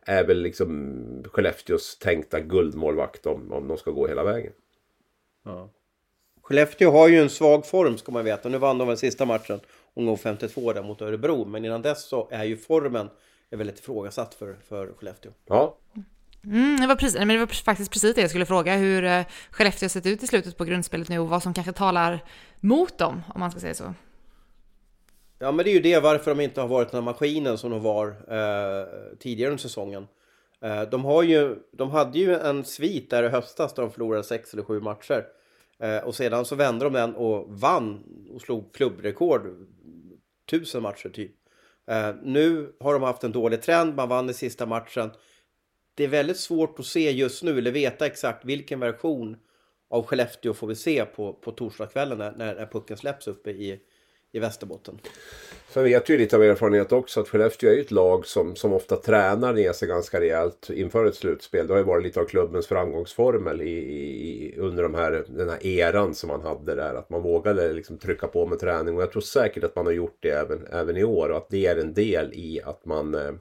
är 0.06 0.24
väl 0.24 0.42
liksom 0.42 1.24
Skellefteås 1.32 1.98
tänkta 1.98 2.40
guldmålvakt 2.40 3.26
om, 3.26 3.52
om 3.52 3.68
de 3.68 3.76
ska 3.76 3.90
gå 3.90 4.06
hela 4.06 4.24
vägen. 4.24 4.52
Ja. 5.44 5.70
Skellefteå 6.42 6.90
har 6.90 7.08
ju 7.08 7.18
en 7.18 7.30
svag 7.30 7.66
form 7.66 7.98
ska 7.98 8.12
man 8.12 8.24
veta. 8.24 8.48
Nu 8.48 8.58
vann 8.58 8.78
de 8.78 8.88
väl 8.88 8.96
sista 8.96 9.24
matchen, 9.24 9.60
omgång 9.94 10.18
52 10.18 10.72
där 10.72 10.82
mot 10.82 11.02
Örebro. 11.02 11.44
Men 11.44 11.64
innan 11.64 11.82
dess 11.82 12.04
så 12.04 12.28
är 12.30 12.44
ju 12.44 12.56
formen 12.56 13.08
är 13.50 13.56
väldigt 13.56 13.78
ifrågasatt 13.78 14.34
för, 14.34 14.56
för 14.68 14.92
Skellefteå. 14.96 15.32
Ja. 15.46 15.76
Mm, 16.44 16.80
det, 16.80 16.86
var 16.86 16.96
precis, 16.96 17.18
men 17.18 17.28
det 17.28 17.38
var 17.38 17.46
faktiskt 17.46 17.92
precis 17.92 18.14
det 18.14 18.20
jag 18.20 18.30
skulle 18.30 18.46
fråga, 18.46 18.76
hur 18.76 19.04
uh, 19.04 19.24
Skellefteå 19.50 19.88
sett 19.88 20.06
ut 20.06 20.22
i 20.22 20.26
slutet 20.26 20.56
på 20.56 20.64
grundspelet 20.64 21.08
nu 21.08 21.18
och 21.18 21.28
vad 21.28 21.42
som 21.42 21.54
kanske 21.54 21.72
talar 21.72 22.24
mot 22.60 22.98
dem, 22.98 23.22
om 23.34 23.40
man 23.40 23.50
ska 23.50 23.60
säga 23.60 23.74
så. 23.74 23.94
Ja 25.38 25.52
men 25.52 25.64
det 25.64 25.70
är 25.70 25.74
ju 25.74 25.80
det 25.80 26.00
varför 26.00 26.34
de 26.34 26.42
inte 26.42 26.60
har 26.60 26.68
varit 26.68 26.90
den 26.90 26.98
här 26.98 27.04
maskinen 27.04 27.58
som 27.58 27.70
de 27.70 27.82
var 27.82 28.06
eh, 28.08 28.86
tidigare 29.18 29.50
under 29.50 29.62
säsongen. 29.62 30.06
Eh, 30.60 30.82
de, 30.82 31.04
har 31.04 31.22
ju, 31.22 31.56
de 31.72 31.90
hade 31.90 32.18
ju 32.18 32.34
en 32.34 32.64
svit 32.64 33.10
där 33.10 33.22
i 33.22 33.28
höstas 33.28 33.74
där 33.74 33.82
de 33.82 33.92
förlorade 33.92 34.24
sex 34.24 34.52
eller 34.52 34.62
sju 34.62 34.80
matcher. 34.80 35.26
Eh, 35.78 35.98
och 35.98 36.14
sedan 36.14 36.44
så 36.44 36.54
vände 36.54 36.84
de 36.84 36.92
den 36.92 37.14
och 37.14 37.60
vann 37.60 38.02
och 38.34 38.40
slog 38.40 38.74
klubbrekord. 38.74 39.66
Tusen 40.50 40.82
matcher 40.82 41.08
typ. 41.08 41.32
Eh, 41.86 42.14
nu 42.22 42.76
har 42.80 42.92
de 42.92 43.02
haft 43.02 43.24
en 43.24 43.32
dålig 43.32 43.62
trend, 43.62 43.94
man 43.94 44.08
vann 44.08 44.30
i 44.30 44.34
sista 44.34 44.66
matchen. 44.66 45.10
Det 45.94 46.04
är 46.04 46.08
väldigt 46.08 46.36
svårt 46.36 46.78
att 46.78 46.86
se 46.86 47.10
just 47.10 47.42
nu, 47.42 47.58
eller 47.58 47.70
veta 47.70 48.06
exakt 48.06 48.44
vilken 48.44 48.80
version 48.80 49.36
av 49.90 50.06
Skellefteå 50.06 50.54
får 50.54 50.66
vi 50.66 50.74
se 50.74 51.04
på, 51.04 51.32
på 51.32 51.52
torsdagskvällen 51.52 52.18
när, 52.18 52.32
när 52.54 52.66
pucken 52.66 52.96
släpps 52.96 53.28
uppe 53.28 53.50
i, 53.50 53.80
i 54.32 54.38
Västerbotten. 54.38 54.98
Sen 55.76 55.84
vet 55.84 56.08
ju 56.08 56.18
lite 56.18 56.36
av 56.36 56.42
erfarenhet 56.42 56.92
också 56.92 57.20
att 57.20 57.28
Skellefteå 57.28 57.70
är 57.70 57.74
ju 57.74 57.80
ett 57.80 57.90
lag 57.90 58.26
som, 58.26 58.56
som 58.56 58.72
ofta 58.72 58.96
tränar 58.96 59.52
ner 59.52 59.72
sig 59.72 59.88
ganska 59.88 60.20
rejält 60.20 60.70
inför 60.70 61.06
ett 61.06 61.14
slutspel. 61.14 61.66
Det 61.66 61.72
har 61.72 61.78
ju 61.78 61.84
varit 61.84 62.04
lite 62.04 62.20
av 62.20 62.24
klubbens 62.24 62.66
framgångsformel 62.66 63.62
i, 63.62 63.70
i, 63.70 64.54
under 64.58 64.82
de 64.82 64.94
här, 64.94 65.24
den 65.28 65.48
här 65.48 65.66
eran 65.66 66.14
som 66.14 66.28
man 66.28 66.40
hade 66.40 66.74
där. 66.74 66.94
Att 66.94 67.10
man 67.10 67.22
vågade 67.22 67.72
liksom 67.72 67.98
trycka 67.98 68.26
på 68.26 68.46
med 68.46 68.58
träning 68.58 68.96
och 68.96 69.02
jag 69.02 69.12
tror 69.12 69.22
säkert 69.22 69.64
att 69.64 69.76
man 69.76 69.86
har 69.86 69.92
gjort 69.92 70.18
det 70.20 70.30
även, 70.30 70.66
även 70.66 70.96
i 70.96 71.04
år 71.04 71.28
och 71.28 71.36
att 71.36 71.50
det 71.50 71.66
är 71.66 71.76
en 71.76 71.94
del 71.94 72.30
i 72.34 72.60
att 72.64 72.84
man 72.84 73.14
eh, 73.14 73.32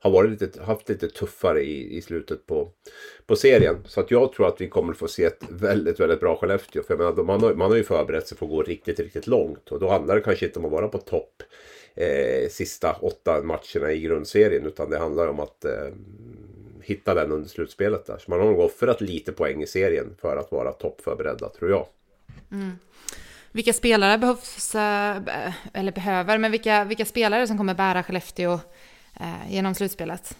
har 0.00 0.10
varit 0.10 0.30
lite, 0.30 0.62
haft 0.62 0.88
lite 0.88 1.08
tuffare 1.08 1.62
i, 1.62 1.96
i 1.96 2.02
slutet 2.02 2.46
på, 2.46 2.68
på 3.28 3.36
serien. 3.36 3.76
Så 3.84 4.00
att 4.00 4.10
jag 4.10 4.32
tror 4.32 4.48
att 4.48 4.60
vi 4.60 4.68
kommer 4.68 4.92
få 4.92 5.08
se 5.08 5.24
ett 5.24 5.42
väldigt, 5.48 6.00
väldigt 6.00 6.20
bra 6.20 6.36
Skellefteå. 6.36 6.82
För 6.82 6.94
jag 6.94 6.98
menar, 6.98 7.24
man, 7.24 7.42
har, 7.42 7.54
man 7.54 7.70
har 7.70 7.76
ju 7.76 7.84
förberett 7.84 8.28
sig 8.28 8.38
för 8.38 8.46
att 8.46 8.50
gå 8.50 8.62
riktigt, 8.62 9.00
riktigt 9.00 9.26
långt 9.26 9.68
och 9.68 9.80
då 9.80 9.90
handlar 9.90 10.14
det 10.14 10.20
kanske 10.20 10.46
inte 10.46 10.58
om 10.58 10.64
att 10.64 10.70
vara 10.70 10.88
på 10.88 10.98
topp 10.98 11.42
eh, 11.94 12.48
sista 12.50 12.92
åtta 12.92 13.42
matcherna 13.42 13.92
i 13.92 14.00
grundserien. 14.00 14.66
Utan 14.66 14.90
det 14.90 14.98
handlar 14.98 15.26
om 15.26 15.40
att 15.40 15.64
eh, 15.64 15.88
hitta 16.82 17.14
den 17.14 17.32
under 17.32 17.48
slutspelet 17.48 18.06
där. 18.06 18.18
Så 18.18 18.30
man 18.30 18.40
har 18.40 18.46
nog 18.46 18.60
offrat 18.60 19.00
lite 19.00 19.32
poäng 19.32 19.62
i 19.62 19.66
serien 19.66 20.16
för 20.20 20.36
att 20.36 20.52
vara 20.52 20.72
toppförberedda 20.72 21.48
tror 21.48 21.70
jag. 21.70 21.86
Mm. 22.52 22.78
Vilka 23.52 23.72
spelare 23.72 24.18
behövs, 24.18 24.74
eh, 24.74 25.52
eller 25.72 25.92
behöver, 25.92 26.38
men 26.38 26.50
vilka, 26.50 26.84
vilka 26.84 27.04
spelare 27.04 27.46
som 27.46 27.58
kommer 27.58 27.74
bära 27.74 28.02
Skellefteå 28.02 28.60
eh, 29.20 29.52
genom 29.52 29.74
slutspelet? 29.74 30.36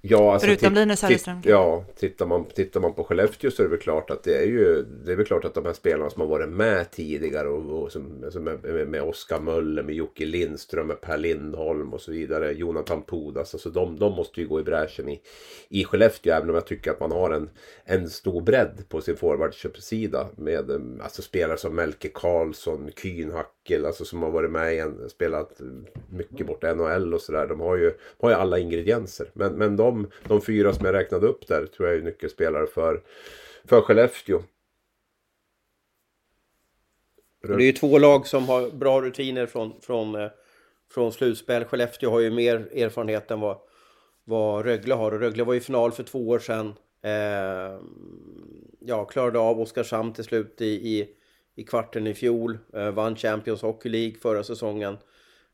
Ja, 0.00 0.32
alltså, 0.32 0.46
Förutom 0.46 0.74
Linus 0.74 1.00
Söderström. 1.00 1.40
Ja, 1.44 1.84
tittar 1.96 2.26
man, 2.26 2.44
tittar 2.44 2.80
man 2.80 2.94
på 2.94 3.04
Skellefteå 3.04 3.50
så 3.50 3.62
är 3.62 3.64
det 3.64 3.70
väl 3.70 3.78
klart 3.78 4.10
att 4.10 4.22
det 4.22 4.36
är 4.36 4.46
ju 4.46 4.82
Det 4.82 5.12
är 5.12 5.16
väl 5.16 5.26
klart 5.26 5.44
att 5.44 5.54
de 5.54 5.66
här 5.66 5.72
spelarna 5.72 6.10
som 6.10 6.20
har 6.20 6.28
varit 6.28 6.48
med 6.48 6.90
tidigare 6.90 7.48
och, 7.48 7.82
och 7.82 7.92
som, 7.92 8.24
som 8.30 8.44
med, 8.44 8.88
med 8.88 9.02
Oskar 9.02 9.40
Möller, 9.40 9.82
med 9.82 9.94
Jocke 9.94 10.24
Lindström, 10.24 10.86
med 10.86 11.00
Per 11.00 11.18
Lindholm 11.18 11.92
och 11.94 12.00
så 12.00 12.12
vidare. 12.12 12.52
Jonathan 12.52 13.02
Pudas. 13.02 13.54
Alltså 13.54 13.70
de, 13.70 13.98
de 13.98 14.12
måste 14.12 14.40
ju 14.40 14.48
gå 14.48 14.60
i 14.60 14.64
bräschen 14.64 15.08
i, 15.08 15.20
i 15.68 15.84
Skellefteå. 15.84 16.34
Även 16.34 16.48
om 16.48 16.54
jag 16.54 16.66
tycker 16.66 16.90
att 16.90 17.00
man 17.00 17.12
har 17.12 17.30
en, 17.30 17.50
en 17.84 18.10
stor 18.10 18.40
bredd 18.40 18.84
på 18.88 19.00
sin 19.00 19.16
forwardsida. 19.16 20.28
Med 20.36 20.70
alltså, 21.02 21.22
spelare 21.22 21.58
som 21.58 21.74
Melke 21.74 22.08
Karlsson, 22.08 22.90
Kühnhackel. 23.68 23.86
Alltså 23.86 24.04
som 24.04 24.22
har 24.22 24.30
varit 24.30 24.50
med 24.50 24.74
i 24.74 25.08
spelat 25.08 25.60
mycket 26.10 26.46
borta 26.46 26.70
i 26.70 26.74
NHL 26.74 27.14
och 27.14 27.20
sådär. 27.20 27.46
De 27.46 27.60
har 27.60 27.76
ju, 27.76 27.92
har 28.20 28.30
ju 28.30 28.36
alla 28.36 28.58
ingredienser. 28.58 29.30
Men, 29.32 29.52
men 29.52 29.76
de, 29.76 30.10
de 30.28 30.40
fyra 30.40 30.72
som 30.72 30.86
jag 30.86 30.94
räknade 30.94 31.26
upp 31.26 31.46
där 31.46 31.66
tror 31.66 31.88
jag 31.88 31.98
är 31.98 32.02
nyckelspelare 32.02 32.66
för, 32.66 33.02
för 33.64 33.80
Skellefteå. 33.80 34.42
Det 37.42 37.54
är 37.54 37.60
ju 37.60 37.72
två 37.72 37.98
lag 37.98 38.26
som 38.26 38.48
har 38.48 38.70
bra 38.70 39.00
rutiner 39.00 39.46
från, 39.46 39.80
från, 39.80 40.14
eh, 40.14 40.30
från 40.90 41.12
slutspel. 41.12 41.64
Skellefteå 41.64 42.10
har 42.10 42.20
ju 42.20 42.30
mer 42.30 42.68
erfarenhet 42.74 43.30
än 43.30 43.40
vad, 43.40 43.58
vad 44.24 44.64
Rögle 44.64 44.94
har. 44.94 45.12
Och 45.12 45.20
Rögle 45.20 45.44
var 45.44 45.54
i 45.54 45.60
final 45.60 45.92
för 45.92 46.02
två 46.02 46.28
år 46.28 46.38
sedan. 46.38 46.74
Eh, 47.02 47.80
ja, 48.80 49.04
klarade 49.04 49.38
av 49.38 49.60
Oskarshamn 49.60 50.12
till 50.12 50.24
slut 50.24 50.60
i, 50.60 50.66
i, 50.66 51.08
i 51.58 51.64
kvarten 51.64 52.06
i 52.06 52.14
fjol. 52.14 52.58
Eh, 52.74 52.90
vann 52.90 53.16
Champions 53.16 53.62
Hockey 53.62 53.88
League 53.88 54.14
förra 54.22 54.42
säsongen. 54.42 54.98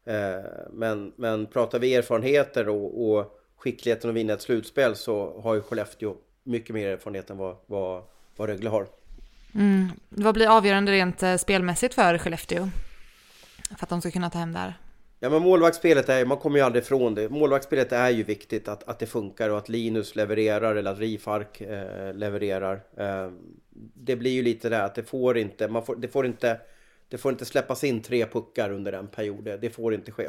Eh, 0.06 0.44
men, 0.72 1.12
men 1.16 1.46
pratar 1.46 1.78
vi 1.78 1.94
erfarenheter 1.94 2.68
och, 2.68 3.10
och 3.10 3.38
skickligheten 3.56 4.10
att 4.10 4.16
vinna 4.16 4.32
ett 4.32 4.42
slutspel 4.42 4.96
så 4.96 5.40
har 5.40 5.54
ju 5.54 5.60
Skellefteå 5.60 6.14
mycket 6.42 6.74
mer 6.74 6.88
erfarenhet 6.88 7.30
än 7.30 7.36
vad, 7.36 7.56
vad, 7.66 8.02
vad 8.36 8.48
Rögle 8.48 8.70
har. 8.70 8.86
Vad 10.08 10.34
blir 10.34 10.56
avgörande 10.56 10.92
rent 10.92 11.22
eh, 11.22 11.36
spelmässigt 11.36 11.94
för 11.94 12.18
Skellefteå? 12.18 12.68
För 13.78 13.84
att 13.84 13.88
de 13.88 14.00
ska 14.00 14.10
kunna 14.10 14.30
ta 14.30 14.38
hem 14.38 14.52
det 14.52 14.58
här. 14.58 14.74
Ja 15.20 15.30
men 15.30 15.42
målvaktsspelet 15.42 16.08
är 16.08 16.24
man 16.24 16.38
kommer 16.38 16.58
ju 16.58 16.64
aldrig 16.64 16.84
ifrån 16.84 17.14
det. 17.14 17.28
Målvaktsspelet 17.28 17.92
är 17.92 18.10
ju 18.10 18.22
viktigt 18.22 18.68
att, 18.68 18.88
att 18.88 18.98
det 18.98 19.06
funkar 19.06 19.50
och 19.50 19.58
att 19.58 19.68
Linus 19.68 20.16
levererar 20.16 20.76
eller 20.76 20.92
att 20.92 20.98
Rifark 20.98 21.60
eh, 21.60 22.14
levererar. 22.14 22.80
Eh, 22.96 23.30
det 24.04 24.16
blir 24.16 24.30
ju 24.30 24.42
lite 24.42 24.68
det 24.68 24.82
att 24.82 24.94
det 24.94 25.02
får 25.02 25.38
inte, 25.38 25.68
man 25.68 25.86
får, 25.86 25.96
det 25.96 26.08
får 26.08 26.26
inte, 26.26 26.60
det 27.08 27.18
får 27.18 27.32
inte 27.32 27.44
släppas 27.44 27.84
in 27.84 28.02
tre 28.02 28.26
puckar 28.26 28.70
under 28.70 28.92
en 28.92 29.08
period. 29.08 29.44
Det, 29.44 29.70
får 29.70 29.94
inte 29.94 30.12
ske. 30.12 30.28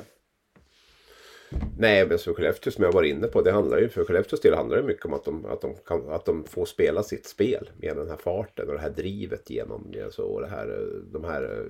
Nej, 1.78 2.08
men 2.08 2.18
för 2.20 2.34
Skellefteå 2.34 2.72
som 2.72 2.84
jag 2.84 2.92
var 2.92 3.04
inne 3.04 3.28
på. 3.28 3.42
Det 3.42 3.52
handlar 3.52 3.78
ju, 3.78 3.90
för 3.90 4.06
Skellefteås 4.06 4.42
del 4.42 4.54
handlar 4.54 4.78
det 4.78 4.84
mycket 4.84 5.06
om 5.06 5.14
att 5.14 5.26
de, 5.26 5.46
att, 5.46 5.62
de 5.62 5.76
kan, 5.76 6.10
att 6.10 6.26
de 6.26 6.44
får 6.44 6.66
spela 6.66 7.04
sitt 7.04 7.26
spel 7.26 7.70
med 7.78 7.98
den 7.98 8.10
här 8.10 8.18
farten 8.18 8.68
och 8.68 8.74
det 8.74 8.80
här 8.80 8.90
drivet 8.90 9.50
genom 9.50 9.94
alltså, 10.04 10.22
och 10.22 10.42
det 10.42 10.48
här, 10.48 10.88
de 11.12 11.24
här 11.24 11.64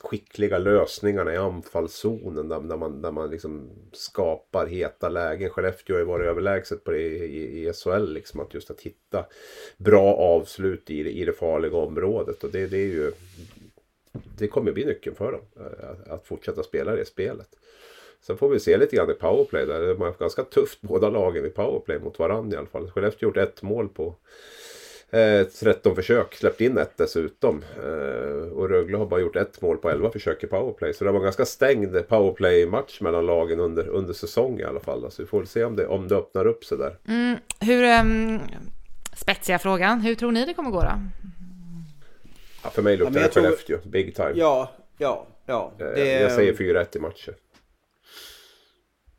skickliga 0.00 0.58
lösningarna 0.58 1.34
i 1.34 1.36
anfallszonen 1.36 2.48
där, 2.48 2.60
där 2.60 2.76
man, 2.76 3.02
där 3.02 3.10
man 3.12 3.30
liksom 3.30 3.70
skapar 3.92 4.66
heta 4.66 5.08
lägen. 5.08 5.50
Skellefteå 5.50 5.94
har 5.96 6.00
ju 6.00 6.06
varit 6.06 6.26
överlägset 6.26 6.84
på 6.84 6.90
det 6.90 7.00
i, 7.00 7.24
i, 7.24 7.68
i 7.68 7.72
SHL. 7.72 8.12
Liksom, 8.12 8.40
att 8.40 8.54
just 8.54 8.70
att 8.70 8.80
hitta 8.80 9.26
bra 9.76 10.14
avslut 10.14 10.90
i, 10.90 11.02
det- 11.02 11.10
i 11.10 11.24
det 11.24 11.32
farliga 11.32 11.76
området. 11.76 12.44
Och 12.44 12.50
det, 12.50 12.66
det 12.66 12.76
är 12.78 12.86
ju 12.86 13.12
det 14.38 14.48
kommer 14.48 14.72
bli 14.72 14.84
nyckeln 14.84 15.16
för 15.16 15.32
dem. 15.32 15.40
Eh, 15.56 15.90
att, 15.90 16.08
att 16.08 16.26
fortsätta 16.26 16.62
spela 16.62 16.96
det 16.96 17.04
spelet. 17.04 17.48
Sen 18.20 18.36
får 18.36 18.48
vi 18.48 18.60
se 18.60 18.76
lite 18.76 18.96
grann 18.96 19.10
i 19.10 19.14
powerplay. 19.14 19.66
Där 19.66 19.86
de 19.88 20.00
har 20.00 20.06
haft 20.06 20.18
ganska 20.18 20.44
tufft 20.44 20.80
båda 20.80 21.10
lagen 21.10 21.46
i 21.46 21.50
powerplay 21.50 21.98
mot 21.98 22.18
varandra 22.18 22.54
i 22.56 22.58
alla 22.58 22.66
fall. 22.66 22.90
Skellefteå 22.90 23.28
har 23.28 23.30
gjort 23.40 23.48
ett 23.48 23.62
mål 23.62 23.88
på 23.88 24.14
eh, 25.10 25.46
13 25.46 25.94
försök. 25.94 26.34
Släppt 26.34 26.60
in 26.60 26.78
ett 26.78 26.96
dessutom. 26.96 27.64
Eh, 27.82 28.52
och 28.52 28.68
Rögle 28.68 28.96
har 28.96 29.06
bara 29.06 29.20
gjort 29.20 29.36
ett 29.36 29.60
mål 29.62 29.76
på 29.76 29.90
11 29.90 30.10
försök 30.10 30.44
i 30.44 30.46
powerplay. 30.46 30.94
Så 30.94 31.04
det 31.04 31.10
var 31.10 31.18
en 31.18 31.24
ganska 31.24 31.44
stängd 31.44 32.08
powerplay-match 32.08 33.00
mellan 33.00 33.26
lagen 33.26 33.60
under, 33.60 33.88
under 33.88 34.14
säsong 34.14 34.60
i 34.60 34.64
alla 34.64 34.80
fall. 34.80 35.10
Så 35.10 35.22
vi 35.22 35.26
får 35.28 35.38
väl 35.38 35.46
se 35.46 35.64
om 35.64 35.76
det, 35.76 35.86
om 35.86 36.08
det 36.08 36.16
öppnar 36.16 36.46
upp 36.46 36.64
sig 36.64 36.78
där. 36.78 36.98
Mm, 37.08 37.36
hur, 37.60 38.00
um, 38.00 38.40
spetsiga 39.16 39.58
frågan, 39.58 40.00
hur 40.00 40.14
tror 40.14 40.32
ni 40.32 40.44
det 40.46 40.54
kommer 40.54 40.70
gå 40.70 40.80
då? 40.82 40.92
Ja, 42.64 42.70
för 42.70 42.82
mig 42.82 42.96
luktar 42.96 43.20
det 43.20 43.28
tror- 43.28 43.42
Skellefteå. 43.42 43.78
Big 43.84 44.14
time. 44.16 44.32
Ja, 44.34 44.70
ja, 44.98 45.26
ja. 45.46 45.72
Eh, 45.78 45.86
Det, 45.86 46.20
Jag 46.20 46.32
säger 46.32 46.52
4-1 46.54 46.96
i 46.96 47.00
matchen. 47.00 47.34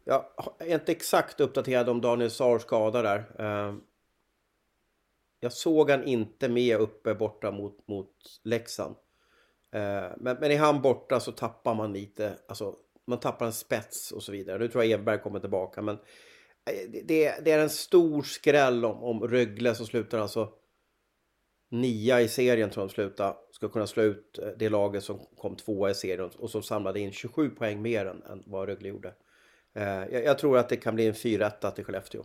Jag 0.05 0.23
är 0.59 0.73
inte 0.73 0.91
exakt 0.91 1.39
uppdaterad 1.39 1.89
om 1.89 2.01
Daniel 2.01 2.31
Saar 2.31 2.59
skada 2.59 3.01
där. 3.01 3.23
Jag 5.39 5.53
såg 5.53 5.89
han 5.91 6.03
inte 6.03 6.49
med 6.49 6.77
uppe 6.79 7.13
borta 7.15 7.51
mot, 7.51 7.87
mot 7.87 8.11
Leksand. 8.43 8.95
Eh, 9.71 10.11
Men, 10.17 10.37
men 10.39 10.43
är 10.51 10.57
han 10.57 10.81
borta 10.81 11.19
så 11.19 11.31
tappar 11.31 11.75
man 11.75 11.93
lite, 11.93 12.33
alltså 12.47 12.75
man 13.07 13.19
tappar 13.19 13.45
en 13.45 13.53
spets 13.53 14.11
och 14.11 14.23
så 14.23 14.31
vidare. 14.31 14.57
Nu 14.57 14.67
tror 14.67 14.83
jag 14.83 14.91
Everberg 14.91 15.19
kommer 15.21 15.39
tillbaka 15.39 15.81
men 15.81 15.95
eh, 15.95 16.89
det- 17.07 17.39
det, 17.45 17.51
är 17.51 17.59
en 17.59 17.69
stor 17.69 18.21
skräll 18.21 18.85
om, 18.85 19.03
om 19.03 19.27
Rögle 19.27 19.75
som 19.75 19.85
slutar 19.85 20.19
alltså 20.19 20.49
nia 21.71 22.21
i 22.21 22.27
serien 22.27 22.69
tror 22.69 22.83
jag 22.83 22.89
de 22.89 22.93
slutar, 22.93 23.35
ska 23.51 23.69
kunna 23.69 23.87
slå 23.87 24.03
ut 24.03 24.39
eh, 24.39 24.47
det 24.59 24.69
laget 24.69 25.03
som 25.03 25.19
kom 25.37 25.55
tvåa 25.55 25.89
i 25.89 25.93
serien 25.95 26.29
och 26.37 26.49
som 26.49 26.63
samlade 26.63 26.99
in 26.99 27.11
27 27.11 27.49
poäng 27.49 27.81
mer 27.81 28.05
än, 28.05 28.23
än 28.23 28.43
vad 28.45 28.67
Rögle 28.67 28.87
gjorde. 28.87 29.13
Eh, 29.75 29.83
jag, 29.87 30.23
jag 30.23 30.39
tror 30.39 30.57
att 30.57 30.69
det 30.69 30.77
kan 30.77 30.95
bli 30.95 31.07
en 31.07 31.13
4-1 31.13 31.71
till 31.71 31.83
Skellefteå. 31.85 32.23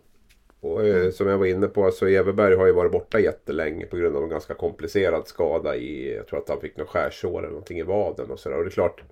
Och 0.64 0.86
eh, 0.86 1.10
som 1.10 1.28
jag 1.28 1.38
var 1.38 1.46
inne 1.46 1.66
på, 1.66 1.90
så 1.90 2.06
Everberg 2.06 2.54
har 2.54 2.66
ju 2.66 2.72
varit 2.72 2.92
borta 2.92 3.20
jättelänge 3.20 3.86
på 3.86 3.96
grund 3.96 4.16
av 4.16 4.22
en 4.22 4.28
ganska 4.28 4.54
komplicerad 4.54 5.26
skada 5.26 5.76
i, 5.76 6.14
jag 6.14 6.26
tror 6.26 6.38
att 6.38 6.48
han 6.48 6.60
fick 6.60 6.76
något 6.76 6.88
skärsår 6.88 7.38
eller 7.38 7.48
någonting 7.48 7.78
i 7.78 7.82
vaden 7.82 8.30
och 8.30 8.40
sådär. 8.40 8.58
Och 8.58 8.64
det 8.64 8.68
är 8.68 8.72
klart, 8.72 9.02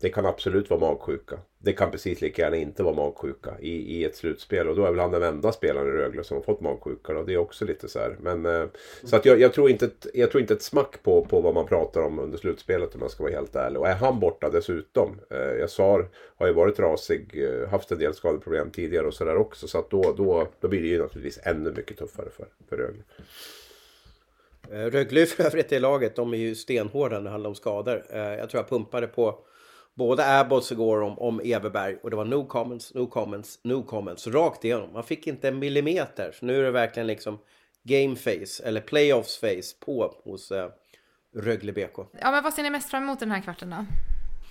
det 0.00 0.10
kan 0.10 0.26
absolut 0.26 0.70
vara 0.70 0.80
magsjuka. 0.80 1.38
Det 1.58 1.72
kan 1.72 1.90
precis 1.90 2.20
lika 2.20 2.42
gärna 2.42 2.56
inte 2.56 2.82
vara 2.82 2.94
magsjuka 2.94 3.54
i, 3.60 3.70
i 3.70 4.04
ett 4.04 4.16
slutspel. 4.16 4.68
Och 4.68 4.76
då 4.76 4.84
är 4.84 4.90
väl 4.90 5.00
han 5.00 5.10
den 5.10 5.22
enda 5.22 5.52
spelaren 5.52 5.88
i 5.88 5.90
Rögle 5.90 6.24
som 6.24 6.36
har 6.36 6.44
fått 6.44 6.60
magsjuka. 6.60 7.18
Och 7.18 7.26
det 7.26 7.34
är 7.34 7.38
också 7.38 7.64
lite 7.64 7.88
så 7.88 7.98
här. 7.98 8.16
Men, 8.20 8.46
eh, 8.46 8.66
så 9.04 9.16
att 9.16 9.24
jag, 9.24 9.40
jag, 9.40 9.52
tror 9.52 9.70
inte 9.70 9.84
ett, 9.84 10.06
jag 10.14 10.30
tror 10.30 10.40
inte 10.40 10.54
ett 10.54 10.62
smack 10.62 11.02
på, 11.02 11.24
på 11.24 11.40
vad 11.40 11.54
man 11.54 11.66
pratar 11.66 12.00
om 12.00 12.18
under 12.18 12.38
slutspelet 12.38 12.94
om 12.94 13.00
man 13.00 13.10
ska 13.10 13.22
vara 13.22 13.32
helt 13.32 13.56
ärlig. 13.56 13.80
Och 13.80 13.88
är 13.88 13.94
han 13.94 14.20
borta 14.20 14.50
dessutom. 14.50 15.20
Eh, 15.30 15.38
jag 15.38 15.70
sa, 15.70 16.04
har 16.36 16.46
ju 16.46 16.52
varit 16.52 16.78
rasig, 16.78 17.44
eh, 17.44 17.68
haft 17.68 17.92
en 17.92 17.98
del 17.98 18.14
skadeproblem 18.14 18.70
tidigare 18.70 19.06
och 19.06 19.14
sådär 19.14 19.36
också. 19.36 19.68
Så 19.68 19.78
att 19.78 19.90
då, 19.90 20.14
då, 20.16 20.48
då 20.60 20.68
blir 20.68 20.82
det 20.82 20.88
ju 20.88 20.98
naturligtvis 20.98 21.40
ännu 21.42 21.72
mycket 21.72 21.98
tuffare 21.98 22.28
för, 22.30 22.46
för 22.68 22.76
Rögle. 22.76 23.02
Eh, 24.70 24.90
Rögle 24.90 25.26
för 25.26 25.44
övrigt 25.44 25.72
i 25.72 25.78
laget, 25.78 26.16
de 26.16 26.34
är 26.34 26.38
ju 26.38 26.54
stenhårda 26.54 27.16
när 27.16 27.24
det 27.24 27.30
handlar 27.30 27.50
om 27.50 27.54
skador. 27.56 28.04
Eh, 28.10 28.18
Jag 28.18 28.50
tror 28.50 28.62
jag 28.62 28.68
pumpade 28.68 29.06
på 29.06 29.38
både 29.94 30.38
Abbots 30.40 30.72
igår 30.72 31.02
om, 31.02 31.18
om 31.18 31.40
Everberg 31.44 31.96
och 32.02 32.10
det 32.10 32.16
var 32.16 32.24
no 32.24 32.46
comments, 32.46 32.94
no 32.94 33.06
comments, 33.06 33.58
no 33.62 33.82
comments 33.82 34.26
rakt 34.26 34.64
igenom. 34.64 34.92
Man 34.92 35.04
fick 35.04 35.26
inte 35.26 35.48
en 35.48 35.58
millimeter. 35.58 36.32
Så 36.32 36.46
nu 36.46 36.58
är 36.58 36.62
det 36.62 36.70
verkligen 36.70 37.06
liksom 37.06 37.38
game 37.82 38.16
face 38.16 38.62
eller 38.64 38.80
playoffs 38.80 39.38
face 39.38 39.76
på 39.86 40.14
hos 40.24 40.50
eh, 40.50 40.68
Rögle 41.36 41.72
BK. 41.72 41.98
Ja, 42.20 42.30
men 42.30 42.42
vad 42.44 42.54
ser 42.54 42.62
ni 42.62 42.70
mest 42.70 42.90
fram 42.90 43.02
emot 43.02 43.20
den 43.20 43.30
här 43.30 43.40
kvarten 43.40 43.70
då? 43.70 43.86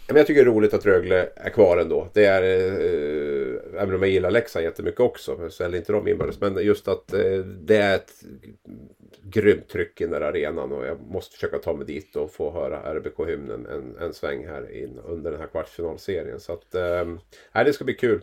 Men 0.09 0.17
jag 0.17 0.27
tycker 0.27 0.45
det 0.45 0.51
är 0.51 0.53
roligt 0.53 0.73
att 0.73 0.85
Rögle 0.85 1.29
är 1.35 1.49
kvar 1.49 1.77
ändå. 1.77 2.07
Det 2.13 2.25
är, 2.25 2.43
eh, 2.43 3.81
även 3.81 3.95
om 3.95 4.01
jag 4.01 4.09
gillar 4.09 4.31
Leksand 4.31 4.65
jättemycket 4.65 4.99
också, 4.99 5.37
så 5.37 5.49
ställer 5.49 5.77
inte 5.77 5.93
de 5.93 6.07
inbördes. 6.07 6.41
Men 6.41 6.57
just 6.65 6.87
att 6.87 7.13
eh, 7.13 7.37
det 7.39 7.77
är 7.77 7.95
ett 7.95 8.11
grymt 9.23 9.69
tryck 9.69 10.01
i 10.01 10.03
den 10.03 10.11
där 10.11 10.21
arenan 10.21 10.71
och 10.71 10.85
jag 10.85 11.01
måste 11.01 11.33
försöka 11.33 11.57
ta 11.57 11.73
mig 11.73 11.85
dit 11.85 12.15
och 12.15 12.31
få 12.31 12.51
höra 12.51 12.93
RBK-hymnen 12.93 13.65
en, 13.65 13.97
en 13.97 14.13
sväng 14.13 14.47
här 14.47 14.75
in, 14.75 14.99
under 15.05 15.31
den 15.31 15.39
här 15.39 15.47
kvartsfinalserien. 15.47 16.39
Så 16.39 16.53
att, 16.53 16.75
eh, 16.75 17.63
det 17.65 17.73
ska 17.73 17.85
bli 17.85 17.93
kul. 17.93 18.21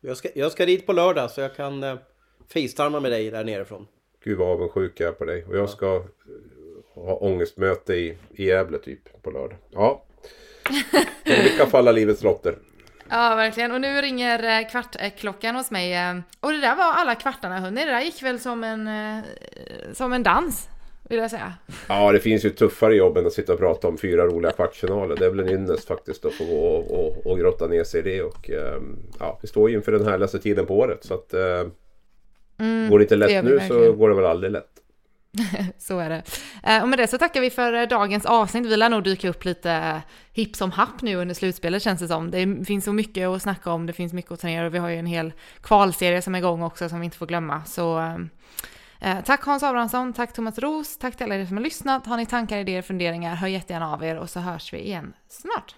Jag 0.00 0.16
ska, 0.16 0.28
jag 0.34 0.52
ska 0.52 0.66
dit 0.66 0.86
på 0.86 0.92
lördag 0.92 1.30
så 1.30 1.40
jag 1.40 1.54
kan 1.54 1.82
eh, 1.82 1.96
facetarma 2.52 3.00
med 3.00 3.12
dig 3.12 3.30
där 3.30 3.44
nerifrån. 3.44 3.86
Gud 4.24 4.38
vad 4.38 4.48
avundsjuk 4.48 5.00
jag 5.00 5.08
är 5.08 5.12
på 5.12 5.24
dig. 5.24 5.44
Och 5.44 5.56
jag 5.56 5.70
ska 5.70 5.96
eh, 5.96 6.02
ha 6.94 7.14
ångestmöte 7.14 7.94
i, 7.94 8.18
i 8.34 8.46
Gävle 8.46 8.78
typ 8.78 9.22
på 9.22 9.30
lördag. 9.30 9.58
Ja. 9.70 10.04
Olika 11.26 11.66
falla 11.66 11.92
livets 11.92 12.22
lotter. 12.22 12.54
Ja, 13.12 13.34
verkligen. 13.34 13.72
Och 13.72 13.80
nu 13.80 14.00
ringer 14.00 14.60
eh, 14.60 14.68
kvartklockan 14.68 15.56
hos 15.56 15.70
mig. 15.70 15.94
eh, 15.94 16.16
Och 16.40 16.50
det 16.52 16.60
där 16.60 16.76
var 16.76 16.92
alla 16.92 17.14
kvartarna, 17.14 17.60
hörni. 17.60 17.84
Det 17.84 17.90
där 17.90 18.00
gick 18.00 18.22
väl 18.22 18.38
som 18.40 18.64
en, 18.64 18.88
eh, 18.88 19.24
som 19.92 20.12
en 20.12 20.22
dans. 20.22 20.68
vill 21.08 21.18
jag 21.18 21.30
säga. 21.30 21.52
Ja, 21.88 22.12
det 22.12 22.20
finns 22.20 22.44
ju 22.44 22.50
tuffare 22.50 22.94
jobb 22.96 23.16
än 23.16 23.26
att 23.26 23.32
sitta 23.32 23.52
och 23.52 23.58
prata 23.58 23.88
om 23.88 23.98
fyra 23.98 24.26
roliga 24.26 24.52
kvartsfinaler. 24.52 25.16
Det 25.16 25.26
är 25.26 25.30
väl 25.30 25.40
en 25.40 25.48
ynnest 25.48 25.88
faktiskt 25.88 26.24
att 26.24 26.32
få 26.34 26.44
gå 26.44 26.66
och, 26.66 26.90
och, 27.06 27.26
och 27.26 27.38
grotta 27.38 27.66
ner 27.66 27.84
sig 27.84 28.00
i 28.00 28.02
det. 28.02 28.22
Och, 28.22 28.50
ehm, 28.50 28.98
ja, 29.18 29.38
vi 29.42 29.48
står 29.48 29.70
ju 29.70 29.76
inför 29.76 29.92
den 29.92 30.06
härligaste 30.06 30.38
tiden 30.38 30.66
på 30.66 30.78
året. 30.78 31.04
Så 31.04 31.14
att, 31.14 31.34
eh, 31.34 31.66
Mm, 32.58 32.90
går 32.90 32.98
det 32.98 33.02
inte 33.02 33.14
det 33.14 33.18
lätt 33.18 33.44
vi 33.44 33.48
nu 33.48 33.58
så 33.68 33.74
verkligen. 33.74 33.98
går 33.98 34.08
det 34.08 34.14
väl 34.14 34.24
aldrig 34.24 34.52
lätt. 34.52 34.70
Så 35.78 35.98
är 35.98 36.10
det. 36.10 36.22
Eh, 36.62 36.82
och 36.82 36.88
med 36.88 36.98
det 36.98 37.06
så 37.06 37.18
tackar 37.18 37.40
vi 37.40 37.50
för 37.50 37.72
eh, 37.72 37.88
dagens 37.88 38.26
avsnitt. 38.26 38.66
Vi 38.66 38.76
lär 38.76 38.88
nog 38.88 39.04
dyka 39.04 39.28
upp 39.28 39.44
lite 39.44 39.72
eh, 39.72 39.96
hipp 40.32 40.56
som 40.56 40.70
happ 40.70 41.02
nu 41.02 41.16
under 41.16 41.34
slutspelet 41.34 41.82
känns 41.82 42.00
det 42.00 42.08
som. 42.08 42.30
Det 42.30 42.64
finns 42.64 42.84
så 42.84 42.92
mycket 42.92 43.28
att 43.28 43.42
snacka 43.42 43.72
om, 43.72 43.86
det 43.86 43.92
finns 43.92 44.12
mycket 44.12 44.32
att 44.32 44.40
ta 44.40 44.46
ner 44.46 44.64
och 44.64 44.74
vi 44.74 44.78
har 44.78 44.88
ju 44.88 44.96
en 44.96 45.06
hel 45.06 45.32
kvalserie 45.62 46.22
som 46.22 46.34
är 46.34 46.38
igång 46.38 46.62
också 46.62 46.88
som 46.88 47.00
vi 47.00 47.04
inte 47.04 47.16
får 47.16 47.26
glömma. 47.26 47.64
Så 47.64 47.98
eh, 49.00 49.20
tack 49.24 49.44
Hans 49.44 49.62
Abrahamsson, 49.62 50.12
tack 50.12 50.32
Thomas 50.32 50.58
Ros, 50.58 50.98
tack 50.98 51.16
till 51.16 51.24
alla 51.24 51.34
er 51.34 51.46
som 51.46 51.56
har 51.56 51.64
lyssnat. 51.64 52.06
Har 52.06 52.16
ni 52.16 52.26
tankar, 52.26 52.58
idéer, 52.58 52.82
funderingar, 52.82 53.34
hör 53.34 53.48
jättegärna 53.48 53.92
av 53.92 54.04
er 54.04 54.16
och 54.16 54.30
så 54.30 54.40
hörs 54.40 54.72
vi 54.72 54.78
igen 54.78 55.12
snart. 55.28 55.74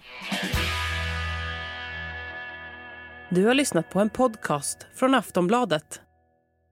Du 3.28 3.46
har 3.46 3.54
lyssnat 3.54 3.90
på 3.90 4.00
en 4.00 4.10
podcast 4.10 4.86
från 4.94 5.14
Aftonbladet. 5.14 6.00